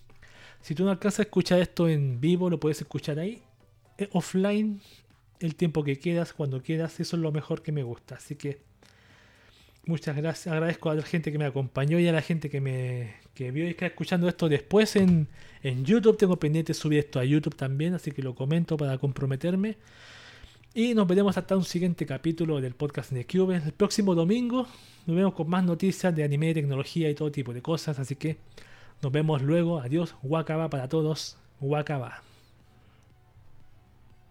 Si 0.60 0.74
tú 0.74 0.84
no 0.84 0.90
alcanzas 0.90 1.20
a 1.20 1.24
escuchar 1.24 1.60
esto 1.60 1.88
en 1.88 2.20
vivo, 2.20 2.50
lo 2.50 2.60
puedes 2.60 2.82
escuchar 2.82 3.20
ahí. 3.20 3.44
offline 4.12 4.82
el 5.40 5.56
tiempo 5.56 5.84
que 5.84 6.00
quedas, 6.00 6.34
cuando 6.34 6.64
quedas, 6.64 7.00
eso 7.00 7.16
es 7.16 7.22
lo 7.22 7.32
mejor 7.32 7.62
que 7.62 7.72
me 7.72 7.84
gusta. 7.84 8.16
Así 8.16 8.36
que 8.36 8.64
muchas 9.86 10.16
gracias, 10.16 10.54
agradezco 10.54 10.90
a 10.90 10.96
la 10.96 11.04
gente 11.04 11.32
que 11.32 11.38
me 11.38 11.46
acompañó 11.46 12.00
y 12.00 12.08
a 12.08 12.12
la 12.12 12.22
gente 12.22 12.50
que 12.50 12.62
me 12.62 13.16
que 13.34 13.52
vio 13.52 13.66
y 13.66 13.70
está 13.70 13.86
escuchando 13.86 14.28
esto 14.28 14.50
después 14.50 14.96
en, 14.96 15.28
en 15.64 15.86
YouTube. 15.86 16.18
Tengo 16.18 16.38
pendiente 16.38 16.74
subir 16.74 17.00
esto 17.00 17.20
a 17.20 17.24
YouTube 17.24 17.56
también, 17.56 17.94
así 17.94 18.12
que 18.12 18.22
lo 18.22 18.36
comento 18.36 18.78
para 18.78 18.98
comprometerme. 18.98 19.78
Y 20.74 20.94
nos 20.94 21.06
veremos 21.06 21.38
hasta 21.38 21.58
un 21.58 21.66
siguiente 21.66 22.06
capítulo 22.06 22.62
del 22.62 22.76
podcast 22.76 23.12
de 23.12 23.26
Cube. 23.26 23.58
El 23.58 23.74
próximo 23.74 24.16
domingo 24.16 24.68
nos 25.06 25.16
vemos 25.16 25.34
con 25.34 25.50
más 25.50 25.66
noticias 25.66 26.16
de 26.16 26.24
anime, 26.24 26.54
tecnología 26.54 27.10
y 27.10 27.16
todo 27.16 27.32
tipo 27.32 27.54
de 27.54 27.62
cosas. 27.62 28.00
Así 28.00 28.16
que 28.16 28.38
nos 29.02 29.12
vemos 29.12 29.42
luego. 29.42 29.80
Adiós. 29.80 30.16
Wakaba 30.24 30.70
para 30.70 30.88
todos. 30.88 31.38
Wakaba. 31.60 32.31